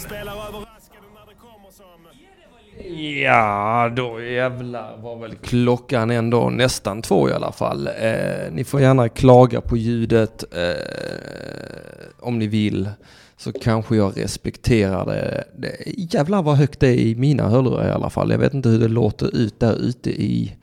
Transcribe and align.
spelar 0.00 0.32
överraskande 0.32 1.08
när 1.14 1.26
det 1.26 1.34
kommer 1.34 1.70
som... 1.70 2.00
Ja, 3.22 3.92
då 3.96 4.22
jävlar 4.22 4.96
var 4.96 5.16
väl 5.16 5.34
klockan 5.34 6.10
ändå 6.10 6.50
nästan 6.50 7.02
två 7.02 7.28
i 7.28 7.32
alla 7.32 7.52
fall. 7.52 7.86
Eh, 7.86 8.52
ni 8.52 8.64
får 8.64 8.80
gärna 8.80 9.08
klaga 9.08 9.60
på 9.60 9.76
ljudet 9.76 10.44
eh, 10.54 12.16
om 12.20 12.38
ni 12.38 12.46
vill. 12.46 12.90
Så 13.36 13.52
kanske 13.52 13.96
jag 13.96 14.16
respekterar 14.16 15.06
det. 15.06 15.44
det. 15.56 15.76
Jävlar 15.86 16.42
vad 16.42 16.56
högt 16.56 16.80
det 16.80 16.88
är 16.88 16.98
i 16.98 17.14
mina 17.14 17.48
hörlurar 17.48 17.88
i 17.88 17.92
alla 17.92 18.10
fall. 18.10 18.30
Jag 18.30 18.38
vet 18.38 18.54
inte 18.54 18.68
hur 18.68 18.80
det 18.80 18.88
låter 18.88 19.36
ut 19.36 19.60
där 19.60 19.74
ute 19.74 20.10
i 20.10 20.56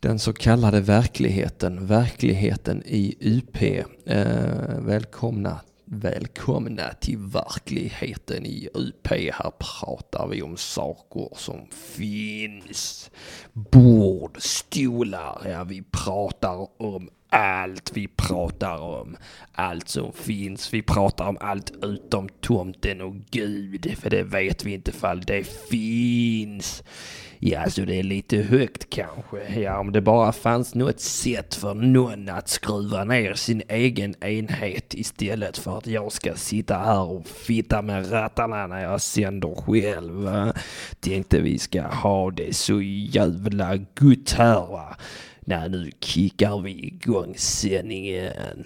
den 0.00 0.18
så 0.18 0.32
kallade 0.32 0.80
verkligheten. 0.80 1.86
Verkligheten 1.86 2.82
i 2.86 3.16
UP. 3.20 3.62
Eh, 4.06 4.26
välkomna 4.78 5.60
Välkomna 5.94 6.92
till 6.92 7.18
verkligheten 7.18 8.46
i 8.46 8.68
UP. 8.74 9.08
Här 9.08 9.52
pratar 9.58 10.28
vi 10.28 10.42
om 10.42 10.56
saker 10.56 11.28
som 11.36 11.66
finns. 11.70 13.10
Bord, 13.52 14.36
stolar, 14.40 15.42
ja 15.44 15.64
vi 15.64 15.82
pratar 15.82 16.82
om 16.82 17.10
allt. 17.28 17.90
Vi 17.94 18.08
pratar 18.08 18.78
om 18.78 19.16
allt 19.52 19.88
som 19.88 20.12
finns. 20.12 20.74
Vi 20.74 20.82
pratar 20.82 21.28
om 21.28 21.38
allt 21.40 21.72
utom 21.82 22.28
tomten 22.28 23.00
och 23.00 23.16
Gud. 23.30 23.94
För 23.98 24.10
det 24.10 24.22
vet 24.22 24.64
vi 24.64 24.72
inte 24.72 24.92
fall 24.92 25.20
det 25.20 25.44
finns. 25.70 26.82
Ja, 27.44 27.70
så 27.70 27.84
det 27.84 27.98
är 27.98 28.02
lite 28.02 28.36
högt 28.36 28.90
kanske. 28.90 29.60
Ja, 29.60 29.78
om 29.78 29.92
det 29.92 30.00
bara 30.00 30.32
fanns 30.32 30.74
något 30.74 31.00
sätt 31.00 31.54
för 31.54 31.74
någon 31.74 32.28
att 32.28 32.48
skruva 32.48 33.04
ner 33.04 33.34
sin 33.34 33.62
egen 33.68 34.14
enhet 34.24 34.94
istället 34.94 35.58
för 35.58 35.78
att 35.78 35.86
jag 35.86 36.12
ska 36.12 36.34
sitta 36.34 36.78
här 36.78 37.00
och 37.00 37.26
fitta 37.26 37.82
med 37.82 38.12
rattarna 38.12 38.66
när 38.66 38.82
jag 38.82 39.00
sänder 39.00 39.54
själv. 39.54 40.12
Va? 40.12 40.52
Tänkte 41.00 41.40
vi 41.40 41.58
ska 41.58 41.82
ha 41.82 42.30
det 42.30 42.56
så 42.56 42.80
jävla 42.82 43.76
gott 43.76 44.32
här 44.32 44.66
va. 44.66 44.96
Nej, 45.40 45.68
nu 45.68 45.90
kickar 46.00 46.60
vi 46.60 46.86
igång 46.86 47.34
sändningen. 47.36 48.64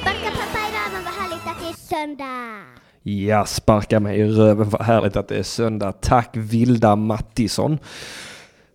Sparka 0.00 0.30
pappa 0.30 0.58
i 0.58 0.70
röven, 0.72 1.04
vad 1.04 1.14
härligt 1.14 1.46
att 1.46 1.60
det 1.60 1.68
är 1.68 1.72
söndag! 1.72 2.64
Ja, 3.02 3.46
sparka 3.46 4.00
mig 4.00 4.20
i 4.20 4.24
röven. 4.24 4.70
Vad 4.70 4.82
härligt 4.82 5.16
att 5.16 5.28
det 5.28 5.36
är 5.36 5.42
söndag. 5.42 5.92
Tack 5.92 6.30
Vilda 6.32 6.96
Mattisson 6.96 7.78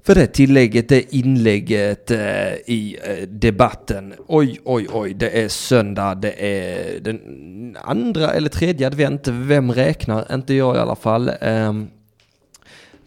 för 0.04 0.16
det 0.16 0.28
tillägget, 0.28 0.90
det 0.90 1.16
inlägget 1.16 2.12
eh, 2.12 2.54
i 2.66 2.98
eh, 3.04 3.28
debatten. 3.28 4.14
Oj, 4.28 4.60
oj, 4.64 4.88
oj, 4.92 5.14
det 5.14 5.44
är 5.44 5.48
söndag, 5.48 6.16
det 6.16 6.32
är 6.32 7.00
den 7.00 7.78
andra 7.82 8.34
eller 8.34 8.50
tredje 8.50 8.88
advent. 8.88 9.28
Vem 9.28 9.72
räknar? 9.72 10.34
Inte 10.34 10.54
jag 10.54 10.76
i 10.76 10.80
alla 10.80 10.96
fall. 10.96 11.32
Eh, 11.42 11.74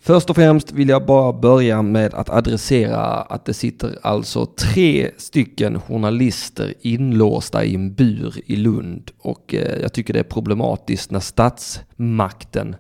Först 0.09 0.31
och 0.31 0.37
främst 0.37 0.73
vill 0.73 0.89
jag 0.89 1.07
bara 1.07 1.33
börja 1.33 1.83
med 1.83 2.15
att 2.15 2.29
adressera 2.29 3.03
att 3.05 3.45
det 3.45 3.55
sitter 3.55 3.99
alltså 4.03 4.47
tre 4.47 5.11
stycken 5.17 5.81
journalister 5.81 6.75
inlåsta 6.81 7.65
i 7.65 7.75
en 7.75 7.95
bur 7.95 8.35
i 8.47 8.57
Lund 8.57 9.11
och 9.19 9.55
eh, 9.55 9.81
jag 9.83 9.93
tycker 9.93 10.15
det 10.15 10.19
är 10.19 10.25
problematiskt 10.25 11.11
när 11.11 11.21
statsmakten 11.21 12.77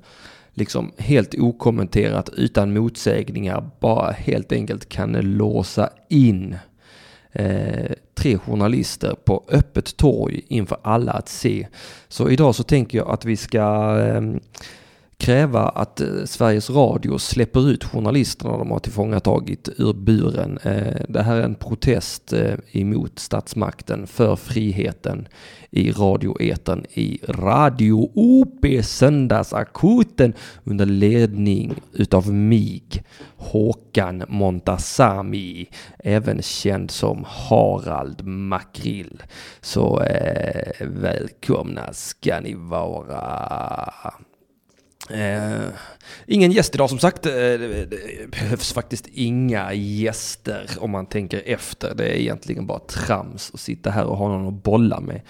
liksom 0.54 0.92
helt 0.98 1.34
okommenterat 1.38 2.28
utan 2.28 2.74
motsägningar 2.74 3.70
bara 3.80 4.10
helt 4.10 4.52
enkelt 4.52 4.88
kan 4.88 5.12
låsa 5.12 5.90
in 6.08 6.56
eh, 7.32 7.92
tre 8.14 8.38
journalister 8.38 9.14
på 9.24 9.44
öppet 9.48 9.96
torg 9.96 10.40
inför 10.48 10.78
alla 10.82 11.12
att 11.12 11.28
se. 11.28 11.66
Så 12.08 12.30
idag 12.30 12.54
så 12.54 12.62
tänker 12.62 12.98
jag 12.98 13.10
att 13.10 13.24
vi 13.24 13.36
ska 13.36 13.98
eh, 13.98 14.22
kräva 15.18 15.68
att 15.68 16.00
eh, 16.00 16.24
Sveriges 16.24 16.70
Radio 16.70 17.18
släpper 17.18 17.70
ut 17.70 17.84
journalisterna 17.84 18.58
de 18.58 18.70
har 18.70 18.78
tillfångatagit 18.78 19.68
ur 19.76 19.92
buren. 19.92 20.58
Eh, 20.62 21.00
det 21.08 21.22
här 21.22 21.36
är 21.36 21.42
en 21.42 21.54
protest 21.54 22.32
eh, 22.32 22.54
emot 22.72 23.18
statsmakten 23.18 24.06
för 24.06 24.36
friheten 24.36 25.28
i 25.70 25.92
radioeten 25.92 26.86
i 26.90 27.20
Radio 27.28 28.10
OP 28.14 28.66
Söndagsakuten 28.82 30.34
under 30.64 30.86
ledning 30.86 31.74
utav 31.92 32.32
mig, 32.32 32.82
Håkan 33.36 34.24
Montasami, 34.28 35.66
även 35.98 36.42
känd 36.42 36.90
som 36.90 37.24
Harald 37.28 38.26
Makrill. 38.26 39.22
Så 39.60 40.00
eh, 40.00 40.72
välkomna 40.80 41.92
ska 41.92 42.40
ni 42.40 42.54
vara. 42.54 43.92
Eh, 45.10 45.68
ingen 46.26 46.52
gäst 46.52 46.74
idag 46.74 46.90
som 46.90 46.98
sagt. 46.98 47.26
Eh, 47.26 47.32
det 47.32 48.30
behövs 48.30 48.72
faktiskt 48.72 49.06
inga 49.06 49.72
gäster 49.72 50.70
om 50.78 50.90
man 50.90 51.06
tänker 51.06 51.42
efter. 51.46 51.94
Det 51.94 52.04
är 52.04 52.14
egentligen 52.14 52.66
bara 52.66 52.78
trams 52.78 53.50
att 53.54 53.60
sitta 53.60 53.90
här 53.90 54.04
och 54.04 54.16
ha 54.16 54.28
någon 54.28 54.48
att 54.48 54.62
bolla 54.62 55.00
med. 55.00 55.20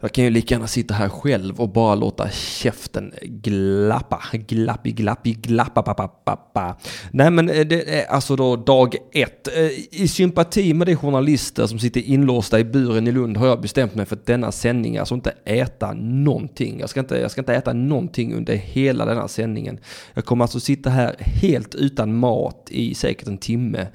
Jag 0.00 0.12
kan 0.12 0.24
ju 0.24 0.30
lika 0.30 0.54
gärna 0.54 0.66
sitta 0.66 0.94
här 0.94 1.08
själv 1.08 1.60
och 1.60 1.68
bara 1.68 1.94
låta 1.94 2.30
käften 2.30 3.14
glappa. 3.22 4.22
Glappi, 4.32 4.92
glappi, 4.92 5.32
glappa, 5.32 5.82
pappa, 5.82 6.08
pappa. 6.08 6.76
Nej 7.10 7.30
men 7.30 7.50
eh, 7.50 7.66
det 7.66 8.00
är 8.00 8.06
alltså 8.06 8.36
då 8.36 8.56
dag 8.56 8.96
ett. 9.12 9.48
Eh, 9.56 10.00
I 10.02 10.08
sympati 10.08 10.74
med 10.74 10.86
de 10.86 10.96
journalister 10.96 11.66
som 11.66 11.78
sitter 11.78 12.00
inlåsta 12.00 12.60
i 12.60 12.64
buren 12.64 13.06
i 13.06 13.12
Lund 13.12 13.36
har 13.36 13.46
jag 13.46 13.60
bestämt 13.60 13.94
mig 13.94 14.06
för 14.06 14.16
att 14.16 14.26
denna 14.26 14.52
sändning, 14.52 14.98
alltså 14.98 15.14
inte 15.14 15.34
äta 15.44 15.92
någonting. 15.94 16.80
Jag 16.80 16.90
ska 16.90 17.00
inte, 17.00 17.16
jag 17.16 17.30
ska 17.30 17.40
inte 17.40 17.54
äta 17.54 17.72
någonting 17.72 18.34
under 18.34 18.54
hela 18.54 19.04
denna 19.04 19.28
sändningen. 19.28 19.78
Jag 20.14 20.24
kommer 20.24 20.44
alltså 20.44 20.60
sitta 20.60 20.90
här 20.90 21.16
helt 21.18 21.74
utan 21.74 22.16
mat 22.16 22.68
i 22.70 22.94
säkert 22.94 23.28
en 23.28 23.38
timme 23.38 23.86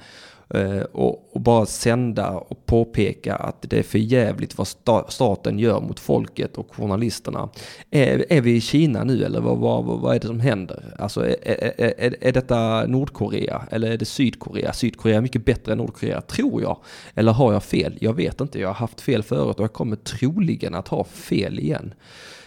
Eh, 0.54 0.82
och, 0.82 1.28
och, 1.32 1.40
bara 1.40 1.66
sända 1.66 2.30
och 2.30 2.66
påpeka 2.66 3.36
att 3.36 3.56
det 3.60 3.78
är 3.78 3.82
för 3.82 3.98
jävligt 3.98 4.58
vad 4.58 4.66
sta, 4.66 5.04
staten 5.08 5.58
gör 5.58 5.80
mot 5.80 6.00
folket 6.00 6.56
och 6.56 6.74
journalisterna. 6.74 7.48
Är, 7.90 8.32
är 8.32 8.40
vi 8.40 8.56
i 8.56 8.60
Kina 8.60 9.04
nu 9.04 9.24
eller 9.24 9.40
vad, 9.40 9.58
vad, 9.58 9.84
vad 9.84 10.14
är 10.14 10.20
det 10.20 10.26
som 10.26 10.40
händer? 10.40 10.94
Alltså 10.98 11.26
är, 11.26 11.36
är, 11.42 11.94
är, 11.98 12.16
är 12.20 12.32
detta 12.32 12.86
Nordkorea 12.86 13.62
eller 13.70 13.90
är 13.90 13.96
det 13.96 14.04
Sydkorea? 14.04 14.72
Sydkorea 14.72 15.16
är 15.16 15.20
mycket 15.20 15.44
bättre 15.44 15.72
än 15.72 15.78
Nordkorea, 15.78 16.20
tror 16.20 16.62
jag. 16.62 16.78
Eller 17.14 17.32
har 17.32 17.52
jag 17.52 17.62
fel? 17.62 17.98
Jag 18.00 18.14
vet 18.14 18.40
inte, 18.40 18.60
jag 18.60 18.68
har 18.68 18.74
haft 18.74 19.00
fel 19.00 19.22
förut 19.22 19.56
och 19.56 19.64
jag 19.64 19.72
kommer 19.72 19.96
troligen 19.96 20.74
att 20.74 20.88
ha 20.88 21.04
fel 21.04 21.58
igen. 21.58 21.94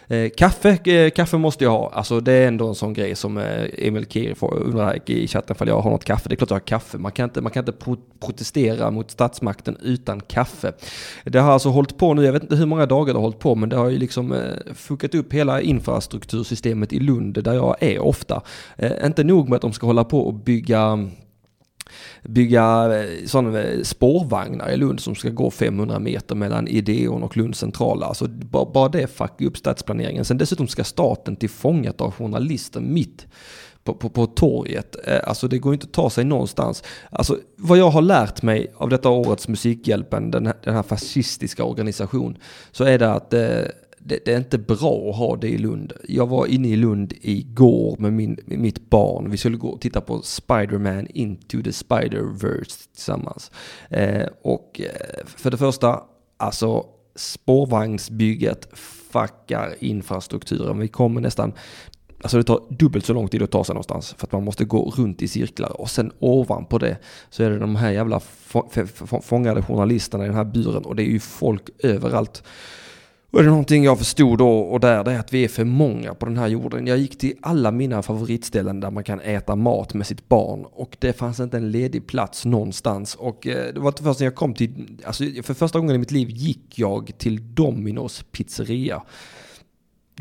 Eh, 0.07 0.29
kaffe, 0.37 0.91
eh, 0.91 1.09
kaffe 1.09 1.37
måste 1.37 1.63
jag 1.63 1.71
ha. 1.71 1.91
Alltså 1.93 2.19
det 2.19 2.31
är 2.31 2.47
ändå 2.47 2.67
en 2.67 2.75
sån 2.75 2.93
grej 2.93 3.15
som 3.15 3.37
eh, 3.37 3.65
Emil 3.77 4.05
Kiri 4.05 4.35
undrar 4.41 5.09
i 5.09 5.27
chatten 5.27 5.55
ifall 5.55 5.67
jag 5.67 5.79
har 5.79 5.91
något 5.91 6.03
kaffe. 6.03 6.29
Det 6.29 6.35
är 6.35 6.37
klart 6.37 6.49
jag 6.49 6.55
har 6.55 6.59
kaffe. 6.59 6.97
Man 6.97 7.11
kan 7.11 7.23
inte, 7.23 7.41
man 7.41 7.51
kan 7.51 7.61
inte 7.61 7.71
pro 7.71 7.97
protestera 8.19 8.91
mot 8.91 9.11
statsmakten 9.11 9.77
utan 9.81 10.21
kaffe. 10.21 10.73
Det 11.23 11.39
har 11.39 11.51
alltså 11.51 11.69
hållit 11.69 11.97
på 11.97 12.13
nu, 12.13 12.25
jag 12.25 12.33
vet 12.33 12.43
inte 12.43 12.55
hur 12.55 12.65
många 12.65 12.85
dagar 12.85 13.13
det 13.13 13.19
har 13.19 13.21
hållit 13.21 13.39
på, 13.39 13.55
men 13.55 13.69
det 13.69 13.75
har 13.75 13.89
ju 13.89 13.97
liksom 13.97 14.31
eh, 14.31 14.73
fuckat 14.73 15.15
upp 15.15 15.33
hela 15.33 15.61
infrastruktursystemet 15.61 16.93
i 16.93 16.99
Lund 16.99 17.43
där 17.43 17.53
jag 17.53 17.75
är 17.79 17.99
ofta. 17.99 18.41
Eh, 18.77 19.05
inte 19.05 19.23
nog 19.23 19.49
med 19.49 19.55
att 19.55 19.61
de 19.61 19.73
ska 19.73 19.87
hålla 19.87 20.03
på 20.03 20.19
och 20.19 20.33
bygga 20.33 21.09
bygga 22.23 22.97
eh, 22.99 23.25
sådana 23.25 23.63
eh, 23.63 23.81
spårvagnar 23.81 24.69
i 24.69 24.77
Lund 24.77 24.99
som 24.99 25.15
ska 25.15 25.29
gå 25.29 25.51
500 25.51 25.99
meter 25.99 26.35
mellan 26.35 26.67
Ideon 26.67 27.23
och 27.23 27.37
Lunds 27.37 27.59
central. 27.59 28.03
Alltså 28.03 28.27
bara, 28.27 28.65
bara 28.65 28.89
det 28.89 29.07
fuckar 29.07 29.45
upp 29.45 29.57
stadsplaneringen. 29.57 30.25
Sen 30.25 30.37
dessutom 30.37 30.67
ska 30.67 30.83
staten 30.83 31.35
tillfångat 31.35 32.01
av 32.01 32.11
journalister 32.11 32.79
mitt 32.79 33.27
på, 33.85 33.93
på, 33.93 34.09
på 34.09 34.25
torget. 34.25 34.95
Eh, 35.07 35.19
alltså 35.23 35.47
det 35.47 35.57
går 35.57 35.73
inte 35.73 35.85
att 35.85 35.93
ta 35.93 36.09
sig 36.09 36.25
någonstans. 36.25 36.83
Alltså 37.09 37.39
vad 37.55 37.77
jag 37.77 37.89
har 37.89 38.01
lärt 38.01 38.41
mig 38.41 38.73
av 38.77 38.89
detta 38.89 39.09
årets 39.09 39.47
Musikhjälpen, 39.47 40.31
den 40.31 40.45
här, 40.45 40.55
den 40.63 40.75
här 40.75 40.83
fascistiska 40.83 41.63
organisation, 41.63 42.37
så 42.71 42.83
är 42.83 42.99
det 42.99 43.11
att 43.11 43.33
eh, 43.33 43.61
det, 44.07 44.25
det, 44.25 44.33
är 44.33 44.37
inte 44.37 44.57
bra 44.57 45.09
att 45.09 45.15
ha 45.15 45.35
det 45.35 45.47
i 45.47 45.57
Lund. 45.57 45.93
Jag 46.07 46.27
var 46.27 46.45
inne 46.45 46.67
i 46.67 46.75
Lund 46.75 47.13
igår 47.21 47.95
med, 47.99 48.13
min, 48.13 48.39
med 48.45 48.59
mitt 48.59 48.89
barn. 48.89 49.31
Vi 49.31 49.37
skulle 49.37 49.57
gå 49.57 49.67
och 49.67 49.81
titta 49.81 50.01
på 50.01 50.21
Spiderman 50.21 51.07
Into 51.07 51.61
the 51.61 51.69
Spider-Verse 51.71 52.87
tillsammans. 52.93 53.51
Eh, 53.89 54.27
och 54.41 54.81
eh, 54.81 55.25
för 55.25 55.51
det 55.51 55.57
första, 55.57 56.03
alltså 56.37 56.85
spårvagnsbygget 57.15 58.67
fuckar 58.73 59.75
infrastrukturen. 59.79 60.79
Vi 60.79 60.87
kommer 60.87 61.21
nästan, 61.21 61.53
Alltså 62.21 62.37
det 62.37 62.43
tar 62.43 62.61
dubbelt 62.69 63.05
så 63.05 63.13
lång 63.13 63.27
tid 63.27 63.41
att 63.41 63.51
ta 63.51 63.63
sig 63.63 63.73
någonstans 63.73 64.15
för 64.17 64.27
att 64.27 64.31
man 64.31 64.43
måste 64.43 64.65
gå 64.65 64.93
runt 64.97 65.21
i 65.21 65.27
cirklar 65.27 65.81
och 65.81 65.89
sen 65.89 66.11
ovanpå 66.19 66.77
det 66.77 66.97
så 67.29 67.43
är 67.43 67.49
det 67.49 67.59
de 67.59 67.75
här 67.75 67.91
jävla 67.91 68.21
fångade 69.21 69.61
journalisterna 69.61 70.23
i 70.23 70.27
den 70.27 70.35
här 70.35 70.43
buren 70.43 70.85
och 70.85 70.95
det 70.95 71.03
är 71.03 71.11
ju 71.11 71.19
folk 71.19 71.69
överallt. 71.79 72.43
Och 73.35 73.41
det 73.41 73.47
är 73.47 73.49
någonting 73.49 73.83
jag 73.83 73.97
förstod 73.97 74.37
då 74.37 74.59
och 74.59 74.79
där, 74.79 75.03
det 75.03 75.11
är 75.11 75.19
att 75.19 75.33
vi 75.33 75.43
är 75.43 75.47
för 75.47 75.63
många 75.63 76.13
på 76.13 76.25
den 76.25 76.37
här 76.37 76.47
jorden. 76.47 76.87
Jag 76.87 76.97
gick 76.97 77.17
till 77.17 77.33
alla 77.41 77.71
mina 77.71 78.01
favoritställen 78.01 78.79
där 78.79 78.91
man 78.91 79.03
kan 79.03 79.19
äta 79.19 79.55
mat 79.55 79.93
med 79.93 80.07
sitt 80.07 80.27
barn 80.29 80.65
och 80.71 80.97
det 80.99 81.13
fanns 81.13 81.39
inte 81.39 81.57
en 81.57 81.71
ledig 81.71 82.07
plats 82.07 82.45
någonstans. 82.45 83.15
Och 83.15 83.47
eh, 83.47 83.73
det 83.73 83.79
var 83.79 83.87
inte 83.87 84.03
först 84.03 84.19
när 84.19 84.27
jag 84.27 84.35
kom 84.35 84.53
till, 84.53 85.01
alltså 85.05 85.23
för 85.43 85.53
första 85.53 85.79
gången 85.79 85.95
i 85.95 85.97
mitt 85.97 86.11
liv 86.11 86.29
gick 86.29 86.79
jag 86.79 87.11
till 87.17 87.55
Dominos 87.55 88.25
pizzeria. 88.31 89.03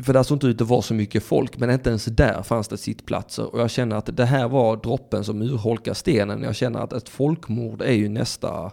För 0.03 0.13
där 0.13 0.23
såg 0.23 0.35
inte 0.35 0.47
ut 0.47 0.61
att 0.61 0.67
vara 0.67 0.81
så 0.81 0.93
mycket 0.93 1.23
folk, 1.23 1.57
men 1.57 1.69
inte 1.69 1.89
ens 1.89 2.05
där 2.05 2.43
fanns 2.43 2.67
det 2.67 2.77
sittplatser. 2.77 3.53
Och 3.53 3.61
jag 3.61 3.69
känner 3.69 3.95
att 3.95 4.17
det 4.17 4.25
här 4.25 4.47
var 4.47 4.77
droppen 4.77 5.23
som 5.23 5.41
urholkar 5.41 5.93
stenen. 5.93 6.43
Jag 6.43 6.55
känner 6.55 6.79
att 6.79 6.93
ett 6.93 7.09
folkmord 7.09 7.81
är 7.81 7.93
ju 7.93 8.09
nästa 8.09 8.71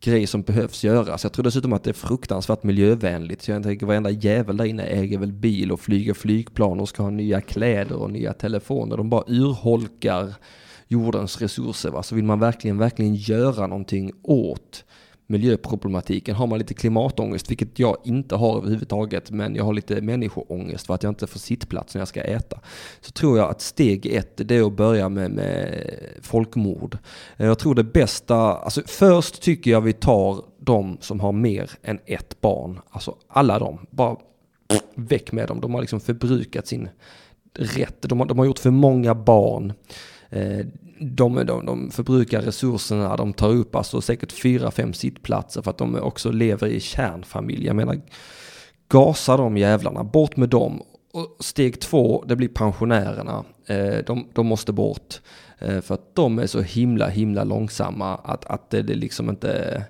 grej 0.00 0.26
som 0.26 0.42
behövs 0.42 0.84
göras. 0.84 1.22
Jag 1.22 1.32
tror 1.32 1.42
dessutom 1.42 1.72
att 1.72 1.84
det 1.84 1.90
är 1.90 1.94
fruktansvärt 1.94 2.62
miljövänligt. 2.62 3.42
Så 3.42 3.50
jag 3.50 3.62
tänker 3.62 3.86
varenda 3.86 4.10
jävel 4.10 4.56
där 4.56 4.64
inne 4.64 4.82
äger 4.82 5.18
väl 5.18 5.32
bil 5.32 5.72
och 5.72 5.80
flyger 5.80 6.14
flygplan 6.14 6.80
och 6.80 6.88
ska 6.88 7.02
ha 7.02 7.10
nya 7.10 7.40
kläder 7.40 7.96
och 7.96 8.10
nya 8.10 8.32
telefoner. 8.32 8.96
De 8.96 9.10
bara 9.10 9.24
urholkar 9.26 10.34
jordens 10.88 11.40
resurser. 11.40 11.90
Va? 11.90 12.02
Så 12.02 12.14
vill 12.14 12.24
man 12.24 12.40
verkligen, 12.40 12.78
verkligen 12.78 13.14
göra 13.14 13.66
någonting 13.66 14.12
åt 14.22 14.84
miljöproblematiken. 15.30 16.34
Har 16.34 16.46
man 16.46 16.58
lite 16.58 16.74
klimatångest, 16.74 17.50
vilket 17.50 17.78
jag 17.78 17.96
inte 18.04 18.36
har 18.36 18.58
överhuvudtaget, 18.58 19.30
men 19.30 19.54
jag 19.54 19.64
har 19.64 19.72
lite 19.72 20.00
människoångest 20.00 20.86
för 20.86 20.94
att 20.94 21.02
jag 21.02 21.10
inte 21.10 21.26
får 21.26 21.38
sittplats 21.38 21.94
när 21.94 22.00
jag 22.00 22.08
ska 22.08 22.20
äta. 22.20 22.60
Så 23.00 23.12
tror 23.12 23.38
jag 23.38 23.50
att 23.50 23.60
steg 23.60 24.06
ett, 24.06 24.32
det 24.36 24.56
är 24.56 24.66
att 24.66 24.76
börja 24.76 25.08
med, 25.08 25.30
med 25.30 25.84
folkmord. 26.22 26.98
Jag 27.36 27.58
tror 27.58 27.74
det 27.74 27.84
bästa, 27.84 28.36
alltså 28.36 28.82
först 28.86 29.42
tycker 29.42 29.70
jag 29.70 29.80
vi 29.80 29.92
tar 29.92 30.44
de 30.58 30.96
som 31.00 31.20
har 31.20 31.32
mer 31.32 31.70
än 31.82 31.98
ett 32.06 32.40
barn. 32.40 32.80
Alltså 32.90 33.16
alla 33.28 33.58
de, 33.58 33.78
bara 33.90 34.16
väck 34.94 35.32
med 35.32 35.48
dem. 35.48 35.60
De 35.60 35.74
har 35.74 35.80
liksom 35.80 36.00
förbrukat 36.00 36.66
sin 36.66 36.88
rätt. 37.54 38.02
De 38.02 38.20
har, 38.20 38.26
de 38.26 38.38
har 38.38 38.46
gjort 38.46 38.58
för 38.58 38.70
många 38.70 39.14
barn. 39.14 39.72
Eh, 40.30 40.66
de, 41.02 41.34
de, 41.46 41.66
de 41.66 41.90
förbrukar 41.90 42.42
resurserna, 42.42 43.16
de 43.16 43.32
tar 43.32 43.48
upp 43.48 43.74
alltså 43.74 44.00
säkert 44.00 44.32
fyra, 44.32 44.70
fem 44.70 44.92
sittplatser 44.92 45.62
för 45.62 45.70
att 45.70 45.78
de 45.78 45.94
också 45.94 46.30
lever 46.30 46.66
i 46.66 46.80
kärnfamilj. 46.80 47.66
Jag 47.66 47.76
menar, 47.76 48.00
gasa 48.88 49.36
de 49.36 49.56
jävlarna, 49.56 50.04
bort 50.04 50.36
med 50.36 50.48
dem. 50.48 50.82
Och 51.12 51.36
steg 51.40 51.80
två, 51.80 52.24
det 52.26 52.36
blir 52.36 52.48
pensionärerna. 52.48 53.44
Eh, 53.66 54.04
de, 54.06 54.28
de 54.32 54.46
måste 54.46 54.72
bort. 54.72 55.20
Eh, 55.58 55.80
för 55.80 55.94
att 55.94 56.14
de 56.14 56.38
är 56.38 56.46
så 56.46 56.60
himla, 56.60 57.08
himla 57.08 57.44
långsamma 57.44 58.16
att, 58.16 58.44
att 58.44 58.70
det, 58.70 58.82
det 58.82 58.94
liksom 58.94 59.30
inte 59.30 59.84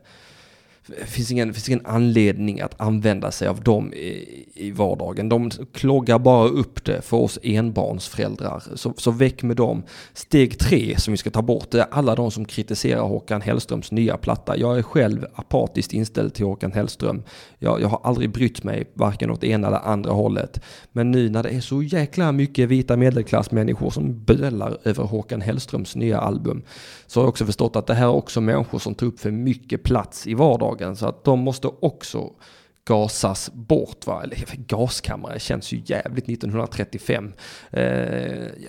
det 0.87 1.07
finns 1.07 1.31
ingen, 1.31 1.55
finns 1.55 1.69
ingen 1.69 1.87
anledning 1.87 2.61
att 2.61 2.81
använda 2.81 3.31
sig 3.31 3.49
av 3.49 3.63
dem 3.63 3.93
i, 3.93 4.49
i 4.61 4.71
vardagen. 4.71 5.29
De 5.29 5.51
kloggar 5.73 6.19
bara 6.19 6.49
upp 6.49 6.85
det 6.85 7.03
för 7.03 7.17
oss 7.17 7.39
enbarnsföräldrar. 7.43 8.63
Så, 8.75 8.95
så 8.97 9.11
väck 9.11 9.43
med 9.43 9.57
dem. 9.57 9.83
Steg 10.13 10.59
tre 10.59 10.99
som 10.99 11.13
vi 11.13 11.17
ska 11.19 11.31
ta 11.31 11.43
bort 11.43 11.71
det 11.71 11.81
är 11.81 11.87
alla 11.91 12.15
de 12.15 12.31
som 12.31 12.45
kritiserar 12.45 13.03
Håkan 13.03 13.41
Hellströms 13.41 13.93
nya 13.93 14.17
platta. 14.17 14.57
Jag 14.57 14.79
är 14.79 14.83
själv 14.83 15.27
apatiskt 15.35 15.93
inställd 15.93 16.35
till 16.35 16.45
Håkan 16.45 16.73
Hellström. 16.73 17.23
Jag, 17.59 17.81
jag 17.81 17.89
har 17.89 18.01
aldrig 18.05 18.33
brytt 18.33 18.65
mig 18.65 18.91
varken 18.95 19.31
åt 19.31 19.45
ena 19.45 19.67
eller 19.67 19.79
andra 19.79 20.13
hållet. 20.13 20.61
Men 20.93 21.11
nu 21.11 21.29
när 21.29 21.43
det 21.43 21.49
är 21.49 21.61
så 21.61 21.83
jäkla 21.83 22.33
mycket 22.33 22.69
vita 22.69 22.97
medelklassmänniskor 22.97 23.91
som 23.91 24.25
bölar 24.25 24.79
över 24.85 25.05
Håkan 25.05 25.41
Hellströms 25.41 25.97
nya 25.97 26.21
album 26.21 26.63
så 27.07 27.21
har 27.21 27.25
jag 27.25 27.29
också 27.29 27.47
förstått 27.47 27.77
att 27.77 27.87
det 27.87 27.95
här 27.95 28.07
är 28.07 28.15
också 28.15 28.41
människor 28.41 28.79
som 28.79 28.95
tar 28.95 29.07
upp 29.07 29.21
för 29.21 29.31
mycket 29.31 29.83
plats 29.83 30.27
i 30.27 30.35
vardagen 30.35 30.97
så 30.97 31.07
att 31.07 31.25
de 31.25 31.39
måste 31.41 31.69
också 31.81 32.31
gasas 32.91 33.51
bort. 33.53 34.07
Va? 34.07 34.23
Eller 34.23 34.37
gaskammare 34.67 35.39
känns 35.39 35.73
ju 35.73 35.83
jävligt 35.87 36.29
1935. 36.29 37.33
Eh, 37.71 37.83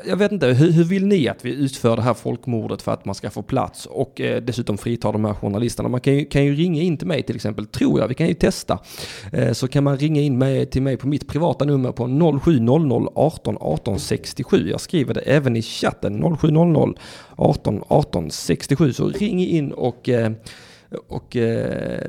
jag 0.05 0.17
vet 0.17 0.31
inte, 0.31 0.47
hur, 0.47 0.71
hur, 0.71 0.83
vill 0.83 1.05
ni 1.05 1.27
att 1.27 1.45
vi 1.45 1.53
utför 1.53 1.95
det 1.95 2.01
här 2.01 2.13
folkmordet 2.13 2.81
för 2.81 2.91
att 2.91 3.05
man 3.05 3.15
ska 3.15 3.29
få 3.29 3.43
plats 3.43 3.85
och 3.85 4.21
eh, 4.21 4.41
dessutom 4.41 4.77
frita 4.77 5.11
de 5.11 5.25
här 5.25 5.33
journalisterna? 5.33 5.89
Man 5.89 6.01
kan 6.01 6.13
ju, 6.13 6.25
kan 6.25 6.45
ju 6.45 6.55
ringa 6.55 6.81
in 6.81 6.97
till 6.97 7.07
mig 7.07 7.23
till 7.23 7.35
exempel, 7.35 7.65
tror 7.65 7.99
jag, 7.99 8.07
vi 8.07 8.13
kan 8.13 8.27
ju 8.27 8.33
testa. 8.33 8.79
Eh, 9.33 9.51
så 9.51 9.67
kan 9.67 9.83
man 9.83 9.97
ringa 9.97 10.21
in 10.21 10.37
mig, 10.37 10.65
till 10.65 10.81
mig 10.81 10.97
på 10.97 11.07
mitt 11.07 11.27
privata 11.27 11.65
nummer 11.65 11.91
på 11.91 12.39
0700 12.41 13.11
18 13.15 13.57
18 13.59 13.99
67. 13.99 14.69
Jag 14.69 14.81
skriver 14.81 15.13
det 15.13 15.21
även 15.21 15.55
i 15.55 15.61
chatten 15.61 16.37
0700 16.37 16.93
18 17.35 17.83
18 17.87 18.31
67. 18.31 18.93
Så 18.93 19.09
ring 19.09 19.39
in 19.39 19.71
och 19.71 20.09
eh, 20.09 20.31
och 21.07 21.35
eh, 21.35 22.07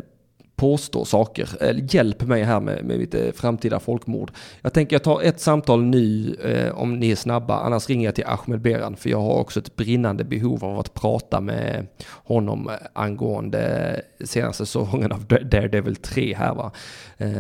påstå 0.63 1.05
saker. 1.05 1.49
Eh, 1.61 1.77
hjälp 1.95 2.23
mig 2.23 2.43
här 2.43 2.61
med, 2.61 2.85
med 2.85 2.99
mitt 2.99 3.15
eh, 3.15 3.33
framtida 3.35 3.81
folkmord. 3.81 4.33
Jag 4.63 4.73
tänker 4.73 4.95
jag 4.95 5.03
tar 5.03 5.23
ett 5.23 5.41
samtal 5.41 5.83
nu 5.83 6.35
eh, 6.45 6.79
om 6.79 6.99
ni 6.99 7.11
är 7.11 7.17
snabba, 7.17 7.61
annars 7.61 7.89
ringer 7.89 8.09
jag 8.09 8.15
till 8.15 8.25
Ahmed 8.27 8.61
Beran 8.61 8.97
för 8.97 9.11
jag 9.11 9.21
har 9.21 9.35
också 9.35 9.61
ett 9.61 9.77
brinnande 9.77 10.25
behov 10.25 10.65
av 10.65 10.79
att 10.79 10.95
prata 10.95 11.41
med 11.41 11.87
honom 12.09 12.69
eh, 12.69 12.75
angående 12.93 14.03
senaste 14.25 14.67
säsongen 14.67 15.13
av 15.13 15.25
Daredevil 15.27 15.97
3 15.97 16.35
här 16.35 16.55
va. 16.55 16.73
Eh, 17.19 17.31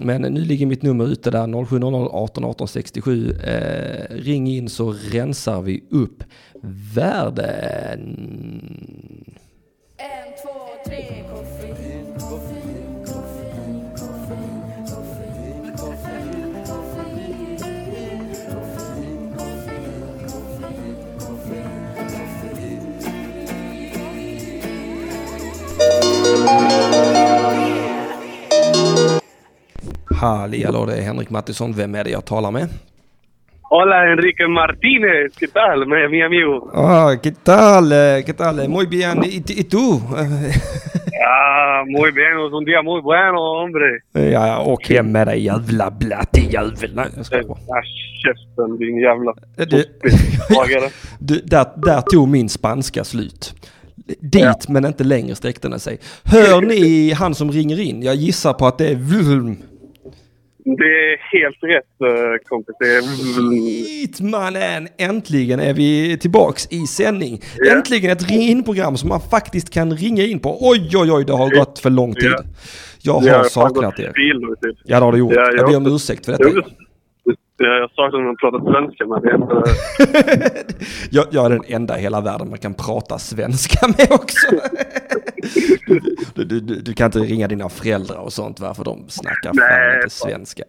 men 0.00 0.22
nu 0.22 0.40
ligger 0.40 0.66
mitt 0.66 0.82
nummer 0.82 1.06
ute 1.06 1.30
där 1.30 1.64
0700 1.66 2.08
18 2.12 2.44
18 2.44 2.68
67. 2.68 3.32
Eh, 3.32 4.14
ring 4.14 4.48
in 4.48 4.68
så 4.68 4.92
rensar 4.92 5.62
vi 5.62 5.84
upp 5.90 6.24
världen. 6.94 8.02
En, 9.98 10.32
två, 10.42 10.50
tre, 10.86 11.24
kom. 11.34 11.45
Halli 30.20 30.64
hallå, 30.64 30.86
det 30.86 30.96
är 30.96 31.02
Henrik 31.02 31.30
Mattisson. 31.30 31.72
Vem 31.72 31.94
är 31.94 32.04
det 32.04 32.10
jag 32.10 32.24
talar 32.24 32.50
med? 32.50 32.68
Hola 33.62 34.12
Enrique 34.12 34.48
Martínez, 34.48 35.36
¿qué 35.38 35.46
tal, 35.46 35.86
mi 35.86 36.22
amigo? 36.22 36.70
Ah, 36.74 37.16
¿qué 37.22 37.32
tal? 37.32 37.92
Eh, 37.92 38.22
¿Qué 38.26 38.32
tal? 38.32 38.68
Muy 38.68 38.86
bien. 38.86 39.24
¿Y, 39.24 39.42
y 39.60 39.64
tú? 39.64 40.00
ah, 41.28 41.84
muy 41.86 42.10
bien. 42.12 42.46
Es 42.46 42.52
un 42.52 42.64
día 42.64 42.82
muy 42.82 43.00
bueno, 43.02 43.38
hombre. 43.60 44.00
Ja, 44.14 44.46
ja, 44.46 44.60
åk 44.60 44.90
hem 44.90 45.12
med 45.12 45.26
dig 45.26 45.44
jävla 45.44 45.90
blattejävel. 45.90 46.94
Nej, 46.94 47.06
jag 47.16 47.26
skojar 47.26 47.44
bara. 47.44 47.58
Ah, 47.58 47.82
käften 48.22 48.78
din 48.78 48.98
jävla 48.98 49.34
du, 49.56 49.84
du, 51.18 51.40
där, 51.44 51.66
där 51.76 52.00
tog 52.00 52.28
min 52.28 52.48
spanska 52.48 53.04
slut. 53.04 53.54
Dit 54.20 54.42
ja. 54.42 54.54
men 54.68 54.84
inte 54.84 55.04
längre 55.04 55.34
sträckte 55.34 55.68
den 55.68 55.80
sig. 55.80 55.98
Hör 56.24 56.60
ni 56.60 57.12
han 57.18 57.34
som 57.34 57.52
ringer 57.52 57.80
in? 57.80 58.02
Jag 58.02 58.14
gissar 58.14 58.52
på 58.52 58.66
att 58.66 58.78
det 58.78 58.88
är 58.88 58.94
Vlm. 58.94 59.56
Det 60.66 60.84
är 60.84 61.38
helt 61.38 61.56
rätt 61.62 62.00
eh, 62.00 62.44
kompis. 62.44 62.76
Skit 63.36 64.20
mannen! 64.20 64.88
Äntligen 64.98 65.60
är 65.60 65.74
vi 65.74 66.18
tillbaks 66.18 66.68
i 66.70 66.86
sändning. 66.86 67.40
Yeah. 67.64 67.76
Äntligen 67.78 68.10
ett 68.10 68.30
ring 68.30 68.40
in-program 68.40 68.96
som 68.96 69.08
man 69.08 69.20
faktiskt 69.20 69.70
kan 69.70 69.96
ringa 69.96 70.22
in 70.24 70.38
på. 70.40 70.58
Oj, 70.60 70.90
oj, 70.94 71.12
oj, 71.12 71.24
det 71.24 71.32
har 71.32 71.50
gått 71.58 71.78
för 71.78 71.90
lång 71.90 72.14
tid. 72.14 72.24
Yeah. 72.24 72.44
Jag 73.02 73.14
har 73.14 73.44
saknat 73.44 73.98
er. 73.98 74.12
Ja, 74.84 74.98
det 74.98 75.04
har 75.04 75.12
du 75.12 75.18
gjort. 75.18 75.32
jag, 75.34 75.54
jag 75.58 75.66
ber 75.68 75.76
om 75.76 75.86
ursäkt 75.86 76.24
för 76.24 76.32
detta. 76.32 76.68
Jag 77.58 77.90
saknar 77.90 78.18
när 78.18 78.26
man 78.26 78.36
pratar 78.36 78.72
svenska 78.72 79.06
med. 79.06 79.22
Det 79.22 80.74
jag, 81.10 81.26
jag 81.30 81.46
är 81.46 81.50
den 81.50 81.62
enda 81.66 81.98
i 81.98 82.00
hela 82.00 82.20
världen 82.20 82.48
man 82.50 82.58
kan 82.58 82.74
prata 82.74 83.18
svenska 83.18 83.86
med 83.86 84.08
också. 84.10 84.46
du, 86.34 86.44
du, 86.44 86.60
du, 86.60 86.80
du, 86.80 86.94
kan 86.94 87.06
inte 87.06 87.18
ringa 87.18 87.48
dina 87.48 87.68
föräldrar 87.68 88.18
och 88.18 88.32
sånt 88.32 88.60
varför 88.60 88.84
de 88.84 89.08
snackar 89.08 89.52
nej, 89.54 89.96
inte 89.96 90.10
svenska. 90.10 90.64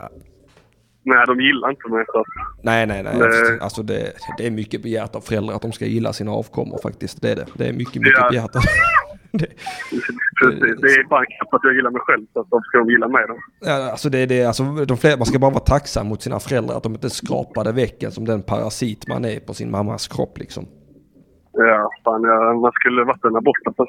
Nej, 1.04 1.26
de 1.28 1.42
gillar 1.42 1.70
inte 1.70 1.90
mig 1.90 2.06
så. 2.08 2.24
Nej, 2.62 2.86
nej, 2.86 3.04
nej. 3.04 3.18
Det... 3.18 3.64
Alltså 3.64 3.84
det, 3.84 4.14
det 4.38 4.48
är 4.48 4.52
mycket 4.52 4.84
begärt 4.84 5.16
av 5.16 5.22
föräldrar 5.22 5.56
att 5.56 5.62
de 5.62 5.72
ska 5.72 5.86
gilla 5.86 6.14
sina 6.14 6.32
avkommor 6.32 6.80
faktiskt. 6.84 7.22
Det 7.22 7.32
är 7.32 7.36
det. 7.36 7.46
Det 7.54 7.68
är 7.68 7.74
mycket, 7.74 7.96
mycket 7.96 8.20
ja. 8.20 8.30
begärt. 8.30 8.56
Precis, 9.40 10.82
det 10.82 10.88
är 10.88 11.10
bara 11.10 11.26
knappt 11.26 11.54
att 11.54 11.62
jag 11.64 11.74
gillar 11.76 11.92
mig 11.92 12.02
själv 12.02 12.26
så 12.34 12.40
att 12.40 12.50
de 12.50 12.62
ska 12.62 12.92
gilla 12.92 13.08
mig 13.08 13.26
då. 13.28 13.36
Ja, 13.60 13.92
alltså 13.92 14.10
det, 14.10 14.26
det, 14.26 14.46
alltså 14.46 14.64
de 14.64 14.98
flera, 14.98 15.18
man 15.18 15.26
ska 15.26 15.40
bara 15.40 15.52
vara 15.52 15.64
tacksam 15.64 16.08
mot 16.08 16.22
sina 16.22 16.40
föräldrar 16.40 16.78
att 16.78 16.84
de 16.84 16.94
inte 16.94 17.10
skrapade 17.10 17.72
väcken 17.72 18.12
som 18.12 18.26
den 18.26 18.42
parasit 18.42 19.08
man 19.08 19.26
är 19.26 19.40
på 19.40 19.54
sin 19.54 19.72
mammas 19.72 20.08
kropp 20.08 20.38
liksom. 20.38 20.66
Ja, 21.54 21.92
fan 22.04 22.24
ja, 22.24 22.54
man 22.54 22.72
skulle 22.72 23.04
varit 23.04 23.26
en 23.26 23.36
abort 23.36 23.58
alltså. 23.66 23.86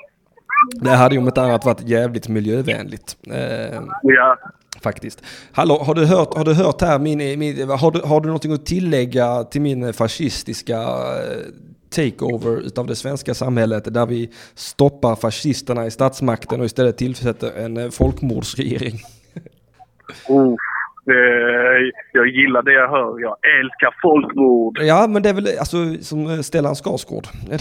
Det 0.81 0.91
hade 0.91 1.15
ju 1.15 1.21
om 1.21 1.29
ett 1.29 1.39
annat 1.39 1.65
varit 1.65 1.89
jävligt 1.89 2.29
miljövänligt. 2.29 3.17
Eh, 3.31 3.81
ja. 4.03 4.37
Faktiskt. 4.83 5.23
Hallå, 5.53 5.75
har 5.75 5.95
du 5.95 6.07
hört, 6.07 6.37
har 6.37 6.45
du 6.45 6.55
hört 6.55 6.81
här 6.81 6.99
min, 6.99 7.39
min 7.39 7.69
har, 7.69 7.91
du, 7.91 8.01
har 8.01 8.21
du 8.21 8.27
någonting 8.27 8.53
att 8.53 8.67
tillägga 8.67 9.45
till 9.45 9.61
min 9.61 9.93
fascistiska 9.93 10.77
eh, 10.77 11.45
takeover 11.91 12.61
utav 12.61 12.87
det 12.87 12.97
svenska 12.97 13.35
samhället 13.35 13.95
där 13.95 14.07
vi 14.07 14.31
stoppar 14.55 15.17
fascisterna 15.17 15.87
i 15.87 15.91
statsmakten 15.91 16.61
och 16.61 16.67
istället 16.67 16.97
tillsätter 16.97 17.51
en 17.57 17.77
eh, 17.77 17.91
folkmordsregering. 17.91 18.99
Oh, 20.29 20.55
det, 21.05 21.13
jag 22.13 22.27
gillar 22.29 22.63
det 22.63 22.73
jag 22.73 22.89
hör. 22.89 23.21
Jag 23.21 23.37
älskar 23.61 23.95
folkmord. 24.03 24.79
Ja, 24.83 25.07
men 25.09 25.23
det 25.23 25.29
är 25.29 25.35
väl 25.35 25.49
alltså 25.59 25.95
som 26.01 26.43
Stellan 26.43 26.75
Skarsgård. 26.75 27.27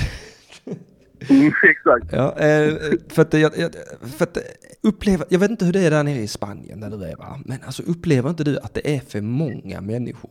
Mm, 1.30 1.52
exakt. 1.64 2.06
Ja, 2.12 2.40
eh, 2.40 2.74
för 3.10 3.22
att, 3.22 3.34
jag, 3.34 3.52
jag- 3.58 3.72
för 4.18 4.24
att 4.24 4.38
uppleva, 4.84 5.26
jag 5.30 5.40
vet 5.40 5.52
inte 5.52 5.66
hur 5.66 5.74
det 5.74 5.80
är 5.80 5.92
där 5.92 6.04
nere 6.04 6.20
i 6.20 6.28
Spanien 6.28 6.80
där 6.80 6.90
du 6.90 7.04
är 7.04 7.16
va, 7.16 7.40
men 7.46 7.58
alltså 7.66 7.84
upplever 7.84 8.30
inte 8.30 8.44
du 8.44 8.60
att 8.60 8.74
det 8.74 8.96
är 8.96 9.00
för 9.00 9.22
många 9.22 9.82
människor? 9.82 10.30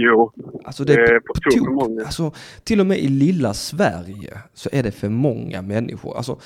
Jo, 0.00 0.32
Alltså 0.64 0.84
det 0.84 0.92
är 0.92 0.98
är 0.98 1.20
på, 1.20 1.34
tok 1.34 1.64
för 1.66 1.74
många. 1.74 2.04
Alltså 2.04 2.32
till 2.64 2.80
och 2.80 2.86
med 2.86 2.98
i 2.98 3.08
lilla 3.08 3.54
Sverige 3.54 4.38
så 4.54 4.68
är 4.72 4.82
det 4.82 4.90
för 4.92 5.08
många 5.08 5.62
människor. 5.62 6.16
Alltså, 6.16 6.38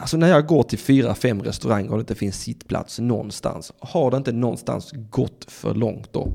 alltså 0.00 0.16
när 0.16 0.28
jag 0.28 0.46
går 0.46 0.62
till 0.62 0.78
fyra, 0.78 1.14
fem 1.14 1.42
restauranger 1.42 1.90
och 1.90 1.96
det 1.96 2.00
inte 2.00 2.14
finns 2.14 2.40
sittplats 2.40 2.98
någonstans, 2.98 3.72
har 3.78 4.10
det 4.10 4.16
inte 4.16 4.32
någonstans 4.32 4.92
gått 5.10 5.44
för 5.48 5.74
långt 5.74 6.12
då? 6.12 6.28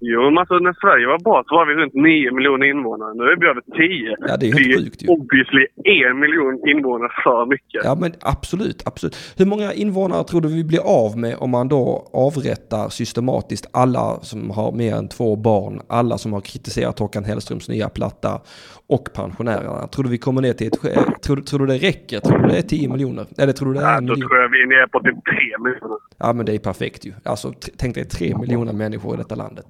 Jo 0.00 0.20
men 0.30 0.38
alltså 0.38 0.54
när 0.58 0.72
Sverige 0.80 1.06
var 1.06 1.18
bra 1.18 1.44
så 1.48 1.54
var 1.54 1.66
vi 1.66 1.74
runt 1.74 1.94
9 1.94 2.32
miljoner 2.32 2.66
invånare. 2.66 3.14
Nu 3.14 3.22
är 3.24 3.36
vi 3.40 3.46
över 3.46 3.62
10. 3.76 4.16
Ja, 4.28 4.36
det 4.36 4.46
är 4.48 4.52
helt 4.52 4.56
det 4.68 4.72
är 4.72 4.78
sjukt 4.78 5.02
ju. 5.02 5.06
obviously 5.08 5.64
en 5.84 6.18
miljon 6.20 6.68
invånare 6.68 7.10
för 7.24 7.46
mycket. 7.46 7.80
Ja 7.84 7.94
men 8.00 8.12
absolut, 8.20 8.82
absolut. 8.86 9.16
Hur 9.38 9.46
många 9.46 9.72
invånare 9.72 10.24
tror 10.24 10.40
du 10.40 10.48
vi 10.48 10.64
blir 10.64 10.80
av 11.04 11.18
med 11.18 11.34
om 11.38 11.50
man 11.50 11.68
då 11.68 12.08
avrättar 12.12 12.88
systematiskt 12.88 13.66
alla 13.72 14.20
som 14.20 14.50
har 14.50 14.72
mer 14.72 14.94
än 14.94 15.08
två 15.08 15.36
barn, 15.36 15.80
alla 15.88 16.18
som 16.18 16.32
har 16.32 16.40
kritiserat 16.40 16.98
Håkan 16.98 17.24
Hellströms 17.24 17.68
nya 17.68 17.88
platta 17.88 18.40
och 18.88 19.08
pensionärerna? 19.14 19.86
Tror 19.86 20.04
du 20.04 20.10
vi 20.10 20.18
kommer 20.18 20.42
ner 20.42 20.52
till 20.52 20.66
ett... 20.66 20.78
sk- 20.82 21.20
Tror, 21.22 21.36
du- 21.36 21.42
tror 21.42 21.58
du 21.60 21.66
det 21.66 21.78
räcker? 21.88 22.20
Tror 22.20 22.38
du 22.38 22.48
det 22.48 22.58
är 22.58 22.62
10 22.62 22.88
miljoner? 22.88 23.26
Eller 23.38 23.52
tror 23.52 23.68
du 23.68 23.74
det 23.74 23.86
är 23.86 23.90
Ja, 23.90 23.96
en 23.98 24.06
då 24.06 24.12
miljon? 24.14 24.28
tror 24.28 24.40
jag 24.40 24.48
vi 24.48 24.62
är 24.62 24.66
nere 24.66 24.88
på 24.88 25.00
typ 25.00 25.24
3 25.24 25.58
miljoner. 25.64 25.98
Ja 26.18 26.32
men 26.32 26.46
det 26.46 26.54
är 26.54 26.58
perfekt 26.58 27.04
ju. 27.06 27.12
Alltså 27.24 27.52
tänk 27.78 27.94
dig 27.94 28.04
tre 28.04 28.36
miljoner 28.38 28.72
människor 28.72 29.14
i 29.14 29.16
detta 29.16 29.34
landet. 29.34 29.64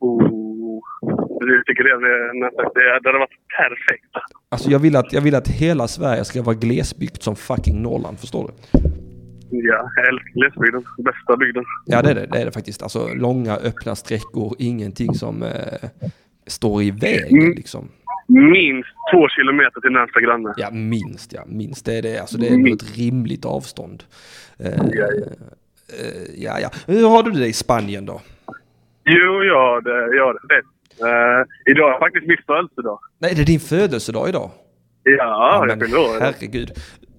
Oh. 0.00 0.80
Jag 1.40 1.66
tycker 1.66 1.84
det, 1.84 1.90
är 1.90 2.00
det, 2.74 3.06
hade 3.06 3.18
varit 3.18 3.30
perfekt. 3.58 4.04
Alltså 4.48 4.70
jag 4.70 4.78
vill, 4.78 4.96
att, 4.96 5.12
jag 5.12 5.20
vill 5.20 5.34
att 5.34 5.48
hela 5.48 5.88
Sverige 5.88 6.24
ska 6.24 6.42
vara 6.42 6.54
glesbyggt 6.56 7.22
som 7.22 7.36
fucking 7.36 7.82
Norrland, 7.82 8.18
förstår 8.20 8.50
du? 8.72 8.78
Ja, 9.50 9.90
jag 9.96 10.08
älskar 10.08 10.32
glesbygden. 10.40 10.84
Bästa 10.98 11.36
bygden. 11.36 11.64
Ja 11.86 12.02
det 12.02 12.10
är 12.10 12.14
det, 12.14 12.26
det 12.26 12.38
är 12.38 12.44
det 12.44 12.52
faktiskt. 12.52 12.82
Alltså 12.82 13.08
långa 13.14 13.56
öppna 13.56 13.96
sträckor, 13.96 14.54
ingenting 14.58 15.14
som 15.14 15.42
eh, 15.42 15.88
står 16.46 16.82
i 16.82 16.90
vägen 16.90 17.38
Mm. 17.40 17.52
liksom. 17.56 17.88
Minst 18.28 18.88
två 19.12 19.28
kilometer 19.28 19.80
till 19.80 19.90
närmsta 19.90 20.20
granne. 20.20 20.54
Ja 20.56 20.70
minst 20.70 21.32
ja, 21.32 21.42
minst. 21.46 21.84
Det 21.86 21.98
är 21.98 22.02
det. 22.02 22.18
Alltså 22.18 22.38
det 22.38 22.48
är 22.48 22.54
ändå 22.54 22.74
ett 22.74 22.96
rimligt 22.98 23.44
avstånd. 23.44 24.04
Eh, 24.58 24.66
Ja, 24.66 24.84
ja. 24.92 25.06
eh, 25.98 26.42
ja, 26.44 26.60
ja. 26.60 26.70
Hur 26.86 27.08
har 27.08 27.22
du 27.22 27.30
det 27.30 27.46
i 27.46 27.52
Spanien 27.52 28.06
då? 28.06 28.20
Jo, 29.06 29.42
ja, 29.44 29.80
det 29.84 30.16
gör 30.16 30.32
det. 30.48 30.62
Uh, 31.06 31.44
idag 31.70 31.94
är 31.94 31.98
faktiskt 31.98 32.26
min 32.26 32.36
födelsedag. 32.46 32.98
Nej, 33.18 33.32
det 33.34 33.42
är 33.42 33.46
din 33.46 33.60
födelsedag 33.60 34.28
idag. 34.28 34.50
Ja, 35.02 35.58
jag 35.60 35.66
men 35.66 35.80
fyller 35.80 35.98
år. 35.98 36.20
herregud. 36.20 36.70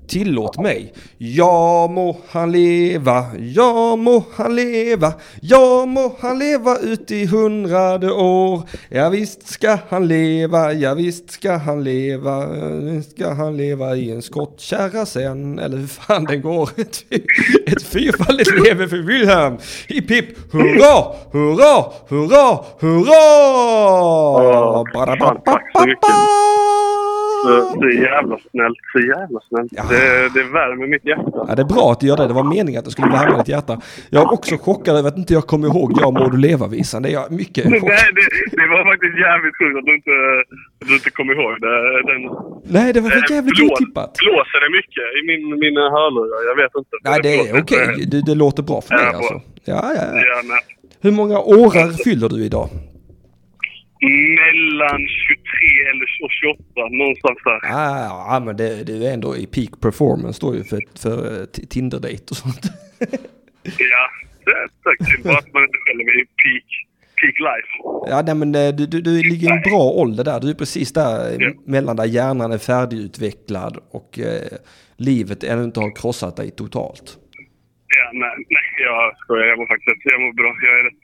Tillåt 0.08 0.58
mig. 0.60 0.94
Ja 1.18 1.88
må 1.88 2.18
han 2.30 2.52
leva, 2.52 3.26
ja 3.40 3.96
må 3.96 4.24
han 4.36 4.56
leva, 4.56 5.14
ja 5.42 5.86
må 5.86 6.16
han 6.20 6.40
leva 6.40 6.78
ut 6.78 7.12
i 7.12 7.26
hundrade 7.26 8.12
år. 8.12 8.62
Ja 8.90 9.10
visst 9.10 9.48
ska 9.48 9.78
han 9.90 10.08
leva, 10.08 10.74
ja 10.74 10.94
visst 10.94 11.32
ska 11.32 11.58
han 11.58 11.84
leva, 11.84 12.46
visst 12.80 13.12
ska 13.12 13.34
han 13.34 13.58
leva 13.58 13.96
i 13.96 14.12
en 14.12 14.22
skottkärra 14.22 15.06
sen. 15.06 15.60
Eller 15.60 15.78
hur 15.78 15.88
fan 15.88 16.24
den 16.24 16.42
går. 16.42 16.70
Ett, 16.78 17.06
ett 17.66 17.84
fyrfaldigt 17.84 18.52
leve 18.64 18.88
för 18.88 18.98
Wilhelm. 18.98 19.58
Hipp 19.88 20.12
hipp, 20.12 20.54
hurra, 20.54 21.16
hurra, 21.32 21.86
hurra, 22.10 22.60
hurra! 22.80 23.18
Fan, 25.18 25.42
tack 25.46 25.72
så 25.74 25.86
mycket. 25.86 26.97
Så, 27.44 27.52
så 27.82 27.90
jävla 27.90 28.38
snällt. 28.52 28.78
Så 28.92 29.00
jävla 29.00 29.40
snällt. 29.50 29.72
Ja. 29.76 29.84
Det, 29.90 30.30
det 30.36 30.44
värmer 30.44 30.88
mitt 30.88 31.06
hjärta. 31.06 31.40
Ja, 31.48 31.56
det 31.56 31.62
är 31.62 31.72
bra 31.76 31.92
att 31.92 32.00
du 32.00 32.08
gör 32.08 32.18
det. 32.18 32.28
Det 32.28 32.34
var 32.34 32.44
meningen 32.56 32.80
att 32.80 32.86
det 32.86 32.92
skulle 32.92 33.08
värma 33.20 33.38
ditt 33.38 33.48
hjärta. 33.56 33.74
Jag 34.10 34.22
är 34.24 34.34
också 34.34 34.58
chockad 34.58 34.96
över 34.98 35.08
att 35.10 35.18
inte 35.18 35.34
jag 35.34 35.44
kommer 35.48 35.68
ihåg 35.68 35.92
Jag 36.02 36.14
må 36.14 36.30
du 36.30 36.38
leva-visan. 36.38 37.02
Det 37.04 37.10
är 37.10 37.14
jag 37.14 37.32
mycket 37.32 37.66
Nej, 37.70 37.80
chockad. 37.82 37.96
det, 38.20 38.28
det 38.62 38.68
var 38.74 38.82
faktiskt 38.92 39.16
jävligt 39.28 39.56
sjukt 39.60 39.76
att 39.80 39.86
du 39.90 39.94
inte, 40.00 40.16
du 40.88 40.94
inte 41.00 41.10
kom 41.18 41.28
ihåg 41.36 41.52
det. 41.66 41.76
Den, 42.10 42.22
Nej, 42.78 42.94
det 42.94 43.00
var 43.02 43.10
för 43.10 43.34
jävligt 43.34 43.56
Blå- 43.58 43.74
otippat. 43.74 44.12
Blåser 44.24 44.60
det 44.66 44.70
mycket 44.80 45.06
i 45.18 45.20
min, 45.30 45.44
mina 45.66 45.84
hörlurar? 45.98 46.40
Jag 46.50 46.56
vet 46.62 46.72
inte. 46.82 46.96
Nej, 47.10 47.20
det 47.24 47.30
är 47.34 47.44
blåser 47.44 47.62
okej. 47.64 48.04
inte. 48.04 48.18
Det, 48.18 48.22
det 48.30 48.36
låter 48.36 48.64
bra 48.64 48.82
för 48.82 48.96
mig 48.96 49.04
Ja, 49.12 49.18
alltså. 49.18 49.34
Ja, 49.66 49.82
ja, 49.96 50.04
ja. 50.14 50.42
Nej. 50.54 50.60
Hur 51.02 51.12
många 51.12 51.40
årar 51.40 52.04
fyller 52.04 52.30
du 52.30 52.46
idag? 52.46 52.70
Mellan 54.02 55.00
23 55.08 55.90
eller 55.92 56.08
och 56.24 56.32
28, 56.32 56.64
någonstans 56.90 57.38
där. 57.44 57.60
Ah, 57.64 58.28
ja, 58.30 58.42
men 58.46 58.58
det, 58.58 58.84
det 58.84 59.08
är 59.08 59.14
ändå 59.14 59.38
i 59.38 59.48
peak 59.48 59.82
performance 59.82 60.40
då 60.42 60.56
ju 60.56 60.64
för, 60.64 60.80
för 61.04 61.42
eh, 61.42 61.46
Tinder-date 61.46 62.24
och 62.32 62.38
sånt. 62.38 62.62
Ja, 63.80 64.10
det 64.46 64.52
är 64.52 65.06
till 65.16 65.24
bara 65.24 65.38
att 65.38 65.54
man 65.54 65.64
inte 65.64 65.78
själv 65.86 66.00
är 66.02 66.22
i 66.22 66.26
peak, 66.26 66.68
peak 67.22 67.40
life. 67.40 67.72
Ja, 68.12 68.22
nej, 68.26 68.36
men 68.36 68.56
eh, 68.56 68.76
du, 68.76 68.86
du, 68.86 69.02
du 69.02 69.24
ligger 69.24 69.48
i 69.48 69.52
en 69.52 69.62
bra 69.62 69.84
ålder 70.02 70.24
där. 70.24 70.40
Du 70.40 70.50
är 70.50 70.54
precis 70.54 70.94
där 70.94 71.36
Ja. 71.40 71.52
mellan 71.66 71.96
där 71.96 72.06
hjärnan 72.06 72.52
är 72.52 72.58
färdigutvecklad 72.58 73.78
och 73.92 74.20
eh, 74.20 74.58
livet 74.98 75.44
ännu 75.44 75.64
inte 75.64 75.80
har 75.80 75.96
krossat 75.96 76.36
dig 76.38 76.52
totalt. 76.52 77.18
Ja, 77.98 78.10
nej, 78.14 78.36
nej, 78.50 78.68
jag 78.86 79.18
skojar. 79.18 79.46
Jag 79.46 79.58
mår 79.60 79.68
faktiskt 79.68 80.02
jag 80.04 80.22
mår 80.22 80.34
bra. 80.34 80.56
Jag 80.62 80.80
är 80.80 80.84
rätt... 80.84 81.02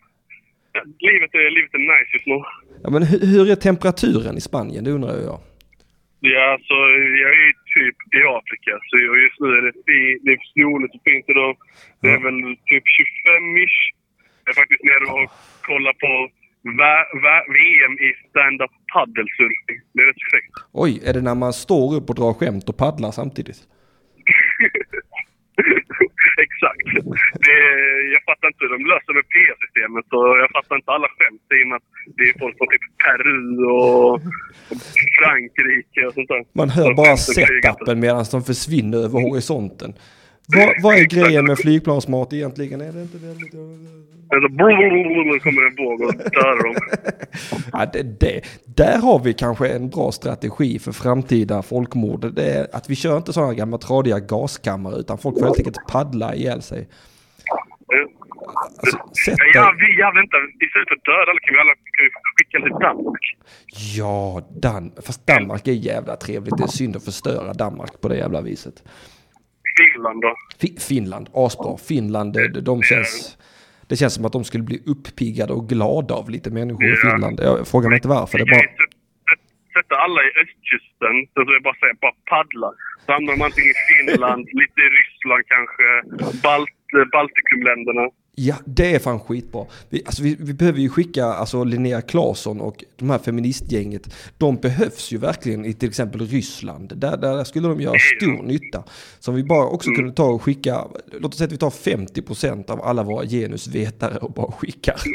livet, 1.10 1.32
är, 1.36 1.50
livet 1.58 1.74
är 1.74 1.84
nice 1.94 2.10
just 2.16 2.28
nu. 2.32 2.38
Ja, 2.84 2.90
men 2.94 3.04
hur, 3.10 3.20
hur 3.34 3.52
är 3.52 3.56
temperaturen 3.70 4.36
i 4.38 4.42
Spanien? 4.50 4.84
Det 4.84 4.92
undrar 4.98 5.14
jag. 5.32 5.40
Ja, 6.34 6.44
alltså, 6.56 6.74
jag 7.24 7.32
är 7.44 7.52
typ 7.78 7.98
i 8.18 8.20
Afrika, 8.40 8.72
så 8.90 8.94
just 9.26 9.40
nu 9.44 9.48
är 9.58 9.62
det, 9.68 9.74
fi- 9.88 10.20
det 10.26 10.32
är 10.38 10.40
soligt 10.58 10.96
och 10.96 11.02
fint 11.10 11.26
idag. 11.34 11.54
Det 12.02 12.10
är 12.18 12.22
väl 12.28 12.40
typ 12.72 12.86
25-ish. 12.98 13.80
Jag 14.44 14.52
är 14.54 14.58
faktiskt 14.62 14.84
nere 14.90 15.06
och 15.18 15.28
kollar 15.70 15.94
på 16.04 16.12
va- 16.82 17.10
va- 17.26 17.46
VM 17.58 17.94
i 18.08 18.10
stand-up 18.30 18.72
paddelsurfing. 18.94 19.80
Det 19.94 20.00
är 20.04 20.08
rätt 20.12 20.24
fräckt. 20.32 20.54
Oj, 20.84 20.92
är 21.08 21.14
det 21.14 21.22
när 21.30 21.36
man 21.36 21.54
står 21.54 21.96
upp 21.98 22.10
och 22.10 22.16
drar 22.16 22.34
skämt 22.40 22.70
och 22.70 22.78
paddlar 22.78 23.12
samtidigt? 23.12 23.60
Exakt. 26.48 26.88
Det, 27.46 27.58
jag 28.16 28.22
fattar 28.30 28.48
inte 28.48 28.62
hur 28.66 28.74
de 28.78 28.82
löser 28.94 29.14
med 29.20 29.26
P-systemet 29.34 30.08
och 30.18 30.30
jag 30.42 30.50
fattar 30.58 30.76
inte 30.76 30.92
alla 30.92 31.10
skämt 31.16 31.46
i 31.58 31.64
och 31.64 31.68
med 31.70 31.76
att 31.80 31.90
det 32.18 32.24
är 32.30 32.34
folk 32.44 32.56
från 32.58 32.70
typ 32.74 32.86
Peru 33.04 33.42
och 33.78 34.22
Frankrike 35.18 36.02
och 36.08 36.14
sånt 36.14 36.30
där. 36.34 36.42
Man 36.62 36.70
hör 36.70 36.94
bara 36.94 37.18
setupen 37.18 38.00
medan 38.00 38.26
de 38.32 38.42
försvinner 38.52 38.98
över 38.98 39.20
horisonten. 39.28 39.94
Vad, 40.56 40.74
vad 40.84 40.96
är 40.96 41.06
grejen 41.06 41.46
med 41.46 41.58
flygplansmat 41.58 42.34
egentligen? 42.34 42.82
Är 42.82 42.92
det 42.92 43.02
inte 43.02 43.18
väldigt... 43.18 43.54
Alltså, 44.34 44.50
brrrr, 44.50 45.40
kommer 45.40 45.62
en 45.62 45.76
våg 45.86 46.02
och 46.02 46.14
dödar 46.16 46.64
dem. 46.64 46.76
Ja, 47.72 47.86
det, 47.94 48.20
det. 48.20 48.42
Där 48.66 48.98
har 48.98 49.20
vi 49.20 49.34
kanske 49.34 49.68
en 49.68 49.90
bra 49.90 50.12
strategi 50.12 50.80
för 50.80 50.92
framtida 50.92 51.62
folkmord. 51.62 52.34
Det 52.36 52.44
är 52.54 52.68
att 52.76 52.90
vi 52.90 52.96
kör 52.96 53.18
inte 53.18 53.34
sådana 53.34 53.54
gamla 53.54 53.78
tradiga 53.78 54.20
gaskammare 54.20 54.96
utan 55.00 55.18
folk 55.18 55.40
får 55.40 55.46
helt 55.46 55.58
enkelt 55.58 55.88
paddla 55.88 56.36
ihjäl 56.36 56.62
sig. 56.62 56.88
Alltså, 58.80 58.98
sätt 59.26 59.36
Ja, 59.54 59.62
dig- 59.72 59.78
vi, 59.80 60.00
ja, 60.02 60.12
vänta. 60.16 60.38
Istället 60.66 60.88
för 60.88 60.96
att 60.96 61.04
döda 61.04 61.32
alla 61.32 61.40
kan 61.40 61.54
vi 61.56 61.60
alla 61.60 61.74
kan 61.76 62.04
vi 62.06 62.10
skicka 62.38 62.58
till 62.66 62.88
Danmark. 62.88 63.26
Ja, 63.98 64.42
Dan 64.62 64.92
fast 65.06 65.28
Danmark 65.28 65.68
är 65.68 65.72
jävla 65.72 66.16
trevligt. 66.16 66.58
Det 66.58 66.64
är 66.64 66.68
synd 66.68 66.96
att 66.96 67.06
förstöra 67.06 67.54
Danmark 67.54 68.02
på 68.02 68.08
det 68.08 68.18
jävla 68.18 68.42
viset. 68.42 68.84
Finland 69.78 70.22
då. 70.22 70.36
Fi- 70.62 70.80
Finland, 70.80 71.30
asbra. 71.34 71.78
Finland, 71.78 72.34
de, 72.34 72.48
de 72.62 72.82
känns... 72.84 73.38
Det 73.88 73.96
känns 73.96 74.14
som 74.14 74.26
att 74.26 74.32
de 74.34 74.44
skulle 74.44 74.64
bli 74.64 74.80
uppiggade 74.94 75.54
och 75.54 75.70
glada 75.70 76.14
av 76.14 76.30
lite 76.30 76.50
människor 76.52 76.86
i. 76.86 76.96
Finland. 76.96 77.40
Jag 77.44 77.68
frågar 77.68 77.90
mig 77.90 77.96
inte 77.98 78.08
varför. 78.08 78.38
Det 78.38 78.44
är 78.44 78.54
bara... 78.58 78.68
sätta- 79.76 79.96
alla 80.06 80.22
i 80.28 80.32
östkusten. 80.44 81.16
Så 81.34 81.38
att 81.42 81.48
jag 81.56 81.64
bara 81.70 81.78
säger 81.82 81.96
bara 82.06 82.16
paddla. 82.34 82.70
Så 83.06 83.12
hamnar 83.16 83.32
de 83.36 83.42
antingen 83.48 83.70
i 83.76 83.80
Finland, 83.92 84.42
lite 84.62 84.80
i 84.88 84.90
Ryssland 85.00 85.44
kanske, 85.54 85.86
Balt, 86.46 86.80
Baltikumländerna. 87.16 88.06
Ja, 88.36 88.56
det 88.66 88.96
är 88.96 89.00
fan 89.00 89.20
skitbra. 89.20 89.66
Vi, 89.90 90.02
alltså, 90.06 90.24
vi, 90.24 90.36
vi 90.40 90.54
behöver 90.54 90.80
ju 90.80 90.90
skicka 90.90 91.26
alltså, 91.26 91.64
Linnea 91.64 92.02
Claesson 92.02 92.62
och 92.62 92.84
de 92.96 93.10
här 93.10 93.18
feministgänget. 93.20 94.16
De 94.38 94.56
behövs 94.56 95.12
ju 95.12 95.18
verkligen 95.18 95.66
i 95.66 95.74
till 95.74 95.90
exempel 95.90 96.22
Ryssland. 96.28 96.94
Där, 96.98 97.18
där 97.18 97.44
skulle 97.44 97.68
de 97.68 97.82
göra 97.82 97.96
stor 98.18 98.44
nytta. 98.44 98.84
Så 99.20 99.32
om 99.32 99.36
vi 99.38 99.44
bara 99.44 99.66
också 99.68 99.90
Mm. 99.90 99.98
kunde 99.98 100.14
ta 100.14 100.26
och 100.26 100.42
skicka, 100.44 100.88
låt 101.20 101.32
oss 101.34 101.38
säga 101.38 101.46
att 101.46 101.54
vi 101.54 101.58
tar 101.58 101.70
50% 101.70 102.70
av 102.72 102.82
alla 102.82 103.04
våra 103.04 103.26
genusvetare 103.26 104.18
och 104.18 104.34
bara 104.34 104.52
skickar. 104.52 104.96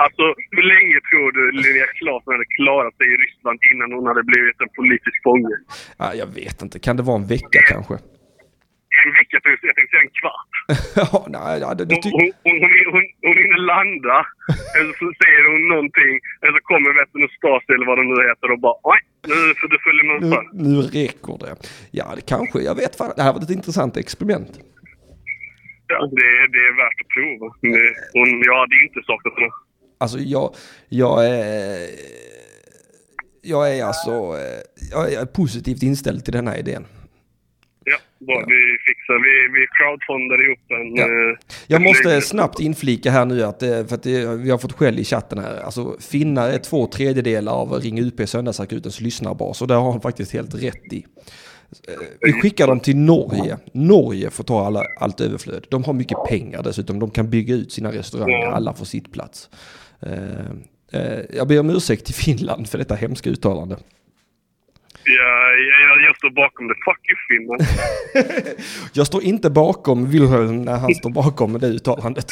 Alltså, 0.00 0.22
hur 0.50 0.62
länge 0.74 0.96
tror 1.10 1.32
du 1.32 1.52
Linnea 1.62 1.86
Claesson 1.98 2.32
hade 2.34 2.44
klarat 2.44 2.94
sig 2.96 3.06
i 3.06 3.16
Ryssland 3.24 3.58
innan 3.72 3.92
hon 3.92 4.06
hade 4.06 4.22
blivit 4.22 4.60
en 4.60 4.68
politisk 4.76 5.22
fånge? 5.22 5.54
ja, 5.98 6.14
jag 6.14 6.26
vet 6.26 6.62
inte, 6.62 6.78
kan 6.78 6.96
det 6.96 7.02
vara 7.02 7.16
en 7.16 7.26
vecka 7.26 7.60
kanske? 7.72 7.94
En 9.34 9.50
vecka? 9.52 9.66
jag 9.70 9.74
tänkte, 9.76 9.90
säga 9.92 10.04
en 10.08 10.14
kvart. 10.20 10.52
ja, 11.02 11.18
nej, 11.36 11.54
ja, 11.64 11.68
det, 11.78 11.84
det 11.90 11.96
ty- 12.04 12.14
hon, 12.18 12.26
hon, 12.46 12.56
hon, 12.64 12.72
hon, 12.94 13.04
hon 13.26 13.36
hinner 13.42 13.60
landa, 13.72 14.18
eller 14.78 14.92
så 15.00 15.06
säger 15.22 15.42
hon 15.52 15.62
någonting, 15.74 16.12
eller 16.42 16.54
så 16.58 16.62
kommer 16.70 16.90
Vättern 17.00 17.22
och 17.26 17.34
Stasi 17.38 17.70
eller 17.74 17.86
vad 17.90 17.96
de 18.00 18.04
nu 18.12 18.16
heter 18.28 18.48
och 18.54 18.60
bara 18.66 18.78
oj, 18.92 19.00
nu 19.32 19.38
får 19.60 19.68
du 19.74 19.78
följa 19.86 20.04
med 20.08 20.16
nu, 20.22 20.38
nu 20.70 20.78
räcker 20.98 21.34
det. 21.44 21.52
Ja, 21.98 22.06
det 22.16 22.24
kanske, 22.34 22.56
jag 22.68 22.74
vet 22.82 22.92
fan. 22.98 23.12
Det 23.18 23.22
här 23.26 23.32
var 23.34 23.40
ett 23.46 23.56
intressant 23.60 23.94
experiment. 24.04 24.52
Ja, 25.92 26.00
det, 26.18 26.30
det 26.54 26.62
är 26.70 26.74
värt 26.82 26.98
att 27.02 27.10
prova. 27.16 27.46
Det, 27.72 27.84
hon, 28.18 28.30
jag 28.48 28.56
hade 28.62 28.76
inte 28.86 29.00
saknat 29.10 29.34
henne. 29.40 29.52
Alltså 30.00 30.18
jag, 30.34 30.46
jag 31.02 31.16
är... 31.26 31.88
Jag 33.42 33.76
är 33.78 33.84
alltså... 33.84 34.10
eh, 34.10 34.60
Jag 34.90 35.12
är 35.12 35.26
positivt 35.26 35.82
inställd 35.82 36.24
till 36.24 36.32
den 36.32 36.48
här 36.48 36.58
idén. 36.58 36.84
Ja, 37.90 38.26
bra. 38.26 38.44
Vi 38.46 38.76
fixar, 38.86 39.14
vi, 39.26 39.60
vi 39.60 39.66
crowdfundar 39.76 40.44
ihop 40.46 40.58
en... 40.70 40.96
Ja. 40.96 41.30
eh, 41.30 41.36
Jag 41.66 41.82
måste 41.82 42.20
snabbt 42.20 42.60
inflika 42.60 43.10
här 43.10 43.24
nu 43.24 43.42
att, 43.42 43.62
eh, 43.62 43.86
för 43.86 43.94
att 43.94 44.02
det, 44.02 44.36
vi 44.36 44.50
har 44.50 44.58
fått 44.58 44.72
skäll 44.72 44.98
i 44.98 45.04
chatten 45.04 45.38
här. 45.38 45.60
Alltså 45.60 45.96
finnar 46.00 46.48
är 46.48 46.58
två 46.58 46.86
tredjedelar 46.86 47.52
av 47.52 47.72
Ring 47.72 47.98
UP 48.00 48.28
Söndagsakutens 48.28 49.00
lyssnarbas 49.00 49.62
och 49.62 49.68
det 49.68 49.74
har 49.74 49.90
han 49.92 50.00
faktiskt 50.00 50.32
helt 50.32 50.54
rätt 50.54 50.92
i. 50.92 51.04
Eh, 51.88 51.94
Vi 52.20 52.32
skickar 52.32 52.66
dem 52.66 52.80
till 52.80 52.96
Norge. 52.96 53.58
Norge 53.72 54.30
får 54.30 54.44
ta 54.44 54.66
alla, 54.66 54.82
allt 55.00 55.20
överflöd. 55.20 55.66
De 55.70 55.84
har 55.84 55.92
mycket 55.92 56.18
pengar 56.28 56.62
dessutom. 56.62 56.98
De 56.98 57.10
kan 57.10 57.30
bygga 57.30 57.54
ut 57.54 57.72
sina 57.72 57.92
restauranger. 57.92 58.38
Ja. 58.38 58.50
Alla 58.52 58.74
får 58.74 58.84
sitt 58.84 59.12
plats. 59.12 59.48
Jag 61.32 61.48
ber 61.48 61.60
om 61.60 61.70
ursäkt 61.70 62.04
till 62.04 62.14
Finland 62.14 62.68
för 62.68 62.78
detta 62.78 62.94
hemska 62.94 63.30
uttalande. 63.30 63.76
Ja, 65.16 65.50
jag, 65.88 66.02
jag 66.08 66.16
står 66.16 66.30
bakom 66.30 66.68
det. 66.68 66.74
Fuck 66.74 67.02
you 67.10 67.16
Finland. 67.28 67.62
Jag 68.92 69.06
står 69.06 69.22
inte 69.22 69.50
bakom 69.50 70.10
Wilhelm 70.10 70.62
när 70.62 70.78
han 70.78 70.94
står 71.00 71.10
bakom 71.10 71.52
det 71.52 71.66
uttalandet. 71.66 72.26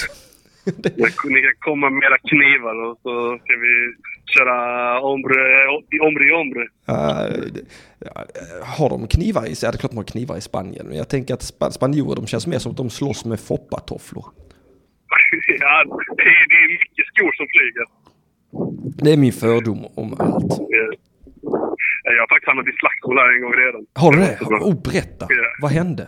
Ni 1.25 1.41
kan 1.43 1.55
komma 1.59 1.91
med 1.91 2.03
era 2.07 2.19
knivar 2.19 2.75
och 2.91 2.99
så 3.03 3.39
ska 3.45 3.53
vi 3.57 3.95
köra 4.35 5.01
ombre, 5.01 5.67
ombre 6.09 6.35
ombre. 6.35 6.67
Ja, 6.87 7.29
har 8.77 8.91
de 8.91 9.07
knivar 9.07 9.47
i 9.47 9.55
sig? 9.55 9.67
Ja, 9.67 9.71
det 9.73 9.77
är 9.77 9.79
klart 9.79 9.91
de 9.93 9.97
har 9.97 10.05
knivar 10.05 10.37
i 10.37 10.41
Spanien. 10.41 10.87
Men 10.87 10.97
jag 10.97 11.09
tänker 11.09 11.35
att 11.35 11.43
spa- 11.43 11.71
spanjorer, 11.71 12.17
de 12.17 12.27
känns 12.27 12.47
mer 12.47 12.59
som 12.59 12.71
att 12.73 12.77
de 12.77 12.91
slåss 12.91 13.25
med 13.25 13.41
foppatofflor. 13.41 14.25
Ja, 15.61 15.85
det 16.17 16.23
är, 16.23 16.49
det 16.49 16.55
är 16.65 16.69
mycket 16.69 17.07
skor 17.07 17.33
som 17.37 17.47
flyger. 17.55 17.87
Det 19.05 19.13
är 19.13 19.17
min 19.17 19.33
fördom 19.33 19.85
om 19.95 20.15
allt. 20.19 20.53
Eh, 20.61 20.99
Jag 22.15 22.21
har 22.25 22.29
faktiskt 22.33 22.51
hamnat 22.53 22.69
i 22.73 22.75
slagsmål 22.83 23.17
här 23.21 23.29
en 23.35 23.43
gång 23.45 23.55
redan. 23.65 23.83
Har 24.03 24.11
du 24.15 24.19
det? 24.27 24.35
Oh, 24.69 24.77
berätta. 24.89 25.25
Ja. 25.39 25.47
Vad 25.65 25.71
hände? 25.79 26.05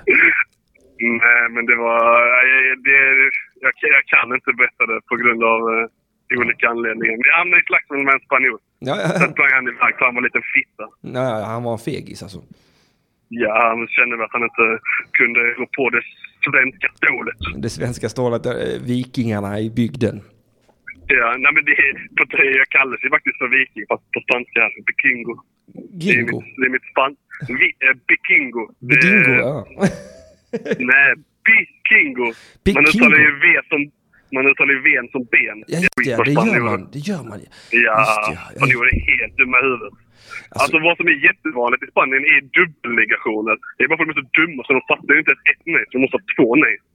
Nej, 1.23 1.43
men 1.55 1.63
det 1.71 1.77
var... 1.87 1.99
nej, 2.35 2.49
Det, 2.87 2.99
jag, 3.65 3.73
jag 3.97 4.05
kan 4.13 4.29
inte 4.39 4.51
berätta 4.61 4.83
det 4.91 4.99
på 5.11 5.15
grund 5.23 5.43
av 5.53 5.61
eh, 5.75 6.39
olika 6.41 6.65
anledningar. 6.75 7.15
Men 7.21 7.27
jag 7.31 7.37
hamnade 7.43 7.61
i 7.63 7.67
slagsmål 7.71 8.05
med 8.07 8.15
en 8.19 8.25
spanjor. 8.29 8.59
Ja, 8.89 8.95
Sen 8.95 9.27
ja, 9.27 9.33
sprang 9.35 9.53
han 9.59 9.67
iväg 9.73 9.93
för 9.99 10.05
han 10.07 10.15
var 10.15 10.23
en 10.23 10.29
liten 10.31 10.47
fitta. 10.57 10.85
nej, 11.19 11.45
han 11.53 11.63
var 11.67 11.73
en 11.79 11.85
fegis 11.89 12.23
alltså. 12.27 12.41
Ja, 13.43 13.53
han 13.69 13.81
kände 13.97 14.17
väl 14.17 14.25
att 14.29 14.37
han 14.39 14.43
inte 14.51 14.67
kunde 15.19 15.41
gå 15.59 15.67
på 15.79 15.85
det 15.97 16.03
svenska 16.51 16.89
stålet. 17.01 17.39
Det 17.65 17.71
svenska 17.79 18.09
stålet, 18.09 18.47
eh, 18.47 18.53
vikingarna 18.93 19.51
i 19.67 19.71
bygden. 19.81 20.17
Ja, 21.17 21.29
nej 21.43 21.53
men 21.55 21.63
det, 21.69 21.75
på, 22.17 22.23
jag 22.61 22.69
kallas 22.77 23.01
ju 23.05 23.09
faktiskt 23.17 23.39
för 23.39 23.49
viking, 23.59 23.85
fast 23.89 24.05
på 24.15 24.21
spanska 24.27 24.63
bikingo. 24.89 25.35
Det 26.01 26.09
är 26.11 26.15
Gingo. 26.15 26.37
mitt, 26.41 26.57
det 26.59 26.65
är 26.69 26.73
mitt 26.77 26.89
span... 26.93 27.13
Vi, 27.61 27.67
eh, 27.87 27.95
bikingo. 28.09 28.63
Det- 28.79 28.87
Bidingo, 28.89 29.33
ja. 29.47 29.57
Nej, 30.93 31.09
bikingo. 31.49 32.25
Man 32.25 32.35
Bikingo. 32.65 32.89
uttalar 32.91 33.19
ju 33.27 33.31
V 33.45 33.47
som... 33.71 33.81
Man 34.37 34.45
uttalar 34.51 34.73
ju 34.77 34.81
V 34.89 34.91
som 35.15 35.23
ben. 35.35 35.59
Ja, 35.73 35.79
just 35.85 35.97
det, 36.05 36.25
det 36.29 36.33
gör 36.51 36.61
man. 36.71 36.81
Det 36.95 37.03
gör 37.11 37.23
man. 37.31 37.39
Ja, 37.87 37.95
Just 38.01 38.17
det, 38.27 38.33
ja. 38.39 38.43
spanjorer 38.57 38.89
är 38.97 39.01
helt 39.13 39.35
dumma 39.41 39.59
huvudet. 39.67 39.95
Alltså, 40.61 40.77
vad 40.87 40.95
som 40.99 41.07
är 41.13 41.17
jättevanligt 41.29 41.83
i 41.85 41.87
Spanien 41.95 42.23
är 42.35 42.41
dubbelnegationer. 42.59 43.55
Det 43.77 43.83
är 43.85 43.89
bara 43.89 43.99
för 43.99 44.05
att 44.05 44.11
de 44.15 44.19
är 44.21 44.25
så 44.25 44.29
dumma 44.41 44.61
så 44.67 44.71
de 44.79 44.83
fattar 44.93 45.13
ju 45.15 45.19
inte 45.23 45.33
ett, 45.37 45.45
ett 45.51 45.63
nej, 45.75 45.85
så 45.89 45.93
de 45.97 46.01
måste 46.05 46.17
ha 46.21 46.25
två 46.37 46.49
nej. 46.65 46.75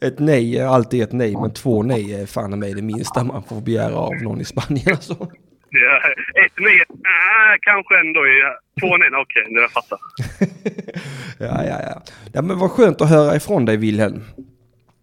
ett 0.00 0.18
nej 0.18 0.58
är 0.58 0.66
alltid 0.66 1.02
ett 1.02 1.12
nej, 1.12 1.36
men 1.40 1.52
två 1.52 1.82
nej 1.82 2.14
är 2.14 2.26
fan 2.26 2.58
mig 2.58 2.74
det 2.74 2.82
minsta 2.82 3.24
man 3.24 3.42
får 3.42 3.60
begära 3.60 3.96
av 3.96 4.14
någon 4.22 4.40
i 4.40 4.44
Spanien. 4.44 4.90
Alltså. 4.90 5.28
Ja, 5.70 5.96
ett 6.44 6.52
nej, 6.58 6.82
ah, 6.90 7.56
kanske 7.60 8.00
ändå. 8.00 8.26
Ja. 8.26 8.58
Två 8.80 8.96
nej, 8.96 9.08
okej, 9.12 9.42
okay, 9.42 9.54
jag 9.54 9.70
fattar. 9.70 9.98
ja, 11.38 11.64
ja, 11.64 11.80
ja. 11.82 12.02
ja, 12.32 12.42
men 12.42 12.58
vad 12.58 12.70
skönt 12.70 13.00
att 13.00 13.10
höra 13.10 13.36
ifrån 13.36 13.64
dig 13.64 13.76
Wilhelm. 13.76 14.24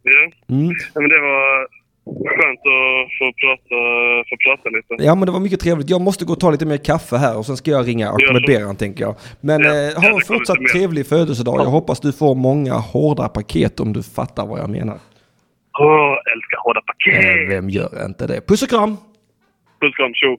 Ja. 0.04 0.56
Mm. 0.56 0.72
ja 0.94 1.02
men 1.02 1.10
det 1.10 1.20
var 1.20 1.68
skönt 2.06 2.60
att 2.60 3.18
få 3.20 3.26
prata, 3.42 3.76
få 4.30 4.36
prata 4.46 4.70
lite. 4.70 5.04
Ja, 5.04 5.16
men 5.16 5.26
det 5.26 5.32
var 5.32 5.40
mycket 5.40 5.60
trevligt. 5.60 5.90
Jag 5.90 6.02
måste 6.02 6.26
gå 6.26 6.34
och 6.34 6.40
ta 6.40 6.52
lite 6.52 6.66
mer 6.66 6.78
kaffe 6.78 7.18
här 7.18 7.38
och 7.38 7.46
sen 7.46 7.58
ska 7.58 7.72
jag 7.72 7.88
ringa 7.88 8.10
Ahmed. 8.10 8.44
Beran 8.48 8.76
tänker 8.76 9.04
jag. 9.04 9.16
Men 9.42 9.62
Ja, 9.62 9.70
eh, 9.70 10.02
ha 10.02 10.16
en 10.16 10.22
fortsatt 10.22 10.58
trevlig 10.74 11.08
födelsedag. 11.08 11.60
Jag 11.60 11.66
hoppas 11.66 12.00
du 12.00 12.12
får 12.14 12.36
många 12.36 12.74
hårda 12.74 13.28
paket 13.30 13.80
om 13.80 13.94
du 13.94 14.04
fattar 14.04 14.46
vad 14.48 14.60
jag 14.60 14.70
menar. 14.70 14.98
Åh, 15.80 16.12
älskar 16.34 16.64
hårda 16.64 16.80
Eh, 16.80 16.84
paket! 16.86 17.50
vem 17.50 17.70
gör 17.70 18.06
inte 18.06 18.28
det? 18.28 18.48
Puss 18.48 18.64
och 18.64 18.70
kram! 18.70 18.98
Puss 19.82 19.96
kram, 19.96 20.14
tjo! 20.14 20.38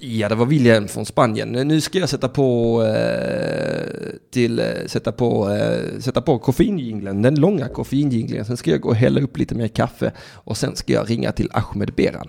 Ja, 0.00 0.28
det 0.28 0.34
var 0.34 0.46
William 0.46 0.88
från 0.88 1.06
Spanien. 1.06 1.52
Nu 1.52 1.80
ska 1.80 1.98
jag 1.98 2.08
sätta 2.08 2.28
på 2.28 2.82
eh, 2.82 4.10
till 4.30 4.58
eh, 4.58 4.66
sätta 4.86 5.12
på 5.12 5.50
eh, 5.50 6.00
sätta 6.00 6.22
på 6.22 6.38
koffeinjinglen, 6.38 7.22
den 7.22 7.40
långa 7.40 7.68
koffeinjinglen. 7.68 8.44
Sen 8.44 8.56
ska 8.56 8.70
jag 8.70 8.80
gå 8.80 8.88
och 8.88 8.96
hälla 8.96 9.20
upp 9.20 9.36
lite 9.36 9.54
mer 9.54 9.68
kaffe 9.68 10.12
och 10.32 10.56
sen 10.56 10.76
ska 10.76 10.92
jag 10.92 11.10
ringa 11.10 11.32
till 11.32 11.50
Ahmed 11.52 11.92
Beran. 11.94 12.28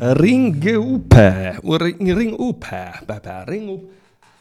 Ring 0.00 0.74
upp 0.76 1.12
här. 1.14 1.58
Och 1.62 1.80
Ring, 1.80 2.14
ring 2.16 2.36
upp 2.38 2.64
här. 2.64 3.46
Ring 3.46 3.70
upp. 3.74 3.90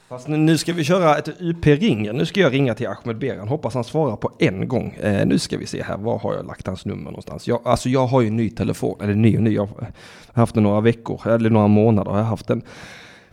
Fast 0.09 0.27
nu- 0.27 0.37
nu 0.37 0.57
ska 0.57 0.73
vi 0.73 0.83
köra 0.83 1.17
ett 1.17 1.29
UP-ring. 1.41 2.01
Nu 2.17 2.25
ska 2.25 2.39
jag 2.39 2.53
ringa 2.53 2.73
till 2.75 2.87
Ahmed 2.87 3.17
Beran. 3.17 3.47
Hoppas 3.47 3.73
han 3.73 3.83
svarar 3.83 4.15
på 4.15 4.31
en 4.39 4.67
gång. 4.67 4.93
Eh, 5.01 5.27
nu 5.27 5.39
ska 5.39 5.57
vi 5.57 5.65
se 5.65 5.83
här. 5.83 5.97
Var 5.97 6.19
har 6.19 6.35
jag 6.35 6.45
lagt 6.45 6.67
hans 6.67 6.85
nummer 6.85 7.03
någonstans? 7.03 7.47
Jag, 7.47 7.59
alltså 7.63 7.89
jag 7.89 8.07
har 8.07 8.21
ju 8.21 8.27
en 8.27 8.35
ny 8.37 8.49
telefon. 8.49 8.97
Eller 9.01 9.15
ny 9.15 9.37
och 9.37 9.43
ny. 9.43 9.53
Jag 9.53 9.65
har 9.65 9.87
haft 10.33 10.53
den 10.53 10.63
några 10.63 10.81
veckor. 10.81 11.27
Eller 11.27 11.49
några 11.49 11.67
månader 11.67 12.11
har 12.11 12.17
jag 12.17 12.25
haft 12.25 12.47
den. 12.47 12.57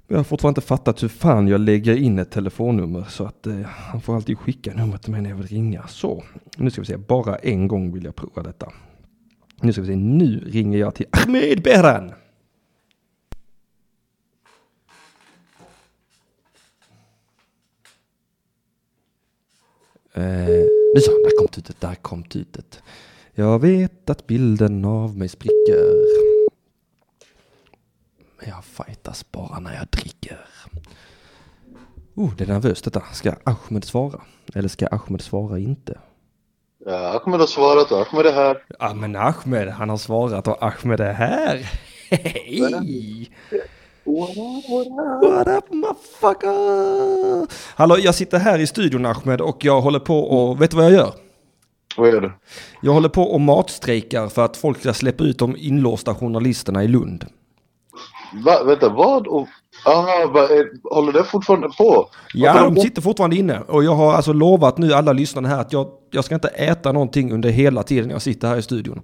Men 0.07 0.15
jag 0.15 0.17
har 0.19 0.25
fortfarande 0.25 0.59
inte 0.59 0.69
fattat 0.69 1.03
hur 1.03 1.09
fan 1.09 1.49
jag 1.49 1.61
lägger 1.61 1.97
in 1.97 2.19
ett 2.19 2.31
telefonnummer. 2.31 3.05
Så 3.09 3.25
att 3.25 3.47
eh, 3.47 3.55
han 3.67 4.01
får 4.01 4.17
alltid 4.17 4.39
skicka 4.39 4.73
numret 4.75 5.03
till 5.03 5.11
mig 5.13 5.23
när 5.23 5.31
jag 5.31 5.37
vill 5.37 5.47
ringa. 5.47 5.87
Så. 5.89 6.23
Nu 6.57 6.71
ska 6.71 6.81
vi 6.81 6.87
se. 6.87 6.97
Bara 6.97 7.37
en 7.37 7.69
gång 7.69 7.93
vill 7.93 8.05
jag 8.05 8.17
prova 8.17 8.43
detta. 8.43 8.67
Nu 9.65 9.73
ska 9.73 9.83
vi 9.83 9.89
se. 9.89 9.97
Nu 9.97 10.41
ringer 10.41 10.79
jag 10.79 10.95
till 10.95 11.07
Ahmed 11.11 11.63
Behran. 11.63 12.13
Eh, 20.13 20.47
nu 20.95 21.01
så, 21.01 21.11
där 21.11 21.39
kom 21.39 21.49
tutet, 21.49 21.81
där 21.81 21.95
kom 21.95 22.23
tutet. 22.23 22.83
Jag 23.33 23.59
vet 23.59 24.11
att 24.11 24.27
bilden 24.27 24.85
av 24.85 25.17
mig 25.17 25.29
spricker. 25.29 26.05
Men 28.39 28.49
jag 28.49 28.65
fightas 28.65 29.33
bara 29.33 29.59
när 29.59 29.75
jag 29.75 29.87
dricker. 29.87 30.47
Oh, 32.15 32.37
det 32.37 32.45
är 32.45 32.49
nervöst 32.49 32.85
detta. 32.85 33.01
Ska 33.13 33.35
Ahmed 33.45 33.85
svara? 33.85 34.23
Eller 34.55 34.69
ska 34.69 34.87
Ahmed 34.87 35.21
svara 35.21 35.59
inte? 35.59 35.99
Ja, 36.87 37.21
Ahmed 37.25 37.41
har 37.41 37.47
svarat 37.47 37.93
och 37.93 37.99
Ahmed 37.99 38.27
är 38.27 38.33
här. 38.33 38.59
Ja 38.79 38.95
men 38.95 39.17
Ahmed, 39.17 39.69
han 39.69 39.89
har 39.89 39.97
svarat 39.97 40.49
och 40.49 40.63
Ahmed 40.63 41.01
är 41.01 41.13
här. 41.13 41.71
Hej! 42.11 43.31
What 44.05 45.49
up 45.49 45.73
motherfucker? 45.73 47.47
Hallå, 47.77 47.99
jag 47.99 48.15
sitter 48.15 48.39
här 48.39 48.59
i 48.59 48.67
studion 48.67 49.07
Ahmed 49.07 49.41
och 49.41 49.65
jag 49.65 49.81
håller 49.81 49.99
på 49.99 50.19
och, 50.19 50.63
vet 50.63 50.71
du 50.71 50.77
vad 50.77 50.87
jag 50.87 50.93
gör? 50.93 51.13
Vad 51.97 52.15
är 52.15 52.21
det? 52.21 52.33
Jag 52.83 52.93
håller 52.93 53.09
på 53.09 53.23
och 53.23 53.41
matstrejkar 53.41 54.29
för 54.29 54.45
att 54.45 54.57
folk 54.57 54.81
ska 54.81 54.93
släppa 54.95 55.25
ut 55.25 55.39
de 55.39 55.57
inlåsta 55.57 56.15
journalisterna 56.15 56.85
i 56.85 56.89
Lund. 56.89 57.27
Va? 58.45 58.65
Vänta, 58.65 58.89
vad? 58.89 59.27
Och, 59.27 59.49
va, 59.85 60.49
är, 60.49 60.95
håller 60.95 61.13
det 61.13 61.25
fortfarande 61.25 61.69
på? 61.69 62.09
Ja, 62.35 62.63
de 62.63 62.77
sitter 62.77 63.03
fortfarande 63.03 63.37
inne 63.37 63.61
och 63.61 63.85
jag 63.85 63.95
har 63.95 64.13
alltså 64.13 64.33
lovat 64.33 64.79
nu 64.79 64.93
alla 64.93 65.13
lyssnare 65.13 65.47
här 65.47 65.61
att 65.61 65.73
jag, 65.73 65.89
jag 66.11 66.25
ska 66.25 66.35
inte 66.35 66.49
äta 66.49 66.93
någonting 66.93 67.33
under 67.33 67.49
hela 67.49 67.83
tiden 67.83 68.11
jag 68.11 68.23
sitter 68.23 68.49
här 68.49 68.57
i 68.57 68.63
studion. 68.63 69.03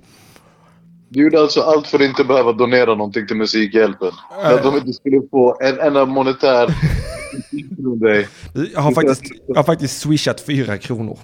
Du 1.09 1.23
gjorde 1.23 1.41
alltså 1.41 1.61
allt 1.61 1.87
för 1.87 1.99
att 1.99 2.05
inte 2.05 2.25
behöva 2.25 2.53
donera 2.53 2.95
någonting 2.95 3.27
till 3.27 3.37
Musikhjälpen. 3.37 4.11
För 4.43 4.55
att 4.55 4.63
de 4.63 4.77
inte 4.77 4.93
skulle 4.93 5.23
få 5.31 5.57
en 5.61 5.81
enda 5.81 6.07
monetär 6.07 6.69
från 7.83 7.99
dig. 7.99 8.29
Jag 8.75 8.81
har 8.81 8.93
faktiskt, 8.93 9.23
jag 9.47 9.57
har 9.57 9.63
faktiskt 9.63 10.01
swishat 10.01 10.41
fyra 10.41 10.79
kronor. 10.79 11.19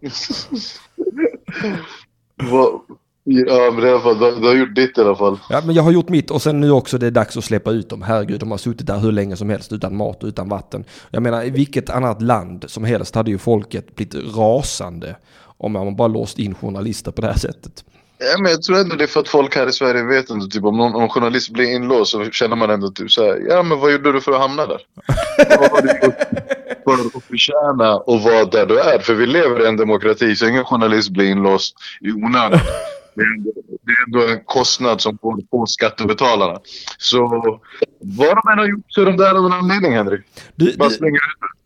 Ja, 3.30 3.70
men 3.74 3.86
i 3.86 3.90
alla 3.90 4.00
fall, 4.00 4.18
du, 4.18 4.40
du 4.40 4.46
har 4.46 4.54
gjort 4.54 4.74
ditt 4.74 4.98
i 4.98 5.00
alla 5.00 5.16
fall. 5.16 5.38
Ja, 5.50 5.62
men 5.64 5.74
jag 5.74 5.82
har 5.82 5.90
gjort 5.90 6.08
mitt 6.08 6.30
och 6.30 6.42
sen 6.42 6.60
nu 6.60 6.70
också 6.70 6.98
det 6.98 7.06
är 7.06 7.10
dags 7.10 7.36
att 7.36 7.44
släppa 7.44 7.70
ut 7.70 7.88
dem. 7.88 8.02
Herregud, 8.02 8.40
de 8.40 8.50
har 8.50 8.58
suttit 8.58 8.86
där 8.86 8.98
hur 8.98 9.12
länge 9.12 9.36
som 9.36 9.50
helst 9.50 9.72
utan 9.72 9.96
mat 9.96 10.22
och 10.22 10.26
utan 10.26 10.48
vatten. 10.48 10.84
Jag 11.10 11.22
menar, 11.22 11.44
i 11.44 11.50
vilket 11.50 11.90
annat 11.90 12.22
land 12.22 12.64
som 12.68 12.84
helst 12.84 13.14
hade 13.14 13.30
ju 13.30 13.38
folket 13.38 13.94
blivit 13.96 14.14
rasande 14.36 15.16
om 15.58 15.72
man 15.72 15.96
bara 15.96 16.08
låst 16.08 16.38
in 16.38 16.54
journalister 16.54 17.10
på 17.10 17.20
det 17.20 17.26
här 17.26 17.38
sättet. 17.38 17.84
Ja, 18.18 18.38
men 18.38 18.50
jag 18.50 18.62
tror 18.62 18.78
ändå 18.78 18.96
det 18.96 19.04
är 19.04 19.08
för 19.08 19.20
att 19.20 19.28
folk 19.28 19.56
här 19.56 19.66
i 19.66 19.72
Sverige 19.72 20.02
vet 20.02 20.30
inte, 20.30 20.56
typ 20.56 20.64
om 20.64 20.76
någon 20.76 20.94
om 20.94 21.08
journalist 21.08 21.50
blir 21.50 21.74
inlåst 21.74 22.10
så 22.10 22.24
känner 22.24 22.56
man 22.56 22.70
ändå 22.70 22.88
typ 22.88 23.10
så 23.10 23.24
här, 23.24 23.46
ja 23.48 23.62
men 23.62 23.80
vad 23.80 23.92
gjorde 23.92 24.12
du 24.12 24.20
för 24.20 24.32
att 24.32 24.40
hamna 24.40 24.66
där? 24.66 24.80
vad 25.58 25.70
har 25.70 25.82
du 25.82 26.06
gjort 26.06 26.14
för 26.84 27.18
att 27.18 27.24
förtjäna 27.24 27.94
att 27.94 28.24
vara 28.24 28.44
där 28.44 28.66
du 28.66 28.80
är? 28.80 28.98
För 28.98 29.14
vi 29.14 29.26
lever 29.26 29.64
i 29.64 29.68
en 29.68 29.76
demokrati 29.76 30.36
så 30.36 30.48
ingen 30.48 30.64
journalist 30.64 31.10
blir 31.10 31.30
inlåst 31.30 31.76
i 32.00 32.12
onödan. 32.12 32.60
Det 33.18 33.92
är, 33.92 34.04
ändå, 34.06 34.32
en 34.32 34.44
kostnad 34.44 35.00
som 35.00 35.18
går 35.22 35.40
på 35.50 35.66
skattebetalarna. 35.66 36.60
Så 36.98 37.28
vad 38.00 38.36
de 38.36 38.52
än 38.52 38.58
har 38.58 38.68
gjort 38.68 38.84
så 38.88 39.00
är 39.00 39.06
de 39.06 39.16
där 39.16 39.34
av 39.34 39.46
en 39.46 39.52
anledning 39.52 39.92
Henrik. 39.92 40.20
Du, 40.54 40.76
Bara 40.76 40.88
du, 40.88 40.94
ut 40.94 41.00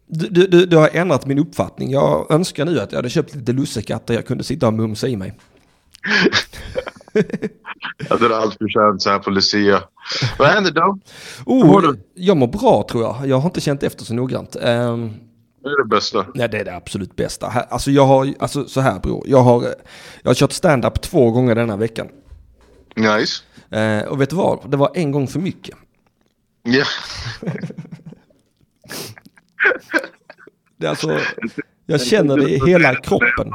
du, 0.06 0.46
du, 0.46 0.66
du 0.66 0.76
har 0.76 0.90
ändrat 0.92 1.26
min 1.26 1.38
uppfattning. 1.38 1.90
Jag 1.90 2.30
önskar 2.30 2.64
nu 2.64 2.80
att 2.80 2.92
jag 2.92 2.98
hade 2.98 3.10
köpt 3.10 3.34
lite 3.34 3.52
lussekatter 3.52 4.14
jag 4.14 4.26
kunde 4.26 4.44
sitta 4.44 4.66
och 4.66 4.74
mumsa 4.74 5.08
i 5.08 5.16
mig. 5.16 5.34
Jag 8.08 8.22
är 8.22 8.30
allt 8.30 8.58
förtjänt 8.58 9.02
så 9.02 9.10
här 9.10 9.18
på 9.18 9.30
Lucia. 9.30 9.82
Vad 10.38 10.48
händer 10.48 10.70
då? 10.70 10.98
Oh, 11.46 11.66
mår 11.66 11.96
jag 12.14 12.36
mår 12.36 12.46
bra 12.46 12.86
tror 12.90 13.02
jag. 13.02 13.16
Jag 13.26 13.38
har 13.38 13.48
inte 13.48 13.60
känt 13.60 13.82
efter 13.82 14.04
så 14.04 14.14
noggrant. 14.14 14.56
Ehm, 14.56 15.10
Det 15.62 15.68
är 15.68 15.82
det 15.82 15.88
bästa. 15.88 16.26
Nej, 16.34 16.48
det 16.48 16.58
är 16.58 16.64
det 16.64 16.76
absolut 16.76 17.16
bästa. 17.16 17.46
Alltså 17.46 17.90
jag 17.90 18.06
har, 18.06 18.34
alltså 18.38 18.64
så 18.68 18.80
här 18.80 18.98
bror. 19.00 19.24
Jag 19.26 19.42
har, 19.42 19.62
jag 20.22 20.30
har 20.30 20.34
kört 20.34 20.52
stand-up 20.52 21.00
två 21.00 21.30
gånger 21.30 21.54
denna 21.54 21.76
veckan. 21.76 22.08
Nice. 22.96 23.42
Eh, 23.70 24.02
och 24.02 24.20
vet 24.20 24.30
du 24.30 24.36
vad? 24.36 24.70
Det 24.70 24.76
var 24.76 24.90
en 24.94 25.12
gång 25.12 25.28
för 25.28 25.40
mycket. 25.40 25.76
Ja. 26.62 26.84
Det 30.76 30.86
är 30.86 30.90
alltså, 30.90 31.18
jag 31.86 32.00
känner 32.00 32.36
det 32.36 32.50
i 32.50 32.60
hela 32.66 32.94
kroppen. 32.94 33.52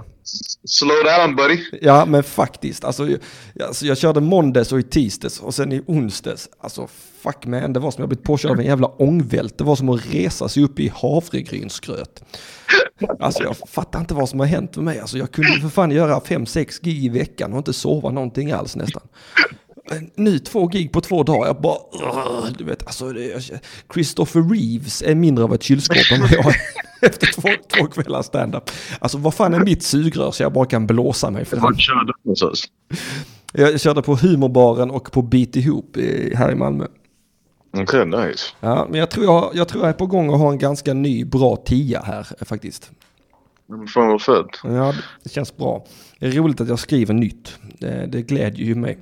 Slow 0.65 1.03
down 1.03 1.35
buddy. 1.35 1.57
Ja, 1.81 2.05
men 2.05 2.23
faktiskt. 2.23 2.83
Alltså, 2.83 3.09
jag, 3.09 3.19
alltså, 3.67 3.85
jag 3.85 3.97
körde 3.97 4.21
måndags 4.21 4.71
och 4.71 4.79
i 4.79 4.83
tisdags 4.83 5.39
och 5.39 5.53
sen 5.53 5.71
i 5.71 5.81
onsdags. 5.87 6.49
Alltså 6.59 6.87
fuck 7.21 7.45
man, 7.45 7.73
det 7.73 7.79
var 7.79 7.91
som 7.91 8.01
jag 8.01 8.09
blivit 8.09 8.25
påkörd 8.25 8.51
av 8.51 8.59
en 8.59 8.65
jävla 8.65 8.87
ångvält. 8.87 9.57
Det 9.57 9.63
var 9.63 9.75
som 9.75 9.89
att 9.89 10.13
resa 10.13 10.49
sig 10.49 10.63
upp 10.63 10.79
i 10.79 10.91
havregrynsgröt. 10.95 12.23
Alltså 13.19 13.43
jag 13.43 13.57
fattar 13.57 13.99
inte 13.99 14.13
vad 14.13 14.29
som 14.29 14.39
har 14.39 14.47
hänt 14.47 14.75
med 14.75 14.85
mig. 14.85 14.99
Alltså 14.99 15.17
jag 15.17 15.31
kunde 15.31 15.61
för 15.61 15.69
fan 15.69 15.91
göra 15.91 16.19
5-6 16.19 16.83
gig 16.83 17.05
i 17.05 17.09
veckan 17.09 17.51
och 17.53 17.57
inte 17.57 17.73
sova 17.73 18.09
någonting 18.09 18.51
alls 18.51 18.75
nästan. 18.75 19.03
Nu 20.15 20.39
två 20.39 20.67
gig 20.67 20.91
på 20.91 21.01
två 21.01 21.23
dagar, 21.23 21.47
jag 21.47 21.61
bara... 21.61 21.77
Du 22.57 22.63
vet, 22.63 22.87
alltså 22.87 23.13
det, 23.13 23.51
Christopher 23.93 24.41
Reeves 24.41 25.01
är 25.01 25.15
mindre 25.15 25.43
av 25.43 25.53
ett 25.53 25.63
kylskåp 25.63 26.11
än 26.13 26.21
vad 26.21 26.31
jag 26.31 26.45
är 26.45 26.55
efter 27.01 27.41
två, 27.41 27.49
två 27.77 27.85
kvällar 27.87 28.21
stand-up. 28.21 28.71
Alltså 28.99 29.17
vad 29.17 29.33
fan 29.33 29.53
är 29.53 29.59
mitt 29.59 29.83
sugrör 29.83 30.31
så 30.31 30.43
jag 30.43 30.53
bara 30.53 30.65
kan 30.65 30.87
blåsa 30.87 31.31
mig 31.31 31.45
du 32.05 32.13
någonstans? 32.23 32.63
Jag 33.53 33.79
körde 33.81 34.01
på 34.01 34.15
humorbaren 34.15 34.91
och 34.91 35.11
på 35.11 35.21
Beat 35.21 35.55
ihop 35.55 35.97
i- 35.97 36.35
här 36.35 36.51
i 36.51 36.55
Malmö. 36.55 36.85
Okej, 37.77 38.05
nice. 38.05 38.45
Ja, 38.59 38.87
men 38.89 38.99
jag 38.99 39.11
tror 39.11 39.25
jag, 39.25 39.51
jag 39.53 39.67
tror 39.67 39.83
jag 39.83 39.89
är 39.89 39.93
på 39.93 40.05
gång 40.07 40.33
att 40.33 40.39
ha 40.39 40.51
en 40.51 40.57
ganska 40.57 40.93
ny 40.93 41.25
bra 41.25 41.55
tia 41.55 42.01
här 42.01 42.27
eh, 42.39 42.45
faktiskt. 42.45 42.91
Fan 43.93 44.07
vad 44.07 44.21
fett. 44.21 44.45
Ja, 44.63 44.93
det 45.23 45.29
känns 45.29 45.57
bra. 45.57 45.85
Det 46.19 46.27
är 46.27 46.31
roligt 46.31 46.61
att 46.61 46.67
jag 46.69 46.79
skriver 46.79 47.13
nytt. 47.13 47.55
Det, 47.79 48.05
det 48.11 48.21
glädjer 48.21 48.65
ju 48.65 48.75
mig. 48.75 48.97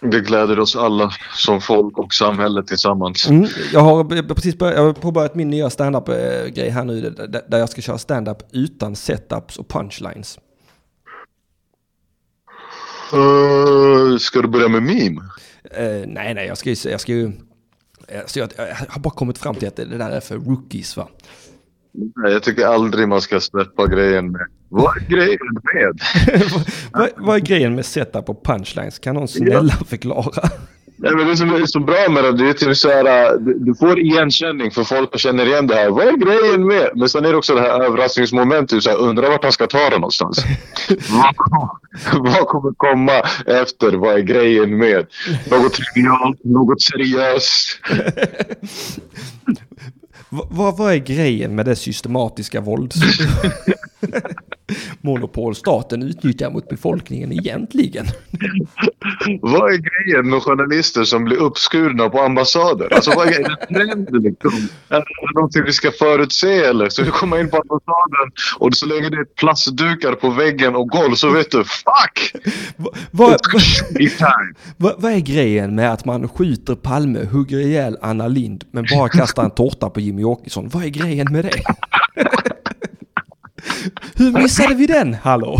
Det 0.00 0.20
gläder 0.20 0.58
oss 0.58 0.76
alla 0.76 1.10
som 1.34 1.60
folk 1.60 1.98
och 1.98 2.14
samhälle 2.14 2.62
tillsammans. 2.62 3.28
Mm, 3.28 3.48
jag 3.72 3.80
har 3.80 4.22
precis 4.34 4.58
börjat, 4.58 4.76
jag 4.76 4.84
har 4.84 4.92
påbörjat 4.92 5.34
min 5.34 5.50
nya 5.50 5.70
stand-up-grej 5.70 6.68
här 6.70 6.84
nu 6.84 7.10
där- 7.48 7.58
jag 7.58 7.68
ska 7.68 7.80
köra 7.82 7.98
stand-up 7.98 8.38
utan 8.52 8.96
setups 8.96 9.56
och 9.58 9.68
punchlines. 9.68 10.38
Uh, 13.14 14.18
ska 14.18 14.42
du 14.42 14.48
börja 14.48 14.68
med 14.68 14.82
meme? 14.82 15.20
Eh, 15.70 16.06
nej, 16.06 16.34
nej, 16.34 16.46
jag 16.46 16.58
ska 16.58 16.70
ju... 16.70 16.90
Jag, 16.90 17.00
ska 17.00 17.12
ju 17.12 17.32
eh, 18.08 18.20
så 18.26 18.38
jag, 18.38 18.50
jag 18.56 18.76
har 18.88 19.00
bara 19.00 19.14
kommit 19.14 19.38
fram 19.38 19.54
till 19.54 19.68
att 19.68 19.76
det 19.76 19.84
det 19.84 19.98
där 19.98 20.10
är 20.10 20.20
för 20.20 20.36
rookies 20.36 20.96
va. 20.96 21.08
Nej, 21.92 22.32
jag 22.32 22.42
tycker 22.42 22.66
aldrig 22.66 23.08
man 23.08 23.20
ska 23.20 23.40
släppa 23.40 23.86
grejen 23.86 24.32
med. 24.32 24.46
Vad 24.72 24.96
är 24.96 25.00
grejen 25.08 25.38
med? 25.74 26.00
vad, 26.92 27.08
vad 27.16 27.36
är 27.36 27.40
grejen 27.40 27.74
med 27.74 27.86
setup 27.86 28.28
och 28.28 28.42
punchlines? 28.44 28.98
Kan 28.98 29.14
någon 29.14 29.28
snälla 29.28 29.72
förklara? 29.88 30.48
Nej, 31.02 31.12
men 31.16 31.26
det 31.26 31.36
som 31.36 31.54
är 31.54 31.66
så 31.66 31.80
bra 31.80 32.08
med 32.10 32.24
det, 32.24 32.32
det 32.36 32.48
är 32.48 32.52
typ 32.52 32.76
så 32.76 32.88
här, 32.88 33.38
du, 33.38 33.74
får 33.74 33.98
igenkänning 34.00 34.70
för 34.70 34.84
folk 34.84 35.18
känner 35.18 35.46
igen 35.46 35.66
det 35.66 35.74
här. 35.74 35.90
Vad 35.90 36.06
är 36.08 36.12
grejen 36.16 36.66
med? 36.66 36.90
Men 36.94 37.08
sen 37.08 37.24
är 37.24 37.30
det 37.30 37.36
också 37.36 37.54
det 37.54 37.60
här 37.60 37.80
överraskningsmomentet, 37.84 38.68
du 38.70 38.80
så 38.80 38.90
här, 38.90 38.96
undrar 38.96 39.30
vart 39.30 39.42
han 39.42 39.52
ska 39.52 39.66
ta 39.66 39.90
det 39.90 39.96
någonstans. 39.98 40.38
vad, 40.88 41.36
kom- 41.36 41.78
vad 42.24 42.46
kommer 42.46 42.74
komma 42.76 43.12
efter? 43.46 43.92
Vad 43.92 44.14
är 44.14 44.20
grejen 44.20 44.78
med? 44.78 45.06
Något 45.50 45.72
trivialt, 45.72 46.44
något 46.44 46.82
seriöst. 46.82 47.80
Va- 50.28 50.46
Vad, 50.50 50.76
vad 50.78 50.92
är 50.92 50.96
grejen 50.98 51.54
med 51.54 51.66
det 51.66 51.76
systematiska 51.76 52.60
vålds... 52.60 52.96
Monopol 55.00 55.54
staten 55.54 56.02
utnyttjar 56.02 56.50
mot 56.50 56.68
befolkningen 56.68 57.32
egentligen? 57.32 58.06
Vad 59.40 59.72
är 59.72 59.76
grejen 59.76 60.30
med 60.30 60.42
journalister 60.42 61.04
som 61.04 61.24
blir 61.24 61.36
uppskurna 61.36 62.08
på 62.08 62.20
ambassader? 62.20 62.94
Alltså 62.94 63.10
vad 63.16 63.26
är 63.28 63.32
grejen? 63.32 63.56
Trend 63.68 64.22
liksom? 64.22 64.50
Är 64.88 64.96
det 64.98 65.34
någonting 65.34 65.62
vi 65.66 65.72
ska 65.72 65.90
förutse 65.90 66.58
eller? 66.64 66.88
Så 66.88 67.02
du 67.02 67.10
kommer 67.10 67.40
in 67.40 67.50
på 67.50 67.56
ambassaden 67.56 68.30
och 68.58 68.74
så 68.74 68.86
länge 68.86 69.08
det 69.08 69.16
är 69.16 69.24
plastdukar 69.24 70.12
på 70.12 70.30
väggen 70.30 70.76
och 70.76 70.88
golv 70.88 71.14
så 71.14 71.30
vet 71.30 71.50
du 71.50 71.64
fuck! 71.64 72.44
Va- 72.76 72.90
Vad 73.10 73.38
time. 73.98 74.54
va, 74.76 74.94
vad 74.98 75.12
är 75.12 75.18
grejen 75.20 75.74
med 75.74 75.92
att 75.92 76.04
man 76.04 76.28
skjuter 76.28 76.74
Palme, 76.74 77.24
hugger 77.32 77.58
ihjäl 77.58 77.96
Anna 78.02 78.28
Lind 78.28 78.64
men 78.70 78.86
bara 78.96 79.08
kastar 79.08 79.44
en 79.44 79.50
tårta 79.50 79.90
på 79.90 80.00
Jimmy 80.00 80.24
Åkesson? 80.24 80.68
Vad 80.68 80.84
är 80.84 80.88
grejen 80.88 81.26
med 81.32 81.44
det? 81.44 81.50
Hur 84.16 84.32
missade 84.32 84.74
vi 84.74 84.86
den? 84.86 85.14
Hallå? 85.22 85.58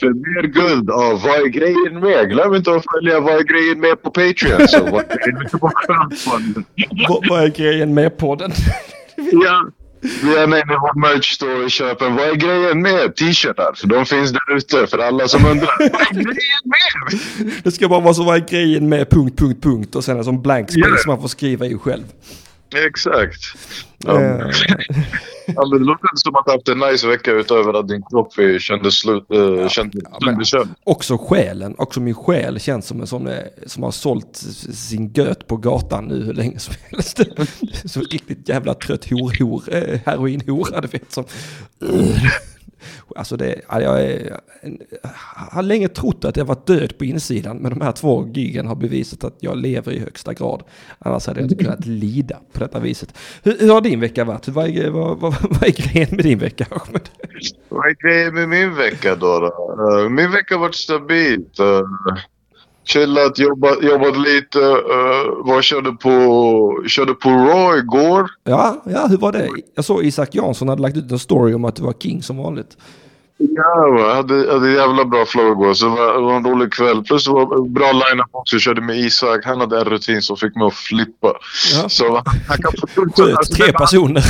För 0.00 0.08
mer 0.08 0.42
guld 0.48 0.90
av 0.90 1.20
vad 1.22 1.34
är 1.40 1.46
grejen 1.48 2.00
med? 2.00 2.30
Glöm 2.30 2.54
inte 2.54 2.74
att 2.74 2.84
följa 2.94 3.20
vad 3.20 3.34
är 3.34 3.42
grejen 3.42 3.80
med 3.80 4.02
på 4.02 4.10
Patreon. 4.10 4.68
Så 4.68 4.84
vad 4.84 4.94
är 5.04 5.16
grejen 5.18 5.38
med 5.38 5.50
på? 5.50 5.70
Vad, 7.30 7.42
är 7.44 7.48
grejen 7.48 7.94
med 7.94 8.16
podden? 8.18 8.52
Ja. 9.32 9.66
Vi 10.22 10.36
är 10.36 10.46
med 10.46 10.62
vår 10.68 11.00
merch 11.00 11.32
store 11.34 11.66
i 11.66 11.70
Köpen. 11.70 12.14
Vad 12.16 12.28
är 12.28 12.34
grejen 12.34 12.82
med 12.82 13.16
t-shirtar? 13.16 13.72
För 13.76 13.86
de 13.88 14.06
finns 14.06 14.30
där 14.32 14.56
ute 14.56 14.86
för 14.86 14.98
alla 14.98 15.28
som 15.28 15.44
undrar. 15.46 15.70
Vad 15.78 16.00
är 16.00 16.12
grejen 16.14 16.64
med? 16.64 17.50
Det 17.64 17.70
ska 17.70 17.88
bara 17.88 18.00
vara 18.00 18.14
så 18.14 18.24
vad 18.24 18.36
är 18.36 18.48
grejen 18.48 18.88
med 18.88 19.10
punkt, 19.10 19.38
punkt, 19.38 19.62
punkt 19.62 19.96
och 19.96 20.04
sen 20.04 20.18
en 20.18 20.24
sån 20.24 20.42
blank 20.42 20.70
space 20.70 20.88
Ja. 21.04 21.12
man 21.12 21.20
får 21.20 21.28
skriva 21.28 21.66
i 21.66 21.78
själv. 21.78 22.02
Exakt. 22.74 23.40
Ja. 23.98 24.20
Eh, 24.20 24.46
Ja, 25.46 25.66
men 25.70 25.78
det 25.78 25.84
låter 25.84 26.08
som 26.14 26.36
att 26.36 26.44
du 26.46 26.52
haft 26.52 26.68
en 26.68 26.78
nice 26.78 27.06
vecka 27.08 27.30
utöver 27.32 27.74
att 27.80 27.88
din 27.88 28.02
kropp 28.10 28.32
kändes 28.60 28.94
slut, 28.98 29.26
äh, 29.30 29.68
kändes 29.68 30.02
men- 30.20 30.44
sönderkörd. 30.44 30.68
också 30.84 31.18
själen, 31.18 31.74
också 31.78 32.00
min 32.00 32.14
själ 32.14 32.60
känns 32.60 32.86
som 32.86 33.00
en 33.00 33.06
sån 33.06 33.26
eh, 33.26 33.38
som 33.66 33.82
har 33.82 33.90
sålt 33.90 34.36
sin 34.74 35.12
göt 35.12 35.46
på 35.46 35.56
gatan 35.56 36.04
nu 36.04 36.22
hur 36.24 36.32
länge 36.34 36.58
som 36.58 36.74
helst. 36.90 37.20
Så 37.84 38.00
riktigt 38.00 38.48
jävla 38.48 38.74
trött 38.74 39.10
hor-hor, 39.10 39.62
eh, 39.74 40.00
heroin-hora 40.06 40.80
du 40.80 40.88
vet 40.88 41.12
som. 41.12 41.24
Alltså 43.16 43.36
det, 43.36 43.60
jag 43.68 44.02
är, 44.02 44.40
har 45.52 45.62
länge 45.62 45.88
trott 45.88 46.24
att 46.24 46.36
jag 46.36 46.44
varit 46.44 46.66
död 46.66 46.98
på 46.98 47.04
insidan, 47.04 47.56
men 47.56 47.70
de 47.70 47.80
här 47.80 47.92
två 47.92 48.28
gigen 48.34 48.66
har 48.66 48.74
bevisat 48.74 49.24
att 49.24 49.36
jag 49.40 49.56
lever 49.56 49.92
i 49.92 49.98
högsta 49.98 50.32
grad. 50.34 50.62
Annars 50.98 51.26
hade 51.26 51.40
jag 51.40 51.50
inte 51.50 51.64
kunnat 51.64 51.86
lida 51.86 52.38
på 52.52 52.60
detta 52.60 52.80
viset. 52.80 53.18
Hur, 53.42 53.58
hur 53.58 53.72
har 53.72 53.80
din 53.80 54.00
vecka 54.00 54.24
varit? 54.24 54.48
Vad 54.48 54.68
är, 54.68 54.90
vad, 54.90 55.20
vad, 55.20 55.34
vad 55.50 55.62
är 55.62 55.92
grejen 55.92 56.08
med 56.10 56.24
din 56.24 56.38
vecka, 56.38 56.66
Ahmed? 56.70 57.08
Vad 57.68 57.86
är 57.86 57.94
grejen 58.08 58.34
med 58.34 58.48
min 58.48 58.74
vecka 58.74 59.16
då? 59.16 59.40
då? 59.40 60.02
Eh, 60.02 60.08
min 60.08 60.32
vecka 60.32 60.54
har 60.54 60.60
varit 60.60 60.74
stabilt. 60.74 61.58
Eh, 61.58 61.80
Chillat, 62.84 63.38
jobbat, 63.38 63.82
jobbat 63.82 64.16
lite. 64.18 64.58
Uh, 64.58 65.46
var 65.46 65.62
körde 65.62 65.92
på, 65.92 66.84
körde 66.88 67.14
på 67.14 67.28
Raw 67.28 67.78
igår. 67.78 68.30
Ja, 68.44 68.82
ja, 68.84 69.06
hur 69.06 69.16
var 69.16 69.32
det? 69.32 69.48
Jag 69.74 69.84
såg 69.84 70.04
Isak 70.04 70.34
Jansson 70.34 70.68
hade 70.68 70.82
lagt 70.82 70.96
ut 70.96 71.12
en 71.12 71.18
story 71.18 71.54
om 71.54 71.64
att 71.64 71.76
du 71.76 71.82
var 71.82 71.92
king 71.92 72.22
som 72.22 72.36
vanligt. 72.36 72.76
Ja, 73.36 73.98
jag 73.98 74.14
hade, 74.14 74.52
hade 74.52 74.72
jävla 74.72 75.04
bra 75.04 75.24
flow 75.26 75.52
igår. 75.52 75.74
Så 75.74 75.84
det 75.84 75.90
var, 75.90 76.14
det 76.14 76.20
var 76.20 76.36
en 76.36 76.44
rolig 76.44 76.72
kväll. 76.72 77.04
Plus 77.04 77.24
det 77.24 77.30
var 77.30 77.68
bra 77.68 77.92
line-up 77.92 78.28
också. 78.30 78.54
Jag 78.54 78.62
körde 78.62 78.80
med 78.80 78.98
Isak. 78.98 79.44
Han 79.44 79.60
hade 79.60 79.78
en 79.78 79.84
rutin 79.84 80.22
som 80.22 80.36
fick 80.36 80.56
mig 80.56 80.66
att 80.66 80.74
flippa. 80.74 81.32
Ja. 81.72 81.88
Så 81.88 82.22
han 82.48 82.58
kan 82.58 82.72
få 82.80 82.86
Sköt 83.16 83.52
tre 83.52 83.72
personer. 83.72 84.24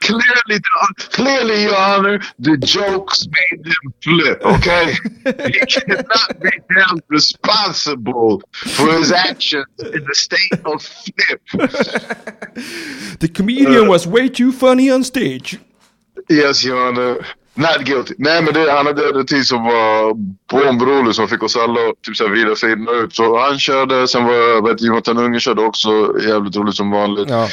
Clearly, 0.00 0.60
clearly, 1.10 1.62
Your 1.64 1.76
Honor, 1.76 2.20
the 2.38 2.56
jokes 2.56 3.26
made 3.26 3.66
him 3.66 3.94
flip. 4.02 4.40
Okay, 4.42 4.92
he 5.24 5.58
cannot 5.66 6.40
be 6.40 6.50
held 6.70 7.02
responsible 7.08 8.42
for 8.52 8.92
his 8.92 9.12
actions 9.12 9.66
in 9.78 10.04
the 10.04 10.14
state 10.14 10.64
of 10.64 10.82
flip. 10.82 11.42
The 13.20 13.28
comedian 13.28 13.88
was 13.88 14.06
way 14.06 14.28
too 14.28 14.52
funny 14.52 14.88
on 14.90 15.04
stage. 15.04 15.58
Yes, 16.28 16.64
Your 16.64 16.88
Honor. 16.88 17.24
Not 17.58 17.78
guilty. 17.84 18.14
Nej, 18.18 18.42
men 18.42 18.54
det, 18.54 18.70
han 18.72 18.86
hade 18.86 19.08
en 19.08 19.12
rutin 19.14 19.44
som 19.44 19.64
var 19.64 20.14
bombrolig 20.52 21.14
som 21.14 21.28
fick 21.28 21.42
oss 21.42 21.56
alla 21.56 21.72
att 21.80 22.02
typ, 22.02 22.16
så 22.16 22.24
här 22.24 22.30
vrida 22.30 22.56
sig 22.56 22.72
in 22.72 22.88
och 22.88 22.94
ut. 22.94 23.14
Så 23.14 23.38
han 23.38 23.58
körde, 23.58 24.08
sen 24.08 24.24
var 24.24 24.68
vet, 24.68 24.82
Jonathan 24.82 25.18
Unge 25.18 25.40
körde 25.40 25.62
också 25.62 25.88
jävligt 26.28 26.56
roligt 26.56 26.74
som 26.74 26.90
vanligt. 26.90 27.30
Ja, 27.30 27.48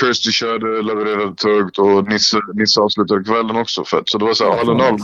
Kirsty 0.00 0.30
körde, 0.30 0.82
levererade 0.82 1.34
tungt 1.34 1.78
och 1.78 2.08
Nisse, 2.08 2.38
Nisse 2.54 2.80
avslutade 2.80 3.24
kvällen 3.24 3.56
också 3.56 3.84
fett. 3.84 4.08
Så 4.08 4.18
det 4.18 4.24
var 4.24 4.34
så 4.34 4.52
här, 4.52 4.60
all 4.60 4.70
in 4.70 4.80
all. 4.80 4.98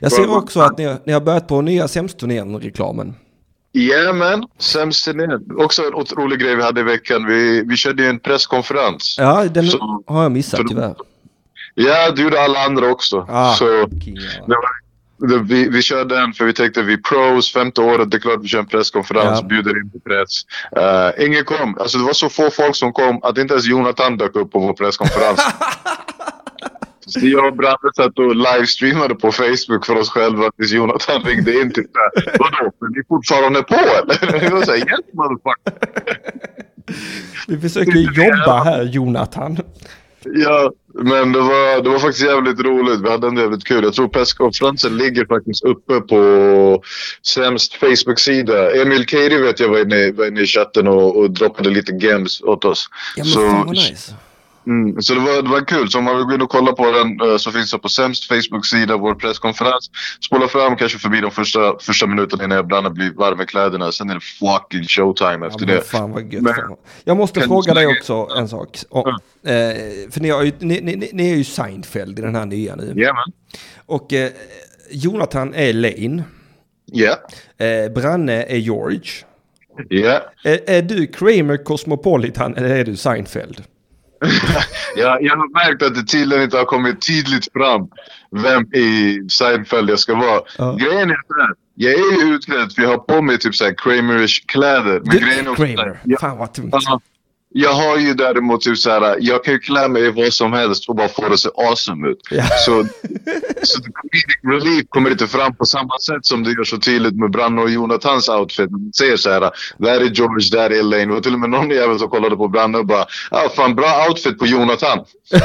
Jag 0.00 0.12
ser 0.12 0.36
också 0.36 0.60
att 0.60 0.78
ni 0.78 0.84
har, 0.84 0.96
ni 1.06 1.12
har 1.12 1.20
börjat 1.20 1.48
på 1.48 1.60
nya 1.60 1.88
Sämst-turnén-reklamen. 1.88 3.14
Jajamän, 3.72 4.44
sämst 4.58 5.06
ner. 5.06 5.62
Också 5.62 5.82
en 5.82 5.94
otrolig 5.94 6.40
grej 6.40 6.56
vi 6.56 6.62
hade 6.62 6.80
i 6.80 6.84
veckan. 6.84 7.26
Vi, 7.26 7.62
vi 7.66 7.76
körde 7.76 8.02
ju 8.02 8.08
en 8.08 8.18
presskonferens. 8.18 9.16
Ja, 9.18 9.44
den 9.44 9.66
Så- 9.66 10.02
har 10.06 10.22
jag 10.22 10.32
missat 10.32 10.60
tyvärr. 10.68 10.94
Ja, 11.80 12.10
det 12.10 12.22
gjorde 12.22 12.40
alla 12.40 12.64
andra 12.64 12.90
också. 12.90 13.26
Ah, 13.28 13.54
så 13.54 13.64
det 13.64 14.46
var, 14.46 15.28
det, 15.28 15.38
vi, 15.38 15.68
vi 15.68 15.82
körde 15.82 16.16
den 16.16 16.32
för 16.32 16.44
vi 16.44 16.52
tänkte 16.52 16.82
vi 16.82 16.96
pros, 17.02 17.52
femte 17.52 17.80
året, 17.80 18.10
det 18.10 18.16
är 18.16 18.20
klart 18.20 18.38
vi 18.42 18.48
kör 18.48 18.58
en 18.58 18.66
presskonferens, 18.66 19.40
Ja. 19.40 19.46
bjuder 19.46 19.80
in 19.82 19.90
till 19.90 20.00
press. 20.00 20.42
Uh, 20.76 21.26
ingen 21.26 21.44
kom. 21.44 21.78
Alltså 21.80 21.98
det 21.98 22.04
var 22.04 22.12
så 22.12 22.28
få 22.28 22.50
folk 22.50 22.76
som 22.76 22.92
kom 22.92 23.20
att 23.22 23.38
inte 23.38 23.54
ens 23.54 23.66
Jonathan 23.66 24.16
dök 24.16 24.36
upp 24.36 24.52
på 24.52 24.58
vår 24.58 24.72
presskonferens. 24.72 25.40
Så 27.06 27.20
jag 27.26 27.46
och 27.46 27.56
Bratte 27.56 27.88
satt 27.96 28.18
och 28.18 28.36
livestreamade 28.36 29.14
på 29.14 29.32
Facebook 29.32 29.86
för 29.86 29.96
oss 29.96 30.10
själva 30.10 30.50
tills 30.56 30.72
Jonathan 30.72 31.22
ringde 31.22 31.60
in 31.60 31.72
till 31.72 31.84
såhär, 31.92 32.38
vadå, 32.38 32.72
är 32.80 32.96
ni 32.96 33.04
fortfarande 33.08 33.62
på 33.62 33.74
eller? 33.74 34.42
Jag 34.44 34.50
var 34.50 34.62
såhär, 34.62 34.78
yes 34.78 35.00
motherfucker. 35.12 35.72
Vi 37.48 37.60
försöker 37.60 37.92
jobba 37.92 38.62
här, 38.64 38.82
Jonathan. 38.82 39.58
Ja, 40.24 40.72
men 40.94 41.32
det 41.32 41.40
var, 41.40 41.82
det 41.82 41.90
var 41.90 41.98
faktiskt 41.98 42.26
jävligt 42.26 42.60
roligt. 42.60 43.00
Vi 43.00 43.10
hade 43.10 43.26
en 43.26 43.36
jävligt 43.36 43.64
kul. 43.64 43.84
Jag 43.84 43.94
tror 43.94 44.08
presskonferensen 44.08 44.96
ligger 44.96 45.26
faktiskt 45.26 45.64
uppe 45.64 46.00
på 46.00 46.82
sämst 47.26 47.74
Facebook-sida. 47.74 48.82
Emil 48.82 49.06
Keiri 49.06 49.42
vet 49.42 49.60
jag 49.60 49.68
var 49.68 49.80
inne, 49.80 50.12
var 50.12 50.26
inne 50.26 50.40
i 50.40 50.46
chatten 50.46 50.88
och, 50.88 51.16
och 51.16 51.30
droppade 51.30 51.70
lite 51.70 51.92
games 51.92 52.40
åt 52.40 52.64
oss. 52.64 52.88
Ja, 53.16 53.24
men 53.24 53.32
så, 53.32 53.40
fan 53.40 53.66
vad 53.66 53.76
nice. 53.76 54.14
Mm, 54.68 55.02
så 55.02 55.14
det 55.14 55.20
var, 55.20 55.42
det 55.42 55.48
var 55.48 55.64
kul. 55.64 55.90
Så 55.90 55.98
om 55.98 56.04
man 56.04 56.16
vill 56.16 56.24
gå 56.26 56.34
in 56.34 56.42
och 56.42 56.50
kolla 56.50 56.72
på 56.72 56.90
den 56.90 57.30
eh, 57.30 57.36
så 57.36 57.52
finns 57.52 57.70
det 57.70 57.78
på 57.78 57.88
sämst 57.88 58.24
Facebook-sida, 58.28 58.96
vår 58.96 59.14
presskonferens. 59.14 59.90
Spola 60.20 60.48
fram 60.48 60.76
kanske 60.76 60.98
förbi 60.98 61.20
de 61.20 61.30
första, 61.30 61.78
första 61.80 62.06
minuterna 62.06 62.44
innan 62.44 62.56
jag 62.56 62.66
blandar 62.66 62.90
blir 62.90 63.10
varm 63.10 63.40
i 63.40 63.46
kläderna. 63.46 63.92
Sen 63.92 64.10
är 64.10 64.14
det 64.14 64.20
fucking 64.20 64.84
showtime 64.84 65.38
Ja, 65.40 65.46
efter 65.46 65.66
men 65.66 65.74
det. 65.76 65.82
fan 65.82 66.10
vad 66.12 66.32
gött. 66.32 66.42
Men-. 66.42 66.54
Jag 67.04 67.16
måste 67.16 67.40
fråga 67.40 67.74
dig 67.74 67.86
också 67.86 68.28
en 68.36 68.48
sak. 68.48 68.78
Och, 68.90 69.08
eh, 69.08 69.76
för 70.10 70.20
ni, 70.20 70.30
har 70.30 70.42
ju, 70.42 70.52
ni, 70.58 70.80
ni, 70.80 71.10
ni 71.12 71.30
är 71.32 71.36
ju 71.36 71.44
Seinfeld 71.44 72.18
i 72.18 72.22
den 72.22 72.34
här 72.34 72.46
nya 72.46 72.76
nu. 72.76 72.92
Jajamän. 72.96 73.32
Och 73.86 74.12
eh, 74.12 74.30
Jonathan 74.90 75.54
är 75.54 75.72
Lane. 75.72 76.22
Ja. 76.92 77.16
Eh, 77.64 77.92
Branne 77.92 78.42
är 78.42 78.56
George. 78.56 79.10
Ja. 79.88 80.22
Är, 80.44 80.60
är 80.70 80.82
du 80.82 81.06
Kramer 81.06 81.64
Cosmopolitan 81.64 82.54
eller 82.56 82.68
är 82.68 82.84
du 82.84 82.96
Seinfeld? 82.96 83.62
Jag, 84.96 85.22
jag 85.22 85.36
har 85.36 85.52
märkt 85.68 85.82
att 85.82 85.94
det 85.94 86.02
tydligen 86.04 86.44
inte 86.44 86.56
har 86.56 86.64
kommit 86.64 87.06
tydligt 87.06 87.52
fram 87.52 87.88
vem 88.30 88.62
i 88.74 89.20
Seinfeld 89.30 89.90
jag 89.90 89.98
ska 89.98 90.14
vara. 90.14 90.40
Ja. 90.58 90.72
Grejen 90.72 91.10
är 91.10 91.20
så 91.28 91.40
här. 91.40 91.50
Jag 91.74 91.92
är 91.92 92.24
ju 92.26 92.34
utklädd 92.34 92.72
för 92.72 92.82
jag 92.82 92.88
har 92.88 92.98
på 92.98 93.22
mig 93.22 93.38
typ 93.38 93.54
såhär 93.54 93.74
Kramerish 93.78 94.44
kläder. 94.46 95.00
Men 95.04 95.16
Du, 95.16 95.18
grejen 95.18 95.46
är 95.48 95.54
Kramer. 95.54 96.00
jag, 96.04 96.20
Fan 96.20 96.38
vad 96.38 96.52
tungt. 96.54 96.74
Ja, 96.86 97.00
jag 97.50 97.72
har 97.72 97.96
ju 97.96 98.14
däremot 98.14 98.60
typ 98.60 98.78
såhär, 98.78 99.16
jag 99.20 99.44
kan 99.44 99.54
ju 99.54 99.60
klä 99.60 99.88
mig 99.88 100.06
i 100.06 100.10
vad 100.10 100.32
som 100.32 100.52
helst 100.52 100.88
och 100.88 100.96
bara 100.96 101.08
få 101.08 101.22
det 101.28 101.34
att 101.34 101.40
se 101.40 101.48
awesome 101.68 102.08
ut. 102.08 102.18
Ja. 102.30 102.42
Så, 102.44 102.84
så 103.62 103.80
comedic 103.82 104.24
relief 104.64 104.84
kommer 104.88 105.10
inte 105.10 105.26
fram 105.26 105.54
på 105.54 105.64
samma 105.64 105.98
sätt 105.98 106.26
som 106.26 106.44
det 106.44 106.50
gör 106.50 106.64
så 106.64 106.78
tydligt 106.78 107.14
med 107.16 107.30
Branne 107.30 107.62
och 107.62 107.70
Jonathans 107.70 108.28
outfit. 108.28 108.70
Man 108.70 108.92
ser 108.98 109.16
såhär, 109.16 109.40
där 109.78 110.00
är 110.00 110.04
George, 110.04 110.48
där 110.52 110.70
är 110.70 110.78
Elaine. 110.78 111.10
Var 111.10 111.20
till 111.20 111.34
och 111.34 111.40
med 111.40 111.50
någon 111.50 111.70
jävel 111.70 111.98
som 111.98 112.08
kollade 112.10 112.36
på 112.36 112.48
Branne 112.48 112.78
och 112.78 112.86
bara, 112.86 113.06
ah, 113.30 113.48
fan 113.56 113.74
bra 113.74 114.06
outfit 114.08 114.38
på 114.38 114.46
Jonathan. 114.46 114.98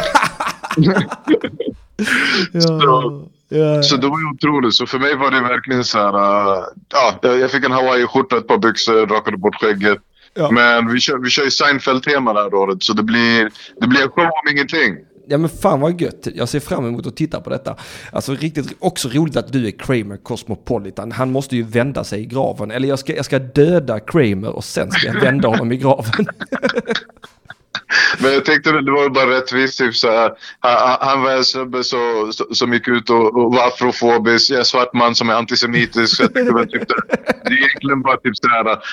Så- 2.61 3.27
Ja. 3.49 3.83
Så 3.83 3.95
det 3.97 4.07
var 4.07 4.19
ju 4.19 4.25
otroligt. 4.25 4.73
Så 4.75 4.85
för 4.85 4.99
mig 4.99 5.15
var 5.15 5.31
det 5.31 5.41
verkligen 5.41 5.83
så 5.83 5.97
här. 5.97 6.13
äh, 6.13 6.63
ja, 6.93 7.13
jag 7.21 7.39
jag 7.39 7.51
fick 7.51 7.65
en 7.65 7.71
Hawaii-skjorta, 7.71 8.37
ett 8.37 8.47
par 8.47 8.57
byxor, 8.57 9.07
rakade 9.07 9.37
bort 9.37 9.55
skägget. 9.55 9.97
Ja. 10.33 10.51
Men 10.51 10.93
vi 10.93 10.99
kör, 10.99 11.17
vi 11.17 11.29
kör 11.29 11.43
ju 11.43 11.51
Seinfeld-tema 11.51 12.33
det 12.33 12.41
här 12.41 12.53
året. 12.53 12.83
Så 12.83 12.93
det 12.93 13.03
blir, 13.03 13.51
det 13.81 13.87
blir 13.87 14.07
show 14.07 14.25
om 14.25 14.51
ingenting. 14.51 14.97
Ja 15.27 15.37
men 15.37 15.49
fan 15.49 15.79
vad 15.79 16.01
gött. 16.01 16.27
Jag 16.35 16.49
ser 16.49 16.59
fram 16.59 16.87
emot 16.87 17.07
att 17.07 17.15
titta 17.15 17.41
på 17.41 17.49
detta. 17.49 17.75
Alltså 18.11 18.33
riktigt 18.33 18.75
också 18.79 19.09
roligt 19.09 19.35
att 19.35 19.53
du 19.53 19.67
är 19.67 19.71
Kramer 19.71 20.17
Cosmopolitan. 20.17 21.11
Han 21.11 21.31
måste 21.31 21.55
ju 21.55 21.63
vända 21.63 22.03
sig 22.03 22.21
i 22.21 22.25
graven. 22.25 22.71
Eller 22.71 22.87
jag 22.87 22.99
ska, 22.99 23.15
jag 23.15 23.25
ska 23.25 23.39
döda 23.39 23.99
Kramer 23.99 24.49
och 24.55 24.63
sen 24.63 24.91
ska 24.91 25.07
jag 25.07 25.21
vända 25.21 25.47
honom 25.47 25.71
i 25.71 25.77
graven. 25.77 26.27
Men 28.19 28.33
jag 28.33 28.45
tänkte 28.45 28.71
väl, 28.71 28.85
det 28.85 28.91
var 28.91 29.09
bara 29.09 29.29
rättvist. 29.29 29.77
Typ, 29.79 29.95
så 29.95 30.11
här, 30.11 30.31
han, 30.59 30.97
han 31.01 31.23
var 31.23 31.31
en 31.31 31.43
snubbe 31.45 31.83
så, 31.83 32.31
så- 32.31 32.53
som 32.55 32.73
gick 32.73 32.87
ut 32.87 33.09
och, 33.09 33.35
och 33.45 33.53
var 33.53 33.67
afrofobisk. 33.67 34.51
Jag 34.51 34.59
är 34.59 34.63
svart 34.63 34.93
man 34.93 35.15
som 35.15 35.29
är 35.29 35.33
antisemitisk. 35.33 36.15
Så 36.17 36.23
jag 36.23 36.33
tänkte 36.33 36.53
väl, 36.53 36.67
typ, 36.67 36.87
det, 36.87 37.49
är 37.49 37.57
egentligen 37.57 38.01
bara 38.01 38.17
typ. 38.17 38.33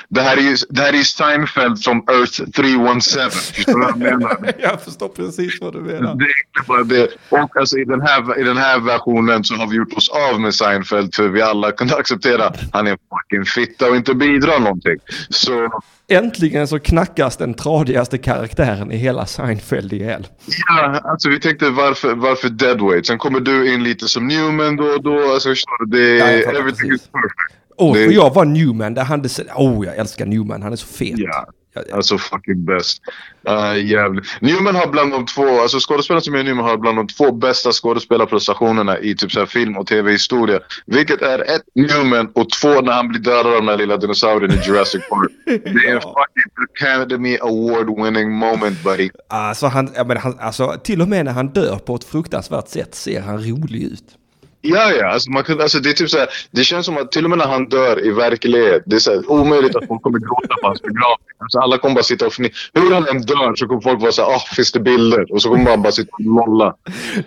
Det 0.08 0.20
här 0.22 0.36
är 0.36 0.40
ju 0.40 0.56
det 0.68 0.80
här 0.82 0.92
är 0.94 1.02
Seinfeld 1.02 1.84
från 1.84 1.96
Earth 1.96 2.50
317. 2.50 3.30
Förstår 3.30 3.72
du 3.74 3.80
vad 3.80 3.90
jag 3.90 3.98
menar? 3.98 4.52
jag 4.58 4.82
förstår 4.82 5.08
precis 5.08 5.60
vad 5.60 5.72
du 5.72 5.80
menar. 5.80 6.14
Det 6.14 6.24
är 6.24 6.30
egentligen 6.30 6.66
bara 6.68 6.84
det. 6.84 7.08
Och 7.28 7.56
alltså, 7.56 7.78
i, 7.78 7.84
den 7.84 8.00
här, 8.00 8.38
i 8.40 8.42
den 8.42 8.56
här 8.56 8.78
versionen 8.80 9.44
så 9.44 9.54
har 9.54 9.66
vi 9.66 9.76
gjort 9.76 9.92
oss 9.92 10.08
av 10.08 10.40
med 10.40 10.54
Seinfeld 10.54 11.14
för 11.14 11.28
vi 11.28 11.42
alla 11.42 11.72
kunde 11.72 11.96
acceptera 11.96 12.46
att 12.46 12.56
han 12.72 12.86
är 12.86 12.90
en 12.90 12.98
fucking 12.98 13.44
fitta 13.44 13.88
och 13.90 13.96
inte 13.96 14.14
bidrar 14.14 14.58
någonting. 14.60 14.96
Så 15.30 15.82
Äntligen 16.10 16.68
så 16.68 16.78
knackas 16.78 17.36
den 17.36 17.54
tradigaste 17.54 18.18
karaktären 18.18 18.92
i 18.92 18.96
hela 18.96 19.26
Seinfeld 19.26 19.92
ihjäl. 19.92 20.26
ja, 20.68 21.00
alltså 21.04 21.28
vi 21.28 21.40
tänkte 21.40 21.70
varför, 21.70 22.14
varför 22.14 22.48
deadweight? 22.48 23.06
Sen 23.06 23.18
kommer 23.18 23.40
du 23.40 23.74
in 23.74 23.82
lite 23.82 24.08
som 24.08 24.26
Newman 24.28 24.76
då 24.76 24.84
och 24.84 25.02
då. 25.02 25.32
Alltså, 25.32 25.48
förstår 25.48 25.84
du? 25.86 25.98
Det, 25.98 26.16
Ja, 26.18 26.30
jag 26.30 26.44
fattar 26.44 26.58
everything 26.60 26.90
precis. 26.90 27.06
is 27.06 27.12
perfect. 27.12 27.34
Åh, 27.76 27.94
Det- 27.94 28.04
får 28.04 28.12
jag 28.12 28.34
vara 28.34 28.44
Newman? 28.48 28.94
Där 28.94 29.04
han 29.04 29.26
oh, 29.56 29.86
jag 29.86 29.96
älskar 29.96 30.26
Newman. 30.26 30.62
Han 30.62 30.72
är 30.72 30.76
så 30.76 30.86
fet. 30.86 31.14
Ja. 31.16 31.46
Alltså 31.92 32.18
fucking 32.18 32.64
bäst. 32.64 33.02
Uh, 33.48 33.84
jävligt. 33.84 34.24
Newman 34.40 34.74
har 34.74 34.86
bland 34.86 35.12
de 35.12 35.26
två, 35.26 35.60
alltså 35.60 35.78
skådespelaren 35.80 36.22
som 36.22 36.34
är 36.34 36.44
Newman 36.44 36.64
har 36.64 36.76
bland 36.76 36.98
de 36.98 37.06
två 37.06 37.32
bästa 37.32 37.72
skådespelarprestationerna 37.72 38.98
i 38.98 39.14
typ 39.14 39.32
så 39.32 39.38
här 39.38 39.46
film 39.46 39.76
och 39.76 39.86
tv-historia. 39.86 40.60
Vilket 40.86 41.22
är 41.22 41.38
ett 41.38 41.62
Newman 41.74 42.30
och 42.34 42.50
två 42.50 42.80
när 42.80 42.92
han 42.92 43.08
blir 43.08 43.20
dödad 43.20 43.46
av 43.46 43.60
den 43.60 43.68
här 43.68 43.76
lilla 43.76 43.96
dinosaurien 43.96 44.52
i 44.52 44.66
Jurassic 44.66 45.08
Park. 45.08 45.30
Det 45.44 45.88
är 45.88 45.94
en 45.94 46.00
fucking 46.00 46.52
Academy 46.74 47.38
Award 47.38 48.04
winning 48.04 48.32
moment 48.32 48.84
buddy. 48.84 49.10
Alltså, 49.28 49.66
han, 49.66 49.90
men 50.06 50.16
han, 50.16 50.38
alltså, 50.40 50.80
till 50.84 51.02
och 51.02 51.08
med 51.08 51.24
när 51.24 51.32
han 51.32 51.48
dör 51.48 51.76
på 51.76 51.94
ett 51.94 52.04
fruktansvärt 52.04 52.68
sätt 52.68 52.94
ser 52.94 53.20
han 53.20 53.38
rolig 53.38 53.82
ut. 53.82 54.19
Ja, 54.62 54.92
ja. 54.92 55.06
Alltså, 55.06 55.30
man 55.30 55.44
kunde, 55.44 55.62
alltså, 55.62 55.78
det, 55.78 55.90
är 55.90 55.92
typ 55.92 56.10
så 56.10 56.18
här, 56.18 56.28
det 56.50 56.64
känns 56.64 56.86
som 56.86 56.96
att 56.98 57.12
till 57.12 57.24
och 57.24 57.30
med 57.30 57.38
när 57.38 57.46
han 57.46 57.68
dör 57.68 58.06
i 58.06 58.10
verklighet, 58.10 58.82
det 58.86 58.96
är 58.96 59.00
så 59.00 59.10
här, 59.10 59.30
omöjligt 59.30 59.76
att 59.76 59.86
folk 59.86 60.02
kommer 60.02 60.18
gråta 60.18 60.54
på 60.62 60.66
hans 60.66 60.82
begravning. 60.82 61.28
Alltså, 61.38 61.58
alla 61.58 61.78
kommer 61.78 61.94
bara 61.94 62.04
sitta 62.04 62.26
och 62.26 62.32
fnissa. 62.32 62.54
Hur 62.74 62.94
han 62.94 63.08
än 63.08 63.22
dör 63.22 63.54
så 63.56 63.66
kommer 63.66 63.80
folk 63.80 64.00
vara 64.00 64.12
så 64.12 64.22
här, 64.22 64.34
ah, 64.34 64.38
finns 64.38 64.72
det 64.72 64.80
bilder? 64.80 65.32
Och 65.32 65.42
så 65.42 65.48
kommer 65.48 65.64
man 65.64 65.82
bara 65.82 65.92
sitta 65.92 66.10
och 66.12 66.24
lolla. 66.24 66.74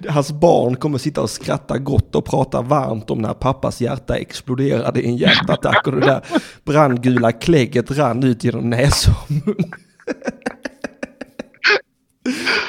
Hans 0.10 0.32
barn 0.32 0.76
kommer 0.76 0.98
sitta 0.98 1.22
och 1.22 1.30
skratta 1.30 1.78
gott 1.78 2.15
och 2.15 2.26
prata 2.26 2.62
varmt 2.62 3.10
om 3.10 3.22
när 3.22 3.34
pappas 3.34 3.82
hjärta 3.82 4.15
exploderade 4.15 5.02
i 5.02 5.08
en 5.08 5.17
hjärtattack 5.17 5.88
och 5.88 5.93
det 5.93 6.00
där 6.00 6.22
brandgula 6.63 7.32
klägget 7.32 7.91
rann 7.91 8.24
ut 8.24 8.43
genom 8.43 8.69
näsa 8.69 9.12
och 9.12 9.32
mun. 9.32 9.72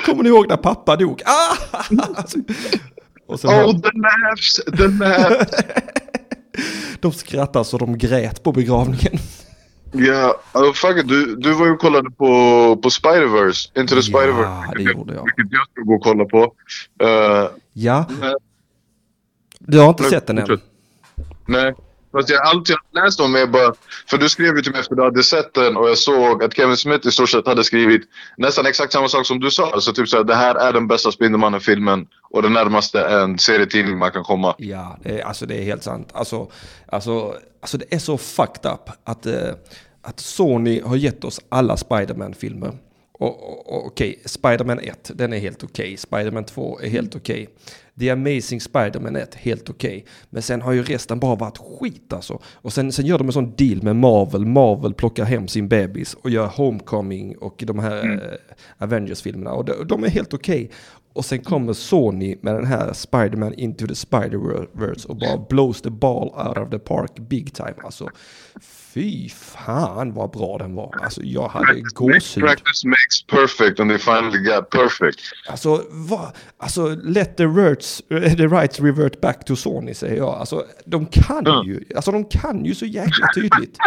Kommer 0.07 0.23
ni 0.23 0.29
ihåg 0.29 0.49
när 0.49 0.57
pappa 0.57 0.97
dog? 0.97 1.23
Ah! 1.25 1.57
Alltså, 2.15 2.39
och 3.35 3.41
sen, 3.41 3.51
Oh, 3.51 3.81
the 3.81 3.91
laughs, 3.95 4.55
the 4.77 4.89
laughs. 4.89 5.51
de 7.01 7.13
skrattar 7.13 7.65
så 7.65 7.79
de 7.79 7.99
grät 7.99 8.43
på 8.43 8.53
begravningen. 8.53 9.13
Ja, 9.97 10.41
alltså, 10.53 10.87
fuck 10.89 10.99
it, 11.01 11.09
du, 11.09 11.37
du 11.37 11.53
var 11.55 11.67
ju 11.67 11.73
och 11.73 11.81
kollade 11.81 12.11
på, 12.11 12.27
på 12.83 12.89
Spider-Verse, 12.89 13.81
Into 13.81 13.95
the 13.95 14.01
Ja, 14.11 14.19
Spider-Verse. 14.19 14.75
det 14.77 14.83
gjorde 14.83 15.15
jag. 15.15 15.25
Vilket 15.25 15.53
jag 15.53 15.67
ska 15.73 15.81
gå 15.81 15.95
och 15.95 16.03
kolla 16.03 16.25
på. 16.25 16.43
Uh, 17.05 17.49
Ja, 17.73 18.07
nej, 18.21 18.35
du 19.59 19.79
har 19.79 19.89
inte 19.89 20.05
sett 20.05 20.27
den 20.27 20.39
än. 20.39 20.61
nej. 21.47 21.75
Fast 22.15 22.31
jag, 22.31 22.43
allt 22.47 22.69
jag 22.69 22.79
läst 22.93 23.21
om 23.21 23.35
är 23.35 23.47
bara... 23.47 23.75
För 24.11 24.19
du 24.19 24.29
skrev 24.29 24.57
ju 24.57 24.63
till 24.63 24.73
mig 24.73 24.81
efter 24.81 24.95
du 24.95 25.03
hade 25.03 25.23
sett 25.23 25.55
den 25.55 25.77
och 25.77 25.89
jag 25.89 25.99
såg 25.99 26.45
att 26.45 26.57
Kevin 26.57 26.77
Smith 26.77 27.09
i 27.09 27.11
stort 27.11 27.31
sett 27.31 27.47
hade 27.47 27.65
skrivit 27.65 28.03
nästan 28.37 28.67
exakt 28.67 28.93
samma 28.93 29.09
sak 29.09 29.27
som 29.27 29.41
du 29.41 29.51
sa. 29.51 29.71
Alltså 29.73 29.93
typ 29.93 30.09
såhär, 30.09 30.25
det 30.25 30.35
här 30.35 30.55
är 30.55 30.73
den 30.73 30.87
bästa 30.89 31.13
Spindelmannen-filmen 31.13 32.07
och 32.31 32.43
det 32.43 32.49
närmaste 32.49 33.01
en 33.01 33.39
serietidning 33.39 33.99
man 33.99 34.11
kan 34.11 34.25
komma. 34.25 34.55
Ja, 34.59 34.99
det 35.03 35.21
är, 35.21 35.25
alltså 35.25 35.47
det 35.47 35.59
är 35.59 35.63
helt 35.63 35.83
sant. 35.83 36.09
Alltså, 36.13 36.51
alltså, 36.87 37.35
alltså 37.61 37.79
det 37.79 37.95
är 37.95 37.99
så 37.99 38.19
fucked 38.19 38.73
up 38.73 38.91
att, 39.05 39.27
eh, 39.27 39.51
att 40.03 40.21
Sony 40.21 40.81
har 40.81 40.97
gett 40.97 41.25
oss 41.25 41.41
alla 41.49 41.77
Spiderman-filmer. 41.77 42.73
Och, 43.19 43.51
och, 43.51 43.75
och 43.75 43.87
okej, 43.87 44.11
okay. 44.11 44.23
Spiderman 44.25 44.79
1, 44.79 45.11
den 45.15 45.33
är 45.33 45.39
helt 45.39 45.65
okej. 45.65 45.85
Okay. 45.85 45.97
Spiderman 45.97 46.45
2 46.45 46.81
är 46.83 46.89
helt 46.89 47.17
okej. 47.17 47.49
The 47.99 48.11
Amazing 48.11 48.61
Spider-Man 48.61 49.17
1, 49.17 49.35
helt 49.35 49.71
okej. 49.71 50.05
Men 50.31 50.43
sen 50.43 50.63
har 50.63 50.73
ju 50.73 50.83
resten 50.83 51.21
bara 51.21 51.35
varit 51.35 51.59
skit 51.59 52.13
alltså. 52.13 52.41
Och 52.55 52.73
sen, 52.73 52.93
sen 52.93 53.07
gör 53.07 53.19
de 53.19 53.27
en 53.27 53.33
sån 53.33 53.55
deal 53.57 53.83
med 53.83 53.97
Marvel. 53.97 54.47
Marvel 54.47 54.95
plockar 54.95 55.25
hem 55.25 55.49
sin 55.49 55.69
bebis 55.69 56.15
och 56.15 56.31
gör 56.31 56.47
Homecoming 56.47 57.37
och 57.37 57.65
de 57.67 57.79
här 57.79 58.05
eh, 58.05 58.85
Avengers-filmerna. 58.85 59.53
Och 59.53 59.65
de, 59.65 59.73
de 59.89 60.05
är 60.05 60.09
helt 60.09 60.35
okej. 60.35 60.71
Och 61.13 61.25
sen 61.25 61.39
kommer 61.39 61.73
Sony 61.73 62.37
med 62.41 62.55
den 62.55 62.67
här 62.67 62.93
Spider-Man 62.93 63.55
Into 63.55 63.87
the 63.87 63.95
Spider-Verse 63.95 65.07
och 65.07 65.17
bara 65.17 65.39
blows 65.49 65.83
the 65.83 65.91
ball 65.91 66.49
out 66.49 66.59
of 66.59 66.71
the 66.71 66.79
park 66.79 67.19
big 67.19 67.55
time. 67.55 67.75
Alltså, 67.85 68.09
fy 68.95 69.29
fan 69.29 70.13
vad 70.15 70.31
bra 70.31 70.59
den 70.59 70.75
var. 70.75 70.97
Alltså, 71.03 71.23
jag 71.23 71.49
hade 71.49 71.81
gåshud. 71.95 72.45
Practice 72.45 72.85
makes 72.85 73.27
perfect 73.31 73.81
and 73.81 73.91
they 73.91 73.99
finally 73.99 74.39
got 74.39 74.71
perfect. 74.71 75.21
Alltså, 75.49 75.85
va? 75.91 76.33
alltså 76.59 76.89
let 77.03 77.37
the, 77.37 77.47
words, 77.47 78.03
eh, 78.11 78.37
the 78.37 78.47
rights 78.47 78.81
revert 78.81 79.21
back 79.21 79.45
to 79.45 79.57
Sony 79.57 79.95
säger 79.95 80.17
jag. 80.17 80.29
Alltså, 80.35 80.65
de 80.85 81.07
kan 81.07 81.47
Mm. 81.47 81.67
ju, 81.67 81.85
alltså 81.97 82.11
de 82.13 82.25
kan 82.25 82.65
ju 82.65 82.75
så 82.75 82.87
jäkla 82.87 83.27
tydligt. 83.35 83.79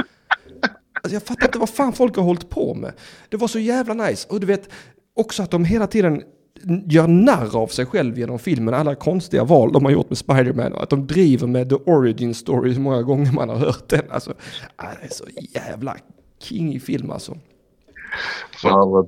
Alltså, 1.02 1.14
jag 1.16 1.24
fattar 1.24 1.46
inte 1.46 1.60
vad 1.60 1.70
fan 1.70 1.94
folk 1.94 2.16
har 2.16 2.24
hållit 2.24 2.50
på 2.50 2.74
med. 2.74 2.94
Det 3.30 3.38
var 3.38 3.48
så 3.48 3.60
jävla 3.60 3.94
nice. 3.94 4.28
Och 4.30 4.40
du 4.40 4.48
vet, 4.48 4.70
också 5.16 5.44
att 5.44 5.52
de 5.52 5.66
hela 5.66 5.88
tiden 5.88 6.24
gör 6.86 7.08
narr 7.08 7.58
av 7.58 7.68
sig 7.68 7.86
själv 7.86 8.20
genom 8.20 8.40
filmen. 8.40 8.74
Alla 8.74 8.96
konstiga 8.96 9.44
val 9.44 9.72
de 9.74 9.86
har 9.86 9.92
gjort 9.92 10.10
med 10.10 10.18
Spider-Man. 10.18 10.74
Och 10.74 10.84
att 10.84 10.90
de 10.90 11.08
driver 11.08 11.48
med 11.48 11.70
the 11.70 11.76
origin 11.76 12.34
story 12.34 12.74
så 12.74 12.80
många 12.80 13.02
gånger 13.02 13.32
man 13.32 13.50
har 13.50 13.56
hört 13.56 13.90
den. 13.90 14.12
Alltså, 14.12 14.34
det 14.78 15.06
är 15.06 15.14
så 15.14 15.24
jävla 15.54 15.96
king 16.40 16.74
i 16.74 16.80
film 16.80 17.12
alltså. 17.12 17.38
Fan. 18.62 19.08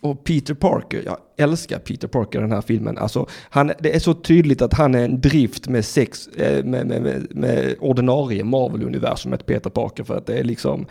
Och 0.00 0.24
Peter 0.24 0.54
Parker, 0.54 1.02
jag 1.04 1.16
älskar 1.36 1.78
Peter 1.78 2.08
Parker 2.08 2.38
i 2.38 2.42
den 2.42 2.52
här 2.52 2.60
filmen. 2.60 2.98
Alltså, 2.98 3.26
han, 3.50 3.72
det 3.78 3.94
är 3.94 3.98
så 3.98 4.14
tydligt 4.14 4.62
att 4.62 4.74
han 4.74 4.94
är 4.94 5.04
en 5.04 5.20
drift 5.20 5.68
med, 5.68 5.84
sex, 5.84 6.28
eh, 6.28 6.64
med, 6.64 6.86
med, 6.86 7.02
med, 7.02 7.26
med 7.30 7.76
ordinarie 7.80 8.44
Marvel-universumet 8.44 9.46
Peter 9.46 9.70
Parker. 9.70 10.04
För 10.04 10.16
att 10.16 10.26
det 10.26 10.38
är 10.38 10.44
liksom, 10.44 10.86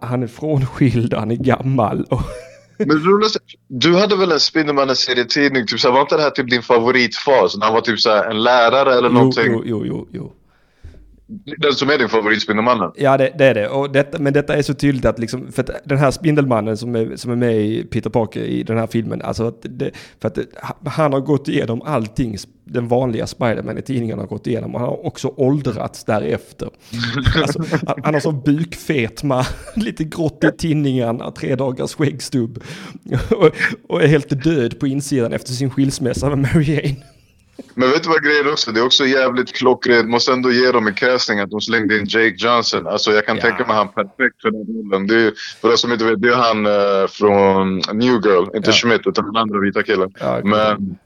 han 0.00 0.22
är 0.22 0.26
frånskild, 0.26 1.14
han 1.14 1.30
är 1.30 1.36
gammal. 1.36 2.04
Och 2.10 2.20
Men 2.78 3.04
roligast, 3.04 3.36
du 3.68 3.96
hade 3.96 4.16
väl 4.16 4.32
en 4.32 4.40
Spindelmannen-serietidning? 4.40 5.66
Typ, 5.66 5.84
var 5.84 6.00
inte 6.00 6.16
det 6.16 6.22
här 6.22 6.30
typ 6.30 6.50
din 6.50 6.62
favoritfas? 6.62 7.56
När 7.56 7.64
han 7.64 7.74
var 7.74 7.80
typ 7.80 8.00
så 8.00 8.10
här, 8.10 8.30
en 8.30 8.42
lärare 8.42 8.94
eller 8.94 9.08
jo, 9.08 9.14
någonting? 9.14 9.52
jo, 9.52 9.62
jo, 9.64 9.84
jo, 9.86 10.08
jo. 10.12 10.32
Den 11.26 11.72
som 11.72 11.90
är 11.90 11.98
din 11.98 12.08
favorit 12.08 12.42
Spindelmannen? 12.42 12.90
Ja, 12.94 13.16
det, 13.16 13.34
det 13.38 13.44
är 13.44 13.54
det. 13.54 13.68
Och 13.68 13.92
detta, 13.92 14.18
men 14.18 14.32
detta 14.32 14.56
är 14.56 14.62
så 14.62 14.74
tydligt 14.74 15.04
att 15.04 15.18
liksom, 15.18 15.52
för 15.52 15.62
att 15.62 15.70
den 15.84 15.98
här 15.98 16.10
Spindelmannen 16.10 16.76
som 16.76 16.96
är, 16.96 17.16
som 17.16 17.30
är 17.32 17.36
med 17.36 17.56
i 17.56 17.84
Peter 17.84 18.10
Parker 18.10 18.40
i 18.40 18.62
den 18.62 18.78
här 18.78 18.86
filmen, 18.86 19.22
alltså 19.22 19.46
att 19.48 19.58
det, 19.62 19.90
för 20.20 20.28
att 20.28 20.34
det, 20.34 20.46
han 20.86 21.12
har 21.12 21.20
gått 21.20 21.48
igenom 21.48 21.82
allting 21.82 22.36
den 22.64 22.88
vanliga 22.88 23.26
Spiderman 23.26 23.78
i 23.78 23.82
tidningen 23.82 24.18
har 24.18 24.26
gått 24.26 24.46
igenom 24.46 24.74
och 24.74 24.80
han 24.80 24.88
har 24.88 25.06
också 25.06 25.34
åldrats 25.36 26.04
därefter. 26.04 26.68
Alltså, 27.42 27.62
han, 28.02 28.14
har 28.14 28.20
så 28.20 28.32
bukfetma, 28.32 29.46
lite 29.76 30.04
grått 30.04 30.44
i 30.44 30.50
tinningarna, 30.58 31.30
tre 31.30 31.54
dagars 31.54 31.94
skäggstubb 31.94 32.62
och, 33.30 33.50
och 33.88 34.02
är 34.02 34.06
helt 34.06 34.44
död 34.44 34.80
på 34.80 34.86
insidan 34.86 35.32
efter 35.32 35.52
sin 35.52 35.70
skilsmässa 35.70 36.28
med 36.28 36.38
Mary 36.38 36.74
Jane. 36.74 37.13
Men 37.74 37.90
vet 37.90 38.02
du 38.02 38.08
vad 38.08 38.22
grejen 38.24 38.46
är 38.46 38.52
också? 38.52 38.72
Det 38.72 38.80
är 38.80 38.84
också 38.86 39.04
jävligt 39.06 39.52
klockrent. 39.52 40.08
Måste 40.08 40.32
ändå 40.32 40.52
ge 40.52 40.72
dem 40.72 40.88
i 40.88 40.92
casting 40.92 41.40
att 41.40 41.50
de 41.50 41.60
slängde 41.60 41.98
in 41.98 42.04
Jake 42.08 42.34
Johnson. 42.38 42.86
Alltså 42.86 43.12
jag 43.12 43.26
kan 43.26 43.36
Ja. 43.36 43.42
tänka 43.42 43.66
mig 43.66 43.76
han 43.76 43.88
perfekt 43.88 44.42
för 44.42 44.50
den 44.50 44.66
rollen. 44.66 45.06
Det 45.06 45.14
är, 45.20 45.32
för 45.60 45.68
de 45.68 45.76
som 45.76 45.92
inte 45.92 46.04
vet, 46.04 46.22
det 46.22 46.28
är 46.28 46.34
han 46.36 46.66
eh, 46.66 47.08
från 47.08 47.76
New 47.92 48.12
Girl. 48.26 48.56
Inte 48.56 48.70
Ja. 48.70 48.72
Schmidt 48.72 49.06
utan 49.06 49.24
den 49.24 49.36
andra 49.36 49.58
vita 49.60 49.82
killen. 49.82 50.12
Ja, 50.20 50.40
men, 50.44 50.96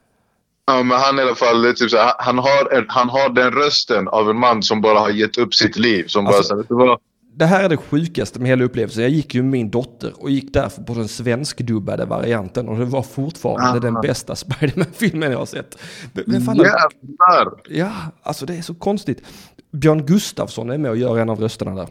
ja, 0.67 0.83
men 0.83 0.99
han 0.99 1.19
i 1.19 1.21
alla 1.21 1.35
fall, 1.35 1.73
typ 1.75 1.89
så 1.89 1.97
här, 1.97 2.13
han, 2.19 2.37
har, 2.37 2.73
en- 2.73 2.85
han 2.89 3.09
har 3.09 3.29
den 3.29 3.51
rösten 3.51 4.07
av 4.07 4.29
en 4.29 4.39
man 4.39 4.63
som 4.63 4.81
bara 4.81 4.99
har 4.99 5.09
gett 5.09 5.37
upp 5.37 5.53
sitt 5.53 5.77
liv. 5.77 6.03
Som 6.07 6.25
bara 6.25 6.35
Alltså- 6.35 6.49
så 6.49 6.53
här, 6.55 6.57
vet 6.61 6.69
du 6.69 6.75
vad? 6.75 6.99
Det 7.35 7.45
här 7.45 7.63
är 7.63 7.69
det 7.69 7.77
sjukaste 7.77 8.39
med 8.39 8.47
hela 8.49 8.63
upplevelsen. 8.63 9.03
Jag 9.03 9.11
gick 9.11 9.35
ju 9.35 9.41
med 9.41 9.51
min 9.51 9.69
dotter 9.71 10.13
och 10.23 10.29
gick 10.29 10.53
därför 10.53 10.81
på 10.83 10.93
den 10.93 11.07
svenskdubbade 11.07 12.05
varianten 12.05 12.69
och 12.69 12.77
det 12.77 12.85
var 12.85 13.01
fortfarande 13.01 13.63
Aha. 13.63 13.79
den 13.79 13.93
bästa 13.93 14.35
Spiderman-filmen 14.35 15.31
jag 15.31 15.39
har 15.39 15.45
sett. 15.45 15.77
Men- 16.13 16.23
Men 16.27 16.41
fan, 16.41 16.55
Jävlar! 16.57 17.53
ja, 17.69 17.91
alltså 18.23 18.45
det 18.45 18.55
är 18.55 18.61
så 18.61 18.75
konstigt. 18.75 19.23
Björn 19.71 20.05
Gustafsson 20.05 20.69
är 20.69 20.77
med 20.77 20.91
och 20.91 20.97
gör 20.97 21.17
en 21.17 21.29
av 21.29 21.39
rösterna 21.39 21.75
där. 21.75 21.89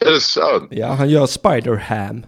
Är 0.00 0.10
det 0.10 0.20
sant? 0.20 0.68
Ja, 0.70 0.86
han 0.92 1.10
gör 1.10 1.26
Spider-Ham. 1.26 2.22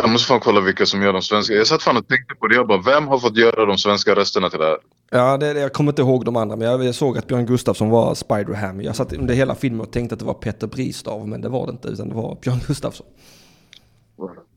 Jag 0.00 0.10
måste 0.10 0.28
fan 0.28 0.40
kolla 0.40 0.60
vilka 0.60 0.86
som 0.86 1.02
gör 1.02 1.12
de 1.12 1.22
svenska. 1.22 1.54
Jag 1.54 1.66
satt 1.66 1.82
fan 1.82 1.96
och 1.96 2.08
tänkte 2.08 2.34
på 2.34 2.46
det. 2.46 2.54
Jag 2.54 2.66
bara, 2.66 2.82
vem 2.82 3.08
har 3.08 3.18
fått 3.18 3.36
göra 3.36 3.66
de 3.66 3.78
svenska 3.78 4.14
rösterna 4.14 4.50
till 4.50 4.58
det 4.58 4.64
här? 4.66 4.76
Ja, 5.10 5.36
det, 5.36 5.60
jag 5.60 5.72
kommer 5.72 5.92
inte 5.92 6.02
ihåg 6.02 6.24
de 6.24 6.36
andra, 6.36 6.56
men 6.56 6.68
jag, 6.68 6.84
jag 6.84 6.94
såg 6.94 7.18
att 7.18 7.26
Björn 7.26 7.46
Gustafsson 7.46 7.90
var 7.90 8.14
Spider-Ham. 8.14 8.82
Jag 8.82 8.96
satt 8.96 9.12
under 9.12 9.34
hela 9.34 9.54
filmen 9.54 9.80
och 9.80 9.92
tänkte 9.92 10.14
att 10.14 10.18
det 10.18 10.24
var 10.24 10.34
Petter 10.34 10.66
Bristav, 10.66 11.28
men 11.28 11.40
det 11.40 11.48
var 11.48 11.66
det 11.66 11.72
inte, 11.72 11.88
utan 11.88 12.08
det 12.08 12.14
var 12.14 12.38
Björn 12.42 12.60
Gustafsson. 12.66 13.06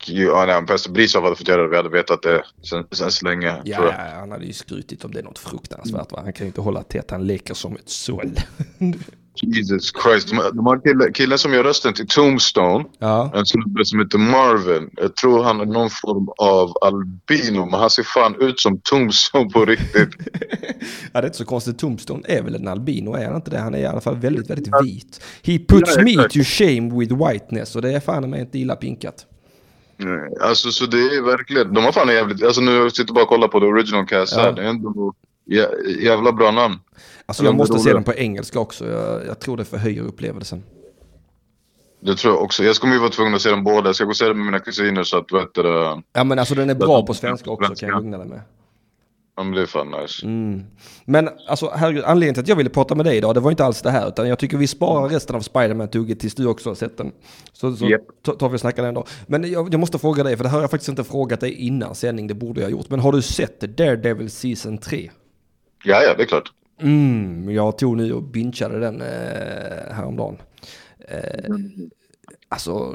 Ja, 0.06 0.44
nej, 0.46 0.56
om 0.56 0.66
Pester 0.66 0.90
Bristav 0.90 1.22
hade 1.22 1.36
fått 1.36 1.48
göra 1.48 1.62
det, 1.62 1.68
vi 1.68 1.76
hade 1.76 1.88
vetat 1.88 2.22
det 2.22 2.44
sen, 2.62 2.86
sen 2.90 3.10
så 3.10 3.24
länge. 3.24 3.62
Ja, 3.64 3.76
tror 3.76 3.88
jag. 3.88 4.00
ja, 4.00 4.18
han 4.18 4.30
hade 4.30 4.44
ju 4.44 4.52
skrutit 4.52 5.04
om 5.04 5.12
det 5.12 5.18
är 5.18 5.22
något 5.22 5.38
fruktansvärt. 5.38 6.12
Va? 6.12 6.20
Han 6.24 6.32
kan 6.32 6.44
ju 6.44 6.48
inte 6.48 6.60
hålla 6.60 6.82
tätt, 6.82 7.10
han 7.10 7.26
leker 7.26 7.54
som 7.54 7.76
ett 7.76 7.88
såll. 7.88 8.36
Jesus 9.34 9.92
Christ. 10.02 10.28
De, 10.28 10.36
de 10.54 10.66
har 10.66 10.80
kille, 10.84 11.12
killen 11.12 11.38
som 11.38 11.52
gör 11.54 11.64
rösten 11.64 11.94
till 11.94 12.06
Tombstone. 12.06 12.84
ja. 12.98 13.32
En 13.34 13.46
snubbe 13.46 13.84
som 13.84 13.98
heter 14.00 14.18
Marvin. 14.18 14.90
Jag 14.92 15.16
tror 15.16 15.42
han 15.42 15.60
är 15.60 15.64
någon 15.64 15.90
form 15.90 16.28
av 16.38 16.72
albino. 16.80 17.66
Men 17.70 17.80
han 17.80 17.90
ser 17.90 18.02
fan 18.02 18.34
ut 18.40 18.60
som 18.60 18.80
Tombstone 18.82 19.50
på 19.50 19.64
riktigt. 19.64 20.10
ja, 21.12 21.20
det 21.20 21.24
är 21.24 21.24
inte 21.24 21.38
så 21.38 21.44
konstigt. 21.44 21.78
Tombstone 21.78 22.22
är 22.28 22.42
väl 22.42 22.54
en 22.54 22.68
albino, 22.68 23.14
är 23.14 23.26
han 23.26 23.36
inte 23.36 23.50
det? 23.50 23.58
Han 23.58 23.74
är 23.74 23.78
i 23.78 23.86
alla 23.86 24.00
fall 24.00 24.16
väldigt, 24.16 24.50
väldigt 24.50 24.68
vit. 24.84 25.20
He 25.42 25.58
puts 25.58 25.96
Ja, 25.96 26.02
me 26.02 26.14
to 26.28 26.38
shame 26.44 26.98
with 26.98 27.14
whiteness, 27.14 27.76
och 27.76 27.82
det 27.82 27.92
är 27.92 28.00
fan 28.00 28.30
mig 28.30 28.40
inte 28.40 28.58
illa 28.58 28.76
pinkat. 28.76 29.26
Nej, 29.96 30.28
Alltså 30.40 30.70
så 30.70 30.86
det 30.86 30.96
är 30.98 31.22
verkligen. 31.22 31.74
De 31.74 31.84
har 31.84 31.92
fan 31.92 32.08
jävligt. 32.08 32.42
Alltså 32.44 32.60
nu 32.60 32.90
sitter 32.90 33.08
jag 33.08 33.14
bara 33.14 33.22
och 33.22 33.28
kollar 33.28 33.48
på 33.48 33.60
the 33.60 33.66
original 33.66 34.06
cast 34.06 34.32
Ja. 34.36 34.42
här. 34.42 34.52
Det 34.52 34.62
är 34.62 34.66
ändå 34.66 35.14
jä, 35.46 35.68
jävla 36.00 36.32
bra 36.32 36.50
namn. 36.50 36.74
Alltså 37.26 37.44
jag 37.44 37.52
Ja, 37.52 37.56
måste 37.56 37.78
se 37.78 37.92
den 37.92 38.04
på 38.04 38.14
engelska 38.14 38.60
också. 38.60 38.90
Jag, 38.90 39.26
jag 39.26 39.40
tror 39.40 39.56
det 39.56 39.64
förhöjer 39.64 40.02
upplevelsen. 40.02 40.62
Det 42.00 42.16
tror 42.16 42.34
jag 42.34 42.42
också. 42.42 42.64
Jag 42.64 42.76
kommer 42.76 42.94
ju 42.94 43.00
vara 43.00 43.10
tvungen 43.10 43.34
att 43.34 43.42
se 43.42 43.50
dem 43.50 43.64
båda. 43.64 43.88
Jag 43.88 43.94
ska 43.94 44.04
gå 44.04 44.10
och 44.10 44.16
se 44.16 44.28
dem 44.28 44.36
med 44.36 44.46
mina 44.46 44.58
kusiner 44.58 45.02
så 45.02 45.18
att 45.18 45.32
vet 45.32 45.54
du, 45.54 45.62
Ja 46.12 46.24
men 46.24 46.38
alltså 46.38 46.54
den 46.54 46.70
är 46.70 46.74
Ja, 46.74 46.86
bra 46.86 47.06
på 47.06 47.14
svenska 47.14 47.50
också 47.50 47.74
kan 47.74 47.88
jag 47.88 47.98
lugna 48.02 48.18
dig 48.18 48.26
med. 48.26 48.40
Ja, 49.36 49.42
det 49.42 49.62
är 49.62 49.66
fan 49.66 49.90
nice. 50.02 50.26
Mm. 50.26 50.62
Men 51.04 51.28
alltså 51.48 51.72
herregud, 51.74 52.04
anledningen 52.04 52.34
till 52.34 52.42
att 52.42 52.48
jag 52.48 52.56
ville 52.56 52.70
prata 52.70 52.94
med 52.94 53.06
dig 53.06 53.16
idag, 53.16 53.34
det 53.34 53.40
var 53.40 53.50
inte 53.50 53.64
alls 53.64 53.82
det 53.82 53.90
här, 53.90 54.08
utan 54.08 54.28
jag 54.28 54.38
tycker 54.38 54.56
vi 54.56 54.66
sparar 54.66 55.08
resten 55.08 55.36
av 55.36 55.40
Spiderman-tugget 55.40 56.20
tills 56.20 56.34
du 56.34 56.46
också 56.46 56.70
har 56.70 56.74
sett 56.74 56.96
den. 56.98 57.12
Så, 57.52 57.76
så 57.76 57.88
ta- 58.24 58.34
tar 58.34 58.48
vi 58.48 58.56
och 58.56 58.60
snackar 58.60 58.82
den 58.82 58.94
då. 58.94 59.04
Men 59.26 59.50
jag, 59.52 59.74
jag 59.74 59.80
måste 59.80 59.98
fråga 59.98 60.22
dig, 60.24 60.36
för 60.36 60.44
det 60.44 60.50
här 60.50 60.56
har 60.56 60.62
jag 60.62 60.70
faktiskt 60.70 60.88
inte 60.88 61.04
frågat 61.04 61.40
dig 61.40 61.52
innan 61.52 61.94
sändning, 61.94 62.26
det 62.26 62.34
borde 62.34 62.60
jag 62.60 62.66
ha 62.68 62.70
gjort. 62.70 62.90
Men 62.90 63.00
har 63.00 63.12
du 63.12 63.22
sett 63.22 63.60
Daredevil 63.60 64.30
Season 64.30 64.78
3? 64.78 65.10
Ja, 65.84 66.02
ja, 66.02 66.14
det 66.14 66.22
är 66.22 66.26
klart. 66.26 66.52
Mm, 66.80 67.50
jag 67.50 67.78
tog 67.78 67.96
nu 67.96 68.12
och 68.12 68.22
bingeade 68.22 68.80
den 68.80 69.00
eh, 69.00 69.94
häromdagen. 69.94 70.38
Eh, 71.08 71.54
alltså, 72.48 72.94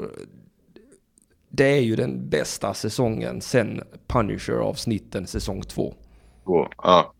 det 1.48 1.64
är 1.64 1.80
ju 1.80 1.96
den 1.96 2.28
bästa 2.28 2.74
säsongen 2.74 3.40
sen 3.40 3.82
Punisher-avsnitten 4.06 5.26
säsong 5.26 5.62
två. 5.62 5.94
Ja. 6.82 7.12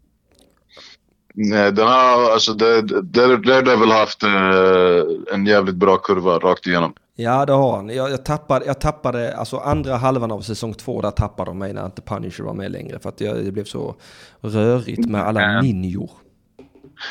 Nej, 1.35 1.73
den 1.73 1.87
har, 1.87 2.33
alltså 2.33 2.55
det, 2.55 2.83
det, 2.83 3.37
det, 3.37 3.63
det 3.63 3.71
har 3.71 3.77
väl 3.77 3.91
haft 3.91 4.23
eh, 4.23 5.35
en 5.35 5.47
jävligt 5.47 5.75
bra 5.75 5.97
kurva 5.97 6.39
rakt 6.39 6.67
igenom. 6.67 6.95
Ja, 7.21 7.47
det 7.47 7.53
har 7.53 7.77
han. 7.77 7.89
Jag, 7.89 8.11
jag, 8.11 8.25
tappade, 8.25 8.67
jag 8.67 8.81
tappade, 8.81 9.37
alltså 9.37 9.57
andra 9.57 9.97
halvan 9.97 10.33
av 10.33 10.41
säsong 10.41 10.75
två, 10.75 11.01
där 11.03 11.11
tappade 11.11 11.51
de 11.51 11.59
mig 11.59 11.73
när 11.73 11.87
inte 11.87 12.03
Punisher 12.03 12.45
var 12.45 12.55
med 12.55 12.73
längre. 12.73 12.99
För 12.99 13.09
att 13.09 13.21
jag, 13.21 13.45
det 13.45 13.53
blev 13.53 13.65
så 13.65 13.95
rörigt 14.41 15.09
med 15.09 15.23
alla 15.27 15.61
ninjor. 15.61 16.11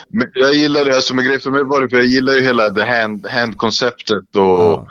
Men 0.09 0.27
jag 0.33 0.53
gillar 0.53 0.85
det, 0.85 0.95
alltså 0.95 1.15
med 1.15 1.25
grejen 1.25 1.41
för 1.41 1.51
mig 1.51 1.63
var 1.63 1.81
det 1.81 1.89
för 1.89 1.97
jag 1.97 2.05
gillar 2.05 2.33
ju 2.33 2.41
hela 2.41 2.69
the 2.69 2.81
hand, 2.83 3.27
hand-konceptet 3.27 4.35
och, 4.35 4.41
Ja. 4.41 4.87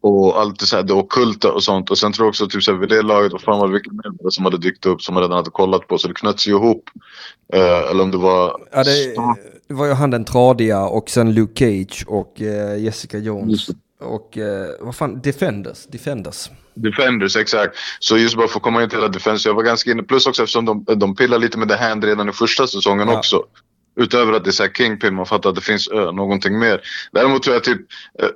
och 0.00 0.40
allt 0.40 0.60
det, 0.60 0.66
så 0.66 0.76
här, 0.76 0.82
det 0.82 0.92
ockulta 0.92 1.52
och 1.52 1.62
sånt. 1.62 1.90
Och 1.90 1.98
sen 1.98 2.12
tror 2.12 2.24
jag 2.26 2.28
också 2.28 2.46
typ 2.48 2.62
så 2.62 2.72
här, 2.72 2.78
vid 2.78 2.88
det 2.88 3.02
laget, 3.02 3.32
vad 3.32 3.40
fan 3.40 3.58
var 3.58 3.66
det 3.66 3.72
vilka 3.72 3.90
mer 3.92 4.30
som 4.30 4.44
hade 4.44 4.58
dykt 4.58 4.86
upp 4.86 5.02
som 5.02 5.14
man 5.14 5.22
redan 5.22 5.36
hade 5.36 5.50
kollat 5.50 5.88
på. 5.88 5.98
Så 5.98 6.08
det 6.08 6.14
knöts 6.14 6.48
ju 6.48 6.52
ihop. 6.52 6.82
Eh, 7.52 7.90
eller 7.90 8.02
om 8.02 8.10
det 8.10 8.18
var... 8.18 8.60
Ja, 8.72 8.84
det, 8.84 9.14
det 9.68 9.74
var 9.74 9.86
ju 9.86 9.92
han 9.92 10.10
den 10.10 10.24
tradiga 10.24 10.86
och 10.86 11.10
sen 11.10 11.34
Luke 11.34 11.64
Cage 11.64 12.04
och 12.08 12.42
eh, 12.42 12.82
Jessica 12.82 13.18
Jones. 13.18 13.50
Just 13.50 13.70
Och 14.00 14.38
eh, 14.38 14.68
vad 14.80 14.96
fan, 14.96 15.20
Defenders. 15.22 15.86
Defenders. 15.86 16.50
Defenders, 16.74 17.36
exakt. 17.36 17.76
Så 17.98 18.18
just 18.18 18.36
bara 18.36 18.48
för 18.48 18.56
att 18.58 18.62
komma 18.62 18.82
in 18.82 18.88
till 18.88 18.98
hela 18.98 19.08
Defenders, 19.08 19.46
jag 19.46 19.54
var 19.54 19.62
ganska 19.62 19.90
inne. 19.90 20.02
Plus 20.02 20.26
också 20.26 20.42
eftersom 20.42 20.64
de, 20.64 20.84
de 20.96 21.16
pillar 21.16 21.38
lite 21.38 21.58
med 21.58 21.68
The 21.68 21.74
Hand 21.76 22.04
redan 22.04 22.28
i 22.28 22.32
första 22.32 22.66
säsongen 22.66 23.08
Ja. 23.08 23.18
också. 23.18 23.42
Utöver 24.00 24.32
att 24.32 24.44
det 24.44 24.50
är 24.50 24.52
så 24.52 24.62
här 24.62 24.70
Kingpin, 24.70 25.14
man 25.14 25.26
fattar 25.26 25.50
att 25.50 25.56
det 25.56 25.60
finns 25.62 25.88
ö, 25.88 26.12
någonting 26.12 26.58
mer. 26.58 26.80
Däremot 27.12 27.42
tror 27.42 27.54
jag 27.56 27.64
typ... 27.64 27.80
eh, 28.22 28.28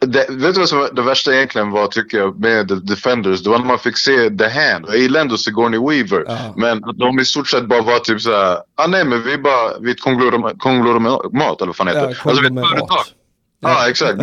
det, 0.00 0.26
vet 0.30 0.54
du 0.54 0.60
vad 0.60 0.68
som 0.68 0.78
var 0.78 0.90
det 0.92 1.02
värsta 1.02 1.34
egentligen 1.34 1.70
var 1.70 1.86
tycker 1.86 2.18
jag 2.18 2.40
med 2.40 2.68
The 2.68 2.74
Defenders? 2.74 3.42
Det 3.42 3.50
var 3.50 3.58
när 3.58 3.66
man 3.66 3.78
fick 3.78 3.96
se 3.98 4.30
The 4.30 4.48
Hand. 4.48 4.84
Jag 4.88 4.98
gillar 4.98 5.20
ändå 5.20 5.36
Sigourney 5.36 5.80
Weaver. 5.80 6.24
Ja. 6.28 6.54
Men 6.56 6.84
att 6.84 6.98
de 6.98 7.18
i 7.20 7.24
stort 7.24 7.48
sett 7.48 7.66
bara 7.66 7.82
var 7.82 7.98
typ 7.98 8.20
så 8.20 8.30
här... 8.30 8.58
Ah, 8.74 8.86
nej 8.86 9.04
men 9.04 9.22
vi 9.22 9.32
är 9.32 9.38
bara... 9.38 9.78
Vi 9.80 9.90
är 9.90 9.94
ett 9.94 10.00
konglomerat, 10.58 11.60
eller 11.60 11.66
vad 11.66 11.76
fan 11.76 11.88
heter 11.88 12.00
det? 12.06 12.16
Ja, 12.24 12.30
Alltså 12.30 12.42
vi 12.42 12.48
är 12.48 12.62
ett 12.62 12.68
företag. 12.68 13.04
Ja, 13.60 13.88
exakt. 13.88 14.18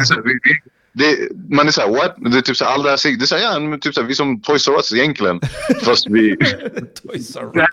Det 0.97 1.03
här, 1.05 1.15
det, 1.33 1.55
man 1.55 1.67
är 1.67 1.71
såhär, 1.71 1.89
what? 1.89 2.15
Det 2.31 2.37
är 2.37 2.41
typ 2.41 2.57
såhär, 2.57 2.71
alla 2.71 2.97
sig- 2.97 3.15
det 3.15 3.23
är 3.23 3.27
såhär, 3.27 3.43
ja, 3.71 3.77
typ 3.81 3.93
såhär, 3.93 4.07
vi 4.07 4.15
som 4.15 4.41
Toys 4.41 4.67
R 4.67 4.73
Us 4.77 4.93
egentligen. 4.93 5.39
Fast 5.83 6.07
vi... 6.09 6.35
Toys 7.03 7.35
R 7.35 7.43
Us. 7.43 7.51
det 7.53 7.59
här 7.61 7.69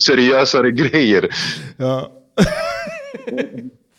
seriösare 0.00 0.70
grejer. 0.70 1.28
Ja. 1.76 2.12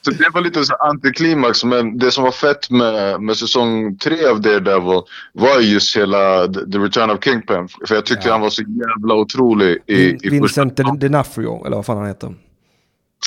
Så 0.01 0.11
det 0.11 0.29
var 0.33 0.41
lite 0.41 0.65
så 0.65 0.75
antiklimax, 0.75 1.63
men 1.63 1.97
det 1.97 2.11
som 2.11 2.23
var 2.23 2.31
fett 2.31 2.69
med, 2.69 3.21
med 3.21 3.37
säsong 3.37 3.97
tre 3.97 4.25
av 4.25 4.41
Daredevil 4.41 5.01
var 5.33 5.59
just 5.59 5.97
hela 5.97 6.47
The, 6.47 6.71
the 6.71 6.77
Return 6.77 7.09
of 7.09 7.23
Kingpin. 7.23 7.67
För 7.87 7.95
jag 7.95 8.05
tyckte 8.05 8.27
Ja. 8.27 8.31
han 8.33 8.41
var 8.41 8.49
så 8.49 8.61
jävla 8.61 9.13
otrolig 9.15 9.77
i, 9.87 9.95
i 9.95 10.29
Vincent 10.29 10.77
första... 10.77 10.91
D'Onofrio, 10.91 11.65
eller 11.65 11.75
vad 11.75 11.85
fan 11.85 11.97
han 11.97 12.07
heter. 12.07 12.33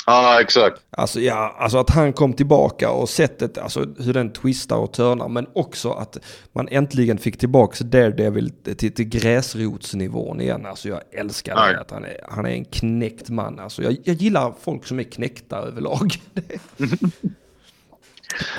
Ja, 0.05 0.41
exakt. 0.41 0.81
Alltså 0.91 1.19
ja, 1.19 1.55
alltså 1.59 1.77
att 1.77 1.89
han 1.89 2.13
kom 2.13 2.33
tillbaka 2.33 2.91
och 2.91 3.09
sättet, 3.09 3.57
alltså 3.57 3.85
hur 3.97 4.13
den 4.13 4.33
twistar 4.33 4.77
och 4.77 4.93
törnar. 4.93 5.27
Men 5.27 5.47
också 5.53 5.91
att 5.91 6.17
man 6.53 6.67
äntligen 6.67 7.17
fick 7.17 7.37
tillbaka 7.37 7.83
Daredevil 7.83 8.51
till, 8.77 8.93
till 8.93 9.05
gräsrotsnivån 9.05 10.41
igen. 10.41 10.65
Alltså 10.65 10.89
jag 10.89 11.01
älskar 11.11 11.55
Nej. 11.55 11.73
det, 11.73 11.81
att 11.81 11.91
han 11.91 12.03
är, 12.03 12.17
han 12.29 12.45
är 12.45 12.49
en 12.49 12.65
knäckt 12.65 13.29
man. 13.29 13.59
Alltså 13.59 13.83
jag, 13.83 13.97
jag 14.03 14.15
gillar 14.15 14.53
folk 14.61 14.85
som 14.85 14.99
är 14.99 15.03
knäckta 15.03 15.57
överlag. 15.57 16.13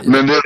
Men 0.05 0.27
det, 0.27 0.41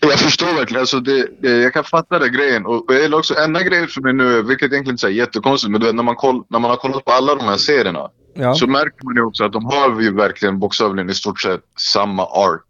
jag 0.00 0.18
förstår 0.18 0.54
verkligen. 0.54 0.80
Alltså 0.80 1.00
det, 1.00 1.28
det, 1.40 1.56
jag 1.56 1.72
kan 1.72 1.84
fatta 1.84 2.18
den 2.18 2.32
grejen. 2.32 2.66
Och 2.66 2.84
jag 2.88 3.02
gillar 3.02 3.18
också, 3.18 3.34
enda 3.34 3.62
grejen 3.62 3.88
för 3.88 4.00
mig 4.00 4.12
nu, 4.12 4.42
vilket 4.42 4.72
egentligen 4.72 4.94
inte 4.94 5.06
är 5.06 5.10
jättekonstigt, 5.10 5.70
men 5.70 5.80
du 5.80 5.86
vet, 5.86 5.94
när, 5.94 6.02
man 6.02 6.16
koll, 6.16 6.44
när 6.48 6.58
man 6.58 6.70
har 6.70 6.76
kollat 6.76 7.04
på 7.04 7.12
alla 7.12 7.34
de 7.34 7.44
här 7.44 7.56
serierna. 7.56 8.10
Ja. 8.34 8.54
Så 8.54 8.66
märker 8.66 9.04
man 9.04 9.14
ju 9.16 9.22
också 9.22 9.44
att 9.44 9.52
de 9.52 9.64
har 9.64 10.00
ju 10.00 10.14
verkligen 10.14 10.58
bokstavligen 10.58 11.10
i 11.10 11.14
stort 11.14 11.40
sett 11.40 11.60
samma 11.92 12.22
ark. 12.26 12.64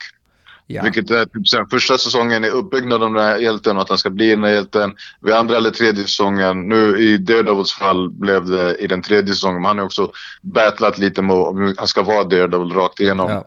ja. 0.66 0.82
Vilket 0.82 1.10
är 1.10 1.24
typ 1.24 1.48
sen 1.48 1.66
första 1.66 1.98
säsongen 1.98 2.44
är 2.44 2.50
uppbyggnaden 2.50 3.02
av 3.08 3.14
den 3.14 3.22
här 3.24 3.38
hjälten 3.38 3.76
och 3.76 3.82
att 3.82 3.88
han 3.88 3.98
ska 3.98 4.10
bli 4.10 4.30
den 4.30 4.44
här 4.44 4.50
hjälten. 4.50 4.94
Vid 5.20 5.34
andra 5.34 5.56
eller 5.56 5.70
tredje 5.70 6.02
säsongen, 6.04 6.68
nu 6.68 6.98
i 6.98 7.18
Daredevils 7.18 7.72
fall 7.72 8.10
blev 8.10 8.46
det 8.46 8.76
i 8.76 8.86
den 8.86 9.02
tredje 9.02 9.34
säsongen. 9.34 9.62
Men 9.62 9.68
han 9.68 9.78
har 9.78 9.84
också 9.84 10.12
battlat 10.42 10.98
lite 10.98 11.22
med 11.22 11.36
om 11.36 11.74
han 11.78 11.86
ska 11.86 12.02
vara 12.02 12.24
Daredevil 12.24 12.72
rakt 12.72 13.00
igenom. 13.00 13.30
Ja. 13.30 13.44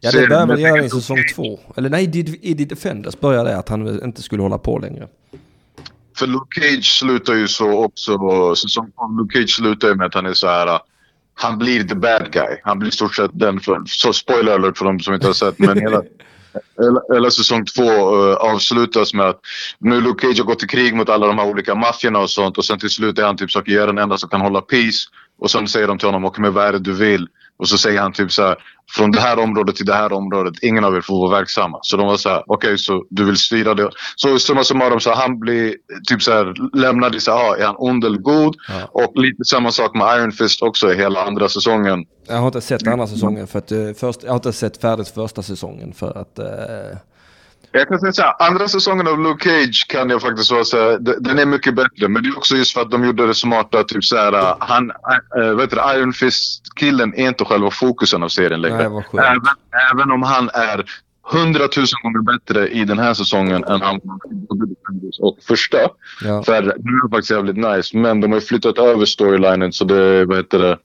Ja, 0.00 0.10
det 0.12 0.26
det- 0.26 0.46
väl 0.46 0.60
göra 0.60 0.84
i 0.84 0.90
säsong 0.90 1.18
två. 1.34 1.60
Eller 1.76 1.88
nej, 1.90 2.10
i- 2.42 2.54
The 2.56 2.64
Defenders 2.64 3.20
började 3.20 3.50
det 3.50 3.56
att 3.58 3.68
han 3.68 4.02
inte 4.04 4.22
skulle 4.22 4.42
hålla 4.42 4.58
på 4.58 4.78
längre. 4.78 5.08
För 6.16 6.26
Luke 6.26 6.60
Cage 6.60 6.84
slutar 6.98 7.34
ju 7.34 7.48
så 7.48 7.84
också. 7.84 8.54
Säsong 8.56 8.90
12, 8.96 9.18
Luke 9.18 9.38
Cage 9.38 9.50
slutar 9.56 9.88
ju 9.88 9.94
med 9.94 10.06
att 10.06 10.14
han 10.14 10.26
är 10.26 10.32
så 10.34 10.46
här. 10.46 10.78
Han 11.34 11.58
blir 11.58 11.84
the 11.84 11.94
bad 11.94 12.32
guy. 12.32 12.60
Han 12.62 12.78
blir 12.78 12.88
i 12.88 12.92
stort 12.92 13.14
sett 13.14 13.30
den. 13.34 13.60
För, 13.60 13.82
så 13.86 14.12
spoiler 14.12 14.52
alert 14.52 14.78
för 14.78 14.84
de 14.84 15.00
som 15.00 15.14
inte 15.14 15.26
har 15.26 15.34
sett. 15.34 15.58
Men 15.58 15.78
hela, 15.80 16.02
hela, 16.78 17.00
hela 17.14 17.30
säsong 17.30 17.64
två 17.64 18.16
uh, 18.16 18.34
avslutas 18.34 19.14
med 19.14 19.26
att 19.26 19.40
nu 19.78 20.00
Luke 20.00 20.26
Cage 20.26 20.38
har 20.38 20.46
gått 20.46 20.62
i 20.62 20.66
krig 20.66 20.94
mot 20.94 21.08
alla 21.08 21.26
de 21.26 21.38
här 21.38 21.46
olika 21.46 21.74
maffiorna 21.74 22.18
och 22.18 22.30
sånt. 22.30 22.58
Och 22.58 22.64
sen 22.64 22.78
till 22.78 22.90
slut 22.90 23.18
är 23.18 23.24
han 23.24 23.36
typ 23.36 23.50
så 23.50 23.58
att 23.58 23.68
jag 23.68 23.82
är 23.82 23.86
den 23.86 23.98
enda 23.98 24.18
som 24.18 24.28
kan 24.28 24.40
hålla 24.40 24.60
peace. 24.60 25.08
Och 25.38 25.50
sen 25.50 25.68
säger 25.68 25.88
de 25.88 25.98
till 25.98 26.08
honom, 26.08 26.24
okej 26.24 26.42
men 26.42 26.52
vad 26.52 26.66
är 26.66 26.72
det 26.72 26.78
du 26.78 26.92
vill? 26.92 27.28
Och 27.56 27.68
så 27.68 27.78
säger 27.78 28.00
han 28.00 28.12
typ 28.12 28.32
så 28.32 28.42
här, 28.42 28.56
från 28.90 29.10
det 29.10 29.20
här 29.20 29.38
området 29.38 29.76
till 29.76 29.86
det 29.86 29.94
här 29.94 30.12
området, 30.12 30.54
ingen 30.62 30.84
av 30.84 30.96
er 30.96 31.00
får 31.00 31.28
vara 31.28 31.38
verksamma. 31.38 31.78
Så 31.82 31.96
de 31.96 32.06
var 32.06 32.16
så 32.16 32.28
här, 32.28 32.42
okej 32.46 32.78
så 32.78 33.04
du 33.10 33.24
vill 33.24 33.36
styra 33.36 33.74
det. 33.74 33.90
Så 34.16 34.38
summa 34.38 34.64
summarum 34.64 35.00
så 35.00 35.14
han 35.14 35.38
blir 35.38 35.74
typ 36.08 36.22
så 36.22 36.32
här 36.32 36.76
lämnad 36.76 37.14
i 37.14 37.20
så 37.20 37.30
här, 37.30 37.38
ah, 37.38 37.56
är 37.56 37.66
han 37.66 37.76
ond 37.78 38.04
eller 38.04 38.18
god? 38.18 38.56
Ja. 38.68 38.88
Och 38.92 39.22
lite 39.22 39.44
samma 39.44 39.70
sak 39.70 39.94
med 39.94 40.18
Iron 40.18 40.32
Fist 40.32 40.62
också 40.62 40.92
i 40.92 40.96
hela 40.96 41.24
andra 41.24 41.48
säsongen. 41.48 42.04
Jag 42.28 42.36
har 42.36 42.46
inte 42.46 42.60
sett 42.60 42.86
andra 42.86 43.06
säsongen 43.06 43.46
för 43.46 43.58
att 43.58 43.72
eh, 43.72 43.78
först, 44.00 44.22
jag 44.22 44.30
har 44.30 44.36
inte 44.36 44.52
sett 44.52 44.80
färdigt 44.80 45.08
första 45.08 45.42
säsongen 45.42 45.92
för 45.92 46.18
att 46.18 46.38
eh, 46.38 46.98
Jag 47.76 47.88
kan 47.88 47.98
säga 48.00 48.12
så 48.12 48.22
här, 48.22 48.34
andra 48.38 48.68
säsongen 48.68 49.06
av 49.06 49.18
Luke 49.18 49.44
Cage 49.44 49.86
kan 49.88 50.10
jag 50.10 50.22
faktiskt 50.22 50.50
vara 50.50 50.64
så 50.64 50.76
här, 50.78 50.98
den 51.20 51.38
är 51.38 51.46
mycket 51.46 51.74
bättre. 51.74 52.08
Men 52.08 52.22
det 52.22 52.28
är 52.28 52.36
också 52.36 52.56
just 52.56 52.72
för 52.74 52.80
att 52.80 52.90
de 52.90 53.04
gjorde 53.04 53.26
det 53.26 53.34
smarta, 53.34 53.84
typ 53.84 54.04
så 54.04 54.16
här, 54.16 54.56
han, 54.60 54.92
äh, 55.36 55.54
vet 55.54 55.70
du, 55.70 55.76
Iron 55.76 56.12
Fist-killen 56.12 57.14
är 57.14 57.28
inte 57.28 57.44
själva 57.44 57.70
fokusen 57.70 58.22
av 58.22 58.28
serien 58.28 58.60
längre. 58.60 58.88
Nej, 59.12 59.26
även, 59.26 59.42
även 59.92 60.10
om 60.10 60.22
han 60.22 60.50
är 60.54 60.84
hundratusen 61.32 61.98
gånger 62.02 62.38
bättre 62.38 62.68
i 62.68 62.84
den 62.84 62.98
här 62.98 63.14
säsongen 63.14 63.64
än 63.64 63.82
han 63.82 64.00
var 64.02 64.18
och 65.20 65.38
första. 65.42 65.78
ja. 66.24 66.42
För 66.42 66.62
nu 66.62 66.68
är 66.68 67.08
det 67.08 67.16
faktiskt 67.16 67.30
jävligt 67.30 67.56
nice. 67.56 67.96
Men 67.96 68.20
de 68.20 68.32
har 68.32 68.40
flyttat 68.40 68.78
över 68.78 69.04
storylinen 69.04 69.72
så 69.72 69.84
det, 69.84 70.24
vad 70.24 70.36
heter 70.36 70.58
det, 70.58 70.78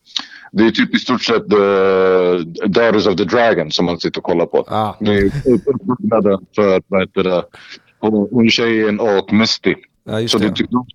det 0.51 0.63
är 0.65 0.71
typ 0.71 0.95
i 0.95 0.99
stort 0.99 1.23
sett 1.23 1.49
the 1.49 2.67
Daughters 2.67 3.07
of 3.07 3.15
the 3.15 3.23
Dragon 3.23 3.71
som 3.71 3.85
man 3.85 3.99
sitter 3.99 4.19
och 4.19 4.23
kollar 4.23 4.45
på. 4.45 4.57
Ah. 4.67 4.95
Det 4.99 5.11
är 5.17 5.25
uppbyggnaden 5.25 6.45
för, 6.55 6.81
vad 6.87 7.01
heter 7.01 7.23
det, 7.23 7.43
hon 8.31 8.49
tjejen 8.49 8.99
och 8.99 9.33
Misty. 9.33 9.75
ja, 10.03 10.27
Så 10.27 10.37
det 10.37 10.47
det. 10.47 10.55
typ 10.55 10.69
de. 10.71 10.85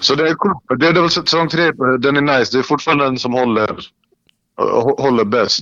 Så 0.00 0.14
det 0.14 0.28
är 0.28 0.34
coolt. 0.34 0.80
Det 0.80 0.86
är 0.86 0.92
väl 0.92 1.10
säsong 1.10 1.48
tre, 1.48 1.70
den 1.98 2.16
är 2.16 2.38
nice. 2.38 2.56
Det 2.56 2.58
är 2.58 2.62
fortfarande 2.62 3.04
den 3.04 3.18
som 3.18 3.32
håller, 3.32 3.68
hå- 4.56 5.00
håller 5.02 5.24
bäst. 5.24 5.60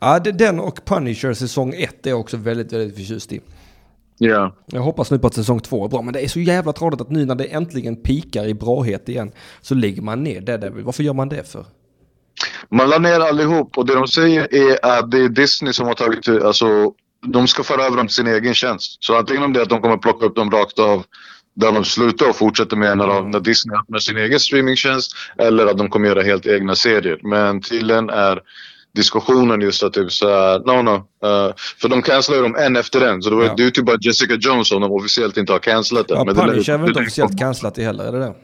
Ja, 0.00 0.18
det- 0.18 0.32
den 0.32 0.60
och 0.60 0.84
Punisher 0.84 1.34
säsong 1.34 1.74
1 1.76 2.06
är 2.06 2.10
jag 2.10 2.20
också 2.20 2.36
väldigt, 2.36 2.72
väldigt 2.72 2.96
förtjust 2.96 3.32
i. 3.32 3.40
Ja. 4.18 4.54
Jag 4.66 4.80
hoppas 4.80 5.10
nu 5.10 5.18
på 5.18 5.26
att 5.26 5.34
säsong 5.34 5.60
2 5.60 5.84
är 5.84 5.88
bra, 5.88 6.02
men 6.02 6.12
det 6.14 6.20
är 6.24 6.28
så 6.28 6.40
jävla 6.40 6.72
tradigt 6.72 7.00
att 7.00 7.10
nu 7.10 7.24
när 7.26 7.34
det 7.34 7.44
äntligen 7.44 7.96
pikar 7.96 8.46
i 8.46 8.54
brahet 8.54 9.08
igen 9.08 9.32
så 9.60 9.74
lägger 9.74 10.02
man 10.02 10.24
ner 10.24 10.40
Daredevil. 10.40 10.84
Varför 10.84 11.02
gör 11.02 11.12
man 11.14 11.28
det 11.28 11.48
för? 11.52 11.64
Man 12.70 12.90
la 12.90 12.98
ner 12.98 13.20
allihop 13.20 13.78
och 13.78 13.86
det 13.86 13.94
de 13.94 14.08
säger 14.08 14.54
är 14.54 14.98
att 14.98 15.10
det 15.10 15.18
är 15.18 15.28
Disney 15.28 15.72
som 15.72 15.86
har 15.86 15.94
tagit, 15.94 16.28
alltså 16.28 16.92
de 17.26 17.46
ska 17.48 17.62
föra 17.62 17.82
över 17.84 17.96
dem 17.96 18.06
till 18.06 18.14
sin 18.16 18.26
egen 18.26 18.54
tjänst. 18.54 18.96
Så 19.04 19.16
antingen 19.18 19.42
om 19.42 19.52
det 19.52 19.58
är 19.60 19.62
att 19.62 19.68
de 19.68 19.80
kommer 19.80 19.96
plocka 19.96 20.26
upp 20.26 20.36
dem 20.36 20.50
rakt 20.50 20.78
av 20.78 21.04
där 21.56 21.72
de 21.72 21.84
slutar 21.84 22.28
och 22.28 22.36
fortsätter 22.36 22.76
med 22.76 22.98
när, 22.98 23.06
de, 23.06 23.30
när 23.30 23.40
Disney 23.40 23.78
öppnar 23.78 23.98
sin 23.98 24.16
egen 24.16 24.40
streamingtjänst 24.40 25.12
eller 25.38 25.66
att 25.66 25.78
de 25.78 25.88
kommer 25.90 26.08
göra 26.08 26.22
helt 26.22 26.46
egna 26.46 26.74
serier. 26.74 27.18
Men 27.22 27.60
tydligen 27.60 28.10
är 28.10 28.40
diskussionen 28.94 29.60
just 29.60 29.82
att 29.82 29.92
typ 29.92 30.12
såhär, 30.12 30.58
no 30.58 30.82
no. 30.82 30.94
eh, 31.28 31.54
för 31.80 31.88
de 31.88 32.02
cancelar 32.02 32.36
ju 32.38 32.42
dem 32.42 32.56
en 32.56 32.76
efter 32.76 33.00
en. 33.00 33.22
Så 33.22 33.30
det, 33.30 33.36
var, 33.36 33.44
Ja. 33.44 33.54
det 33.56 33.62
är 33.62 33.64
ju 33.64 33.70
typ 33.70 33.86
bara 33.86 33.96
Jessica 34.00 34.34
Jones 34.40 34.68
som 34.68 34.80
de 34.80 34.92
officiellt 34.92 35.36
inte 35.36 35.52
har 35.52 35.58
cancelat 35.58 36.08
den. 36.08 36.16
Ja, 36.18 36.24
Men 36.24 36.34
Punisher 36.34 36.74
är 36.74 36.78
väl 36.78 36.88
inte 36.88 37.00
officiellt 37.00 37.38
cancelat 37.38 37.74
det 37.74 37.82
heller, 37.82 38.04
är 38.04 38.12
det 38.12 38.18
det? 38.18 38.34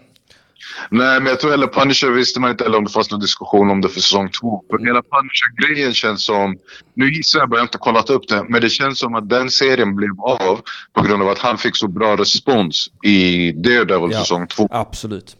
Nej, 0.91 1.21
men 1.21 1.27
jag 1.27 1.41
tror 1.41 1.51
heller 1.51 1.67
Punisher 1.67 2.11
visste 2.11 2.41
man 2.41 2.51
inte 2.51 2.65
heller 2.65 2.79
om 2.79 2.85
det 2.85 2.91
fanns 2.91 3.11
någon 3.11 3.21
diskussion 3.21 3.71
om 3.71 3.81
det 3.81 3.89
för 3.89 4.01
säsong 4.01 4.29
två. 4.41 4.63
För 4.71 4.79
hela 4.87 5.03
Punisher-grejen 5.03 5.93
känns 5.95 6.25
som, 6.25 6.57
nu 6.95 7.13
gissar 7.13 7.39
jag 7.39 7.49
bara, 7.49 7.57
jag 7.57 7.61
har 7.63 7.67
inte 7.67 7.79
kollat 7.79 8.11
upp 8.11 8.29
det, 8.29 8.45
men 8.49 8.61
det 8.61 8.71
känns 8.71 8.99
som 8.99 9.15
att 9.15 9.29
den 9.29 9.51
serien 9.51 9.97
blev 9.97 10.21
av 10.21 10.61
på 10.93 11.03
grund 11.03 11.23
av 11.23 11.29
att 11.29 11.39
han 11.39 11.59
fick 11.59 11.77
så 11.77 11.89
bra 11.89 12.17
respons 12.17 12.91
i 13.05 13.53
Daredevil 13.53 14.11
Ja. 14.13 14.19
säsong 14.21 14.47
två. 14.47 14.69
Absolut. 14.71 15.37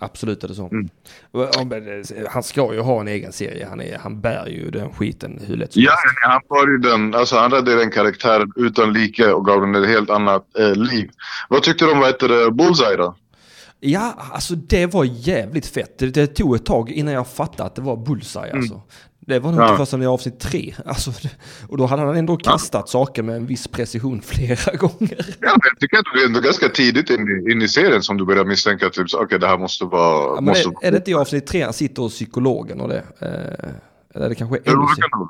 Absolut 0.00 0.44
är 0.44 0.48
det 0.48 0.54
så. 0.54 0.68
Mm. 0.68 0.88
Eh, 1.34 2.30
Han 2.30 2.42
ska 2.42 2.74
ju 2.74 2.80
ha 2.80 3.00
en 3.00 3.08
egen 3.08 3.32
serie. 3.32 3.66
Han, 3.70 3.80
är, 3.80 3.98
han 3.98 4.20
bär 4.20 4.46
ju 4.46 4.70
den 4.70 4.92
skiten 4.92 5.40
hur 5.46 5.56
lätt 5.56 5.72
som 5.72 5.82
Ja, 5.82 5.92
han 6.22 6.40
var 6.48 6.66
ju 6.68 6.78
den, 6.78 7.14
alltså 7.14 7.36
han 7.36 7.50
räddade 7.50 7.76
den 7.76 7.90
karaktären 7.90 8.52
utan 8.56 8.92
like 8.92 9.32
och 9.32 9.44
gav 9.44 9.60
den 9.60 9.74
ett 9.74 9.88
helt 9.88 10.10
annat 10.10 10.58
eh, 10.58 10.74
liv. 10.74 11.10
Vad 11.48 11.62
tyckte 11.62 11.84
du 11.84 11.92
om, 11.92 11.98
vad 11.98 12.08
heter 12.08 12.28
det, 12.28 12.50
Bullseye 12.50 12.96
då? 12.96 13.16
Ja, 13.80 14.14
alltså 14.32 14.54
det 14.54 14.86
var 14.86 15.04
jävligt 15.04 15.66
fett. 15.66 15.98
Det, 15.98 16.06
det 16.10 16.26
tog 16.26 16.54
ett 16.56 16.64
tag 16.66 16.90
innan 16.90 17.14
jag 17.14 17.26
fattade 17.26 17.66
att 17.66 17.74
det 17.74 17.82
var 17.82 17.96
Bullseye 17.96 18.52
alltså. 18.52 18.82
Det 19.20 19.38
var 19.38 19.52
nog 19.52 19.60
Ja. 19.60 19.72
inte 19.72 19.86
förrän 19.86 20.02
i 20.02 20.06
avsnitt 20.06 20.40
tre. 20.40 20.74
Alltså, 20.86 21.12
och 21.68 21.76
då 21.76 21.86
hade 21.86 22.02
han 22.02 22.16
ändå 22.16 22.36
kastat 22.36 22.88
saker 22.88 23.22
med 23.22 23.36
en 23.36 23.46
viss 23.46 23.68
precision 23.68 24.22
flera 24.22 24.76
gånger. 24.76 25.36
Ja, 25.40 25.48
men 25.50 25.60
jag 25.64 25.78
tycker 25.80 25.98
att 25.98 26.04
det 26.14 26.22
är 26.22 26.26
ändå 26.26 26.40
ganska 26.40 26.68
tidigt 26.68 27.10
in 27.10 27.44
i, 27.48 27.52
in 27.52 27.62
i 27.62 27.68
serien 27.68 28.02
som 28.02 28.16
du 28.16 28.24
börjar 28.24 28.44
misstänka 28.44 28.90
typ, 28.90 29.10
så, 29.10 29.22
okej 29.22 29.38
det 29.38 29.46
här 29.46 29.58
måste 29.58 29.84
vara... 29.84 30.34
Ja, 30.34 30.40
måste 30.40 30.68
är, 30.68 30.86
är 30.86 30.90
det 30.90 30.96
inte 30.96 31.10
i 31.10 31.14
avsnitt 31.14 31.46
tre 31.46 31.62
han 31.62 31.72
sitter 31.72 32.02
hos 32.02 32.14
psykologen 32.14 32.80
och 32.80 32.88
det? 32.88 33.02
Eh, 33.20 33.68
eller 34.14 34.28
det 34.28 34.34
kanske 34.34 34.56
är 34.56 34.60
det 34.60 34.70
kan. 35.10 35.28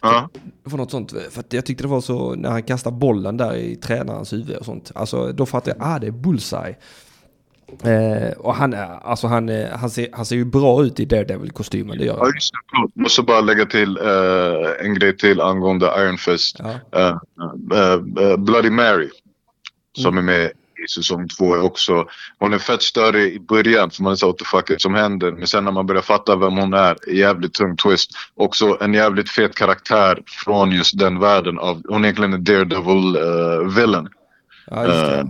Ja. 0.00 0.28
Det 0.64 0.70
var 0.70 0.78
något 0.78 0.90
sånt. 0.90 1.12
För 1.30 1.40
att 1.40 1.52
jag 1.52 1.66
tyckte 1.66 1.84
det 1.84 1.88
var 1.88 2.00
så 2.00 2.34
när 2.34 2.50
han 2.50 2.62
kastar 2.62 2.90
bollen 2.90 3.36
där 3.36 3.54
i 3.56 3.76
tränarens 3.76 4.32
huvud 4.32 4.56
och 4.56 4.64
sånt. 4.64 4.92
Alltså 4.94 5.32
då 5.32 5.46
fattade 5.46 5.76
jag, 5.78 5.88
ah 5.88 5.98
det 5.98 6.06
är 6.06 6.10
Bullseye. 6.10 6.76
Eh, 7.84 8.32
och 8.38 8.54
han, 8.54 8.72
är- 8.72 8.98
alltså 9.06 9.26
han, 9.26 9.48
eh, 9.48 9.68
han, 9.78 9.90
ser, 9.90 10.08
han 10.12 10.26
ser 10.26 10.36
ju 10.36 10.44
bra 10.44 10.82
ut 10.82 11.00
i 11.00 11.04
Daredevil-kostymen, 11.04 11.98
det 11.98 12.04
gör 12.04 12.14
Ja, 12.14 12.24
han. 12.24 12.32
just 12.34 12.52
det. 12.94 13.00
Måste 13.02 13.22
bara 13.22 13.40
lägga 13.40 13.66
till 13.66 13.96
eh, 13.98 14.86
en 14.86 14.94
grej 14.94 15.16
till 15.16 15.40
angående 15.40 15.86
Iron 15.98 16.18
Fist. 16.18 16.60
Ja. 16.92 17.00
Eh, 17.00 17.16
eh, 17.78 17.92
eh, 18.30 18.36
Bloody 18.36 18.70
Mary. 18.70 19.08
Som 19.98 20.18
är 20.18 20.22
med 20.22 20.50
i 20.84 20.88
säsong 20.88 21.28
två 21.28 21.54
är 21.54 21.62
också. 21.62 22.06
Hon 22.38 22.52
är 22.52 22.58
fett 22.58 22.82
större 22.82 23.20
i 23.22 23.40
början 23.40 23.90
för 23.90 24.02
man 24.02 24.16
så 24.16 24.26
what 24.26 24.38
the 24.38 24.44
fuck 24.44 24.80
som 24.82 24.94
händer. 24.94 25.32
Men 25.32 25.46
sen 25.46 25.64
när 25.64 25.72
man 25.72 25.86
börjar 25.86 26.02
fatta 26.02 26.36
vem 26.36 26.56
hon 26.56 26.74
är, 26.74 26.96
jävligt 27.14 27.54
tung 27.54 27.76
twist. 27.76 28.10
Också 28.34 28.78
en 28.80 28.94
jävligt 28.94 29.30
fet 29.30 29.54
karaktär 29.54 30.18
från 30.44 30.72
just 30.72 30.98
den 30.98 31.18
världen 31.20 31.58
av, 31.58 31.82
hon 31.88 32.04
är 32.04 32.08
egentligen 32.08 32.32
en 32.32 32.44
Daredevil 32.44 33.16
uh, 33.16 33.76
villain. 33.76 34.08
Ja, 34.66 35.24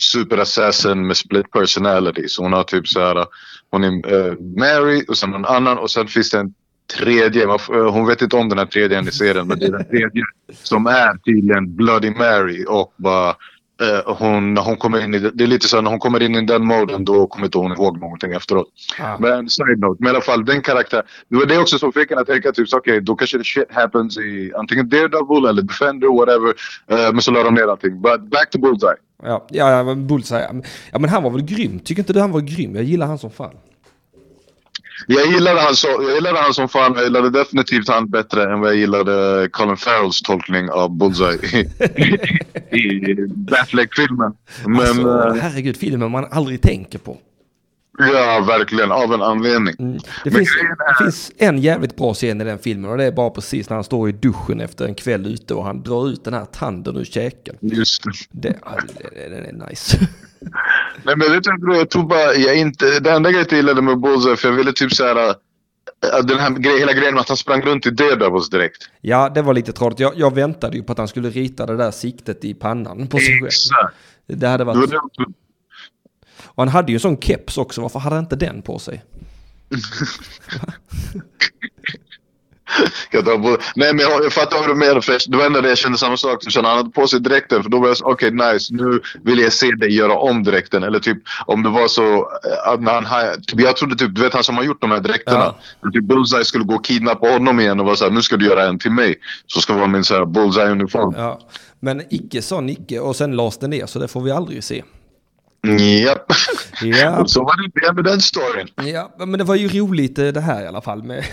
superassassin 0.00 1.06
med 1.06 1.16
split 1.16 1.50
personality. 1.50 2.28
Så 2.28 2.42
hon 2.42 2.52
har 2.52 2.64
typ 2.64 2.88
så 2.88 3.00
här, 3.00 3.26
hon 3.70 3.84
är 3.84 3.88
eh, 3.88 4.34
Mary 4.38 5.04
och 5.08 5.16
sen 5.16 5.30
någon 5.30 5.44
annan 5.44 5.78
och 5.78 5.90
sen 5.90 6.06
finns 6.06 6.30
det 6.30 6.38
en 6.38 6.54
tredje. 6.98 7.44
Eh, 7.44 7.90
hon 7.90 8.06
vet 8.06 8.22
inte 8.22 8.36
om 8.36 8.48
den 8.48 8.58
här 8.58 8.66
tredje 8.66 9.00
i 9.00 9.10
serien 9.10 9.48
men 9.48 9.58
det 9.58 9.66
är 9.66 9.72
den 9.72 9.88
tredje 9.88 10.24
som 10.52 10.86
är 10.86 11.16
tydligen 11.24 11.76
Bloody 11.76 12.10
Mary 12.10 12.64
och 12.68 12.94
bara 12.96 13.28
eh, 13.82 14.14
hon, 14.14 14.54
när 14.54 14.62
hon 14.62 14.76
kommer 14.76 15.04
in 15.04 15.14
i 15.14 15.18
det, 15.18 15.44
är 15.44 15.48
lite 15.48 15.68
så 15.68 15.76
här, 15.76 15.82
när 15.82 15.90
hon 15.90 15.98
kommer 15.98 16.22
in 16.22 16.34
i 16.34 16.46
den 16.46 16.66
moden 16.66 17.04
då 17.04 17.26
kommer 17.26 17.46
inte 17.46 17.58
hon 17.58 17.72
ihåg 17.72 18.00
någonting 18.00 18.32
efteråt. 18.32 18.68
Ah. 18.98 19.16
Men 19.18 19.50
side 19.50 19.78
note, 19.78 20.02
men 20.02 20.06
i 20.06 20.10
alla 20.10 20.20
fall 20.20 20.44
den 20.44 20.62
karaktär. 20.62 21.02
Det 21.28 21.36
var 21.36 21.46
det 21.46 21.58
också 21.58 21.78
som 21.78 21.92
fick 21.92 22.10
en 22.10 22.18
att 22.18 22.26
tänka 22.26 22.52
typ 22.52 22.68
okej 22.72 23.00
då 23.00 23.14
kanske 23.14 23.38
det 23.38 23.44
shit 23.44 23.72
happens 23.72 24.18
i 24.18 24.52
antingen 24.56 24.88
Daredevil 24.88 25.44
eller 25.48 25.62
Defender 25.62 26.18
whatever. 26.18 26.54
Eh, 26.90 27.12
men 27.12 27.22
så 27.22 27.30
la 27.30 27.42
de 27.42 27.54
ner 27.54 27.68
allting. 27.68 28.02
But 28.02 28.20
back 28.30 28.50
to 28.50 28.58
Bullseye. 28.58 28.96
Ja, 29.22 29.46
ja, 29.50 29.94
Bullseye. 29.94 30.62
Ja, 30.92 30.98
men 30.98 31.10
han 31.10 31.22
var 31.22 31.30
väl 31.30 31.42
grym. 31.42 31.78
Tycker 31.78 32.02
inte 32.02 32.12
du 32.12 32.20
han 32.20 32.32
var 32.32 32.40
grym? 32.40 32.74
Jag 32.74 32.84
gillar 32.84 33.06
han 33.06 33.18
som 33.18 33.30
fan. 33.30 33.54
Jag 35.06 35.26
gillade 35.26 35.60
han, 35.60 35.76
så, 35.76 35.88
jag 35.88 36.14
gillade 36.14 36.38
han 36.38 36.54
som 36.54 36.68
fan. 36.68 36.92
Jag 36.94 37.04
gillade 37.04 37.30
definitivt 37.30 37.88
han 37.88 38.10
bättre 38.10 38.52
än 38.52 38.60
vad 38.60 38.70
jag 38.70 38.76
gillade 38.76 39.48
Colin 39.52 39.76
Farrells 39.76 40.22
tolkning 40.22 40.70
av 40.70 40.90
Bullseye 40.90 41.38
i, 42.70 43.14
Batfleck-filmen. 43.28 44.32
Men 44.66 44.80
alltså, 44.80 45.28
eh, 45.28 45.42
herregud, 45.42 45.76
filmen 45.76 46.10
man 46.10 46.26
aldrig 46.30 46.62
tänker 46.62 46.98
på. 46.98 47.18
Ja, 47.98 48.44
verkligen 48.48 48.92
av 48.92 49.14
en 49.14 49.22
anledning. 49.22 49.74
Mm. 49.78 49.98
Det, 50.24 50.30
finns, 50.30 50.48
det 50.98 51.04
finns 51.04 51.32
en 51.38 51.58
jävligt 51.58 51.96
bra 51.96 52.14
scen 52.14 52.40
i 52.40 52.44
den 52.44 52.58
filmen 52.58 52.90
och 52.90 52.96
det 52.96 53.04
är 53.04 53.12
bara 53.12 53.30
precis 53.30 53.70
när 53.70 53.74
han 53.74 53.84
står 53.84 54.08
i 54.08 54.12
duschen 54.12 54.60
efter 54.60 54.84
en 54.84 54.94
kväll 54.94 55.26
ute 55.26 55.54
och 55.54 55.64
han 55.64 55.82
drar 55.82 56.08
ut 56.08 56.24
den 56.24 56.34
här 56.34 56.44
tanden 56.44 56.96
ur 56.96 57.04
käken. 57.04 57.56
Just 57.60 58.02
det. 58.04 58.48
Det, 58.48 58.48
det, 58.48 59.28
det, 59.28 59.28
det 59.28 59.48
är 59.48 59.68
nice. 59.68 59.98
Nej 61.02 61.16
men 61.16 61.42
du 61.42 61.66
vad 61.66 61.76
jag 61.76 61.90
tror 61.90 62.02
bara, 62.02 62.34
jag 62.34 62.56
inte, 62.58 63.00
det 63.00 63.10
enda 63.10 63.30
grejen 63.30 63.46
jag 63.50 63.56
gillade 63.56 63.82
med 63.82 64.00
Bullseye 64.00 64.36
för 64.36 64.48
jag 64.48 64.56
ville 64.56 64.72
typ 64.72 64.92
såhär, 64.92 65.28
äh, 65.28 66.24
den 66.24 66.38
här 66.38 66.50
grej, 66.50 66.78
hela 66.78 66.92
grejen 66.92 67.14
med 67.14 67.20
att 67.20 67.28
han 67.28 67.36
sprang 67.36 67.62
runt 67.62 67.86
i 67.86 67.90
Daredevils 67.90 68.50
direkt. 68.50 68.88
Ja, 69.00 69.28
det 69.34 69.42
var 69.42 69.54
lite 69.54 69.72
tråkigt. 69.72 70.00
Jag, 70.00 70.12
jag 70.16 70.34
väntade 70.34 70.76
ju 70.76 70.82
på 70.82 70.92
att 70.92 70.98
han 70.98 71.08
skulle 71.08 71.30
rita 71.30 71.66
det 71.66 71.76
där 71.76 71.90
siktet 71.90 72.44
i 72.44 72.54
pannan 72.54 73.06
på 73.06 73.18
sig 73.18 73.26
själv. 73.26 73.46
Exakt. 73.46 73.94
Det 74.26 74.48
hade 74.48 74.64
Det 74.64 74.64
var 74.64 74.74
varit... 74.74 74.90
det. 74.90 75.45
Och 76.46 76.62
han 76.62 76.68
hade 76.68 76.92
ju 76.92 76.96
en 76.96 77.00
sån 77.00 77.16
keps 77.20 77.58
också. 77.58 77.80
Varför 77.80 77.98
hade 77.98 78.16
han 78.16 78.24
inte 78.24 78.36
den 78.36 78.62
på 78.62 78.78
sig? 78.78 79.02
På, 83.24 83.58
nej 83.76 83.94
men 83.94 83.98
jag, 83.98 84.32
fattar 84.32 84.58
vad 84.58 84.68
du 84.68 84.74
menar. 84.74 85.00
För 85.00 85.30
det 85.30 85.36
var 85.36 85.46
ändå 85.46 85.60
det 85.60 85.68
jag 85.68 85.78
kände 85.78 85.98
samma 85.98 86.16
sak. 86.16 86.42
Så 86.52 86.62
när 86.62 86.68
han 86.68 86.78
hade 86.78 86.90
på 86.90 87.06
sig 87.06 87.20
dräkten. 87.20 87.62
För 87.62 87.70
då 87.70 87.78
var 87.80 87.88
jag 87.88 87.96
så 87.96 88.04
okej 88.12 88.30
nice. 88.30 88.74
Nu 88.74 89.00
vill 89.22 89.38
jag 89.38 89.52
se 89.52 89.70
dig 89.70 89.94
göra 89.96 90.18
om 90.18 90.42
dräkten. 90.44 90.82
Eller 90.82 90.98
typ 90.98 91.18
om 91.46 91.62
det 91.62 91.68
var 91.68 91.88
så. 91.88 92.14
eh, 92.16 92.72
Att 92.72 92.82
när 92.82 92.92
han, 92.92 93.06
ha- 93.06 93.34
typ, 93.46 93.60
jag 93.60 93.76
trodde 93.76 93.96
typ, 93.96 94.14
du 94.14 94.20
vet 94.20 94.34
han 94.34 94.44
som 94.44 94.56
har 94.56 94.64
gjort 94.64 94.80
de 94.80 94.90
här 94.90 95.00
dräkterna. 95.00 95.54
Ja. 95.82 95.90
Typ 95.92 96.04
Bullseye 96.04 96.44
skulle 96.44 96.64
gå 96.64 96.74
och 96.74 96.84
kidnappa 96.84 97.28
honom 97.28 97.60
igen 97.60 97.80
och 97.80 97.86
vara 97.86 97.96
såhär. 97.96 98.10
Nu 98.12 98.22
ska 98.22 98.36
du 98.36 98.46
göra 98.46 98.64
en 98.68 98.78
till 98.78 98.90
mig. 98.92 99.14
Så 99.46 99.60
ska 99.60 99.74
vara 99.74 99.86
min 99.86 100.04
såhär 100.04 100.24
Bullseye-uniform. 100.24 101.14
Ja. 101.16 101.40
Men 101.80 102.02
icke 102.10 102.42
sa 102.42 102.60
Nicke 102.60 103.00
och 103.00 103.16
sen 103.16 103.36
lades 103.36 103.58
det 103.58 103.68
ner 103.68 103.86
så 103.86 103.98
det 103.98 104.08
får 104.08 104.20
vi 104.20 104.30
aldrig 104.30 104.64
se. 104.64 104.82
Japp. 105.78 106.32
Ja. 106.82 107.20
Och 107.20 107.30
så 107.34 107.44
var 107.44 107.62
det 107.62 107.86
det 107.86 107.92
med 107.92 108.04
den 108.04 108.20
storyn. 108.20 108.68
Ja, 108.92 109.14
men 109.18 109.32
det 109.38 109.44
var 109.44 109.54
ju 109.54 109.68
roligt 109.80 110.18
eh, 110.18 110.26
det 110.28 110.40
här 110.40 110.64
i 110.64 110.66
alla 110.66 110.80
fall 110.80 111.02
med 111.02 111.24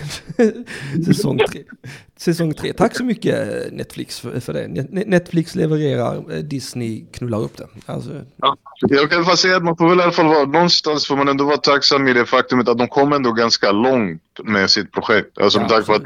säsong 1.06 1.38
tre. 1.50 1.62
Säsong 2.16 2.54
tre. 2.54 2.72
Tack 2.72 2.96
så 2.96 3.04
mycket 3.04 3.48
eh, 3.48 3.72
Netflix 3.72 4.20
för, 4.20 4.52
det. 4.52 4.66
Net- 4.66 5.06
Netflix 5.06 5.54
levererar, 5.54 6.32
eh, 6.32 6.38
Disney 6.38 7.04
knullar 7.12 7.40
upp 7.42 7.56
det. 7.56 7.66
Alltså, 7.86 8.10
Ja. 8.36 8.56
Jag 8.80 9.10
kan 9.10 9.24
bara 9.24 9.36
säga 9.36 9.56
att 9.56 9.64
man 9.64 9.76
får 9.76 9.88
väl 9.88 9.98
i 10.00 10.02
alla 10.02 10.12
fall 10.12 10.26
vara, 10.26 10.44
någonstans 10.44 11.06
får 11.06 11.16
man 11.16 11.28
ändå 11.28 11.44
vara 11.44 11.56
tacksam 11.56 12.08
i 12.08 12.12
det 12.12 12.26
faktumet 12.26 12.68
att 12.68 12.78
de 12.78 12.88
kom 12.88 13.12
ändå 13.12 13.32
ganska 13.32 13.72
långt 13.72 14.22
med 14.44 14.70
sitt 14.70 14.92
projekt. 14.92 15.38
Alltså 15.38 15.60
Ja, 15.60 15.68
tanke 15.68 15.86
på 15.86 15.94
att 15.94 16.02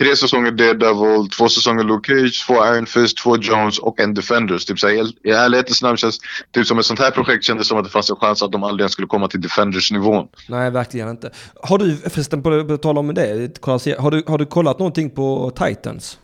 tre 0.00 0.16
säsonger 0.16 0.50
Daredevil, 0.50 1.28
två 1.30 1.48
säsonger 1.48 1.84
Luke 1.84 2.12
Cage, 2.14 2.46
två 2.46 2.54
Iron 2.66 2.86
Fist, 2.86 3.16
två 3.18 3.36
Jones 3.36 3.78
och 3.78 4.00
en 4.00 4.14
Defenders. 4.14 4.64
Typ 4.64 4.78
såhär, 4.78 4.94
i- 5.26 5.30
ärlighetens 5.30 5.82
namn 5.82 5.96
känns 5.96 6.18
typ 6.54 6.66
som 6.66 6.78
ett 6.78 6.86
sånt 6.86 7.00
här 7.00 7.10
projekt 7.10 7.44
kändes 7.44 7.68
som 7.68 7.78
att 7.78 7.84
det 7.84 7.90
fanns 7.90 8.10
en 8.10 8.16
chans 8.16 8.42
att 8.42 8.52
de 8.52 8.64
aldrig 8.64 8.80
ens 8.82 8.92
skulle 8.92 9.08
komma 9.08 9.28
till 9.28 9.40
Defenders-nivån. 9.40 10.28
nej, 10.48 10.70
verkligen 10.70 11.08
inte. 11.08 11.30
Har 11.62 11.78
du, 11.78 11.96
förresten 11.96 12.42
på 12.42 12.64
på 12.64 12.76
tal 12.76 12.98
om 12.98 13.14
det, 13.14 13.58
har 13.98 14.10
du, 14.10 14.22
har 14.26 14.38
du 14.38 14.46
kollat 14.46 14.78
någonting 14.78 15.10
på 15.10 15.52
Titans? 15.56 16.18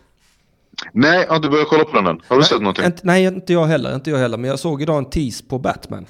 Nej, 0.93 1.25
har 1.29 1.39
du 1.39 1.49
börjat 1.49 1.67
kolla 1.69 1.83
på 1.83 1.95
den 1.95 2.07
än? 2.07 2.21
Har 2.27 2.37
du 2.37 2.43
sett 2.43 2.59
någonting? 2.59 2.85
Inte, 2.85 3.01
nej, 3.03 3.23
inte 3.23 3.53
jag 3.53 3.65
heller, 3.65 3.95
inte 3.95 4.09
jag 4.09 4.17
heller. 4.17 4.37
Men 4.37 4.49
jag 4.49 4.59
såg 4.59 4.81
idag 4.81 4.97
en 4.97 5.09
tease 5.09 5.43
på 5.49 5.59
Batman. 5.59 6.05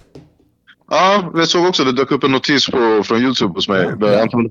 Ja, 0.89 1.31
jag 1.35 1.47
såg 1.47 1.65
också 1.65 1.83
det 1.83 1.91
dök 1.91 2.11
upp 2.11 2.23
en 2.23 2.31
notis 2.31 2.67
på, 2.69 3.01
från 3.03 3.17
YouTube 3.21 3.53
hos 3.53 3.69
mig. 3.69 3.81
Ja. 3.99 4.23
Att 4.23 4.33
Men 4.33 4.49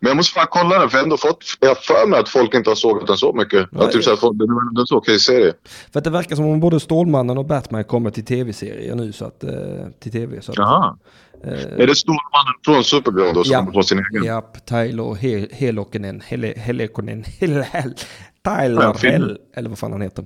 jag 0.00 0.16
måste 0.16 0.34
fan 0.34 0.46
kolla 0.50 0.78
den 0.78 0.90
för 0.90 0.96
jag 0.98 1.02
har 1.02 1.04
ändå 1.04 1.16
fått, 1.16 1.44
jag 1.60 1.68
har 1.68 1.74
för 1.74 2.06
mig 2.08 2.20
att 2.20 2.28
folk 2.28 2.54
inte 2.54 2.70
har 2.70 2.74
sågat 2.74 3.06
den 3.06 3.16
så 3.16 3.32
mycket. 3.32 3.76
Att 3.76 3.92
typ 3.92 4.04
så 4.04 4.10
här, 4.10 4.16
folk, 4.16 4.38
det 4.38 4.44
är 4.44 4.80
en 4.80 4.86
så 4.86 4.96
okej 4.96 5.18
serie. 5.20 5.52
För 5.92 5.98
att 5.98 6.04
det 6.04 6.10
verkar 6.10 6.36
som 6.36 6.44
om 6.46 6.60
både 6.60 6.80
Stålmannen 6.80 7.38
och 7.38 7.44
Batman 7.46 7.84
kommer 7.84 8.10
till 8.10 8.24
tv-serier 8.24 8.94
nu, 8.94 9.12
så 9.12 9.24
att, 9.24 9.44
eh, 9.44 9.50
till 10.00 10.12
tv. 10.12 10.40
Så 10.42 10.52
att, 10.52 10.58
Jaha. 10.58 10.96
eh, 11.44 11.52
Är 11.52 11.86
det 11.86 11.94
Stålmannen 11.94 12.54
från 12.64 12.84
Supergirl 12.84 13.34
då 13.34 13.44
som 13.44 13.52
Ja. 13.52 13.58
kommer 13.58 13.72
på 13.72 13.82
sin 13.82 13.98
egen? 13.98 14.24
Japp, 14.24 14.66
Tyler 14.66 15.02
He- 15.02 15.52
Helokinen, 15.54 16.20
Hel, 16.26 16.42
Hel, 16.56 16.88
Tyler 18.44 18.82
Ja. 18.82 18.94
Hell, 19.02 19.38
eller 19.56 19.68
vad 19.68 19.78
fan 19.78 19.92
han 19.92 20.00
heter. 20.02 20.24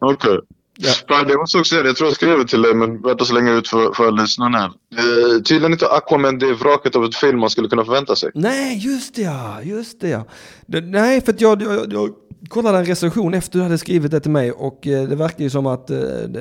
Okej. 0.00 0.38
Ja. 0.80 0.92
Fan, 1.08 1.28
Det 1.28 1.36
måste 1.36 1.56
jag 1.56 1.60
också 1.60 1.74
säga, 1.74 1.86
jag 1.86 1.96
tror 1.96 2.08
jag 2.08 2.16
skrev 2.16 2.38
det 2.38 2.44
till 2.44 2.62
dig 2.62 2.74
men 2.74 3.02
vänta 3.02 3.24
så 3.24 3.34
länge 3.34 3.52
ut 3.52 3.68
för, 3.68 3.92
för 3.92 4.12
lyssnarna 4.12 4.58
här. 4.58 4.66
Eh, 4.66 5.42
tydligen 5.42 5.72
inte 5.72 5.88
Aquaman 5.88 6.38
det 6.38 6.52
vraket 6.52 6.96
av 6.96 7.04
ett 7.04 7.14
film 7.14 7.38
man 7.38 7.50
skulle 7.50 7.68
kunna 7.68 7.84
förvänta 7.84 8.16
sig. 8.16 8.30
Nej, 8.34 8.78
just 8.78 9.14
det 9.14 9.22
ja, 9.22 9.62
just 9.62 10.00
det 10.00 10.08
ja. 10.08 10.26
Det, 10.66 10.80
nej, 10.80 11.20
för 11.20 11.32
att 11.32 11.40
jag, 11.40 11.62
jag, 11.62 11.92
jag 11.92 12.10
kollade 12.48 12.78
en 12.78 12.84
recension 12.84 13.34
efter 13.34 13.58
du 13.58 13.62
hade 13.62 13.78
skrivit 13.78 14.10
det 14.10 14.20
till 14.20 14.30
mig 14.30 14.52
och 14.52 14.86
eh, 14.86 15.08
det 15.08 15.16
verkar 15.16 15.44
ju 15.44 15.50
som 15.50 15.66
att 15.66 15.90
eh, 15.90 15.96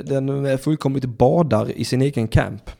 den 0.05 0.57
fullkomligt 0.57 1.05
badar 1.05 1.71
i 1.71 1.85
sin 1.85 2.01
egen 2.01 2.27
camp. 2.27 2.71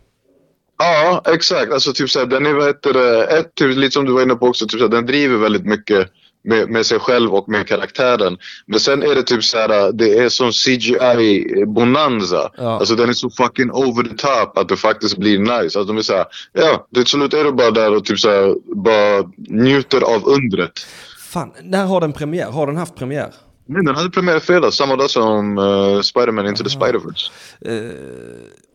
Ja, 0.78 1.22
exakt. 1.26 1.72
Alltså 1.72 1.94
typ 1.94 2.10
såhär, 2.10 2.26
den 2.26 2.46
är 2.46 2.54
vad 2.54 2.68
heter 2.68 2.94
det, 2.94 3.24
ett, 3.24 3.56
typ, 3.56 3.78
lite 3.78 3.92
som 3.94 4.06
du 4.06 4.12
var 4.12 4.22
inne 4.22 4.36
på 4.36 4.48
också, 4.48 4.68
typ 4.68 4.80
såhär, 4.80 4.92
den 4.92 5.06
driver 5.06 5.38
väldigt 5.38 5.66
mycket 5.66 6.08
med, 6.48 6.70
med 6.70 6.86
sig 6.86 7.00
själv 7.00 7.36
och 7.36 7.50
med 7.50 7.68
karaktären. 7.68 8.38
Men 8.66 8.80
sen 8.80 9.04
är 9.04 9.16
det 9.16 9.24
typ 9.24 9.44
såhär, 9.44 9.92
det 9.92 10.18
är 10.18 10.30
som 10.30 10.52
CGI-bonanza. 10.52 12.50
Ja. 12.58 12.80
Alltså 12.80 12.96
den 12.96 13.10
är 13.10 13.14
så 13.14 13.30
fucking 13.30 13.72
over 13.72 14.04
the 14.04 14.16
top 14.18 14.58
att 14.58 14.70
det 14.70 14.78
faktiskt 14.78 15.18
blir 15.18 15.40
nice. 15.40 15.80
Alltså 15.80 15.84
de 15.84 15.98
är 15.98 16.02
såhär, 16.02 16.26
ja, 16.54 16.88
till 16.94 17.06
slut 17.06 17.34
är 17.34 17.44
du 17.44 17.52
bara 17.52 17.72
där 17.72 17.96
och 17.96 18.06
typ 18.06 18.20
såhär, 18.20 18.56
bara 18.76 19.32
njuter 19.38 20.02
av 20.02 20.28
undret. 20.28 20.80
Fan, 21.20 21.52
när 21.64 21.86
har 21.86 22.02
den 22.02 22.14
premiär? 22.14 22.52
Har 22.52 22.68
den 22.68 22.78
haft 22.78 22.96
premiär? 22.96 23.34
Nej, 23.66 23.84
den 23.86 23.96
hade 23.96 24.10
premiär 24.10 24.38
i 24.38 24.40
fredags, 24.40 24.78
samma 24.78 24.96
dag 24.96 25.10
som 25.10 25.58
uh, 25.58 26.02
Spider-Man 26.02 26.48
Into 26.48 26.64
the 26.64 26.70
Spider-Verse. 26.70 27.32
Uh, 27.66 27.92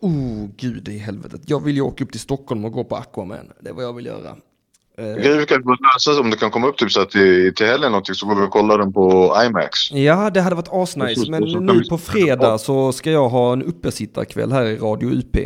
oh, 0.01 0.49
gud 0.57 0.89
i 0.89 0.99
helvetet. 0.99 1.41
Jag 1.47 1.65
vill 1.65 1.75
ju 1.75 1.81
åka 1.81 2.05
upp 2.05 2.11
till 2.11 2.21
Stockholm 2.21 2.65
och 2.65 2.73
gå 2.73 2.85
på 2.85 2.97
Aquaman. 2.97 3.53
Det 3.61 3.69
är 3.69 3.75
vad 3.75 3.85
jag 3.85 3.93
vill 3.93 4.07
göra. 4.07 4.37
Vi 5.03 5.47
kan 5.47 5.63
lösa 5.95 6.21
om 6.21 6.31
det 6.31 6.37
kan 6.37 6.51
komma 6.51 6.67
upp 6.67 6.77
typ 6.77 6.93
så 6.93 7.01
att 7.01 7.11
till, 7.11 7.55
till 7.55 7.67
helgen 7.67 7.91
någonting 7.93 8.15
så 8.15 8.27
går 8.27 8.35
vi 8.35 8.47
och 8.47 8.51
kollar 8.51 8.79
den 8.79 8.93
på 8.93 9.37
IMAX. 9.47 9.93
Ja, 9.93 10.31
det 10.31 10.41
hade 10.41 10.57
varit 10.57 10.69
asnice. 10.73 11.31
Men 11.31 11.43
nu 11.43 11.85
på 11.85 11.99
fredag 11.99 12.59
så 12.59 12.93
ska 12.93 13.11
jag 13.11 13.29
ha 13.29 13.53
en 13.53 13.63
uppesittarkväll 13.63 14.53
här 14.53 14.65
i 14.65 14.77
Radio 14.77 15.11
UP. 15.11 15.37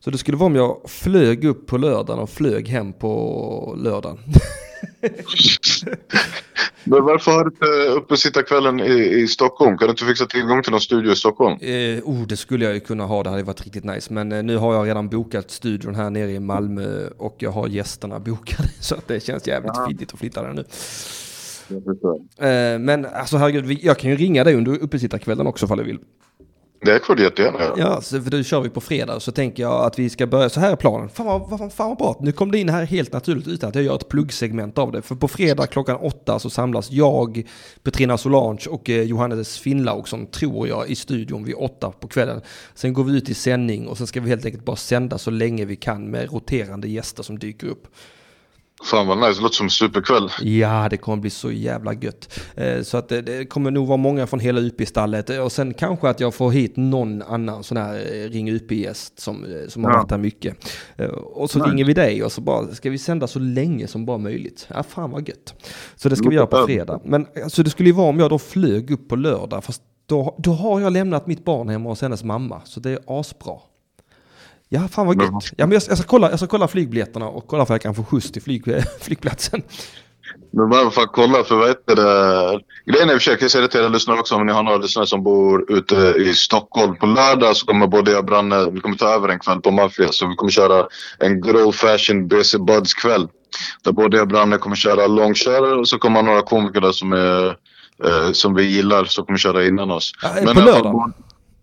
Så 0.00 0.10
det 0.10 0.18
skulle 0.18 0.36
vara 0.36 0.46
om 0.46 0.56
jag 0.56 0.76
flög 0.88 1.44
upp 1.44 1.66
på 1.66 1.78
lördagen 1.78 2.18
och 2.18 2.30
flög 2.30 2.68
hem 2.68 2.92
på 2.92 3.74
lördagen. 3.78 4.18
Men 6.84 7.04
varför 7.04 7.32
har 7.32 7.44
du 7.44 7.50
inte 7.50 7.98
uppesittarkvällen 8.00 8.80
i, 8.80 9.20
i 9.22 9.28
Stockholm? 9.28 9.78
Kan 9.78 9.86
du 9.86 9.90
inte 9.90 10.04
fixa 10.04 10.26
tillgång 10.26 10.62
till 10.62 10.70
någon 10.72 10.80
studio 10.80 11.12
i 11.12 11.16
Stockholm? 11.16 11.58
Eh, 11.60 11.98
oh, 12.04 12.26
det 12.26 12.36
skulle 12.36 12.64
jag 12.64 12.74
ju 12.74 12.80
kunna 12.80 13.04
ha, 13.04 13.22
det 13.22 13.30
hade 13.30 13.42
varit 13.42 13.64
riktigt 13.64 13.84
nice. 13.84 14.12
Men 14.12 14.32
eh, 14.32 14.42
nu 14.42 14.56
har 14.56 14.74
jag 14.74 14.86
redan 14.86 15.08
bokat 15.08 15.50
studion 15.50 15.94
här 15.94 16.10
nere 16.10 16.30
i 16.30 16.40
Malmö 16.40 17.08
och 17.18 17.36
jag 17.38 17.50
har 17.50 17.68
gästerna 17.68 18.18
bokade. 18.18 18.68
Så 18.80 18.94
att 18.94 19.08
det 19.08 19.20
känns 19.20 19.46
jävligt 19.46 19.72
ja. 19.74 19.86
fittigt 19.88 20.12
att 20.12 20.18
flytta 20.18 20.42
där 20.42 20.52
nu. 20.52 20.64
Eh, 22.38 22.78
men 22.78 23.06
alltså 23.06 23.36
herregud, 23.36 23.78
jag 23.82 23.98
kan 23.98 24.10
ju 24.10 24.16
ringa 24.16 24.44
dig 24.44 24.54
under 24.54 24.82
uppesittarkvällen 24.82 25.46
också 25.46 25.66
ifall 25.66 25.78
du 25.78 25.84
vill. 25.84 25.98
Det 26.82 27.06
får 27.06 27.14
du 27.14 27.22
jättegärna 27.22 27.60
göra. 27.60 27.74
Ja, 27.76 28.00
så 28.00 28.22
för 28.22 28.30
då 28.30 28.42
kör 28.42 28.60
vi 28.60 28.68
på 28.68 28.80
fredag. 28.80 29.20
Så 29.20 29.32
tänker 29.32 29.62
jag 29.62 29.84
att 29.84 29.98
vi 29.98 30.10
ska 30.10 30.26
börja, 30.26 30.48
så 30.48 30.60
här 30.60 30.72
är 30.72 30.76
planen. 30.76 31.08
Fan 31.08 31.26
vad, 31.26 31.50
vad, 31.50 31.72
fan 31.72 31.88
vad 31.88 31.98
bra, 31.98 32.16
nu 32.20 32.32
kom 32.32 32.50
det 32.50 32.58
in 32.58 32.68
här 32.68 32.84
helt 32.84 33.12
naturligt 33.12 33.48
utan 33.48 33.68
att 33.68 33.74
jag 33.74 33.84
gör 33.84 33.94
ett 33.94 34.08
pluggsegment 34.08 34.78
av 34.78 34.92
det. 34.92 35.02
För 35.02 35.14
på 35.14 35.28
fredag 35.28 35.66
klockan 35.66 35.96
åtta 35.96 36.38
så 36.38 36.50
samlas 36.50 36.90
jag, 36.90 37.48
Petrina 37.82 38.18
Solange 38.18 38.66
och 38.68 38.90
eh, 38.90 39.02
Johannes 39.02 39.58
Finnlaugsson, 39.58 40.26
tror 40.26 40.68
jag, 40.68 40.88
i 40.88 40.94
studion 40.94 41.44
vid 41.44 41.54
åtta 41.54 41.90
på 41.90 42.08
kvällen. 42.08 42.40
Sen 42.74 42.92
går 42.92 43.04
vi 43.04 43.16
ut 43.16 43.28
i 43.28 43.34
sändning 43.34 43.88
och 43.88 43.98
sen 43.98 44.06
ska 44.06 44.20
vi 44.20 44.28
helt 44.28 44.44
enkelt 44.44 44.64
bara 44.64 44.76
sända 44.76 45.18
så 45.18 45.30
länge 45.30 45.64
vi 45.64 45.76
kan 45.76 46.10
med 46.10 46.32
roterande 46.32 46.88
gäster 46.88 47.22
som 47.22 47.38
dyker 47.38 47.66
upp. 47.66 47.86
Fan 48.84 49.06
vad 49.06 49.18
nice, 49.18 49.40
det 49.40 49.42
låter 49.42 49.56
som 49.56 49.66
en 49.66 49.70
superkväll. 49.70 50.30
Ja, 50.40 50.88
det 50.90 50.96
kommer 50.96 51.16
bli 51.16 51.30
så 51.30 51.52
jävla 51.52 51.94
gött. 51.94 52.40
Eh, 52.54 52.82
så 52.82 52.96
att 52.96 53.08
det, 53.08 53.22
det 53.22 53.46
kommer 53.46 53.70
nog 53.70 53.86
vara 53.86 53.96
många 53.96 54.26
från 54.26 54.40
hela 54.40 54.60
UP-stallet 54.60 55.30
och 55.30 55.52
sen 55.52 55.74
kanske 55.74 56.08
att 56.08 56.20
jag 56.20 56.34
får 56.34 56.50
hit 56.50 56.76
någon 56.76 57.22
annan 57.22 57.64
sån 57.64 57.76
här 57.76 57.94
eh, 57.94 58.28
Ring 58.30 58.50
UP-gäst 58.50 59.20
som, 59.20 59.44
eh, 59.44 59.68
som 59.68 59.84
har 59.84 59.92
varit 59.92 60.10
här 60.10 60.18
mycket. 60.18 60.56
Och 61.34 61.50
så 61.50 61.58
nice. 61.58 61.70
ringer 61.70 61.84
vi 61.84 61.94
dig 61.94 62.24
och 62.24 62.32
så 62.32 62.40
bara 62.40 62.74
ska 62.74 62.90
vi 62.90 62.98
sända 62.98 63.26
så 63.26 63.38
länge 63.38 63.86
som 63.86 64.06
bara 64.06 64.18
möjligt. 64.18 64.68
Ja, 64.74 64.82
fan 64.82 65.10
vad 65.10 65.28
gött. 65.28 65.54
Så 65.96 66.08
det 66.08 66.16
ska 66.16 66.28
vi 66.28 66.34
göra 66.34 66.46
på 66.46 66.66
fredag. 66.66 67.00
Men 67.04 67.26
alltså 67.44 67.62
det 67.62 67.70
skulle 67.70 67.88
ju 67.88 67.94
vara 67.94 68.08
om 68.08 68.18
jag 68.18 68.30
då 68.30 68.38
flög 68.38 68.90
upp 68.90 69.08
på 69.08 69.16
lördag, 69.16 69.64
fast 69.64 69.82
då, 70.06 70.34
då 70.38 70.52
har 70.52 70.80
jag 70.80 70.92
lämnat 70.92 71.26
mitt 71.26 71.44
barn 71.44 71.68
hemma 71.68 71.88
hos 71.88 72.02
hennes 72.02 72.24
mamma. 72.24 72.60
Så 72.64 72.80
det 72.80 72.90
är 72.90 72.98
asbra. 73.06 73.58
Ja, 74.72 74.88
fan 74.88 75.06
vad 75.06 75.22
gött. 75.22 75.52
Ja, 75.56 75.66
men 75.66 75.72
jag, 75.72 75.82
jag, 75.88 75.98
ska 75.98 76.06
kolla, 76.06 76.30
jag 76.30 76.38
ska 76.38 76.48
kolla 76.48 76.68
flygbiljetterna 76.68 77.28
och 77.28 77.46
kolla 77.46 77.66
för 77.66 77.74
jag 77.74 77.80
kan 77.80 77.94
få 77.94 78.04
skjuts 78.04 78.32
till 78.32 78.42
flyg, 78.42 78.64
flygplatsen. 79.00 79.62
Men 80.50 80.68
bara 80.68 80.90
för 80.90 81.02
att 81.02 81.12
kolla, 81.12 81.44
för 81.44 81.56
vad 81.56 81.68
heter 81.68 81.96
det? 81.96 82.60
Grejen 82.92 83.08
är 83.10 83.14
i 83.14 83.16
och 83.16 83.42
jag 83.42 83.50
säga 83.50 83.62
det 83.62 83.68
till 83.68 83.80
era 83.80 83.88
lyssnare 83.88 84.20
också 84.20 84.34
om 84.34 84.46
ni 84.46 84.52
har 84.52 84.62
några 84.62 84.78
lyssnare 84.78 85.06
som 85.06 85.22
bor 85.22 85.72
ute 85.72 85.96
i 85.96 86.34
Stockholm. 86.34 86.96
På 86.96 87.06
lördag 87.06 87.56
så 87.56 87.66
kommer 87.66 87.86
både 87.86 88.10
jag 88.10 88.18
och 88.18 88.24
Branne, 88.24 88.70
vi 88.70 88.80
kommer 88.80 88.96
ta 88.96 89.08
över 89.08 89.28
en 89.28 89.38
kväll 89.38 89.60
på 89.60 89.70
Mafia. 89.70 90.12
Så 90.12 90.28
vi 90.28 90.34
kommer 90.34 90.50
köra 90.50 90.86
en 91.18 91.40
good 91.40 91.56
old 91.56 91.74
fashion 91.74 92.28
BC 92.28 92.58
Buds 92.58 92.94
kväll. 92.94 93.28
Där 93.84 93.92
både 93.92 94.16
jag 94.16 94.22
och 94.22 94.28
Branne 94.28 94.56
kommer 94.56 94.76
köra 94.76 95.06
långkörare 95.06 95.74
och 95.74 95.88
så 95.88 95.98
kommer 95.98 96.22
några 96.22 96.42
komiker 96.42 96.80
där 96.80 96.92
som, 96.92 97.12
är, 97.12 97.46
eh, 98.04 98.32
som 98.32 98.54
vi 98.54 98.62
gillar 98.62 99.04
som 99.04 99.26
kommer 99.26 99.38
köra 99.38 99.66
innan 99.66 99.90
oss. 99.90 100.12
Ja, 100.22 100.52
på 100.54 100.60
lördag? 100.60 101.12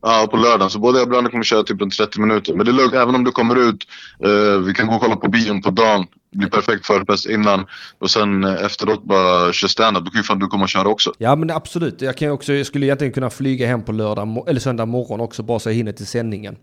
Ja, 0.02 0.28
på 0.32 0.38
lördagen. 0.38 0.70
Så 0.70 0.80
både 0.80 0.98
jag 0.98 1.06
och 1.06 1.10
Branne 1.10 1.30
kommer 1.30 1.44
köra 1.44 1.64
typ 1.64 1.82
runt 1.82 1.98
30 1.98 2.20
minuter. 2.20 2.54
Men 2.54 2.66
det 2.66 2.72
är 2.72 2.74
lugnt, 2.74 2.94
även 2.94 3.16
om 3.16 3.24
du 3.24 3.32
kommer 3.32 3.70
ut. 3.70 3.88
Eh, 4.24 4.60
vi 4.60 4.74
kan 4.74 4.88
gå 4.88 4.94
och 4.94 5.02
kolla 5.02 5.16
på 5.16 5.30
bion 5.30 5.62
på 5.62 5.70
dagen. 5.70 6.08
Det 6.32 6.38
blir 6.38 6.50
perfekt 6.50 6.86
förfest 6.86 7.26
innan. 7.26 7.66
Och 8.00 8.12
sen 8.12 8.44
eh, 8.44 8.66
efteråt 8.66 9.04
bara 9.04 9.54
köra 9.54 9.70
standup. 9.70 10.06
Då 10.06 10.12
kan 10.12 10.20
ju 10.20 10.24
fan 10.24 10.40
du 10.40 10.48
komma 10.48 10.64
och 10.64 10.70
köra 10.70 10.88
också. 10.88 11.14
Ja 11.18 11.36
men 11.36 11.52
absolut. 11.52 12.02
Jag, 12.02 12.18
kan 12.18 12.32
också, 12.32 12.54
jag 12.54 12.66
skulle 12.66 12.86
egentligen 12.86 13.14
kunna 13.14 13.30
flyga 13.30 13.68
hem 13.68 13.84
på 13.84 13.92
lördag 13.92 14.46
eller 14.48 14.60
söndag 14.60 14.86
morgon 14.86 15.20
också. 15.20 15.44
Bara 15.44 15.60
så 15.60 15.70
jag 15.70 15.76
hinner 15.76 15.92
till 15.92 16.08
sändningen. 16.08 16.56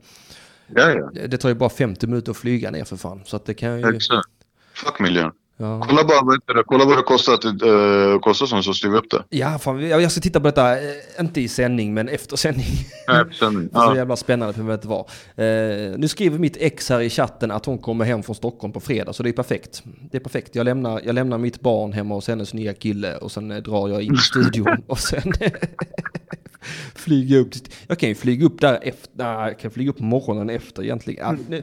Ja, 0.75 0.91
ja. 0.91 1.11
Det, 1.15 1.27
det 1.27 1.39
tar 1.39 1.49
ju 1.49 1.55
bara 1.55 1.71
50 1.71 2.07
minuter 2.07 2.31
att 2.31 2.37
flyga 2.37 2.71
ner 2.71 2.85
för 2.85 2.97
fan. 2.97 3.21
Så 3.25 3.37
att 3.37 3.47
det 3.47 3.55
kan 3.55 3.81
ju... 3.81 3.97
Exakt. 3.97 4.29
Fuck 4.75 5.01
miljön. 5.01 5.31
Ja. 5.57 5.81
Kolla 5.89 6.05
bara 6.05 6.23
vad 6.23 6.57
det, 6.57 6.63
kolla 6.67 6.85
vad 6.85 6.99
det 6.99 7.03
kostar, 7.03 7.33
att, 7.35 7.45
uh, 7.45 8.21
kostar 8.21 8.47
som 8.47 8.63
så 8.63 8.75
skriver 8.75 8.99
upp 8.99 9.11
det. 9.11 9.25
Ja, 9.29 9.59
fan, 9.59 9.89
jag 9.89 10.13
ska 10.13 10.21
titta 10.21 10.41
på 10.41 10.47
detta, 10.47 10.73
eh, 10.73 10.85
inte 11.21 11.41
i 11.41 11.49
sändning 11.49 11.95
men 11.95 12.09
efter 12.09 12.37
sändning. 12.37 12.67
efter 13.09 13.35
sändning. 13.35 13.69
det 13.73 13.79
är 13.79 13.89
så 13.89 13.97
jävla 13.97 14.17
spännande 14.17 14.55
för 14.55 14.63
vet 14.63 14.85
inte 14.85 14.89
vad. 14.89 15.01
Uh, 15.01 15.99
nu 15.99 16.09
skriver 16.09 16.39
mitt 16.39 16.57
ex 16.57 16.89
här 16.89 17.01
i 17.01 17.11
chatten 17.11 17.51
att 17.51 17.67
hon 17.67 17.79
kommer 17.79 18.05
hem 18.05 18.23
från 18.23 18.37
Stockholm 18.37 18.73
på 18.73 18.81
fredag, 18.81 19.13
så 19.13 19.23
det 19.23 19.29
är 19.29 19.33
perfekt. 19.33 19.83
Det 20.11 20.17
är 20.17 20.21
perfekt. 20.21 20.55
Jag 20.55 20.65
lämnar, 20.65 21.01
jag 21.05 21.15
lämnar 21.15 21.39
mitt 21.39 21.61
barn 21.61 21.93
hemma 21.93 22.15
hos 22.15 22.29
hennes 22.29 22.55
nya 22.55 22.75
kille 22.75 23.17
och 23.17 23.33
sen 23.33 23.49
drar 23.49 23.89
jag 23.89 24.03
in 24.03 24.15
i 24.15 24.19
studion 24.19 24.83
och 24.87 24.99
sen 24.99 25.33
flyger 26.95 27.37
jag 27.37 27.47
upp. 27.47 27.55
Jag 27.87 27.99
kan 27.99 28.09
ju 28.09 28.15
flyga 28.15 28.47
upp 28.47 28.61
där 28.61 28.79
efter, 28.83 29.11
nej, 29.13 29.49
jag 29.49 29.59
kan 29.59 29.71
flyga 29.71 29.91
upp 29.91 30.01
morgonen 30.01 30.51
efter 30.51 30.83
egentligen. 30.83 31.39
Ja, 31.49 31.57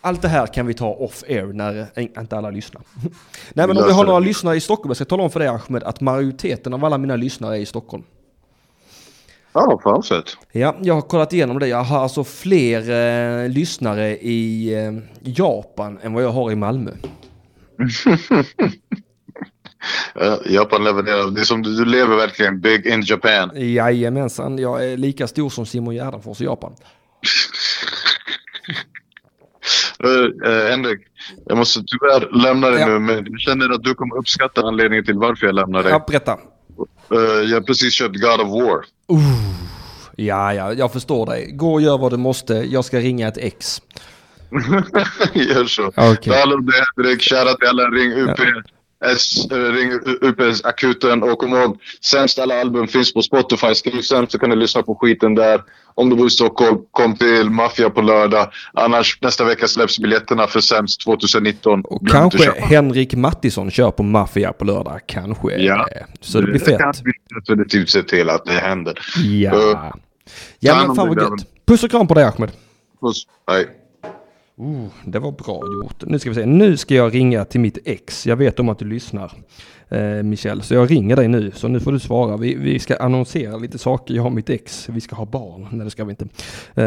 allt 0.00 0.22
det 0.22 0.28
här 0.28 0.46
kan 0.46 0.66
vi 0.66 0.74
ta 0.74 0.94
off-air 0.94 1.52
när 1.52 1.86
inte 1.96 2.36
alla 2.36 2.50
lyssnar. 2.50 2.82
Nej 3.52 3.66
men 3.66 3.78
om 3.78 3.84
vi 3.86 3.92
har 3.92 4.04
några 4.04 4.18
lyssnare 4.18 4.56
i 4.56 4.60
Stockholm, 4.60 4.90
jag 4.90 4.96
ska 4.96 5.04
tala 5.04 5.22
om 5.22 5.30
för 5.30 5.40
dig 5.40 5.48
Ahmed 5.48 5.82
att 5.82 6.00
majoriteten 6.00 6.74
av 6.74 6.84
alla 6.84 6.98
mina 6.98 7.16
lyssnare 7.16 7.56
är 7.56 7.60
i 7.60 7.66
Stockholm. 7.66 8.02
Ja, 9.52 9.80
fan 9.82 10.02
sett. 10.02 10.36
Ja, 10.52 10.76
jag 10.80 10.94
har 10.94 11.02
kollat 11.02 11.32
igenom 11.32 11.58
det. 11.58 11.68
Jag 11.68 11.82
har 11.82 11.98
alltså 11.98 12.24
fler 12.24 12.90
eh, 12.90 13.48
lyssnare 13.48 14.16
i 14.16 14.74
eh, 14.74 14.92
Japan 15.20 15.98
än 16.02 16.12
vad 16.12 16.22
jag 16.22 16.30
har 16.30 16.52
i 16.52 16.54
Malmö. 16.54 16.90
Japan 20.46 20.84
levererar. 20.84 21.30
Det 21.30 21.40
är 21.40 21.44
som 21.44 21.62
du, 21.62 21.76
du 21.76 21.84
lever 21.84 22.16
verkligen 22.16 22.60
big 22.60 22.86
in 22.86 23.02
Japan. 23.02 23.50
Jajamensan, 23.54 24.58
jag 24.58 24.84
är 24.84 24.96
lika 24.96 25.26
stor 25.26 25.50
som 25.50 25.66
Simon 25.66 25.94
Gärdenfors 25.94 26.40
i 26.40 26.44
Japan. 26.44 26.72
Uh, 30.04 30.70
Henrik, 30.70 31.00
jag 31.46 31.58
måste 31.58 31.80
tyvärr 31.86 32.42
lämna 32.42 32.70
dig 32.70 32.80
ja. 32.80 32.86
nu, 32.86 32.98
men 32.98 33.26
jag 33.30 33.40
känner 33.40 33.70
att 33.70 33.82
du 33.82 33.94
kommer 33.94 34.16
uppskatta 34.16 34.60
anledningen 34.60 35.04
till 35.04 35.14
varför 35.14 35.46
jag 35.46 35.54
lämnar 35.54 35.82
dig. 35.82 35.92
Ja, 35.92 36.04
berätta. 36.08 36.38
Uh, 37.12 37.20
jag 37.20 37.56
har 37.56 37.60
precis 37.60 37.94
köpt 37.94 38.20
God 38.20 38.40
of 38.40 38.48
War. 38.48 38.76
Uh, 38.76 39.20
ja, 40.16 40.54
ja, 40.54 40.72
jag 40.72 40.92
förstår 40.92 41.26
dig. 41.26 41.50
Gå 41.52 41.72
och 41.72 41.80
gör 41.80 41.98
vad 41.98 42.12
du 42.12 42.16
måste. 42.16 42.54
Jag 42.54 42.84
ska 42.84 42.98
ringa 42.98 43.28
ett 43.28 43.38
ex. 43.38 43.82
Gör 45.32 45.64
så. 45.64 45.86
Okay. 45.86 46.38
Hallå, 46.38 46.56
det 46.56 46.72
är 46.76 46.84
Henrik. 46.96 47.22
Shoutout 47.22 47.58
till 47.58 47.68
alla 47.68 47.82
Ring 47.82 48.12
UP. 48.12 48.38
Ja. 48.38 48.62
S, 49.04 49.46
ring 49.50 49.92
UPS 50.20 50.64
akuten 50.64 51.22
och 51.22 51.38
kom 51.38 51.54
ihåg, 51.54 51.78
sämst 52.04 52.38
alla 52.38 52.60
album 52.60 52.88
finns 52.88 53.14
på 53.14 53.22
Spotify. 53.22 53.74
Skriv 53.74 54.02
sämst 54.02 54.32
så 54.32 54.38
kan 54.38 54.50
du 54.50 54.56
lyssna 54.56 54.82
på 54.82 54.94
skiten 54.94 55.34
där. 55.34 55.62
Om 55.98 56.10
du 56.10 56.16
bor 56.16 56.26
i 56.26 56.30
Stockholm, 56.30 56.78
kom 56.90 57.16
till 57.16 57.50
Mafia 57.50 57.90
på 57.90 58.00
lördag. 58.00 58.52
Annars 58.72 59.18
nästa 59.22 59.44
vecka 59.44 59.68
släpps 59.68 59.98
biljetterna 59.98 60.46
för 60.46 60.60
sämst 60.60 61.04
2019. 61.04 61.80
Och 61.84 62.08
kanske 62.08 62.60
Henrik 62.60 63.14
Mattisson 63.14 63.70
kör 63.70 63.90
på 63.90 64.02
Mafia 64.02 64.52
på 64.52 64.64
lördag. 64.64 65.00
Kanske. 65.06 65.56
Ja. 65.56 65.88
Så 66.20 66.40
det 66.40 66.46
blir 66.46 66.58
fett. 66.58 66.78
kan 66.78 66.94
vi 67.04 67.12
definitivt 67.40 67.90
se 67.90 68.02
till 68.02 68.30
att 68.30 68.44
det 68.44 68.52
händer. 68.52 68.98
Ja. 69.24 69.52
Uh, 69.52 69.92
ja 70.58 70.86
men 70.86 70.96
fan 70.96 71.08
vad 71.08 71.22
gött. 71.22 71.66
Puss 71.66 71.84
och 71.84 71.90
kram 71.90 72.06
på 72.06 72.14
dig 72.14 72.24
Ahmed. 72.24 72.50
Puss. 73.00 73.26
Hej. 73.50 73.66
Oh, 74.58 74.86
det 75.04 75.18
var 75.18 75.32
bra 75.32 75.60
gjort. 75.82 76.04
Nu 76.06 76.18
ska 76.18 76.30
vi 76.30 76.34
se. 76.34 76.46
Nu 76.46 76.76
ska 76.76 76.94
jag 76.94 77.14
ringa 77.14 77.44
till 77.44 77.60
mitt 77.60 77.78
ex. 77.84 78.26
Jag 78.26 78.36
vet 78.36 78.60
om 78.60 78.68
att 78.68 78.78
du 78.78 78.84
lyssnar. 78.84 79.32
Eh, 79.88 80.22
Michel, 80.22 80.62
så 80.62 80.74
jag 80.74 80.90
ringer 80.90 81.16
dig 81.16 81.28
nu. 81.28 81.50
Så 81.50 81.68
nu 81.68 81.80
får 81.80 81.92
du 81.92 81.98
svara. 81.98 82.36
Vi, 82.36 82.54
vi 82.54 82.78
ska 82.78 82.96
annonsera 82.96 83.56
lite 83.56 83.78
saker. 83.78 84.14
Jag 84.14 84.22
har 84.22 84.30
mitt 84.30 84.50
ex. 84.50 84.88
Vi 84.88 85.00
ska 85.00 85.16
ha 85.16 85.24
barn. 85.24 85.66
Nej, 85.70 85.84
det 85.84 85.90
ska 85.90 86.04
vi 86.04 86.10
inte. 86.10 86.28
Eh, 86.74 86.84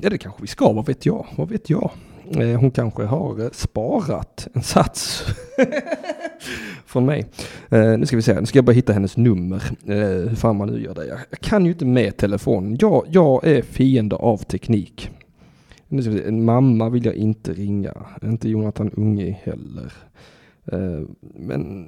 ja, 0.00 0.10
det 0.10 0.18
kanske 0.18 0.42
vi 0.42 0.46
ska. 0.46 0.72
Vad 0.72 0.86
vet 0.86 1.06
jag? 1.06 1.26
Vad 1.36 1.48
vet 1.48 1.70
jag? 1.70 1.90
Eh, 2.30 2.60
hon 2.60 2.70
kanske 2.70 3.04
har 3.04 3.40
eh, 3.40 3.50
sparat 3.52 4.48
en 4.52 4.62
sats 4.62 5.24
från 6.86 7.06
mig. 7.06 7.26
Eh, 7.70 7.98
nu 7.98 8.06
ska 8.06 8.16
vi 8.16 8.22
se. 8.22 8.40
Nu 8.40 8.46
ska 8.46 8.58
jag 8.58 8.64
bara 8.64 8.72
hitta 8.72 8.92
hennes 8.92 9.16
nummer. 9.16 9.62
Eh, 9.86 9.96
hur 10.28 10.36
fan 10.36 10.56
man 10.56 10.68
nu 10.68 10.82
gör 10.82 10.94
det. 10.94 11.06
Jag, 11.06 11.18
jag 11.30 11.40
kan 11.40 11.64
ju 11.64 11.72
inte 11.72 11.84
med 11.84 12.16
telefonen. 12.16 12.76
Jag, 12.80 13.04
jag 13.08 13.46
är 13.46 13.62
fiende 13.62 14.16
av 14.16 14.36
teknik. 14.36 15.10
En 16.00 16.44
mamma 16.44 16.88
vill 16.88 17.04
jag 17.04 17.14
inte 17.14 17.52
ringa. 17.52 17.94
Inte 18.22 18.48
Jonathan 18.48 18.90
Unge 18.90 19.40
heller. 19.42 19.92
Eh, 20.72 21.02
men 21.20 21.86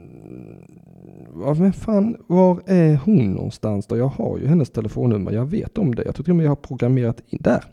vad 1.29 1.75
fan, 1.75 2.17
var 2.27 2.63
är 2.67 2.97
hon 2.97 3.33
någonstans 3.33 3.87
då? 3.87 3.97
Jag 3.97 4.09
har 4.09 4.39
ju 4.39 4.47
hennes 4.47 4.71
telefonnummer. 4.71 5.33
Jag 5.33 5.47
vet 5.47 5.79
om 5.79 5.95
det. 5.95 6.05
Jag 6.05 6.15
tror 6.15 6.25
till 6.25 6.33
och 6.33 6.37
med 6.37 6.47
jag 6.47 6.51
har 6.51 6.57
programmerat 6.57 7.21
in 7.29 7.39
där. 7.43 7.65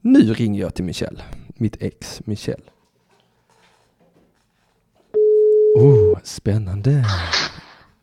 Nu 0.00 0.20
ringer 0.20 0.60
jag 0.60 0.74
till 0.74 0.84
Michelle. 0.84 1.20
Mitt 1.48 1.82
ex 1.82 2.26
Michelle. 2.26 2.62
Oh, 5.76 6.18
spännande. 6.22 7.04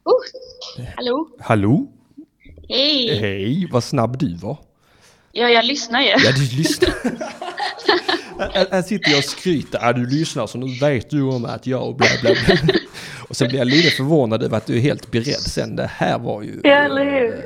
Oh, 0.04 0.14
hallå? 0.96 1.28
Hallå? 1.40 1.88
Hej! 2.70 3.20
Hej, 3.20 3.70
vad 3.72 3.84
snabb 3.84 4.18
du 4.18 4.36
var. 4.36 4.58
Ja, 5.32 5.50
jag 5.50 5.66
lyssnar 5.66 6.02
ju. 6.02 6.08
Ja, 6.08 6.32
du 6.36 6.58
lyssnar. 6.58 6.94
här, 8.72 8.82
sitter 8.82 9.12
jag 9.12 9.18
och 9.18 9.24
skryter. 9.24 9.80
Ja, 9.82 9.94
du 9.94 10.06
lyssnar 10.10 10.48
så 10.48 10.58
nu 10.58 10.80
vet 10.80 11.10
du 11.10 11.22
om 11.22 11.46
att 11.46 11.68
jag 11.68 11.96
bla 11.96 12.08
bla 12.22 12.32
bla. 12.46 12.74
Och 13.30 13.36
sen 13.36 13.48
blir 13.48 13.58
jag 13.60 13.68
lite 13.68 13.90
förvånad 13.90 14.44
över 14.44 14.58
att 14.58 14.66
du 14.66 14.76
är 14.78 14.80
helt 14.82 15.12
beredd 15.12 15.26
sen. 15.40 15.76
Det 15.76 15.90
här 15.94 16.20
var 16.20 16.42
ju... 16.42 16.60
Ja, 16.64 16.76
eller 16.76 17.04
hur? 17.06 17.34
eh, 17.34 17.40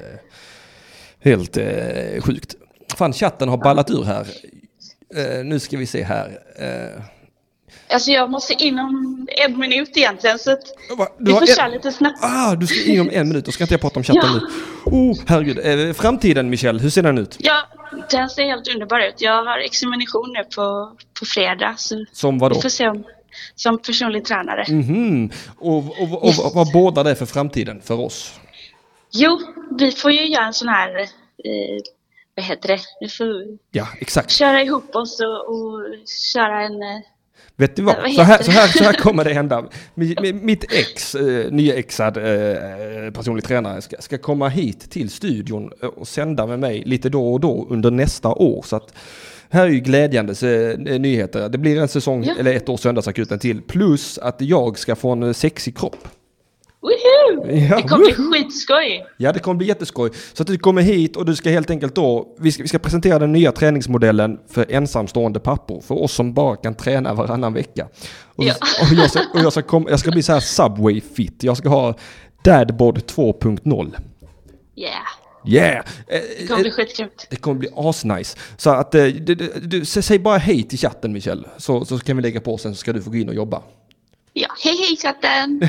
Helt 1.24 1.58
eh, 1.58 2.22
sjukt. 2.22 2.56
Fan, 2.98 3.14
chatten 3.14 3.50
har 3.50 3.58
ballat 3.58 3.90
ur 3.92 4.04
här. 4.04 4.28
Eh, 5.16 5.44
nu 5.46 5.60
ska 5.60 5.78
vi 5.78 5.86
se 5.86 6.04
här. 6.04 6.40
Alltså 7.90 8.12
jag 8.12 8.30
måste 8.32 8.54
inom 8.54 9.28
en 9.46 9.60
minut 9.60 9.98
egentligen 9.98 10.40
så 10.40 10.52
att 10.52 10.62
du 10.98 11.26
vi 11.26 11.32
får 11.32 11.42
en- 11.42 11.48
köra 11.48 11.68
lite 11.68 11.92
snabbt. 11.92 12.20
Ah, 12.24 12.56
du 12.56 12.68
ska 12.68 12.92
in 12.92 13.02
om 13.02 13.10
en 13.14 13.28
minut, 13.28 13.46
då 13.46 13.52
ska 13.52 13.64
inte 13.64 13.74
jag 13.74 13.82
prata 13.82 14.00
om 14.00 14.04
chatten 14.04 14.22
Ja. 14.34 14.40
nu. 14.86 14.92
Oh, 14.98 15.18
herregud. 15.28 15.88
Eh, 15.90 15.94
framtiden, 15.94 16.50
Michel, 16.50 16.80
hur 16.80 16.90
ser 16.90 17.04
den 17.04 17.18
ut? 17.18 17.36
Ja, 17.40 17.62
den 18.12 18.30
ser 18.30 18.44
helt 18.44 18.68
underbar 18.74 19.00
ut. 19.00 19.16
Jag 19.22 19.44
har 19.46 19.58
examination 19.58 20.34
nu 20.34 20.44
på, 20.56 20.92
på 21.20 21.26
fredag 21.26 21.76
så 21.78 22.06
Som 22.12 22.40
vad 22.40 22.56
vi 22.56 22.62
får 22.62 22.70
se 22.70 22.88
om 22.90 23.04
som 23.56 23.78
personlig 23.82 24.26
tränare. 24.26 24.66
Mhm. 24.70 25.30
Och, 25.58 25.78
och, 25.78 26.24
och, 26.24 26.46
och 26.46 26.52
vad 26.56 26.72
bådar 26.74 27.04
det 27.04 27.16
för 27.16 27.26
framtiden 27.26 27.82
för 27.82 28.00
oss? 28.00 28.40
Jo, 29.14 29.40
vi 29.80 29.92
får 29.92 30.12
ju 30.12 30.28
göra 30.28 30.46
en 30.46 30.54
sån 30.54 30.68
här, 30.68 31.00
eh, 31.00 31.08
vad 32.36 32.46
heter 32.46 32.68
det, 32.68 32.80
vi 33.02 33.10
får 33.10 33.44
Ja, 33.72 33.88
exakt. 34.00 34.32
köra 34.32 34.62
ihop 34.62 34.96
oss 34.96 35.20
och, 35.22 35.50
och 35.56 35.82
köra 36.34 36.62
en, 36.62 36.74
eh, 36.82 37.00
Vet 37.62 37.76
du 37.76 37.82
vad? 37.82 37.96
Vad 38.02 38.14
Så 38.14 38.22
här, 38.22 38.44
så, 38.44 38.52
här, 38.52 38.68
så 38.68 38.84
här 38.84 38.94
kommer 38.94 39.24
det 39.24 39.34
hända. 39.34 39.62
Mi- 39.96 40.16
mi- 40.20 40.44
Mitt 40.44 40.64
ex, 40.64 41.16
eh, 41.16 41.52
nyexad 41.52 42.18
eh, 42.18 42.24
personlig 43.14 43.44
tränare, 43.44 43.82
ska, 43.82 43.96
ska 44.00 44.18
komma 44.18 44.50
hit 44.50 44.92
till 44.92 45.10
studion 45.10 45.72
eh, 45.84 45.88
och 45.90 46.08
sända 46.08 46.48
med 46.48 46.60
mig 46.60 46.84
lite 46.86 47.10
då 47.10 47.34
och 47.34 47.40
då 47.40 47.68
under 47.70 47.92
nästa 47.92 48.30
år. 48.30 48.62
Så 48.68 48.76
att 48.76 48.94
här 49.50 49.66
är 49.66 49.70
ju 49.70 49.80
glädjande 49.80 50.34
eh, 50.34 51.00
nyheter. 51.00 51.50
Det 51.50 51.58
blir 51.58 51.82
en 51.82 51.88
säsong, 51.88 52.24
Ja. 52.24 52.34
eller 52.40 52.54
ett 52.54 52.70
år 52.70 52.78
Söndagsakuten 52.78 53.40
till. 53.40 53.62
Plus 53.62 54.18
att 54.18 54.42
jag 54.42 54.78
ska 54.78 54.96
få 54.96 55.12
en 55.12 55.34
sexig 55.34 55.78
kropp. 55.78 56.08
woho! 56.82 57.21
Ja, 57.70 57.76
Det 57.76 57.84
kommer 57.84 58.06
bli 58.06 58.14
skitskoj. 58.14 59.06
Ja, 59.18 59.32
det 59.32 59.40
kommer 59.40 59.56
bli 59.58 59.68
jätteskoj. 59.68 60.10
Så 60.34 60.44
att 60.44 60.48
du 60.48 60.58
kommer 60.58 60.82
hit 60.82 61.16
och 61.18 61.26
du 61.26 61.36
ska 61.36 61.50
helt 61.50 61.70
enkelt 61.70 61.96
då, 61.96 62.36
vi 62.40 62.52
ska, 62.52 62.64
vi 62.64 62.70
ska 62.70 62.80
presentera 62.80 63.20
den 63.20 63.32
nya 63.32 63.52
träningsmodellen 63.52 64.38
för 64.50 64.66
ensamstående 64.72 65.40
pappor. 65.40 65.82
För 65.82 66.04
oss 66.04 66.14
som 66.14 66.34
bara 66.34 66.56
kan 66.56 66.76
träna 66.76 67.14
varannan 67.14 67.54
vecka. 67.54 67.88
Och, 68.36 68.44
Ja. 68.44 68.54
och, 68.82 68.96
jag, 68.98 69.10
ska, 69.10 69.20
och 69.34 69.40
jag, 69.40 69.52
ska 69.52 69.62
kom, 69.62 69.86
jag 69.90 70.00
ska 70.00 70.12
bli 70.12 70.24
så 70.24 70.34
här 70.34 70.40
Subway 70.40 71.02
fit. 71.02 71.44
Jag 71.44 71.58
ska 71.58 71.70
ha 71.70 71.94
Dadbod 72.44 72.98
2.0. 72.98 73.96
Yeah, 74.76 74.94
Yeah! 75.48 75.78
Eh, 75.78 75.84
det 76.40 76.48
kommer 76.48 76.60
eh, 76.60 76.62
bli 76.62 76.72
skitgrymt. 76.72 77.28
det 77.30 77.36
kommer 77.36 77.60
bli 77.60 77.70
asnice. 77.76 78.38
Så 78.58 78.70
att, 78.70 78.96
eh, 78.96 79.04
du, 79.04 79.36
du, 79.36 79.54
du, 79.62 79.82
sä- 79.82 80.02
säg 80.02 80.20
bara 80.20 80.38
hej 80.38 80.64
till 80.64 80.80
chatten 80.80 81.14
Michel. 81.14 81.48
Så, 81.58 81.86
så 81.86 82.00
kan 82.00 82.16
vi 82.16 82.22
lägga 82.22 82.42
på 82.42 82.58
sen 82.58 82.76
så 82.76 82.80
ska 82.80 82.94
du 82.94 83.02
få 83.02 83.10
gå 83.10 83.18
in 83.18 83.30
och 83.30 83.36
jobba. 83.36 83.62
Ja, 84.34 84.48
hej 84.64 84.78
hej 84.78 84.98
chatten! 84.98 85.62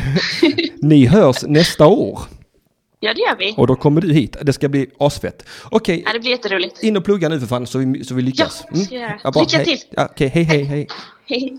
Ni 0.82 1.06
hörs 1.06 1.42
nästa 1.42 1.86
år. 1.86 2.20
ja, 3.00 3.14
det 3.14 3.20
gör 3.20 3.36
vi. 3.38 3.54
Och 3.56 3.66
då 3.66 3.76
kommer 3.76 4.00
du 4.00 4.12
hit. 4.12 4.36
Det 4.42 4.52
ska 4.52 4.68
bli 4.68 4.90
asfett. 4.98 5.44
Okej, 5.70 6.02
Ja, 6.06 6.12
det 6.12 6.20
blir 6.20 6.30
jätteroligt. 6.30 6.82
In 6.82 6.96
och 6.96 7.04
plugga 7.04 7.28
nu 7.28 7.40
för 7.40 7.46
fan 7.46 7.66
så 7.66 7.78
vi, 7.78 8.04
så 8.04 8.14
vi 8.14 8.22
lyckas. 8.22 8.64
Ja, 8.64 8.70
det 8.72 8.84
ska 8.84 8.94
jag 8.94 9.02
göra. 9.24 9.40
Lycka 9.40 9.64
till. 9.64 9.78
Okej, 9.96 10.28
hej 10.28 10.44
hej 10.44 10.64
hej. 10.64 10.88
Hej. 11.26 11.58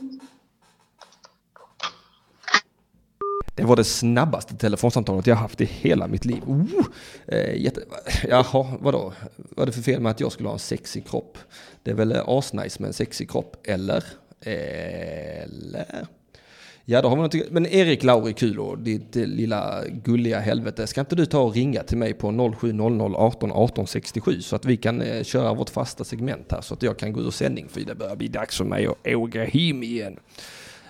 Det 3.55 3.63
var 3.63 3.75
det 3.75 3.83
snabbaste 3.83 4.55
telefonsamtalet 4.55 5.27
jag 5.27 5.35
haft 5.35 5.61
i 5.61 5.65
hela 5.65 6.07
mitt 6.07 6.25
liv. 6.25 6.41
Oh, 6.47 6.85
eh, 7.27 7.61
jätte... 7.61 7.81
Jaha, 8.29 8.77
vadå? 8.79 9.13
Vad 9.35 9.61
är 9.63 9.65
det 9.65 9.71
för 9.71 9.81
fel 9.81 10.01
med 10.01 10.09
att 10.09 10.19
jag 10.19 10.31
skulle 10.31 10.49
ha 10.49 10.53
en 10.53 10.59
sexig 10.59 11.07
kropp? 11.07 11.37
Det 11.83 11.91
är 11.91 11.95
väl 11.95 12.11
eh, 12.11 12.23
asnice 12.27 12.79
med 12.79 12.87
en 12.87 12.93
sexig 12.93 13.31
kropp, 13.31 13.57
eller? 13.67 14.03
Eller? 14.41 16.07
Ja, 16.85 17.01
då 17.01 17.09
har 17.09 17.15
vi 17.15 17.21
något. 17.21 17.51
Men 17.51 17.65
Erik 17.65 18.03
Lauri 18.03 18.33
Kulo, 18.33 18.75
ditt 18.75 19.15
eh, 19.15 19.25
lilla 19.25 19.83
gulliga 19.87 20.39
helvete. 20.39 20.87
Ska 20.87 21.01
inte 21.01 21.15
du 21.15 21.25
ta 21.25 21.39
och 21.39 21.53
ringa 21.53 21.83
till 21.83 21.97
mig 21.97 22.13
på 22.13 22.53
0700 22.59 23.05
18 23.17 23.51
18 23.51 23.87
67 23.87 24.41
så 24.41 24.55
att 24.55 24.65
vi 24.65 24.77
kan 24.77 25.01
eh, 25.01 25.23
köra 25.23 25.53
vårt 25.53 25.69
fasta 25.69 26.03
segment 26.03 26.51
här 26.51 26.61
så 26.61 26.73
att 26.73 26.83
jag 26.83 26.97
kan 26.97 27.13
gå 27.13 27.21
ur 27.21 27.31
sändning 27.31 27.69
för 27.69 27.81
det 27.81 27.95
börjar 27.95 28.15
bli 28.15 28.27
dags 28.27 28.57
för 28.57 28.65
mig 28.65 28.87
att 28.87 29.15
åka 29.15 29.43
hem 29.43 29.83
igen. 29.83 30.19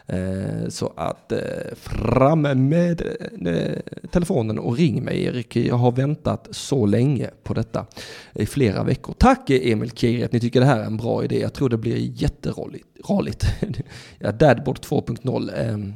Eh, 0.07 0.67
Så 0.69 0.93
att 0.95 1.31
eh, 1.31 1.39
fram 1.75 2.41
med 2.41 3.01
eh, 3.45 4.07
telefonen 4.11 4.59
och 4.59 4.77
ring 4.77 5.03
mig 5.03 5.23
Erik. 5.23 5.55
Jag 5.55 5.75
har 5.75 5.91
väntat 5.91 6.47
så 6.51 6.85
länge 6.85 7.29
på 7.43 7.53
detta 7.53 7.85
i 8.33 8.45
flera 8.45 8.83
veckor. 8.83 9.13
Tack 9.17 9.49
Emil 9.49 9.91
Kiri 9.91 10.23
att 10.23 10.31
ni 10.31 10.39
tycker 10.39 10.59
det 10.59 10.65
här 10.65 10.79
är 10.79 10.85
en 10.85 10.97
bra 10.97 11.23
idé. 11.23 11.39
Jag 11.39 11.53
tror 11.53 11.69
det 11.69 11.77
blir 11.77 11.97
jätteroligt. 11.97 12.87
Roligt. 13.09 13.45
ja, 14.19 14.31
Dadbord 14.31 14.77
2.0. 14.79 15.49
ehm, 15.57 15.93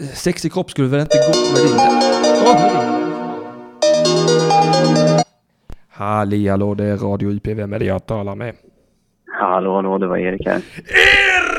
eh, 0.00 0.06
Sexig 0.14 0.52
kropp 0.52 0.70
skulle 0.70 0.88
väl 0.88 1.00
inte 1.00 1.16
gå 1.16 1.52
med 1.54 1.66
din... 1.66 1.76
Det. 1.76 2.08
Halli 5.88 6.48
hallå, 6.48 6.74
det 6.74 6.84
är 6.84 6.96
Radio 6.96 7.30
UP. 7.30 7.46
Vem 7.46 7.72
är 7.72 7.78
det 7.78 7.84
jag 7.84 8.06
talar 8.06 8.34
med? 8.34 8.54
Hallå, 9.40 9.74
hallå, 9.74 9.98
det 9.98 10.06
var 10.06 10.18
Erik 10.18 10.46
här. 10.46 10.54
Erik 10.54 11.57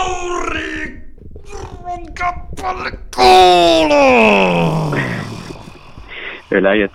Lauri 0.00 1.00
från 1.46 2.14
Kappalikolo! 2.14 4.04
Hur 6.50 6.56
är 6.56 6.60
läget? 6.60 6.90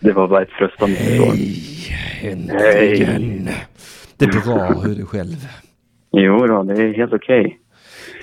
Det 0.00 0.12
var 0.12 0.28
bara 0.28 0.42
ett 0.42 0.50
frustande 0.50 0.96
svar. 0.96 1.34
Hej, 2.26 3.02
äntligen. 3.02 3.48
Det 4.16 4.24
är 4.24 4.44
bra, 4.44 4.80
hur 4.80 4.92
är 4.92 4.96
det 4.96 5.04
själv? 5.04 5.48
Jo 6.12 6.46
då, 6.46 6.62
det 6.62 6.82
är 6.82 6.94
helt 6.94 7.12
okej. 7.12 7.58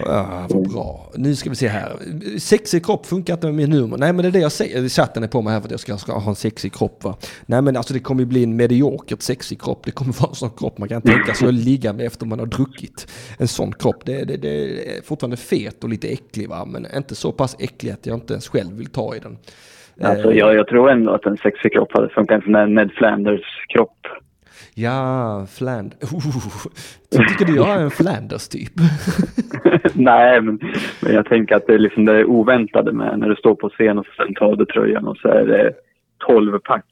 Ah, 0.06 0.47
vad 0.50 0.72
bra. 0.72 1.12
Nu 1.16 1.36
ska 1.36 1.50
vi 1.50 1.56
se 1.56 1.68
här. 1.68 1.91
Sexig 2.39 2.86
kropp 2.86 3.06
funkar 3.06 3.34
inte 3.34 3.45
med 3.47 3.56
min 3.56 3.72
humor. 3.72 3.97
Nej, 3.97 4.14
men 4.14 4.22
det 4.24 4.28
är 4.28 4.32
det 4.32 4.39
jag 4.39 4.52
säger. 4.52 4.89
Chatten 4.89 5.24
är 5.24 5.28
på 5.28 5.41
mig 5.41 5.54
här 5.54 5.60
för 5.60 5.68
att 5.68 5.72
jag 5.72 5.80
ska, 5.80 5.97
ska 5.97 6.14
ha 6.14 6.30
en 6.30 6.36
sexig 6.36 6.74
kropp. 6.74 7.04
Va? 7.04 7.16
Nej, 7.45 7.62
men 7.62 7.78
alltså 7.78 7.93
det 7.93 8.00
kommer 8.00 8.22
ju 8.22 8.26
bli 8.26 8.43
en 8.43 8.56
mediokert 8.56 9.22
sexig 9.22 9.62
kropp. 9.62 9.86
Det 9.86 9.91
kommer 9.91 10.14
vara 10.22 10.30
en 10.30 10.36
sån 10.36 10.50
kropp 10.50 10.78
man 10.78 10.89
kan 10.89 11.02
tänka 11.02 11.34
sig 11.34 11.47
att 11.47 11.54
ligga 11.54 11.93
med 11.93 12.06
efter 12.06 12.26
man 12.26 12.39
har 12.39 12.45
druckit. 12.45 13.08
En 13.38 13.47
sån 13.47 13.72
kropp. 13.72 14.06
Det, 14.06 14.24
det, 14.24 14.38
det 14.38 14.88
är 14.97 15.02
fortfarande 15.02 15.38
fet 15.38 15.84
och 15.84 15.89
lite 15.89 16.08
äcklig, 16.08 16.50
va? 16.50 16.66
men 16.66 16.88
inte 16.95 17.16
så 17.16 17.32
pass 17.32 17.56
äcklig 17.60 17.91
att 17.91 18.06
jag 18.06 18.18
inte 18.18 18.34
ens 18.34 18.47
själv 18.47 18.78
vill 18.78 18.89
ta 18.89 19.16
i 19.16 19.20
den. 19.20 19.38
Alltså, 20.02 20.34
jag, 20.34 20.56
jag 20.56 20.68
tror 20.68 20.89
ändå 20.89 21.12
att 21.12 21.26
en 21.26 21.38
sexig 21.38 21.74
kropp 21.74 21.93
hade 21.93 22.10
funkat. 22.10 22.47
med 22.47 22.72
Ned 22.72 22.91
Flanders-kropp. 22.91 23.97
Ja, 24.76 25.45
Flanders. 25.57 26.14
Oh, 26.14 27.28
tycker 27.28 27.45
du 27.45 27.55
jag 27.55 27.70
är 27.70 27.84
en 27.84 27.91
Flanders 27.91 28.47
typ? 28.47 28.74
Nej, 29.93 30.41
men, 30.41 30.60
men 31.01 31.14
jag 31.14 31.26
tänker 31.26 31.55
att 31.55 31.68
det 31.68 31.74
är 31.74 31.80
liksom 31.80 32.05
det 32.05 32.26
oväntade 32.26 32.91
med 32.91 33.20
när 33.20 33.30
du 33.30 33.36
står 33.36 33.55
på 33.55 33.70
scen 33.70 33.97
och 33.97 34.05
sen 34.18 34.34
tar 34.34 34.55
du 34.55 34.66
tröjan 34.66 35.07
och 35.07 35.18
så 35.18 35.28
är 35.28 35.45
det 35.45 35.74
12 36.30 36.59
pack. 36.59 36.86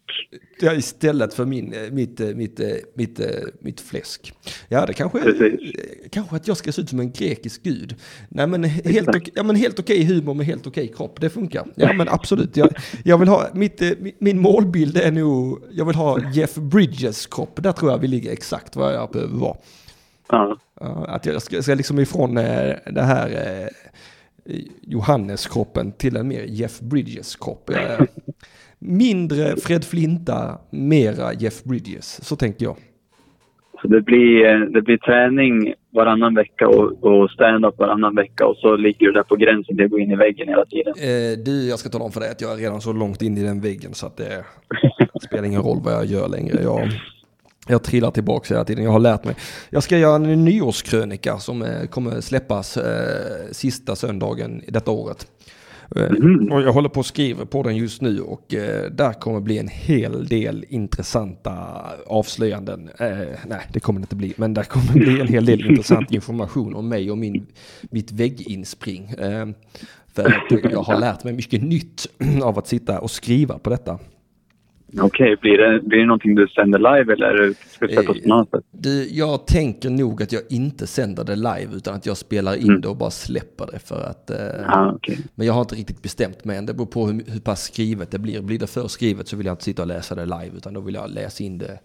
Ja, 0.61 0.73
istället 0.73 1.33
för 1.33 1.45
min, 1.45 1.73
eh, 1.73 1.91
mitt, 1.91 2.19
eh, 2.19 2.27
mitt, 2.27 2.59
eh, 2.59 2.67
mitt, 2.93 3.19
mitt 3.59 3.81
fläsk. 3.81 4.33
Ja, 4.69 4.85
det 4.85 4.93
kanske, 4.93 5.19
Precis. 5.21 5.59
kanske 6.11 6.35
att 6.35 6.47
jag 6.47 6.57
ska 6.57 6.71
se 6.71 6.81
ut 6.81 6.89
som 6.89 6.99
en 6.99 7.11
grekisk 7.11 7.63
gud. 7.63 7.95
Nej, 8.29 8.47
men 8.47 8.63
helt, 8.63 9.09
okej, 9.09 9.31
ja, 9.35 9.43
men 9.43 9.55
helt 9.55 9.79
okej 9.79 10.03
humor 10.05 10.33
med 10.33 10.45
helt 10.45 10.67
okej 10.67 10.87
kropp, 10.95 11.21
det 11.21 11.29
funkar. 11.29 11.65
Ja, 11.75 11.93
men 11.93 12.09
absolut. 12.09 12.57
Jag, 12.57 12.69
jag 13.03 13.17
vill 13.17 13.27
ha, 13.27 13.47
mitt, 13.53 13.81
mi- 13.81 14.13
min 14.19 14.39
målbild 14.39 14.97
är 14.97 15.11
nog, 15.11 15.63
jag 15.71 15.85
vill 15.85 15.95
ha 15.95 16.19
Jeff 16.33 16.55
Bridges 16.55 17.25
kropp. 17.27 17.63
Där 17.63 17.71
tror 17.71 17.91
jag 17.91 17.97
vi 17.97 18.07
ligger 18.07 18.31
exakt 18.31 18.75
vad 18.75 18.93
jag 18.93 19.11
behöver 19.11 19.37
vara. 19.37 19.57
Ja. 20.29 20.57
Att 21.07 21.25
jag 21.25 21.41
ska, 21.41 21.61
ska 21.61 21.73
liksom 21.73 21.99
ifrån 21.99 22.33
det 22.35 23.01
här 23.01 23.69
Johannes-kroppen 24.81 25.91
till 25.91 26.15
en 26.15 26.27
mer 26.27 26.43
Jeff 26.43 26.79
Bridges-kropp. 26.79 27.71
Mindre 28.79 29.55
Fred 29.57 29.83
Flinta, 29.83 30.59
mera 30.69 31.33
Jeff 31.33 31.63
Bridges. 31.63 32.25
Så 32.25 32.35
tänker 32.35 32.65
jag. 32.65 32.75
Så 33.81 33.87
det 33.87 34.01
blir, 34.01 34.45
eh, 34.45 34.59
det 34.59 34.81
blir 34.81 34.97
träning 34.97 35.73
varannan 35.93 36.35
vecka 36.35 36.67
och, 36.67 37.03
och 37.03 37.31
stand-up 37.31 37.79
varannan 37.79 38.15
vecka 38.15 38.45
och 38.45 38.55
så 38.55 38.75
ligger 38.75 39.05
du 39.05 39.11
där 39.11 39.23
på 39.23 39.35
gränsen 39.35 39.75
till 39.75 39.85
att 39.85 39.91
gå 39.91 39.99
in 39.99 40.11
i 40.11 40.15
väggen 40.15 40.47
hela 40.47 40.65
tiden. 40.65 40.93
Eh, 40.97 41.37
du, 41.45 41.69
jag 41.69 41.79
ska 41.79 41.89
tala 41.89 42.05
om 42.05 42.11
för 42.11 42.19
dig 42.19 42.29
att 42.29 42.41
jag 42.41 42.53
är 42.53 42.57
redan 42.57 42.81
så 42.81 42.93
långt 42.93 43.21
in 43.21 43.37
i 43.37 43.43
den 43.43 43.61
väggen 43.61 43.93
så 43.93 44.07
att 44.07 44.17
det 44.17 44.45
spelar 45.21 45.43
ingen 45.43 45.61
roll 45.61 45.77
vad 45.83 45.93
jag 45.93 46.05
gör 46.05 46.27
längre. 46.27 46.63
Jag, 46.63 46.89
jag 47.67 47.83
trillar 47.83 48.11
tillbaka 48.11 48.53
hela 48.53 48.65
tiden. 48.65 48.83
Jag 48.83 48.91
har 48.91 48.99
lärt 48.99 49.23
mig. 49.23 49.35
Jag 49.69 49.83
ska 49.83 49.97
göra 49.97 50.15
en 50.15 50.45
nyårskrönika 50.45 51.37
som 51.37 51.61
eh, 51.61 51.87
kommer 51.89 52.21
släppas 52.21 52.77
eh, 52.77 53.51
sista 53.51 53.95
söndagen 53.95 54.61
i 54.67 54.71
detta 54.71 54.91
året. 54.91 55.27
Mhm. 55.95 56.51
Och 56.51 56.61
jag 56.61 56.73
håller 56.73 56.89
på 56.89 56.99
och 56.99 57.05
skriver 57.05 57.45
på 57.45 57.63
den 57.63 57.75
just 57.77 58.01
nu 58.01 58.21
och 58.21 58.53
eh, 58.53 58.91
där 58.91 59.13
kommer 59.13 59.39
bli 59.39 59.57
en 59.57 59.67
hel 59.67 60.27
del 60.27 60.65
intressanta 60.69 61.83
avslöjanden. 62.07 62.89
Eh, 62.99 63.09
nej, 63.47 63.61
det 63.73 63.79
kommer 63.79 63.99
det 63.99 64.03
inte 64.03 64.15
bli, 64.15 64.33
men 64.37 64.53
där 64.53 64.63
kommer 64.63 64.93
bli 64.93 65.21
en 65.21 65.27
hel 65.27 65.45
del 65.45 65.65
intressant 65.65 66.11
information 66.11 66.75
om 66.75 66.89
mig 66.89 67.11
och 67.11 67.17
min, 67.17 67.47
mitt 67.81 68.11
vägginspring. 68.11 69.09
Eh, 69.09 69.47
för 70.13 70.25
att 70.25 70.71
jag 70.71 70.83
har 70.83 70.99
lärt 70.99 71.23
mig 71.23 71.33
mycket 71.33 71.63
nytt 71.63 72.07
av 72.43 72.59
att 72.59 72.67
sitta 72.67 72.99
och 72.99 73.11
skriva 73.11 73.59
på 73.59 73.69
detta. 73.69 73.99
Okej, 75.01 75.35
blir, 75.41 75.57
det, 75.57 75.79
blir 75.81 75.99
det 75.99 76.05
någonting 76.05 76.35
du 76.35 76.47
sänder 76.47 76.79
live 76.79 77.13
eller 77.13 77.53
ska 77.69 77.87
du 77.87 77.93
sätta 77.93 78.13
på 78.13 78.19
något 78.27 78.49
sätt? 78.49 78.63
Du, 78.71 79.07
jag 79.11 79.47
tänker 79.47 79.89
nog 79.89 80.23
att 80.23 80.31
jag 80.31 80.41
inte 80.49 80.87
sänder 80.87 81.23
det 81.23 81.35
live 81.35 81.67
utan 81.75 81.95
att 81.95 82.05
jag 82.05 82.17
spelar 82.17 82.55
in 82.55 82.63
Mm. 82.69 82.81
det 82.81 82.87
och 82.87 82.97
bara 82.97 83.09
släpper 83.09 83.65
det 83.73 83.79
för 83.79 84.03
att... 84.09 84.29
Eh, 84.29 84.37
Ja, 84.67 84.91
okej. 84.95 85.17
Men 85.35 85.47
jag 85.47 85.53
har 85.53 85.61
inte 85.61 85.75
riktigt 85.75 86.01
bestämt 86.01 86.45
mig 86.45 86.57
än. 86.57 86.65
Det 86.65 86.73
beror 86.73 86.85
på 86.85 87.05
hur, 87.07 87.13
hur 87.31 87.39
pass 87.39 87.63
skrivet 87.63 88.11
det 88.11 88.19
blir. 88.19 88.41
Blir 88.41 88.59
det 88.59 88.67
för 88.67 88.87
skrivet 88.87 89.27
så 89.27 89.37
vill 89.37 89.45
jag 89.45 89.53
inte 89.53 89.63
sitta 89.63 89.81
och 89.81 89.87
läsa 89.87 90.15
det 90.15 90.25
live 90.25 90.51
utan 90.57 90.73
då 90.73 90.81
vill 90.81 90.95
jag 90.95 91.09
läsa 91.09 91.43
in 91.43 91.57
det 91.57 91.79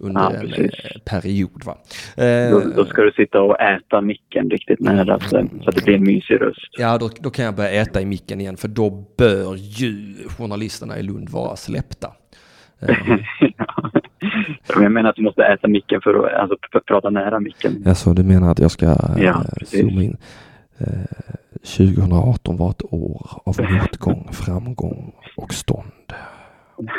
under 0.00 0.20
Ja, 0.20 0.32
en 0.32 0.64
eh, 0.64 0.70
period. 1.04 1.62
Va? 1.64 1.78
Eh, 2.24 2.50
Då, 2.50 2.62
då 2.76 2.84
ska 2.84 3.02
du 3.02 3.12
sitta 3.12 3.40
och 3.40 3.60
äta 3.60 4.00
micken 4.00 4.50
riktigt 4.50 4.80
nära 4.80 5.20
så, 5.20 5.28
så 5.62 5.68
att 5.68 5.74
det 5.76 5.84
blir 5.84 5.94
en 5.94 6.04
mysig 6.04 6.40
röst. 6.40 6.68
Ja, 6.78 6.98
då, 6.98 7.10
då 7.20 7.30
kan 7.30 7.44
jag 7.44 7.54
börja 7.54 7.70
äta 7.70 8.00
i 8.00 8.04
micken 8.06 8.40
igen 8.40 8.56
för 8.56 8.68
då 8.68 8.90
bör 9.18 9.54
ju 9.56 10.14
journalisterna 10.38 10.98
i 10.98 11.02
Lund 11.02 11.28
vara 11.30 11.56
släppta. 11.56 12.12
Eh, 12.80 12.96
Men 14.74 14.82
jag 14.82 14.92
menar 14.92 15.10
att 15.10 15.16
du 15.16 15.22
måste 15.22 15.44
äta 15.44 15.68
micken 15.68 16.00
för 16.00 16.26
att 16.26 16.34
alltså, 16.40 16.56
pr- 16.72 16.82
prata 16.86 17.10
nära 17.10 17.40
micken. 17.40 17.84
Alltså 17.86 18.12
du 18.14 18.22
menar 18.24 18.50
att 18.50 18.58
jag 18.58 18.70
ska 18.70 18.86
eh, 18.86 18.94
Ja, 19.18 19.42
precis. 19.58 19.80
zooma 19.80 20.02
in? 20.02 20.16
Eh, 20.78 20.86
2018 21.76 22.56
var 22.56 22.70
ett 22.70 22.82
år 22.92 23.30
av 23.44 23.56
motgång, 23.72 24.28
framgång 24.32 25.12
och 25.36 25.54
stånd. 25.54 25.90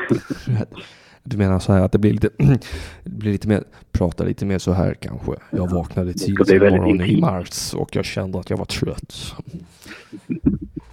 Du 1.27 1.37
menar 1.37 1.59
så 1.59 1.73
här 1.73 1.81
att 1.81 1.91
det 1.91 1.97
blir 1.97 2.11
lite, 2.11 2.29
blir 3.03 3.31
lite 3.31 3.47
mer, 3.47 3.63
prata 3.91 4.23
lite 4.23 4.45
mer 4.45 4.57
så 4.59 4.71
här 4.71 4.93
kanske. 4.93 5.31
Jag 5.51 5.69
vaknade 5.71 6.13
tidigt 6.13 6.45
bli 6.45 6.53
en 6.55 6.59
väldigt 6.61 6.81
morgon 6.81 7.01
i 7.01 7.21
mars 7.21 7.73
och 7.73 7.95
jag 7.95 8.05
kände 8.05 8.39
att 8.39 8.49
jag 8.49 8.57
var 8.57 8.65
trött. 8.65 9.35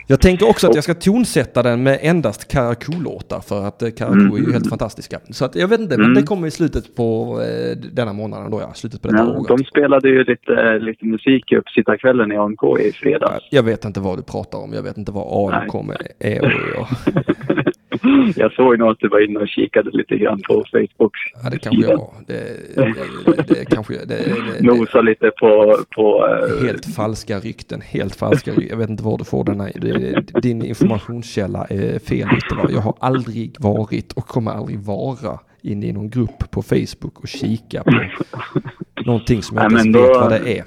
Jag 0.06 0.20
tänker 0.20 0.48
också 0.48 0.68
att 0.68 0.74
jag 0.74 0.84
ska 0.84 0.94
tonsätta 0.94 1.62
den 1.62 1.82
med 1.82 1.98
endast 2.02 2.48
Karakou-låtar 2.52 3.40
för 3.40 3.64
att 3.64 3.82
eh, 3.82 3.90
Karakou 3.90 4.36
är 4.36 4.40
ju 4.40 4.52
helt 4.52 4.68
fantastiska. 4.68 5.20
Så 5.30 5.44
att 5.44 5.54
jag 5.56 5.68
vet 5.68 5.80
inte, 5.80 5.96
men 5.96 6.04
Mm. 6.06 6.14
det 6.14 6.22
kommer 6.22 6.46
i 6.48 6.50
slutet 6.50 6.96
på 6.96 7.40
eh, 7.42 7.76
denna 7.92 8.12
månaden 8.12 8.50
då 8.50 8.60
ja, 8.60 8.74
slutet 8.74 9.02
på 9.02 9.08
detta 9.08 9.22
Ja, 9.24 9.30
året. 9.30 9.48
de 9.48 9.64
spelade 9.64 10.08
ju 10.08 10.24
lite, 10.24 10.78
lite 10.78 11.06
musik 11.06 11.52
i 11.52 11.56
uppsittarkvällen 11.56 12.32
i 12.32 12.36
AMK 12.36 12.62
i 12.80 12.92
fredags. 12.92 13.44
Jag 13.50 13.62
vet 13.62 13.84
inte 13.84 14.00
vad 14.00 14.18
du 14.18 14.22
pratar 14.22 14.58
om, 14.58 14.72
jag 14.72 14.82
vet 14.82 14.98
inte 14.98 15.12
vad 15.12 15.54
AMK 15.54 15.74
är 16.18 16.40
och 16.42 16.50
gör. 16.50 16.86
Jag 18.36 18.52
såg 18.52 18.78
nog 18.78 18.88
att 18.90 18.98
du 19.00 19.08
var 19.08 19.24
inne 19.30 19.40
och 19.40 19.48
kikade 19.48 19.90
lite 19.90 20.16
grann 20.16 20.40
på 20.48 20.64
Facebook. 20.70 21.12
Ja, 21.44 21.50
det 21.50 21.58
kanske 21.58 21.82
jag 21.90 21.98
var. 21.98 22.10
Det, 22.26 22.34
det, 23.36 23.44
det 23.48 23.64
kanske, 23.74 23.94
det, 23.94 24.04
det, 24.06 24.62
Nosa 24.66 25.00
lite 25.00 25.30
på... 25.40 25.76
på 25.94 26.26
eh, 26.26 26.66
helt 26.66 26.94
falska 26.94 27.38
rykten, 27.38 27.80
helt 27.80 28.14
falska 28.16 28.50
rykten. 28.50 28.68
Jag 28.70 28.76
vet 28.76 28.90
inte 28.90 29.02
var 29.04 29.18
du 29.18 29.24
får 29.24 29.44
denna. 29.44 29.64
Det, 29.74 30.40
din 30.42 30.64
informationskälla 30.64 31.64
är 31.70 31.98
fel? 31.98 32.28
Jag 32.70 32.80
har 32.80 32.94
aldrig 33.00 33.56
varit 33.60 34.12
och 34.12 34.26
kommer 34.26 34.50
aldrig 34.50 34.78
vara 34.78 35.38
inne 35.62 35.86
i 35.86 35.92
någon 35.92 36.10
grupp 36.10 36.50
på 36.50 36.62
Facebook 36.62 37.18
och 37.20 37.28
kika 37.28 37.82
på 37.84 37.90
någonting 39.06 39.42
som 39.42 39.56
jag 39.56 39.72
Nej, 39.72 39.86
inte 39.86 39.98
ens 39.98 40.06
men 40.10 40.14
då- 40.14 40.20
vet 40.20 40.30
vad 40.30 40.30
det 40.44 40.58
är. 40.58 40.64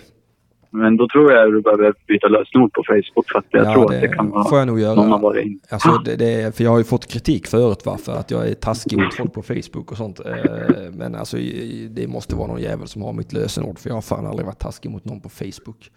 Men 0.75 0.97
då 0.97 1.07
tror 1.07 1.31
jag 1.31 1.47
att 1.47 1.53
du 1.53 1.61
behöver 1.61 1.93
byta 2.07 2.27
lösenord 2.27 2.73
på 2.73 2.83
Facebook 2.87 3.29
för 3.31 3.39
att 3.39 3.45
jag 3.51 3.65
Ja, 3.65 3.73
tror 3.73 3.89
det 3.89 3.95
att 3.95 4.01
det 4.01 4.07
kan 4.07 4.29
vara 4.29 4.43
får 4.49 4.57
jag 4.57 4.67
nog 4.67 4.79
göra. 4.79 4.95
någon 4.95 5.11
har 5.11 5.19
varit 5.19 5.45
in. 5.45 5.59
Alltså, 5.69 5.91
det, 6.05 6.15
det, 6.15 6.55
för 6.55 6.63
jag 6.63 6.71
har 6.71 6.77
ju 6.77 6.83
fått 6.83 7.05
kritik 7.07 7.47
förut 7.47 7.85
va, 7.85 7.97
för 7.97 8.11
att 8.15 8.31
jag 8.31 8.47
är 8.47 8.53
taskig 8.53 8.97
mot 8.99 9.13
folk 9.13 9.33
på 9.33 9.41
Facebook 9.41 9.91
och 9.91 9.97
sånt. 9.97 10.19
Eh, 10.19 10.33
Men 10.93 11.15
alltså 11.15 11.37
det 11.89 12.07
måste 12.07 12.35
vara 12.35 12.47
någon 12.47 12.61
jävel 12.61 12.87
som 12.87 13.01
har 13.01 13.13
mitt 13.13 13.33
lösenord 13.33 13.79
för 13.79 13.89
jag 13.89 13.95
har 13.95 14.01
fan 14.01 14.25
aldrig 14.25 14.45
varit 14.45 14.59
taskig 14.59 14.91
mot 14.91 15.05
någon 15.05 15.21
på 15.21 15.29
Facebook. 15.29 15.91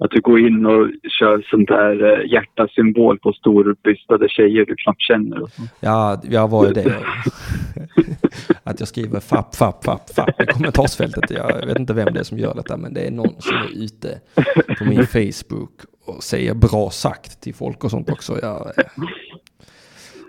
Att 0.00 0.10
du 0.10 0.20
går 0.20 0.40
in 0.40 0.66
och 0.66 0.88
kör 1.18 1.46
sånt 1.50 1.68
där 1.68 2.04
eh, 2.04 2.32
hjärtasymbol 2.32 3.18
på 3.18 3.32
storbystade 3.32 4.28
tjejer 4.28 4.64
du 4.64 4.76
knappt 4.76 5.02
känner. 5.02 5.40
Ja, 5.80 6.22
jag 6.30 6.48
var 6.48 6.66
ju 6.66 6.72
det. 6.72 6.94
Att 8.64 8.80
jag 8.80 8.88
skriver 8.88 9.20
fapp, 9.20 9.54
fapp, 9.54 9.84
fapp, 9.84 10.14
fapp 10.14 10.42
i 10.42 10.46
kommentarsfältet. 10.46 11.30
Jag 11.30 11.66
vet 11.66 11.78
inte 11.78 11.94
vem 11.94 12.14
det 12.14 12.20
är 12.20 12.24
som 12.24 12.38
gör 12.38 12.54
detta, 12.54 12.76
men 12.76 12.94
det 12.94 13.00
är 13.00 13.10
någon 13.10 13.34
som 13.38 13.56
är 13.56 13.84
ute 13.84 14.20
på 14.78 14.84
min 14.84 15.06
Facebook 15.06 15.72
och 16.04 16.22
säger 16.22 16.54
bra 16.54 16.90
sagt 16.90 17.40
till 17.40 17.54
folk 17.54 17.84
och 17.84 17.90
sånt 17.90 18.10
också. 18.10 18.38
Jag, 18.42 18.72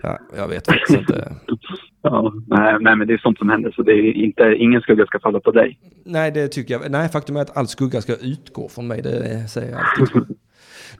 ja, 0.02 0.18
jag 0.36 0.48
vet 0.48 0.66
faktiskt 0.66 0.98
inte. 1.00 1.34
Ja, 2.02 2.32
nej, 2.46 2.76
nej, 2.80 2.96
men 2.96 3.08
det 3.08 3.14
är 3.14 3.18
sånt 3.18 3.38
som 3.38 3.48
händer 3.48 3.70
så 3.70 3.82
det 3.82 3.92
är 3.92 4.12
inte, 4.12 4.54
ingen 4.58 4.80
skugga 4.80 5.06
ska 5.06 5.20
falla 5.20 5.40
på 5.40 5.50
dig. 5.50 5.78
Nej, 6.04 6.30
det 6.30 6.48
tycker 6.48 6.74
jag. 6.74 6.90
Nej, 6.90 7.08
faktum 7.08 7.36
är 7.36 7.40
att 7.40 7.56
all 7.56 7.66
skugga 7.66 8.00
ska 8.00 8.14
utgå 8.16 8.68
från 8.68 8.86
mig. 8.86 9.02
Det 9.02 9.48
säger 9.48 9.70
jag 9.70 9.80
alltid. 10.00 10.36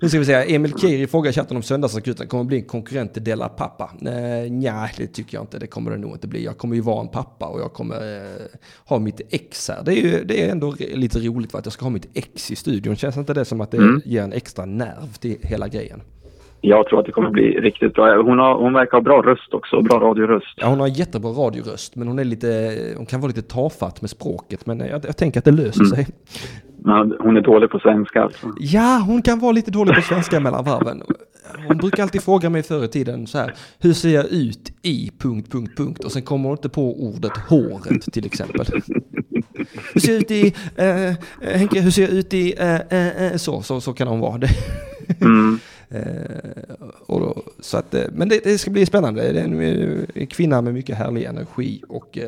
Nu 0.03 0.09
ska 0.09 0.19
vi 0.19 0.25
säga, 0.25 0.45
Emil 0.45 0.73
Kiri 0.79 1.07
frågar 1.07 1.31
i 1.31 1.35
chatten 1.35 1.57
om 1.57 1.63
söndagsakuten 1.63 2.27
kommer 2.27 2.45
bli 2.45 2.57
en 2.57 2.65
konkurrent 2.65 3.15
till 3.15 3.25
Della 3.25 3.49
Pappa. 3.49 3.91
Nej, 3.99 4.51
nja, 4.51 4.89
det 4.97 5.07
tycker 5.07 5.37
jag 5.37 5.43
inte. 5.43 5.59
Det 5.59 5.67
kommer 5.67 5.91
det 5.91 5.97
nog 5.97 6.13
inte 6.13 6.29
bli. 6.29 6.45
Jag 6.45 6.59
kommer 6.59 6.75
ju 6.75 6.81
vara 6.81 7.01
en 7.01 7.09
pappa 7.09 7.47
och 7.47 7.61
jag 7.61 7.73
kommer 7.73 7.97
eh, 7.97 8.47
ha 8.89 8.99
mitt 8.99 9.21
ex 9.31 9.69
här. 9.69 9.83
Det 9.85 9.93
är 9.93 10.03
ju 10.03 10.25
det 10.25 10.45
är 10.47 10.51
ändå 10.53 10.75
lite 10.95 11.19
roligt 11.19 11.53
va, 11.53 11.59
att 11.59 11.67
jag 11.67 11.73
ska 11.73 11.85
ha 11.85 11.91
mitt 11.91 12.09
ex 12.15 12.51
i 12.51 12.57
studion. 12.57 12.97
Känns 12.97 13.17
inte 13.17 13.35
det 13.35 13.45
som 13.45 13.61
att 13.61 13.71
det 13.71 13.77
Mm. 13.77 14.01
ger 14.05 14.23
en 14.23 14.33
extra 14.33 14.65
nerv 14.67 15.13
till 15.21 15.37
hela 15.43 15.69
grejen? 15.69 16.01
Jag 16.61 16.87
tror 16.87 17.01
att 17.01 17.07
det 17.07 17.13
kommer 17.13 17.31
bli 17.31 17.61
riktigt 17.61 17.95
bra. 17.95 18.23
Hon, 18.23 18.39
har, 18.39 18.55
hon 18.55 18.73
verkar 18.73 18.93
ha 18.93 19.01
bra 19.03 19.23
röst 19.23 19.55
också, 19.55 19.83
bra 19.83 19.99
radioröst. 20.01 20.55
Ja, 20.57 20.67
hon 20.67 20.81
har 20.81 20.87
jättebra 20.89 21.31
radioröst, 21.31 21.97
men 21.97 22.09
hon 22.09 22.19
är 22.19 22.25
lite, 22.25 22.79
hon 22.97 23.07
kan 23.07 23.21
vara 23.21 23.29
lite 23.29 23.43
tafatt 23.43 24.01
med 24.01 24.11
språket. 24.11 24.67
Men 24.67 24.79
jag, 24.79 25.05
jag 25.05 25.17
tänker 25.17 25.39
att 25.39 25.45
det 25.45 25.51
löser 25.51 25.81
Mm. 25.81 25.91
sig. 25.91 26.07
Ja, 26.85 27.07
hon 27.21 27.37
är 27.37 27.41
dålig 27.41 27.71
på 27.71 27.79
svenska 27.79 28.23
alltså. 28.23 28.47
Ja, 28.59 29.03
hon 29.07 29.23
kan 29.23 29.39
vara 29.39 29.53
lite 29.53 29.71
dålig 29.71 29.95
på 29.95 30.03
svenska 30.03 30.41
mellan 30.41 30.65
varven. 30.65 31.03
Hon 31.69 31.77
brukar 31.77 32.03
alltid 32.03 32.23
fråga 32.23 32.51
mig 32.51 32.63
förr 32.63 32.85
i 32.85 32.89
tiden 32.89 33.27
så 33.27 33.39
här, 33.39 33.55
hur 33.79 33.93
ser 33.93 34.09
jag 34.09 34.27
ut 34.27 34.73
i... 34.83 35.11
punkt, 35.19 35.53
punkt, 35.53 35.73
punkt 35.77 36.05
och 36.05 36.13
sen 36.13 36.23
kommer 36.23 36.45
hon 36.49 36.59
inte 36.59 36.69
på 36.69 37.03
ordet 37.03 37.37
håret 37.37 38.13
till 38.13 38.27
exempel. 38.27 38.67
Hur 39.95 40.01
ser 40.01 40.13
jag 40.13 40.21
ut 40.23 40.31
i... 40.31 40.55
Eh, 40.77 41.09
eh, 41.09 41.15
Henke, 41.41 41.81
hur 41.81 41.91
ser 41.91 42.03
jag 42.03 42.11
ut 42.11 42.35
i... 42.35 42.55
Eh, 42.59 42.75
eh, 42.75 43.23
eh, 43.27 43.37
så, 43.37 43.63
så, 43.63 43.81
så 43.81 43.93
kan 43.93 44.09
hon 44.09 44.21
vara. 44.21 44.39
Det. 44.39 44.49
Mm. 45.21 45.59
Eh, 45.95 46.77
då, 47.09 47.43
så 47.61 47.79
att, 47.79 47.95
eh, 47.95 48.03
men 48.13 48.29
det, 48.29 48.45
det 48.45 48.59
ska 48.59 48.71
bli 48.71 48.87
spännande. 48.87 49.33
Det 49.33 49.41
är 49.41 49.45
en, 49.45 49.61
eh, 50.15 50.27
kvinna 50.27 50.63
med 50.63 50.75
mycket 50.75 50.99
härlig 50.99 51.25
energi 51.25 51.83
och... 51.89 52.19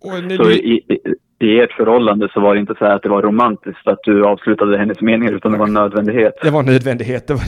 och 0.00 0.16
en, 0.16 0.36
Så 0.36 0.50
i, 0.50 0.82
i, 0.88 0.98
i 1.38 1.60
ert 1.60 1.72
förhållande 1.72 2.28
så 2.34 2.40
var 2.40 2.54
det 2.54 2.60
inte 2.60 2.74
så 2.78 2.84
här 2.84 2.96
att 2.96 3.02
det 3.02 3.08
var 3.08 3.22
romantiskt 3.22 3.86
att 3.86 4.00
du 4.04 4.24
avslutade 4.24 4.78
hennes 4.78 5.00
meningar 5.00 5.32
utan 5.32 5.52
det 5.52 5.58
var 5.58 5.66
en 5.66 5.74
nödvändighet. 5.74 6.34
Det 6.42 6.50
var 6.50 6.60
en 6.60 6.66
nödvändighet. 6.66 7.26
Det 7.26 7.34
var 7.34 7.42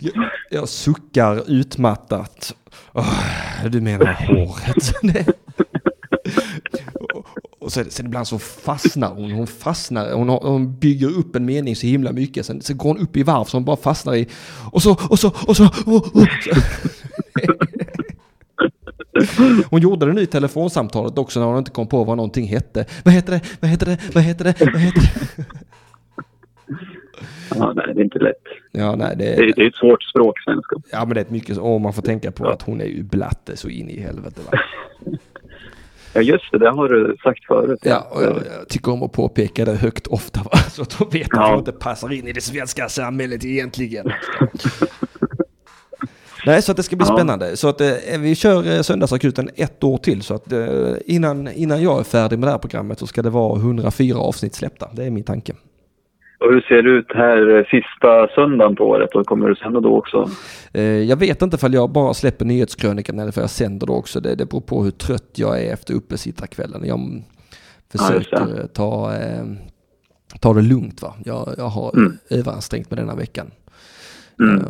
jag, 0.00 0.30
jag 0.50 0.68
suckar 0.68 1.60
utmattat. 1.60 2.56
Åh, 2.92 3.68
du 3.70 3.80
menar 3.80 4.06
håret? 4.06 5.26
Och, 7.64 7.66
och 7.66 7.72
sen, 7.72 8.06
ibland 8.06 8.26
så 8.26 8.38
fastnar 8.38 9.14
hon. 9.14 9.30
Hon 9.30 9.46
fastnar. 9.46 10.12
Hon, 10.12 10.28
har, 10.28 10.40
hon 10.42 10.78
bygger 10.78 11.18
upp 11.18 11.36
en 11.36 11.44
mening 11.44 11.76
så 11.76 11.86
himla 11.86 12.12
mycket. 12.12 12.46
Sen, 12.46 12.60
sen 12.62 12.76
går 12.76 12.88
hon 12.88 12.98
upp 13.02 13.16
i 13.16 13.22
varv 13.22 13.44
så 13.44 13.56
hon 13.56 13.64
bara 13.64 13.76
fastnar 13.76 14.14
i. 14.14 14.28
Och 14.72 14.82
så, 14.82 14.96
och 15.10 15.18
så, 15.18 15.32
och 15.46 15.56
så. 15.56 15.64
Och, 15.86 15.94
och, 16.16 16.28
så. 16.44 16.50
Hon 19.70 19.80
gjorde 19.80 20.06
det 20.06 20.12
nu 20.12 20.20
i 20.20 20.26
telefonsamtalet 20.26 21.18
också 21.18 21.40
när 21.40 21.46
hon 21.46 21.58
inte 21.58 21.70
kom 21.70 21.86
på 21.86 22.04
vad 22.04 22.16
någonting 22.16 22.46
hette. 22.46 22.86
Vad 23.04 23.14
heter 23.14 23.32
det? 23.32 23.40
Vad 23.60 23.70
heter 23.70 23.86
det? 23.86 23.98
Vad 24.14 24.22
heter 24.24 24.44
det? 24.44 24.54
Vad 24.72 24.80
heter 24.82 25.00
det? 25.00 25.44
Ja, 27.58 27.72
nej, 27.76 27.94
det 27.94 28.00
är 28.00 28.04
inte 28.04 28.18
lätt. 28.18 28.42
Ja, 28.72 28.96
nej, 28.96 29.14
det, 29.18 29.24
Det, 29.24 29.30
är- 29.34 29.52
det 29.56 29.62
är 29.62 29.66
ett 29.68 29.74
svårt 29.74 30.02
språk, 30.02 30.40
svenska. 30.40 30.76
Ja 30.92 31.04
men 31.04 31.14
det 31.14 31.20
är 31.20 31.32
mycket, 31.32 31.58
och 31.58 31.80
man 31.80 31.92
får 31.92 32.02
tänka 32.02 32.32
på 32.32 32.48
att 32.48 32.62
hon 32.62 32.80
är 32.80 32.84
ju 32.84 33.02
blatte 33.02 33.56
så 33.56 33.68
in 33.68 33.90
i 33.90 34.00
helvete 34.00 34.40
va. 34.50 34.58
Ja, 36.14 36.20
just 36.20 36.44
det. 36.52 36.58
Det 36.58 36.70
har 36.70 36.88
du 36.88 37.16
sagt 37.22 37.44
förut. 37.44 37.78
Ja, 37.82 38.06
och 38.10 38.22
jag, 38.22 38.30
jag 38.30 38.68
tycker 38.68 38.92
om 38.92 39.02
att 39.02 39.12
påpeka 39.12 39.64
det 39.64 39.74
högt 39.74 40.06
ofta 40.06 40.40
va. 40.42 40.50
Så 40.70 40.82
att 40.82 40.98
de 40.98 41.08
vet 41.10 41.22
att 41.22 41.28
Ja. 41.32 41.50
jag 41.50 41.58
inte 41.58 41.72
passar 41.72 42.12
in 42.12 42.28
i 42.28 42.32
det 42.32 42.40
svenska 42.40 42.88
samhället 42.88 43.44
egentligen. 43.44 44.06
Nej, 46.46 46.62
så 46.62 46.70
att 46.70 46.76
det 46.76 46.82
ska 46.82 46.96
bli 46.96 47.06
Ja. 47.08 47.14
spännande. 47.16 47.56
Så 47.56 47.68
att 47.68 47.80
eh, 47.80 47.92
vi 48.18 48.34
kör 48.34 48.76
eh, 48.76 48.82
Söndagsakuten 48.82 49.50
ett 49.56 49.84
år 49.84 49.98
till. 49.98 50.22
Så 50.22 50.34
att 50.34 50.52
eh, 50.52 50.92
innan, 51.06 51.48
innan 51.48 51.82
jag 51.82 52.00
är 52.00 52.04
färdig 52.04 52.38
med 52.38 52.46
det 52.48 52.52
här 52.52 52.58
programmet 52.58 52.98
så 52.98 53.06
ska 53.06 53.22
det 53.22 53.30
vara 53.30 53.58
104 53.58 54.18
avsnitt 54.18 54.54
släppta. 54.54 54.88
Det 54.92 55.04
är 55.04 55.10
min 55.10 55.24
tanke. 55.24 55.52
Och 56.44 56.52
hur 56.52 56.60
ser 56.60 56.82
det 56.82 56.90
ut 56.90 57.06
här 57.14 57.56
eh, 57.58 57.64
sista 57.64 58.28
söndagen 58.34 58.76
på 58.76 58.84
året? 58.84 59.14
Och 59.14 59.26
kommer 59.26 59.48
du 59.48 59.54
sända 59.54 59.80
då 59.80 59.96
också? 59.96 60.30
Eh, 60.74 60.82
Jag 60.82 61.16
vet 61.16 61.42
inte 61.42 61.56
ifall 61.56 61.74
jag 61.74 61.90
bara 61.90 62.14
släpper 62.14 62.44
nyhetskrönikan 62.44 63.18
eller 63.18 63.28
ifall 63.28 63.42
jag 63.42 63.50
sänder 63.50 63.86
då 63.86 63.92
också. 63.92 64.20
Det, 64.20 64.34
det 64.34 64.46
beror 64.46 64.60
på 64.60 64.82
hur 64.84 64.90
trött 64.90 65.30
jag 65.34 65.62
är 65.62 65.72
efter 65.72 65.94
uppesittarkvällen. 65.94 66.84
Jag 66.86 67.00
Ja, 67.92 68.14
just 68.14 68.30
försöker 68.30 68.66
ta, 68.66 69.12
eh, 69.14 69.44
ta 70.40 70.52
det 70.54 70.62
lugnt 70.62 71.02
va. 71.02 71.14
Jag, 71.24 71.54
jag 71.58 71.64
har 71.68 71.96
Mm. 71.96 72.12
överansträngt 72.30 72.90
mig 72.90 72.96
denna 73.00 73.14
veckan. 73.14 73.50
Mm. 74.40 74.64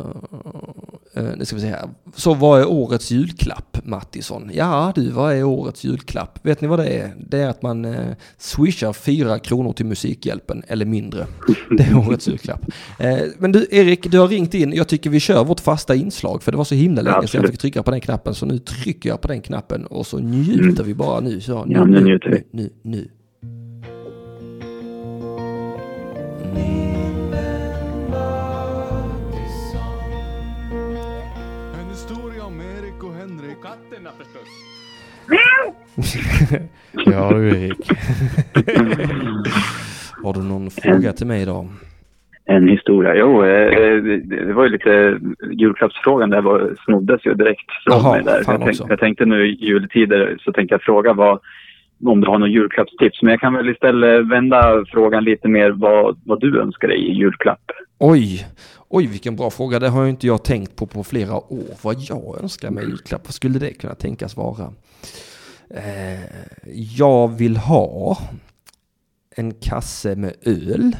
Uh, 1.17 1.29
nu 1.37 1.45
ska 1.45 1.55
vi 1.55 1.61
se 1.61 1.67
här. 1.67 1.89
Så 2.15 2.33
vad 2.33 2.61
är 2.61 2.67
årets 2.67 3.11
julklapp, 3.11 3.77
Mattisson? 3.83 4.51
Ja 4.53 4.91
du, 4.95 5.09
vad 5.09 5.33
är 5.33 5.43
årets 5.43 5.83
julklapp? 5.83 6.39
Vet 6.41 6.61
ni 6.61 6.67
vad 6.67 6.79
det 6.79 6.87
är? 6.87 7.13
Det 7.29 7.37
är 7.37 7.47
att 7.47 7.61
man 7.61 7.85
uh, 7.85 8.13
swishar 8.37 8.93
fyra 8.93 9.39
kronor 9.39 9.73
till 9.73 9.85
Musikhjälpen, 9.85 10.63
eller 10.67 10.85
mindre. 10.85 11.25
Det 11.77 11.83
är 11.83 11.97
årets 11.97 12.27
julklapp. 12.27 12.61
Eh, 12.99 13.17
men 13.37 13.51
du, 13.51 13.67
Erik, 13.71 14.11
du 14.11 14.19
har 14.19 14.27
ringt 14.27 14.53
in. 14.53 14.73
Jag 14.73 14.87
tycker 14.87 15.09
vi 15.09 15.19
kör 15.19 15.43
vårt 15.43 15.59
fasta 15.59 15.95
inslag, 15.95 16.43
för 16.43 16.51
det 16.51 16.57
var 16.57 16.65
så 16.65 16.75
himla 16.75 17.01
länge 17.01 17.13
sedan 17.13 17.21
jag 17.21 17.23
absolut. 17.23 17.51
fick 17.51 17.59
trycka 17.59 17.83
på 17.83 17.91
den 17.91 18.01
knappen. 18.01 18.35
Så 18.35 18.45
nu 18.45 18.59
trycker 18.59 19.09
jag 19.09 19.21
på 19.21 19.27
den 19.27 19.41
knappen 19.41 19.85
och 19.85 20.07
så 20.07 20.17
njuter 20.17 20.83
vi 20.83 20.93
bara 20.93 21.19
nu. 21.19 21.41
Så, 21.41 21.65
nu, 21.65 21.73
Ja, 21.73 21.85
nu 21.85 22.03
njuter 22.03 22.29
vi. 22.29 22.43
nu, 22.51 22.69
nu, 22.83 23.07
nu. 26.53 26.94
Ja 37.05 37.29
du 37.29 37.47
Erik. 37.47 37.91
Har 40.23 40.33
du 40.33 40.39
någon 40.39 40.69
fråga 40.71 41.13
till 41.13 41.27
mig 41.27 41.41
idag? 41.41 41.67
En 42.45 42.67
historia. 42.67 43.15
Jo, 43.15 43.43
eh, 43.43 44.03
det, 44.03 44.17
det 44.17 44.53
var 44.53 44.63
ju 44.63 44.69
lite 44.69 45.19
julklappsfrågan 45.51 46.29
där 46.29 46.41
var, 46.41 46.75
snoddes 46.85 47.25
ju 47.25 47.33
direkt 47.33 47.71
från 47.83 47.97
Jaha, 47.97 48.11
mig 48.11 48.23
där. 48.23 48.35
Jag, 48.35 48.45
tänk, 48.45 48.69
också. 48.69 48.85
jag 48.89 48.99
tänkte 48.99 49.25
nu 49.25 49.47
i 49.47 49.65
juletider 49.65 50.37
så 50.41 50.51
tänkte 50.51 50.73
jag 50.73 50.81
fråga 50.81 51.13
vad, 51.13 51.39
om 52.05 52.21
du 52.21 52.27
har 52.27 52.39
någon 52.39 52.51
julklappstips. 52.51 53.21
Men 53.21 53.31
jag 53.31 53.39
kan 53.39 53.53
väl 53.53 53.69
istället 53.69 54.27
vända 54.27 54.85
frågan 54.87 55.23
lite 55.23 55.47
mer 55.47 55.69
vad, 55.69 56.19
vad 56.25 56.41
du 56.41 56.59
önskar 56.61 56.87
dig 56.87 56.97
i 56.97 57.13
julklapp. 57.13 57.71
Oj, 57.99 58.45
oj 58.95 59.07
vilken 59.07 59.35
bra 59.35 59.49
fråga. 59.49 59.79
Det 59.79 59.89
har 59.89 60.03
ju 60.03 60.09
inte 60.09 60.27
jag 60.27 60.43
tänkt 60.43 60.75
på 60.75 60.87
på 60.87 61.03
flera 61.03 61.53
år. 61.53 61.77
Vad 61.81 62.01
jag 62.01 62.39
önskar 62.41 62.71
mig 62.71 62.83
i 62.83 62.87
julklapp, 62.87 63.21
vad 63.25 63.33
skulle 63.33 63.59
det 63.59 63.73
kunna 63.73 63.95
tänkas 63.95 64.37
vara? 64.37 64.73
Eh, 65.69 66.19
jag 66.73 67.27
vill 67.27 67.57
ha 67.57 68.17
en 69.35 69.53
kasse 69.53 70.15
med 70.15 70.33
öl, 70.41 70.97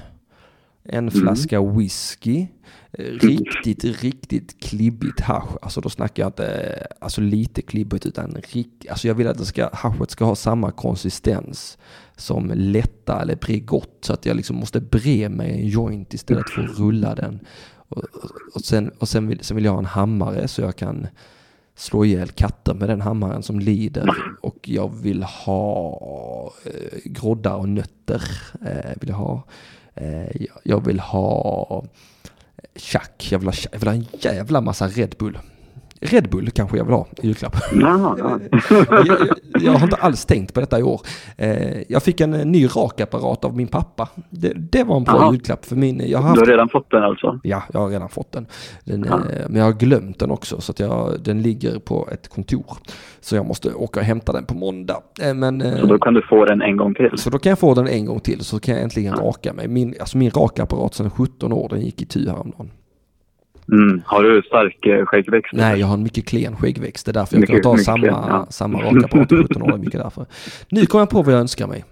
en 0.84 1.12
flaska 1.12 1.62
whisky, 1.62 2.48
eh, 2.92 3.04
riktigt, 3.04 3.84
riktigt 3.84 4.62
klibbigt 4.62 5.20
hasch. 5.20 5.58
Alltså 5.62 5.82
då 5.82 5.90
snackar 5.90 6.24
jag 6.24 6.30
inte 6.30 6.48
eh, 6.48 6.86
alltså 7.02 7.22
lite 7.22 7.62
klibbigt 7.62 8.06
utan 8.06 8.38
rik, 8.52 8.86
alltså 8.90 9.08
jag 9.08 9.16
vill 9.16 9.28
att 9.28 9.38
det 9.38 9.46
ska, 9.46 9.70
haschet 9.74 10.12
ska 10.12 10.26
ha 10.26 10.36
samma 10.36 10.72
konsistens 10.72 11.78
som 12.18 12.52
lätta 12.56 13.22
eller 13.22 13.36
Bregott 13.36 13.98
så 14.02 14.14
att 14.14 14.26
jag 14.26 14.38
liksom 14.38 14.56
måste 14.56 14.82
bre 14.82 15.30
mig 15.30 15.52
en 15.52 15.68
joint 15.68 16.14
istället 16.14 16.50
för 16.50 16.64
att 16.64 16.80
rulla 16.80 17.16
den. 17.16 17.40
Och, 17.90 18.04
och, 18.56 18.62
sen, 18.62 18.90
och 19.00 19.10
sen, 19.10 19.28
vill, 19.28 19.40
sen 19.44 19.56
vill 19.56 19.66
jag 19.66 19.72
ha 19.72 19.80
en 19.80 19.86
hammare 19.86 20.48
så 20.48 20.62
jag 20.62 20.76
kan 20.76 21.08
slå 21.76 22.06
ihjäl 22.06 22.30
katter 22.32 22.74
med 22.74 22.90
den 22.90 23.02
hammaren 23.02 23.44
som 23.44 23.60
lider. 23.60 24.10
Och 24.42 24.70
jag 24.70 24.96
vill 24.96 25.24
ha 25.24 26.54
eh, 26.66 27.00
groddar 27.06 27.56
och 27.56 27.70
nötter. 27.70 28.22
Eh, 28.66 28.92
vill 29.02 29.10
jag, 29.10 29.16
ha. 29.18 29.44
Eh, 29.94 30.42
jag- 30.42 30.60
jag 30.64 30.86
vill 30.86 31.00
ha 31.00 31.84
eh, 32.58 32.64
tjack. 32.76 33.28
Jag 33.32 33.40
vill 33.40 33.48
ha, 33.48 33.54
tjack. 33.54 33.74
jag 33.74 33.80
vill 33.80 33.88
ha 33.88 33.96
en 33.96 34.06
jävla 34.20 34.62
massa 34.62 34.88
Red 34.88 35.16
Bull. 35.20 35.38
Red 36.06 36.30
Bull 36.30 36.50
kanske 36.52 36.78
jag 36.78 36.86
vill 36.86 36.94
ha 36.94 37.08
i 37.22 37.28
julklapp. 37.28 37.56
Ja, 37.74 38.16
ja. 38.20 38.40
jag, 39.06 39.18
jag, 39.62 39.72
har 39.72 39.84
inte 39.84 39.96
alls 39.96 40.26
tänkt 40.26 40.54
på 40.54 40.60
detta 40.60 40.80
i 40.80 40.84
år. 40.84 41.02
Eh, 41.38 41.82
jag 41.88 42.04
fick 42.04 42.22
en 42.22 42.34
eh, 42.34 42.46
ny 42.46 42.66
rakapparat 42.68 43.46
av 43.46 43.56
min 43.58 43.68
pappa. 43.68 44.10
Det, 44.30 44.54
det 44.56 44.84
var 44.84 44.98
en 44.98 45.04
bra 45.04 45.16
Jaha. 45.22 45.32
julklapp 45.32 45.66
för 45.66 45.76
min. 45.76 46.02
Jag 46.06 46.18
har 46.20 46.24
Du 46.24 46.28
haft 46.30 46.40
har 46.40 46.46
redan 46.48 46.70
fått 46.70 46.92
den 46.92 47.04
alltså? 47.04 47.40
Ja, 47.44 47.64
jag 47.74 47.80
har 47.80 47.90
redan 47.90 48.10
fått 48.10 48.32
den. 48.32 48.46
den 48.84 49.06
Ja. 49.10 49.14
eh, 49.16 49.46
Men 49.50 49.56
jag 49.56 49.64
har 49.66 49.74
glömt 49.74 50.20
den 50.20 50.32
också 50.32 50.62
så 50.62 50.72
att 50.72 50.80
jag, 50.80 51.16
den 51.24 51.42
ligger 51.42 51.80
på 51.80 52.08
ett 52.12 52.28
kontor. 52.28 52.66
Så 53.22 53.36
jag 53.36 53.46
måste 53.46 53.74
åka 53.74 54.00
och 54.00 54.06
hämta 54.06 54.32
den 54.34 54.46
på 54.46 54.54
måndag. 54.54 54.98
Eh, 55.22 55.34
Men, 55.34 55.62
eh, 55.62 55.80
Så 55.80 55.86
då 55.86 56.00
kan 56.00 56.14
du 56.14 56.22
få 56.22 56.46
den 56.46 56.62
en 56.62 56.78
gång 56.78 56.94
till? 56.96 57.10
så 57.16 57.30
då 57.30 57.40
kan 57.40 57.50
jag 57.50 57.60
få 57.60 57.74
den 57.74 57.88
en 57.88 58.06
gång 58.06 58.20
till 58.20 58.40
så 58.46 58.60
kan 58.60 58.76
jag 58.76 58.84
äntligen 58.84 59.16
raka 59.16 59.54
mig. 59.54 59.68
Min, 59.68 59.94
alltså 60.00 60.18
min 60.18 60.30
rakapparat 60.32 60.94
sedan 60.94 61.10
17 61.10 61.54
år, 61.54 61.70
den 61.70 61.82
gick 61.82 62.02
i 62.02 62.06
tu 62.06 62.30
häromdagen. 62.30 62.72
Mm. 63.72 64.02
Har 64.06 64.24
du 64.24 64.42
stark 64.42 64.86
eh, 64.86 65.06
skäggväxt? 65.06 65.54
Nej, 65.54 65.80
jag 65.80 65.88
har 65.88 65.94
en 65.94 66.04
mycket 66.04 66.26
klen 66.28 66.56
skäggväxt. 66.56 67.06
Det 67.06 67.12
är 67.12 67.14
därför 67.14 67.36
jag 67.36 67.42
Mycket- 67.42 67.64
kan 67.64 67.78
ta 67.78 67.84
samma, 67.84 67.98
klen, 67.98 68.14
ja. 68.14 68.48
samma 68.50 68.82
rakapparat 68.82 69.32
i 69.32 69.36
17 69.36 69.62
år. 69.62 69.78
Mycket 69.78 70.02
därför. 70.02 70.26
Nu 70.70 70.86
kommer 70.86 71.02
jag 71.02 71.10
på 71.10 71.22
vad 71.22 71.34
jag 71.34 71.40
önskar 71.40 71.68
mig. 71.68 71.86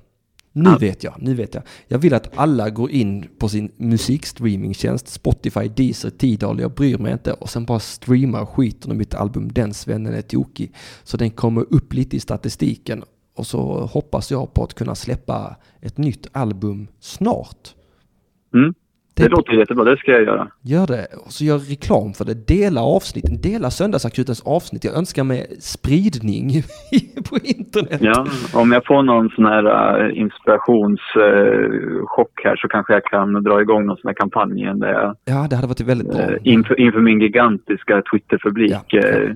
Nu 0.56 0.70
Ja. 0.70 0.78
vet 0.78 1.04
jag, 1.04 1.14
nu 1.20 1.34
vet 1.34 1.54
jag. 1.56 1.64
Jag 1.88 1.98
vill 2.00 2.14
att 2.14 2.38
alla 2.38 2.70
går 2.70 2.92
in 2.92 3.26
på 3.40 3.50
sin 3.50 3.72
musikstreamingtjänst, 3.78 5.08
Spotify, 5.08 5.68
Deezer, 5.68 6.10
Tidal, 6.10 6.60
jag 6.60 6.72
bryr 6.74 6.98
mig 6.98 7.12
inte. 7.14 7.34
Och 7.34 7.50
sen 7.50 7.66
bara 7.66 7.80
streamar 7.80 8.46
skiten 8.46 8.92
om 8.92 8.98
mitt 8.98 9.14
album 9.16 9.52
Den 9.52 9.74
svennen 9.74 10.14
är 10.14 10.22
tokig. 10.22 10.72
Så 11.04 11.18
den 11.18 11.30
kommer 11.30 11.62
upp 11.74 11.94
lite 11.94 12.16
i 12.16 12.20
statistiken. 12.20 13.04
Och 13.36 13.48
så 13.48 13.86
hoppas 13.86 14.32
jag 14.32 14.54
på 14.54 14.64
att 14.64 14.74
kunna 14.74 14.96
släppa 14.96 15.56
ett 15.82 15.98
nytt 15.98 16.28
album 16.32 16.88
snart. 17.00 17.76
Mm. 18.54 18.74
Det 19.16 19.24
Det- 19.24 19.30
låter 19.30 19.54
jättebra, 19.54 19.84
det 19.84 19.98
ska 19.98 20.12
jag 20.12 20.24
göra. 20.24 20.48
Gör 20.62 20.88
det 20.88 21.06
och 21.26 21.32
så 21.32 21.44
gör 21.46 21.58
reklam 21.58 22.14
för 22.14 22.26
det. 22.26 22.48
Dela 22.48 22.82
avsnitten, 22.82 23.42
dela 23.42 23.70
Söndagsakutens 23.72 24.42
avsnitt. 24.46 24.84
Jag 24.84 24.98
önskar 24.98 25.24
mig 25.24 25.48
spridning 25.60 26.50
på 27.30 27.38
internet. 27.44 28.00
Ja, 28.02 28.26
om 28.54 28.72
jag 28.72 28.86
får 28.86 29.04
någon 29.04 29.30
sån 29.30 29.46
här 29.46 29.66
uh, 30.06 30.18
inspirationschock 31.04 32.32
här 32.44 32.56
så 32.56 32.68
kanske 32.68 32.94
jag 32.94 33.04
kan 33.04 33.44
dra 33.44 33.62
igång 33.62 33.86
någon 33.86 33.98
sån 33.98 34.08
här 34.10 34.16
kampanj 34.16 34.54
igen 34.62 34.80
där 34.80 34.92
jag 34.94 35.16
Ja, 35.26 35.48
det 35.50 35.56
hade 35.56 35.68
varit 35.68 35.82
väldigt 35.82 36.08
bra. 36.12 36.20
eh, 36.22 36.38
inför, 36.44 36.80
inför 36.80 37.00
min 37.00 37.22
gigantiska 37.22 38.02
Twitterpublik 38.12 38.72
Ja. 38.88 39.00
eh, 39.00 39.32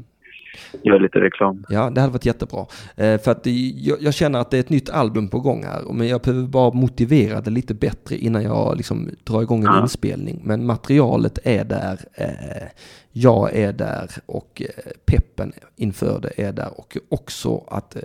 gör 0.84 1.00
lite 1.00 1.20
reklam. 1.20 1.66
Ja, 1.70 1.90
det 1.90 2.02
hade 2.02 2.14
varit 2.14 2.26
jättebra. 2.26 2.66
Eh, 2.96 3.20
för 3.22 3.32
att 3.32 3.44
det, 3.44 3.52
jag, 3.76 4.02
jag 4.02 4.14
känner 4.14 4.40
att 4.40 4.52
det 4.52 4.58
är 4.58 4.62
ett 4.62 4.70
nytt 4.70 4.90
album 4.90 5.28
på 5.28 5.40
gång 5.40 5.64
här. 5.64 5.82
Men 5.94 6.08
jag 6.08 6.22
behöver 6.22 6.48
bara 6.48 6.74
motivera 6.74 7.42
det 7.42 7.50
lite 7.52 7.74
bättre 7.74 8.18
innan 8.18 8.44
jag 8.44 8.78
liksom 8.78 9.10
drar 9.24 9.42
igång 9.42 9.60
en 9.60 9.66
Ja. 9.74 9.82
inspelning. 9.82 10.42
Men 10.44 10.66
materialet 10.66 11.40
är 11.44 11.64
där. 11.66 12.00
Eh, 12.14 12.68
jag 13.12 13.56
är 13.56 13.74
där 13.74 14.12
och 14.26 14.62
eh, 14.66 14.92
peppen 15.06 15.54
inför 15.76 16.20
det 16.22 16.44
är 16.44 16.54
där. 16.54 16.80
Och 16.80 16.98
också 17.10 17.64
att 17.68 17.96
eh, 17.96 18.02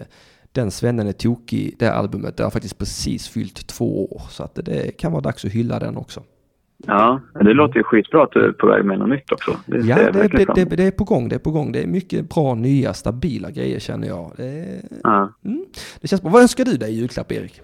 den 0.53 0.71
svennen 0.71 1.07
är 1.09 1.13
tokig, 1.13 1.77
det 1.79 1.93
albumet, 1.93 2.37
det 2.37 2.43
har 2.45 2.51
faktiskt 2.51 2.79
precis 2.79 3.29
fyllt 3.29 3.67
två 3.67 4.13
år. 4.13 4.23
Så 4.31 4.43
att 4.45 4.55
det 4.55 4.97
kan 4.99 5.13
vara 5.13 5.23
dags 5.23 5.45
att 5.45 5.51
hylla 5.53 5.79
den 5.79 5.97
också. 5.97 6.23
Ja, 6.87 7.21
det 7.41 7.53
låter 7.55 7.77
ju 7.77 7.83
skitbra 7.83 8.23
att 8.23 8.33
du 8.33 8.45
är 8.45 8.53
på 8.53 8.67
väg 8.67 8.85
med 8.85 8.99
något 8.99 9.09
nytt 9.09 9.33
också. 9.33 9.57
Det 9.67 9.79
Ja, 9.79 9.97
det, 10.13 10.29
det, 10.29 10.45
det, 10.55 10.77
det 10.77 10.87
är 10.87 10.91
på 10.91 11.05
gång, 11.05 11.29
det 11.29 11.35
är 11.35 11.39
på 11.39 11.51
gång. 11.51 11.73
Det 11.73 11.83
är 11.83 11.87
mycket 11.87 12.29
bra, 12.35 12.55
nya, 12.55 12.93
stabila 12.93 13.51
grejer 13.51 13.79
känner 13.79 14.09
jag. 14.09 14.33
Det, 14.37 14.81
Ja. 15.03 15.33
mm, 15.45 15.65
det 16.01 16.09
känns 16.09 16.23
bra. 16.23 16.31
Vad 16.31 16.43
önskar 16.43 16.65
du 16.65 16.77
dig 16.77 16.91
i 16.93 17.01
julklapp, 17.01 17.33
Erik? 17.33 17.61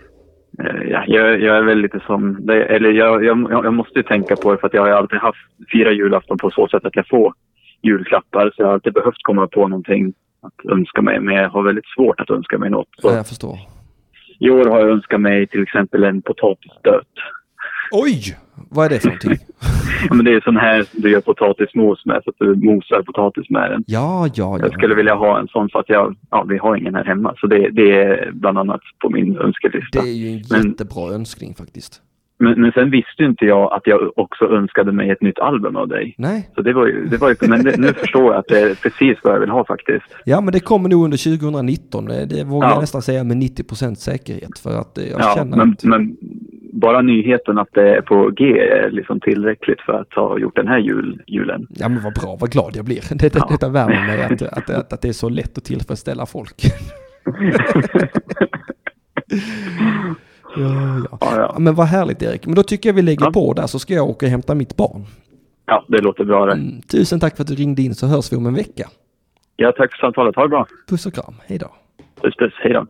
Eh, 0.59 0.89
Ja, 0.91 1.05
jag, 1.07 1.41
jag 1.41 1.57
är 1.57 1.63
väl 1.63 1.79
lite 1.79 2.01
som, 2.07 2.49
eller 2.51 2.91
jag, 2.93 3.25
jag, 3.25 3.51
jag 3.51 3.75
måste 3.75 3.99
ju 3.99 4.03
tänka 4.03 4.37
på 4.37 4.53
det 4.53 4.59
för 4.59 4.67
att 4.67 4.75
jag 4.75 4.83
har 4.83 4.89
alltid 4.91 5.19
haft 5.19 5.39
fyra 5.73 5.93
julafton 5.93 6.39
på 6.39 6.51
så 6.51 6.69
sätt 6.69 6.85
att 6.85 6.97
jag 6.97 7.09
får 7.09 7.35
julklappar. 7.83 8.47
Så 8.57 8.63
jag 8.63 8.67
har 8.67 8.73
alltid 8.75 8.93
behövt 8.93 9.23
komma 9.23 9.47
på 9.47 9.69
någonting 9.69 10.13
att 10.41 10.71
önska 10.73 11.03
mig. 11.03 11.21
Men 11.21 11.35
jag 11.35 11.49
har 11.51 11.63
väldigt 11.63 11.87
svårt 11.97 12.21
att 12.21 12.31
önska 12.31 12.59
mig 12.59 12.71
något. 12.71 12.89
Så 12.99 13.09
Ja, 13.09 13.15
jag 13.17 13.27
förstår. 13.29 13.59
I 14.41 14.51
år 14.51 14.65
har 14.65 14.79
jag 14.81 14.89
önskat 14.89 15.21
mig 15.21 15.47
till 15.47 15.63
exempel 15.63 16.05
en 16.05 16.23
potatisstöt. 16.23 17.07
Oj! 17.93 18.37
Vad 18.69 18.87
är 18.87 18.91
det 18.91 18.99
för 19.01 19.09
någonting? 19.09 19.37
Ja, 20.09 20.15
men 20.15 20.25
det 20.25 20.33
är 20.35 20.41
sån 20.41 20.57
här 20.57 20.85
du 20.93 21.11
gör 21.11 21.21
potatismos 21.21 22.07
med, 22.07 22.21
så 22.25 22.31
att 22.31 22.37
du 22.39 22.55
mosar 22.55 23.03
potatis 23.03 23.51
med 23.51 23.71
den. 23.71 23.85
Ja, 23.87 24.29
ja, 24.35 24.59
Jag 24.61 24.73
skulle 24.73 24.93
ja. 24.95 24.97
vilja 24.97 25.15
ha 25.15 25.39
en 25.41 25.49
sån 25.49 25.69
för 25.69 25.79
att 25.79 25.89
jag, 25.89 26.17
ja, 26.31 26.45
vi 26.49 26.59
har 26.59 26.77
ingen 26.77 26.95
här 26.95 27.05
hemma. 27.05 27.35
Så 27.41 27.47
det, 27.47 27.71
det 27.71 27.93
är 28.03 28.31
bland 28.33 28.59
annat 28.59 28.81
på 29.03 29.11
min 29.11 29.33
Det 29.33 29.41
önskelista. 29.41 29.99
är 29.99 30.05
ju 30.13 30.29
en 30.29 30.43
Men- 30.51 30.67
jättebra 30.71 31.13
önskning 31.15 31.55
faktiskt. 31.55 32.03
Men, 32.39 32.61
men 32.61 32.73
sen 32.73 32.91
visste 32.91 33.25
inte 33.25 33.45
jag 33.45 33.73
att 33.73 33.87
jag 33.87 34.19
också 34.19 34.45
önskade 34.45 34.93
mig 34.93 35.11
ett 35.11 35.23
nytt 35.23 35.39
album 35.39 35.77
av 35.77 35.89
dig. 35.89 36.15
Nej. 36.19 36.51
Så 36.55 36.63
det 36.63 36.73
var 36.73 36.87
ju, 36.87 37.07
det 37.07 37.17
var 37.17 37.29
ju 37.29 37.35
men 37.49 37.61
nu 37.79 37.93
förstår 37.93 38.25
jag 38.25 38.35
att 38.37 38.49
det 38.49 38.61
är 38.61 38.75
precis 38.75 39.19
vad 39.23 39.35
jag 39.35 39.41
vill 39.41 39.51
ha 39.51 39.65
faktiskt. 39.65 40.05
Ja, 40.25 40.41
men 40.41 40.53
det 40.53 40.61
kommer 40.61 40.89
nog 40.89 41.05
under 41.05 41.39
2019. 41.39 42.05
Det, 42.05 42.27
det 42.27 42.45
vågar 42.45 42.69
Ja. 42.69 42.75
jag 42.75 42.81
nästan 42.81 43.03
säga 43.03 43.25
med 43.25 43.37
90% 43.37 43.95
säkerhet. 43.95 44.59
För 44.59 44.81
att 44.81 44.99
eh, 44.99 45.05
jag 45.05 45.21
Ja, 45.21 45.35
känner 45.37 45.57
men, 45.57 45.73
att... 45.73 45.85
men 45.85 46.17
bara 46.73 47.03
nyheten 47.03 47.59
att 47.59 47.69
det 47.73 47.97
är 47.97 48.01
på 48.03 48.31
G 48.31 48.45
är 48.61 48.91
liksom 48.91 49.21
tillräckligt 49.21 49.81
för 49.81 49.93
att 49.93 50.15
ha 50.15 50.39
gjort 50.39 50.57
den 50.57 50.69
här 50.69 50.79
jul, 50.79 51.23
julen. 51.27 51.67
Ja, 51.71 51.89
men 51.89 52.03
vad 52.03 52.15
bra, 52.15 52.37
vad 52.41 52.51
glad 52.51 52.73
jag 52.77 52.85
blir. 52.85 53.01
Det, 53.19 53.33
det, 53.33 53.39
Ja. 53.39 53.47
Detta 53.51 53.69
värmer 53.69 54.07
mig 54.07 54.23
att, 54.23 54.43
att, 54.59 54.71
att, 54.71 54.93
att 54.93 55.03
det 55.03 55.09
är 55.09 55.13
så 55.13 55.29
lätt 55.29 55.59
att 55.59 55.65
tillfredsställa 55.65 56.27
folk. 56.27 56.55
ja, 60.57 61.01
ja. 61.11 61.19
Ja. 61.21 61.57
Men 61.59 61.75
vad 61.75 61.87
härligt 61.87 62.23
Erik. 62.23 62.47
Men 62.47 62.55
då 62.55 62.63
tycker 62.63 62.89
jag 62.89 62.95
vi 62.95 63.03
lägger 63.03 63.31
på 63.31 63.53
där 63.53 63.67
så 63.67 63.79
ska 63.79 63.95
jag 63.95 64.09
åka 64.09 64.27
och 64.27 64.31
hämta 64.31 64.55
mitt 64.55 64.77
barn. 64.77 65.05
ja, 65.67 65.85
det 65.89 65.99
låter 66.03 66.25
bra 66.25 66.47
det. 66.47 66.53
Mm, 66.53 66.83
tusen 66.83 67.21
tack 67.21 67.37
för 67.37 67.43
att 67.43 67.49
du 67.49 67.55
ringde 67.55 67.83
in 67.83 67.95
så 67.95 68.07
hörs 68.07 68.33
vi 68.33 68.37
om 68.37 68.47
en 68.47 68.55
vecka. 68.55 68.89
Ja, 69.57 69.73
tack 69.77 69.91
för 69.93 69.99
samtalet. 69.99 70.37
Ha 70.37 70.43
det 70.43 70.49
bra. 70.49 70.67
Puss 70.89 71.07
och 71.07 71.15
kram, 71.15 71.35
hej 71.47 71.59
då. 71.59 71.71
Puss, 72.23 72.37
puss. 72.37 72.53
Hej 72.63 72.73
då. 72.73 72.87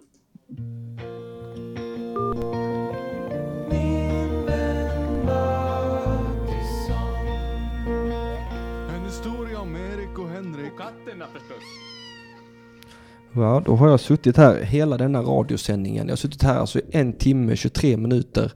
Ja, 13.43 13.63
då 13.67 13.77
har 13.77 13.89
jag 13.89 14.01
suttit 14.01 14.37
här 14.37 14.63
hela 14.63 14.97
denna 14.97 15.23
radiosändningen. 15.23 16.07
Jag 16.07 16.13
har 16.13 16.17
suttit 16.17 16.43
här 16.43 16.59
alltså 16.59 16.79
i 16.79 16.83
en 16.91 17.13
timme, 17.13 17.57
23 17.57 17.97
minuter 17.97 18.53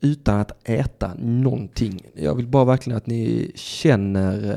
utan 0.00 0.40
att 0.40 0.68
äta 0.68 1.14
någonting. 1.18 2.00
Jag 2.14 2.34
vill 2.34 2.46
bara 2.46 2.64
verkligen 2.64 2.96
att 2.96 3.06
ni 3.06 3.52
känner 3.54 4.56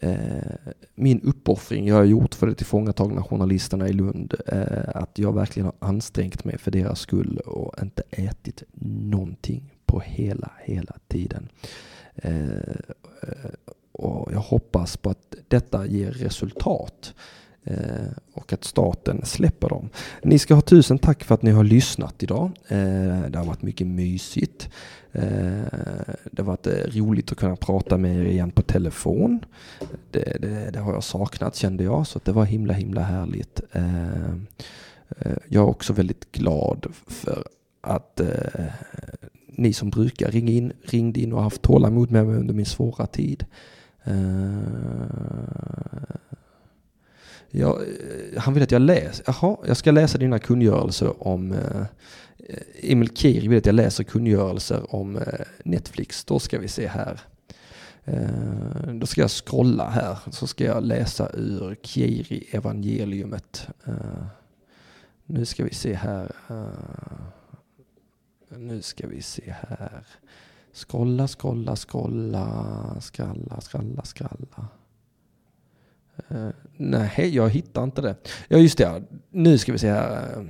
eh, 0.00 0.10
eh, 0.10 0.72
min 0.94 1.20
uppoffring 1.20 1.88
jag 1.88 1.96
har 1.96 2.04
gjort 2.04 2.34
för 2.34 2.46
de 2.46 2.54
tillfångatagna 2.54 3.22
journalisterna 3.22 3.88
i 3.88 3.92
Lund. 3.92 4.34
Eh, 4.46 4.88
att 4.94 5.18
jag 5.18 5.34
verkligen 5.34 5.64
har 5.64 5.88
ansträngt 5.88 6.44
mig 6.44 6.58
för 6.58 6.70
deras 6.70 7.00
skull 7.00 7.38
och 7.46 7.82
inte 7.82 8.02
ätit 8.10 8.62
någonting 8.80 9.74
på 9.86 10.00
hela, 10.00 10.50
hela 10.64 10.96
tiden. 11.08 11.48
Eh, 12.14 12.58
eh, 13.22 13.50
och 13.92 14.32
jag 14.32 14.40
hoppas 14.40 14.96
på 14.96 15.10
att 15.10 15.34
detta 15.48 15.86
ger 15.86 16.10
resultat 16.10 17.14
Eh, 17.66 18.06
och 18.32 18.52
att 18.52 18.64
staten 18.64 19.20
släpper 19.24 19.68
dem. 19.68 19.88
Ni 20.22 20.38
ska 20.38 20.54
ha 20.54 20.62
tusen 20.62 20.98
tack 20.98 21.24
för 21.24 21.34
att 21.34 21.42
ni 21.42 21.50
har 21.50 21.64
lyssnat 21.64 22.22
idag. 22.22 22.50
Eh, 22.68 23.20
det 23.28 23.34
har 23.34 23.44
varit 23.44 23.62
mycket 23.62 23.86
mysigt. 23.86 24.68
Eh, 25.12 25.22
det 26.30 26.38
har 26.38 26.44
varit 26.44 26.66
roligt 26.96 27.32
att 27.32 27.38
kunna 27.38 27.56
prata 27.56 27.96
med 27.96 28.16
er 28.16 28.24
igen 28.24 28.50
på 28.50 28.62
telefon. 28.62 29.44
Det, 30.10 30.36
det, 30.40 30.70
det 30.72 30.78
har 30.78 30.92
jag 30.92 31.04
saknat 31.04 31.56
kände 31.56 31.84
jag, 31.84 32.06
så 32.06 32.20
det 32.24 32.32
var 32.32 32.44
himla 32.44 32.74
himla 32.74 33.00
härligt. 33.00 33.60
Jag 35.48 35.62
är 35.62 35.68
också 35.68 35.92
väldigt 35.92 36.32
glad 36.32 36.86
för 37.06 37.44
att 37.80 38.20
ni 39.46 39.72
som 39.72 39.90
brukar 39.90 40.30
ringa 40.30 40.52
in, 40.52 40.72
ringde 40.82 41.20
in 41.20 41.32
och 41.32 41.42
haft 41.42 41.62
tålamod 41.62 42.10
med 42.10 42.26
mig 42.26 42.36
under 42.36 42.54
min 42.54 42.66
svåra 42.66 43.06
tid. 43.06 43.44
Jag, 47.56 47.80
eh, 47.80 48.40
han 48.40 48.54
vill 48.54 48.62
att 48.62 48.70
jag 48.70 48.82
läser, 48.82 49.24
jaha, 49.26 49.56
jag 49.66 49.76
ska 49.76 49.90
läsa 49.90 50.18
dina 50.18 50.38
kungörelser 50.38 51.28
om 51.28 51.52
eh, 51.52 51.86
Emil 52.82 53.16
Kiri 53.16 53.48
vill 53.48 53.58
att 53.58 53.66
jag 53.66 53.74
läser 53.74 54.04
kungörelser 54.04 54.94
om 54.94 55.16
eh, 55.16 55.22
Netflix. 55.64 56.24
Då 56.24 56.38
ska 56.38 56.58
vi 56.58 56.68
se 56.68 56.86
här. 56.86 57.20
Eh, 58.04 58.94
då 58.94 59.06
ska 59.06 59.20
jag 59.20 59.30
scrolla 59.30 59.88
här, 59.88 60.18
så 60.30 60.46
ska 60.46 60.64
jag 60.64 60.84
läsa 60.84 61.30
ur 61.34 61.76
Kiri 61.82 62.48
evangeliumet. 62.50 63.68
Eh, 63.84 64.26
nu 65.26 65.44
ska 65.44 65.64
vi 65.64 65.74
se 65.74 65.94
här. 65.94 66.32
Eh, 66.48 66.66
nu 68.58 68.82
ska 68.82 69.06
vi 69.06 69.22
se 69.22 69.54
här. 69.68 70.06
Scrolla, 70.72 71.28
scrolla, 71.28 71.76
scrolla, 71.76 73.00
skralla, 73.00 73.60
skralla, 73.60 74.02
skralla. 74.04 74.68
Uh, 76.32 76.48
nej, 76.76 77.30
jag 77.36 77.50
hittar 77.50 77.84
inte 77.84 78.02
det. 78.02 78.16
Ja, 78.48 78.58
just 78.58 78.78
det. 78.78 79.02
Nu 79.30 79.58
ska 79.58 79.72
vi 79.72 79.78
se 79.78 79.90
här. 79.90 80.36
Eh, 80.36 80.44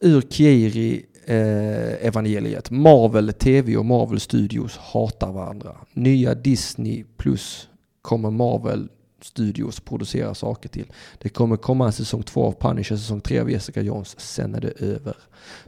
Ur 0.00 0.20
Kieri 0.20 1.06
eh, 1.28 2.06
evangeliet. 2.06 2.70
Marvel 2.70 3.32
TV 3.32 3.76
och 3.76 3.84
Marvel 3.84 4.20
Studios 4.20 4.76
hatar 4.76 5.32
varandra. 5.32 5.76
Nya 5.92 6.34
Disney 6.34 7.04
Plus 7.16 7.68
kommer 8.02 8.30
Marvel 8.30 8.88
Studios 9.22 9.80
producera 9.80 10.34
saker 10.34 10.68
till. 10.68 10.92
Det 11.18 11.28
kommer 11.28 11.56
komma 11.56 11.86
en 11.86 11.92
säsong 11.92 12.22
två 12.22 12.44
av 12.44 12.52
Punisher, 12.52 12.96
säsong 12.96 13.20
tre 13.20 13.38
av 13.38 13.50
Jessica 13.50 13.82
Jones. 13.82 14.20
Sen 14.20 14.54
är 14.54 14.60
det 14.60 14.80
över. 14.80 15.16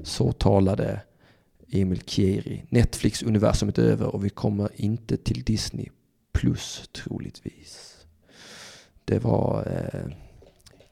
Så 0.02 0.32
talade 0.32 1.00
Emil 1.72 2.02
Kieri. 2.06 2.64
Netflix-universumet 2.68 3.78
är 3.78 3.82
över 3.82 4.06
och 4.06 4.24
vi 4.24 4.30
kommer 4.30 4.70
inte 4.76 5.16
till 5.16 5.42
Disney 5.42 5.88
Plus 6.32 6.88
troligtvis. 6.92 7.89
Det 9.10 9.18
var 9.18 9.66
eh, 9.66 10.12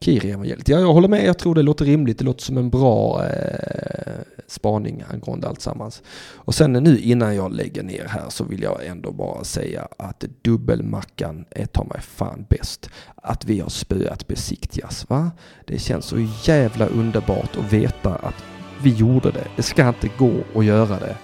Kiri-evangeliet. 0.01 0.69
Ja, 0.69 0.81
jag 0.81 0.93
håller 0.93 1.09
med. 1.09 1.25
Jag 1.25 1.39
tror 1.39 1.55
det 1.55 1.63
låter 1.63 1.85
rimligt. 1.85 2.19
Det 2.19 2.25
låter 2.25 2.43
som 2.43 2.57
en 2.59 2.71
bra 2.71 3.25
eh, 3.27 4.13
spaning 4.47 5.05
angående 5.13 5.49
alltsammans. 5.49 6.03
Och 6.35 6.55
sen 6.55 6.73
nu 6.73 6.99
innan 6.99 7.37
jag 7.37 7.53
lägger 7.53 7.83
ner 7.83 8.05
här 8.09 8.25
så 8.29 8.45
vill 8.45 8.63
jag 8.63 8.87
ändå 8.87 9.13
bara 9.13 9.45
säga 9.45 9.89
att 9.97 10.25
dubbelmackan 10.43 11.45
är 11.51 11.67
ta 11.67 11.85
mig 11.85 12.01
fan 12.01 12.47
bäst. 12.51 12.91
Att 13.15 13.45
vi 13.45 13.61
har 13.61 13.69
spöat 13.69 14.27
besiktigas. 14.27 15.11
Va? 15.11 15.31
Det 15.67 15.79
känns 15.79 16.05
så 16.05 16.29
jävla 16.45 16.87
underbart 16.87 17.57
att 17.57 17.73
veta 17.73 18.15
att 18.15 18.45
vi 18.83 18.91
gjorde 18.91 19.31
det. 19.31 19.47
Det 19.57 19.63
ska 19.63 19.89
inte 19.89 20.11
gå 20.19 20.33
att 20.55 20.65
göra 20.65 20.99
det. 20.99 21.17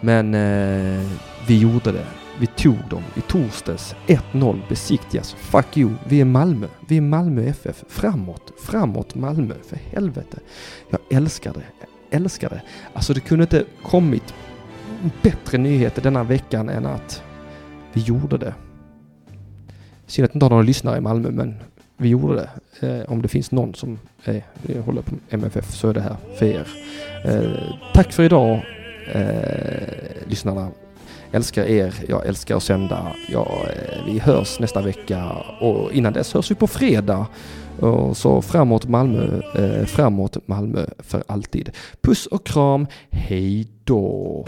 Men 0.00 0.34
eh, 0.34 1.10
vi 1.46 1.58
gjorde 1.58 1.92
det. 1.92 2.06
Vi 2.40 2.46
tog 2.46 2.76
dem 2.90 3.02
i 3.16 3.20
torsdags. 3.20 3.94
1-0 4.06 4.60
besiktigas. 4.68 5.32
Fuck 5.32 5.76
you. 5.76 5.90
Vi 6.08 6.20
är 6.20 6.24
Malmö. 6.24 6.66
Vi 6.88 6.96
är 6.96 7.00
Malmö 7.00 7.42
FF. 7.42 7.84
Framåt. 7.88 8.52
Framåt 8.62 9.14
Malmö. 9.14 9.54
För 9.68 9.76
helvete. 9.76 10.38
Jag 10.90 11.00
älskar 11.10 11.52
det. 11.52 11.64
Jag 11.80 12.20
älskar 12.20 12.50
det. 12.50 12.62
Alltså 12.92 13.14
det 13.14 13.20
kunde 13.20 13.42
inte 13.42 13.64
kommit 13.82 14.34
bättre 15.22 15.58
nyheter 15.58 16.02
denna 16.02 16.24
veckan 16.24 16.68
än 16.68 16.86
att 16.86 17.22
vi 17.92 18.00
gjorde 18.00 18.38
det. 18.38 18.54
Synd 20.06 20.24
att 20.24 20.34
inte 20.34 20.44
har 20.44 20.50
några 20.50 20.62
lyssnare 20.62 20.98
i 20.98 21.00
Malmö 21.00 21.30
men 21.30 21.54
vi 21.96 22.08
gjorde 22.08 22.34
det. 22.34 22.50
Eh, 22.86 23.12
om 23.12 23.22
det 23.22 23.28
finns 23.28 23.50
någon 23.50 23.74
som 23.74 23.98
eh, 24.24 24.42
är, 24.68 24.80
håller 24.80 25.02
på 25.02 25.14
MFF 25.30 25.74
så 25.74 25.88
är 25.88 25.94
det 25.94 26.00
här 26.00 26.16
för 26.38 26.46
er. 26.46 26.68
Eh, 27.24 27.74
tack 27.94 28.12
för 28.12 28.22
idag 28.22 28.64
eh, 29.12 30.26
lyssnarna 30.26 30.70
älskar 31.32 31.64
er, 31.64 31.94
jag 32.08 32.26
älskar 32.26 32.56
att 32.56 32.62
sända. 32.62 33.12
Ja, 33.28 33.66
eh, 33.66 34.04
vi 34.06 34.18
hörs 34.18 34.60
nästa 34.60 34.82
vecka 34.82 35.30
och 35.60 35.92
innan 35.92 36.12
dess 36.12 36.34
hörs 36.34 36.50
vi 36.50 36.54
på 36.54 36.66
fredag. 36.66 37.26
Och 37.80 38.16
så 38.16 38.42
framåt 38.42 38.88
Malmö, 38.88 39.40
eh, 39.54 39.86
framåt 39.86 40.48
Malmö 40.48 40.86
för 40.98 41.24
alltid. 41.26 41.70
Puss 42.00 42.26
och 42.26 42.46
kram, 42.46 42.86
hej 43.10 43.66
då! 43.84 44.46